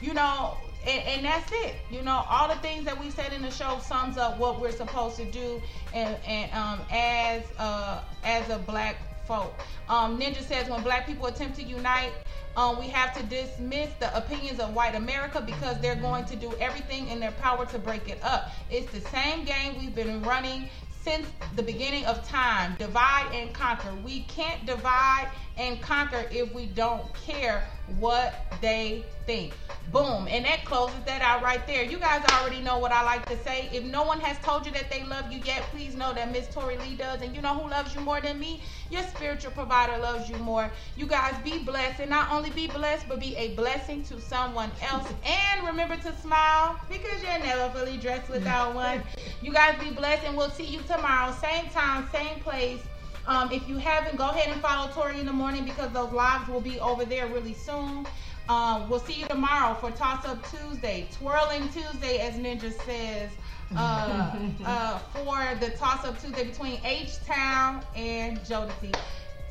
you 0.00 0.14
know, 0.14 0.58
and, 0.86 1.02
and 1.08 1.24
that's 1.24 1.50
it. 1.50 1.74
You 1.90 2.02
know, 2.02 2.24
all 2.30 2.46
the 2.46 2.60
things 2.60 2.84
that 2.84 3.00
we 3.00 3.10
said 3.10 3.32
in 3.32 3.42
the 3.42 3.50
show 3.50 3.80
sums 3.82 4.16
up 4.16 4.38
what 4.38 4.60
we're 4.60 4.70
supposed 4.70 5.16
to 5.16 5.24
do, 5.24 5.60
and 5.92 6.16
and 6.24 6.52
um, 6.52 6.80
as 6.92 7.42
uh, 7.58 8.00
as 8.22 8.48
a 8.48 8.58
black 8.58 8.96
folk. 9.26 9.54
Um, 9.88 10.18
Ninja 10.18 10.42
says 10.42 10.68
when 10.68 10.82
black 10.82 11.06
people 11.06 11.26
attempt 11.26 11.56
to 11.56 11.62
unite. 11.62 12.12
Um, 12.54 12.78
we 12.78 12.88
have 12.88 13.16
to 13.16 13.22
dismiss 13.22 13.94
the 13.98 14.14
opinions 14.14 14.60
of 14.60 14.74
white 14.74 14.94
America 14.94 15.40
because 15.40 15.80
they're 15.80 15.96
going 15.96 16.26
to 16.26 16.36
do 16.36 16.52
everything 16.60 17.08
in 17.08 17.18
their 17.18 17.30
power 17.32 17.64
to 17.64 17.78
break 17.78 18.10
it 18.10 18.22
up. 18.22 18.50
It's 18.70 18.92
the 18.92 19.00
same 19.08 19.44
game 19.44 19.78
we've 19.80 19.94
been 19.94 20.20
running 20.22 20.68
since 21.02 21.26
the 21.56 21.62
beginning 21.62 22.04
of 22.04 22.26
time 22.28 22.76
divide 22.78 23.28
and 23.32 23.52
conquer. 23.52 23.92
We 24.04 24.20
can't 24.24 24.64
divide 24.66 25.28
and 25.56 25.80
conquer 25.80 26.24
if 26.30 26.52
we 26.54 26.66
don't 26.66 27.12
care 27.14 27.64
what 27.98 28.34
they 28.60 29.04
think. 29.26 29.54
Boom. 29.92 30.26
And 30.28 30.44
that 30.44 30.64
closes 30.64 31.02
that 31.04 31.20
out 31.22 31.42
right 31.42 31.66
there. 31.66 31.82
You 31.82 31.98
guys 31.98 32.24
already 32.32 32.60
know 32.60 32.78
what 32.78 32.92
I 32.92 33.02
like 33.02 33.26
to 33.26 33.36
say. 33.36 33.68
If 33.72 33.84
no 33.84 34.04
one 34.04 34.20
has 34.20 34.38
told 34.38 34.64
you 34.64 34.72
that 34.72 34.90
they 34.90 35.04
love 35.04 35.30
you 35.30 35.40
yet, 35.44 35.62
please 35.70 35.94
know 35.94 36.12
that 36.14 36.32
Miss 36.32 36.48
Tori 36.48 36.78
Lee 36.78 36.94
does. 36.94 37.20
And 37.20 37.34
you 37.34 37.42
know 37.42 37.54
who 37.54 37.68
loves 37.68 37.94
you 37.94 38.00
more 38.00 38.20
than 38.20 38.38
me? 38.38 38.62
Your 38.90 39.02
spiritual 39.02 39.50
provider 39.50 39.98
loves 39.98 40.30
you 40.30 40.36
more. 40.38 40.70
You 40.96 41.06
guys 41.06 41.34
be 41.42 41.62
blessed. 41.62 42.00
And 42.00 42.10
not 42.10 42.32
only 42.32 42.50
be 42.50 42.68
blessed, 42.68 43.08
but 43.08 43.20
be 43.20 43.36
a 43.36 43.54
blessing 43.54 44.02
to 44.04 44.20
someone 44.20 44.70
else. 44.80 45.12
And 45.24 45.66
remember 45.66 45.96
to 45.96 46.16
smile 46.16 46.78
because 46.88 47.22
you're 47.22 47.38
never 47.40 47.68
fully 47.78 47.98
dressed 47.98 48.30
without 48.30 48.74
one. 48.74 49.02
You 49.42 49.52
guys 49.52 49.78
be 49.78 49.90
blessed. 49.90 50.24
And 50.24 50.36
we'll 50.36 50.50
see 50.50 50.66
you 50.66 50.80
tomorrow. 50.82 51.32
Same 51.32 51.68
time, 51.68 52.08
same 52.12 52.40
place. 52.40 52.80
Um, 53.26 53.52
if 53.52 53.68
you 53.68 53.78
haven't, 53.78 54.16
go 54.16 54.28
ahead 54.28 54.52
and 54.52 54.60
follow 54.60 54.90
Tori 54.92 55.20
in 55.20 55.26
the 55.26 55.32
morning 55.32 55.64
because 55.64 55.92
those 55.92 56.12
lives 56.12 56.48
will 56.48 56.60
be 56.60 56.80
over 56.80 57.04
there 57.04 57.26
really 57.28 57.54
soon. 57.54 58.06
Um, 58.48 58.88
we'll 58.88 59.00
see 59.00 59.14
you 59.14 59.26
tomorrow 59.26 59.74
for 59.74 59.90
Toss 59.92 60.24
Up 60.24 60.44
Tuesday, 60.50 61.06
Twirling 61.12 61.68
Tuesday, 61.68 62.18
as 62.18 62.34
Ninja 62.34 62.72
says, 62.84 63.30
uh, 63.76 64.36
uh, 64.66 64.98
for 64.98 65.38
the 65.60 65.70
Toss 65.76 66.04
Up 66.04 66.20
Tuesday 66.20 66.44
between 66.44 66.80
H 66.84 67.22
Town 67.24 67.84
and 67.94 68.38
Jodeci. 68.40 68.94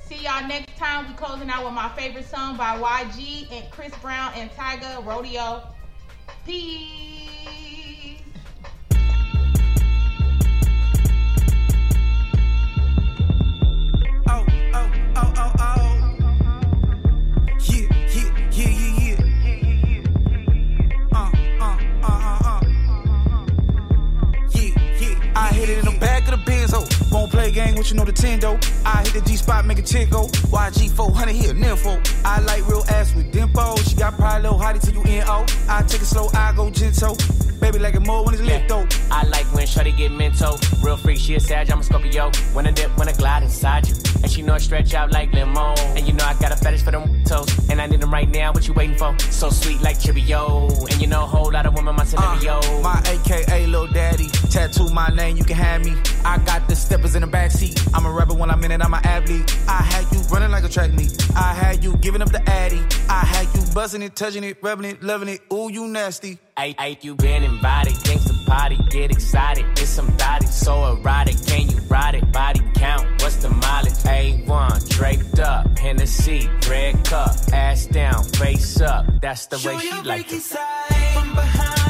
See 0.03 0.24
y'all 0.24 0.45
next 0.45 0.77
time. 0.77 1.08
We 1.08 1.14
closing 1.14 1.50
out 1.50 1.64
with 1.64 1.74
my 1.74 1.88
favorite 1.90 2.27
song 2.27 2.58
by 2.58 2.77
YG 2.77 3.50
and 3.51 3.72
Chris 3.72 3.93
Brown 4.01 4.33
and 4.35 4.51
Tyga, 4.51 5.06
Rodeo. 5.06 5.64
Peace. 6.45 7.81
Oh, 15.15 15.33
oh, 15.38 15.51
oh. 15.59 15.83
Yeah, 17.69 17.88
yeah, 18.15 18.31
yeah, 18.51 18.69
yeah, 18.99 19.17
yeah. 19.88 20.06
Uh, 21.14 21.31
uh, 21.61 21.77
uh, 22.03 22.09
uh, 22.09 22.40
uh. 22.45 22.61
Yeah, 24.56 24.72
yeah. 25.01 25.33
I 25.35 25.38
hit 25.53 25.69
it 25.69 25.77
in 25.80 25.85
the 25.85 25.91
back 25.99 26.10
of 26.34 26.40
the 26.40 26.45
Benz, 26.45 26.74
oh. 26.74 26.88
Won't 27.11 27.32
play 27.32 27.51
game 27.51 27.76
with 27.76 27.90
you, 27.92 27.98
know 27.98 28.06
the 28.06 28.11
Tendo. 28.11 28.56
I 28.85 29.03
hit 29.03 29.14
the 29.14 29.22
G 29.22 29.35
spot, 29.35 29.66
make 29.66 29.80
a 29.80 29.82
chick 29.82 30.10
go. 30.10 30.27
YG 30.27 30.92
400 30.92 31.34
here, 31.34 31.53
nympho. 31.53 32.00
I 32.26 32.40
like 32.42 32.68
real 32.68 32.84
ass 32.90 33.14
with 33.16 33.32
dimpo. 33.32 33.77
She 33.90 33.95
got 33.95 34.16
pride, 34.16 34.43
little 34.43 34.58
hottie 34.58 34.82
till 34.82 34.93
you 34.93 35.03
N-O. 35.22 35.45
I 35.69 35.84
take 35.84 36.01
it 36.01 36.06
slow, 36.06 36.30
I 36.34 36.53
go 36.56 36.69
gentle. 36.69 37.18
Baby 37.60 37.77
like 37.77 37.93
it 37.93 38.06
more 38.06 38.26
when 38.26 38.34
it's 38.34 38.43
lit 38.43 38.68
though. 38.68 38.88
I 39.11 39.24
like 39.27 39.45
when 39.53 39.68
Shorty 39.68 39.92
get 39.92 40.11
mental. 40.11 40.58
Real 40.82 40.98
freak, 40.98 41.19
she 41.19 41.35
a 41.35 41.40
Sag, 41.40 41.69
I'm 41.69 41.80
a 41.80 41.84
Scorpio. 41.84 42.32
When 42.53 42.66
I 42.66 42.72
dip, 42.72 42.98
when 42.98 43.08
I 43.08 43.14
glide 43.14 43.43
inside 43.43 43.88
you. 43.88 43.95
And 44.24 44.32
she 44.32 44.42
know 44.42 44.53
I 44.53 44.58
stretch 44.58 44.93
out 44.95 45.11
like 45.11 45.32
limo. 45.32 45.76
And 45.95 46.08
you 46.08 46.14
know 46.14 46.26
I 46.26 46.34
got 46.40 46.51
a 46.51 46.56
fetish 46.56 46.82
for 46.82 46.92
them 46.92 47.24
toes. 47.24 47.69
And 47.69 47.80
I 47.80 47.85
need 47.85 48.01
them 48.01 48.11
right 48.11 48.27
now, 48.27 48.51
what 48.51 48.68
you 48.68 48.74
waiting 48.74 48.98
for? 48.98 49.18
So 49.19 49.51
sweet 49.51 49.80
like 49.82 50.00
Cheerio. 50.00 50.69
And 50.90 51.00
you 51.00 51.08
know 51.08 51.24
a 51.24 51.27
whole 51.27 51.51
lot 51.51 51.68
of 51.68 51.76
women, 51.76 51.95
my 51.95 52.03
scenario. 52.03 52.60
Uh, 52.60 52.82
my 52.82 53.03
AKA 53.06 53.68
Lil 53.68 53.88
Daddy. 53.88 54.27
Tattoo 54.50 54.90
my 54.90 55.10
name, 55.10 55.38
you 55.38 55.43
can 55.43 55.56
have 55.56 55.85
me. 55.85 55.95
I 56.25 56.38
got 56.40 56.67
the 56.67 56.75
steppers 56.75 57.16
in 57.16 57.22
the 57.22 57.27
backseat. 57.27 57.90
I'm 57.93 58.06
a 58.06 58.11
rebel 58.11 58.38
when 58.38 58.50
I'm 58.50 58.64
in 58.64 58.72
it, 58.72 58.82
I'm 58.82 58.93
an 58.93 59.06
athlete. 59.06 59.58
I 59.67 59.82
had 59.83 60.11
you 60.11 60.22
running 60.30 60.51
like 60.51 60.64
a 60.64 60.69
track 60.69 60.91
meet. 60.93 61.11
I 61.35 61.53
had 61.53 61.83
you 61.83 61.98
giving 61.98 62.22
up 62.22 62.32
the 62.32 62.41
addy. 62.50 62.82
I 63.09 63.25
had 63.25 63.48
you 63.56 63.61
buzzing 63.74 64.01
it, 64.01 64.16
touching 64.16 64.43
it, 64.43 64.58
rubbing 64.61 64.85
it, 64.85 65.03
loving 65.03 65.30
it. 65.30 65.41
Ooh, 65.53 65.72
you 65.72 65.88
nasty. 65.88 66.38
Hey, 66.58 66.75
hey, 66.77 66.98
you 67.01 67.16
been 67.16 67.43
invited, 67.43 67.93
gangsta 67.93 68.45
party, 68.45 68.77
get 68.90 69.11
excited. 69.11 69.66
It's 69.72 69.90
some 69.90 70.16
body 70.17 70.45
so 70.45 70.93
erotic, 70.93 71.38
can 71.48 71.69
you 71.69 71.80
ride 71.90 72.16
it? 72.16 72.32
Body 72.32 72.61
count, 72.75 73.22
what's 73.22 73.38
the 73.38 73.50
mileage? 73.50 73.93
A1, 73.93 74.90
draped 74.90 75.40
up, 75.40 75.77
Hennessy, 75.77 76.50
red 76.69 77.03
cup, 77.06 77.35
ass 77.53 77.85
down, 77.85 78.24
face 78.24 78.82
up. 78.82 79.06
That's 79.22 79.48
the 79.48 79.58
way 79.66 79.80
she 79.80 80.01
like 80.01 80.32
it. 80.32 80.41
From 80.41 81.33
behind 81.33 81.81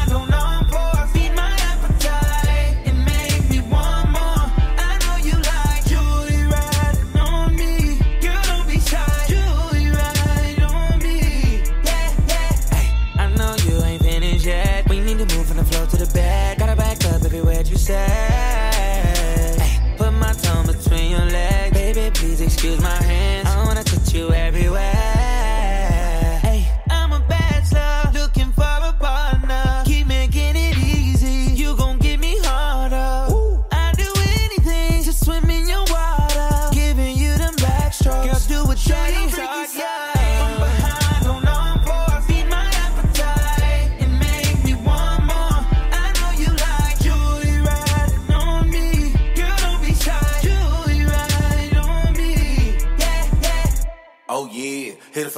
you 17.92 19.58
put 19.98 20.11
my 20.14 20.34
tongue 20.34 20.68
between 20.68 21.11
your 21.11 21.26
legs, 21.26 21.74
baby. 21.78 22.10
Please 22.14 22.42
excuse 22.42 22.80
my 22.82 22.90
hands. 23.03 23.20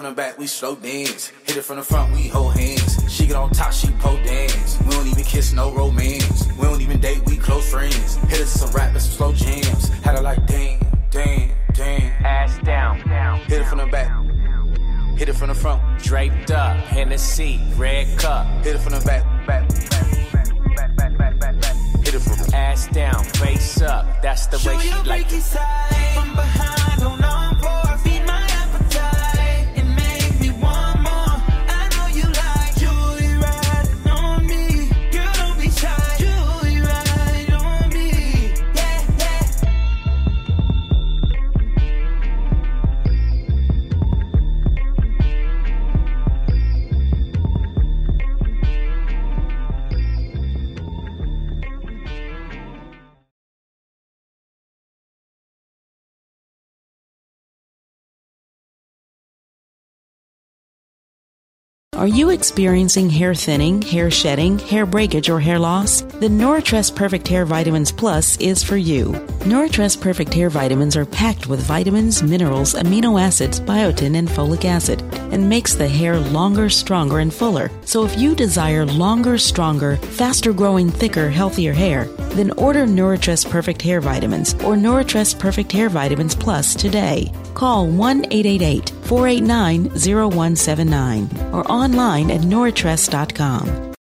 From 0.04 0.16
the 0.16 0.22
back, 0.22 0.38
we 0.38 0.48
slow 0.48 0.76
dance. 0.76 1.32
Hit 1.46 1.56
it 1.56 1.62
from 1.62 1.78
the 1.78 1.84
front, 1.84 2.12
we 2.12 2.28
hold 2.28 2.58
hands. 2.58 3.00
She 3.10 3.26
get 3.26 3.38
on 3.38 3.52
top, 3.52 3.72
she 3.72 3.88
po 4.02 4.18
dance. 4.18 4.78
We 4.84 4.92
don't 4.92 5.08
even 5.08 5.24
kiss, 5.24 5.54
no 5.54 5.72
romance. 5.72 6.46
We 6.58 6.64
don't 6.64 6.82
even 6.82 7.00
date, 7.00 7.22
we 7.26 7.38
close 7.38 7.70
friends. 7.70 8.16
Hit 8.16 8.42
it 8.42 8.44
to 8.44 8.48
some 8.48 8.72
rap 8.72 8.92
and 8.92 9.02
some 9.02 9.14
slow 9.14 9.34
jams. 9.34 9.88
Had 10.04 10.18
her 10.18 10.22
like 10.22 10.46
damn, 10.46 10.80
damn, 11.10 11.52
damn. 11.74 12.26
Ass 12.26 12.60
down, 12.66 13.08
down. 13.08 13.40
Hit 13.42 13.62
it 13.62 13.66
from 13.66 13.78
the 13.78 13.86
back, 13.86 14.12
hit 15.18 15.30
it 15.30 15.34
from 15.36 15.48
the 15.48 15.56
front. 15.56 15.82
Draped 16.04 16.52
up, 16.52 16.76
Hennessy, 16.76 17.62
red 17.78 18.06
cup. 18.20 18.46
Hit 18.66 18.76
it 18.76 18.80
from 18.80 18.94
the 18.94 19.06
back, 19.06 19.24
back, 19.48 19.70
back, 19.90 20.98
back, 20.98 21.18
back, 21.18 21.40
back, 21.40 21.62
back. 21.62 21.76
Hit 22.04 22.16
it 22.16 22.20
from 22.20 22.54
Ass 22.54 22.88
down, 22.90 23.24
face 23.24 23.82
up. 23.82 24.22
That's 24.22 24.48
the 24.48 24.58
way 24.68 24.78
she 24.80 25.10
like 25.10 25.32
it. 25.32 25.44
From 26.14 26.36
behind 26.36 27.23
Are 62.04 62.18
you 62.20 62.32
experiencing 62.32 63.10
hair 63.10 63.34
thinning, 63.34 63.82
hair 63.82 64.12
shedding, 64.12 64.60
hair 64.60 64.86
breakage, 64.86 65.30
or 65.30 65.40
hair 65.40 65.58
loss? 65.58 66.02
Then 66.02 66.38
Nouritress 66.38 66.94
Perfect 66.94 67.26
Hair 67.30 67.46
Vitamins 67.46 67.94
Plus 67.94 68.36
is 68.42 68.62
for 68.62 68.76
you. 68.76 69.14
Nouritress 69.46 69.96
Perfect 69.96 70.34
Hair 70.34 70.50
Vitamins 70.50 70.98
are 70.98 71.06
packed 71.06 71.48
with 71.48 71.62
vitamins, 71.62 72.22
minerals, 72.22 72.74
amino 72.74 73.22
acids, 73.22 73.62
biotin, 73.62 74.18
and 74.18 74.28
folic 74.28 74.66
acid, 74.66 75.02
and 75.32 75.48
makes 75.48 75.76
the 75.76 75.88
hair 75.88 76.20
longer, 76.20 76.68
stronger, 76.68 77.20
and 77.20 77.34
fuller. 77.34 77.72
So 77.86 78.04
if 78.04 78.20
you 78.20 78.36
desire 78.36 78.86
longer, 78.86 79.38
stronger, 79.38 79.96
faster 79.96 80.52
growing, 80.52 80.90
thicker, 80.90 81.30
healthier 81.30 81.72
hair, 81.72 82.08
then 82.36 82.52
order 82.58 82.86
Nouritress 82.86 83.50
Perfect 83.50 83.82
Hair 83.82 84.02
Vitamins 84.02 84.56
or 84.56 84.76
Nouritress 84.76 85.40
Perfect 85.40 85.72
Hair 85.72 85.88
Vitamins 85.88 86.36
Plus 86.36 86.76
today. 86.76 87.32
Call 87.54 87.88
1 87.88 88.26
888 88.32 88.90
489 89.08 89.90
0179 89.90 91.30
or 91.52 91.70
online 91.72 92.32
at 92.32 92.42
nouritress.com. 92.42 93.94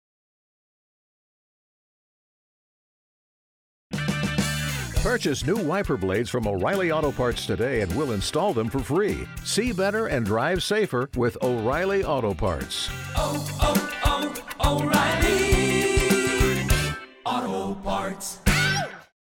Purchase 5.04 5.46
new 5.46 5.58
wiper 5.58 5.98
blades 5.98 6.30
from 6.30 6.48
O'Reilly 6.48 6.92
Auto 6.92 7.12
Parts 7.12 7.46
today 7.46 7.82
and 7.82 7.94
we'll 7.96 8.14
install 8.14 8.54
them 8.54 8.70
for 8.70 8.80
free. 8.80 9.28
See 9.44 9.74
better 9.74 10.08
and 10.08 10.26
drive 10.26 10.64
safer 10.64 11.10
with 11.18 11.38
O'Reilly 11.44 12.06
Auto 12.06 12.34
Parts. 12.34 12.90
oh, 13.16 13.46
oh, 13.62 14.34
oh 14.64 14.82
O'Reilly 14.82 16.68
Auto 17.26 17.76
Parts. 17.82 18.40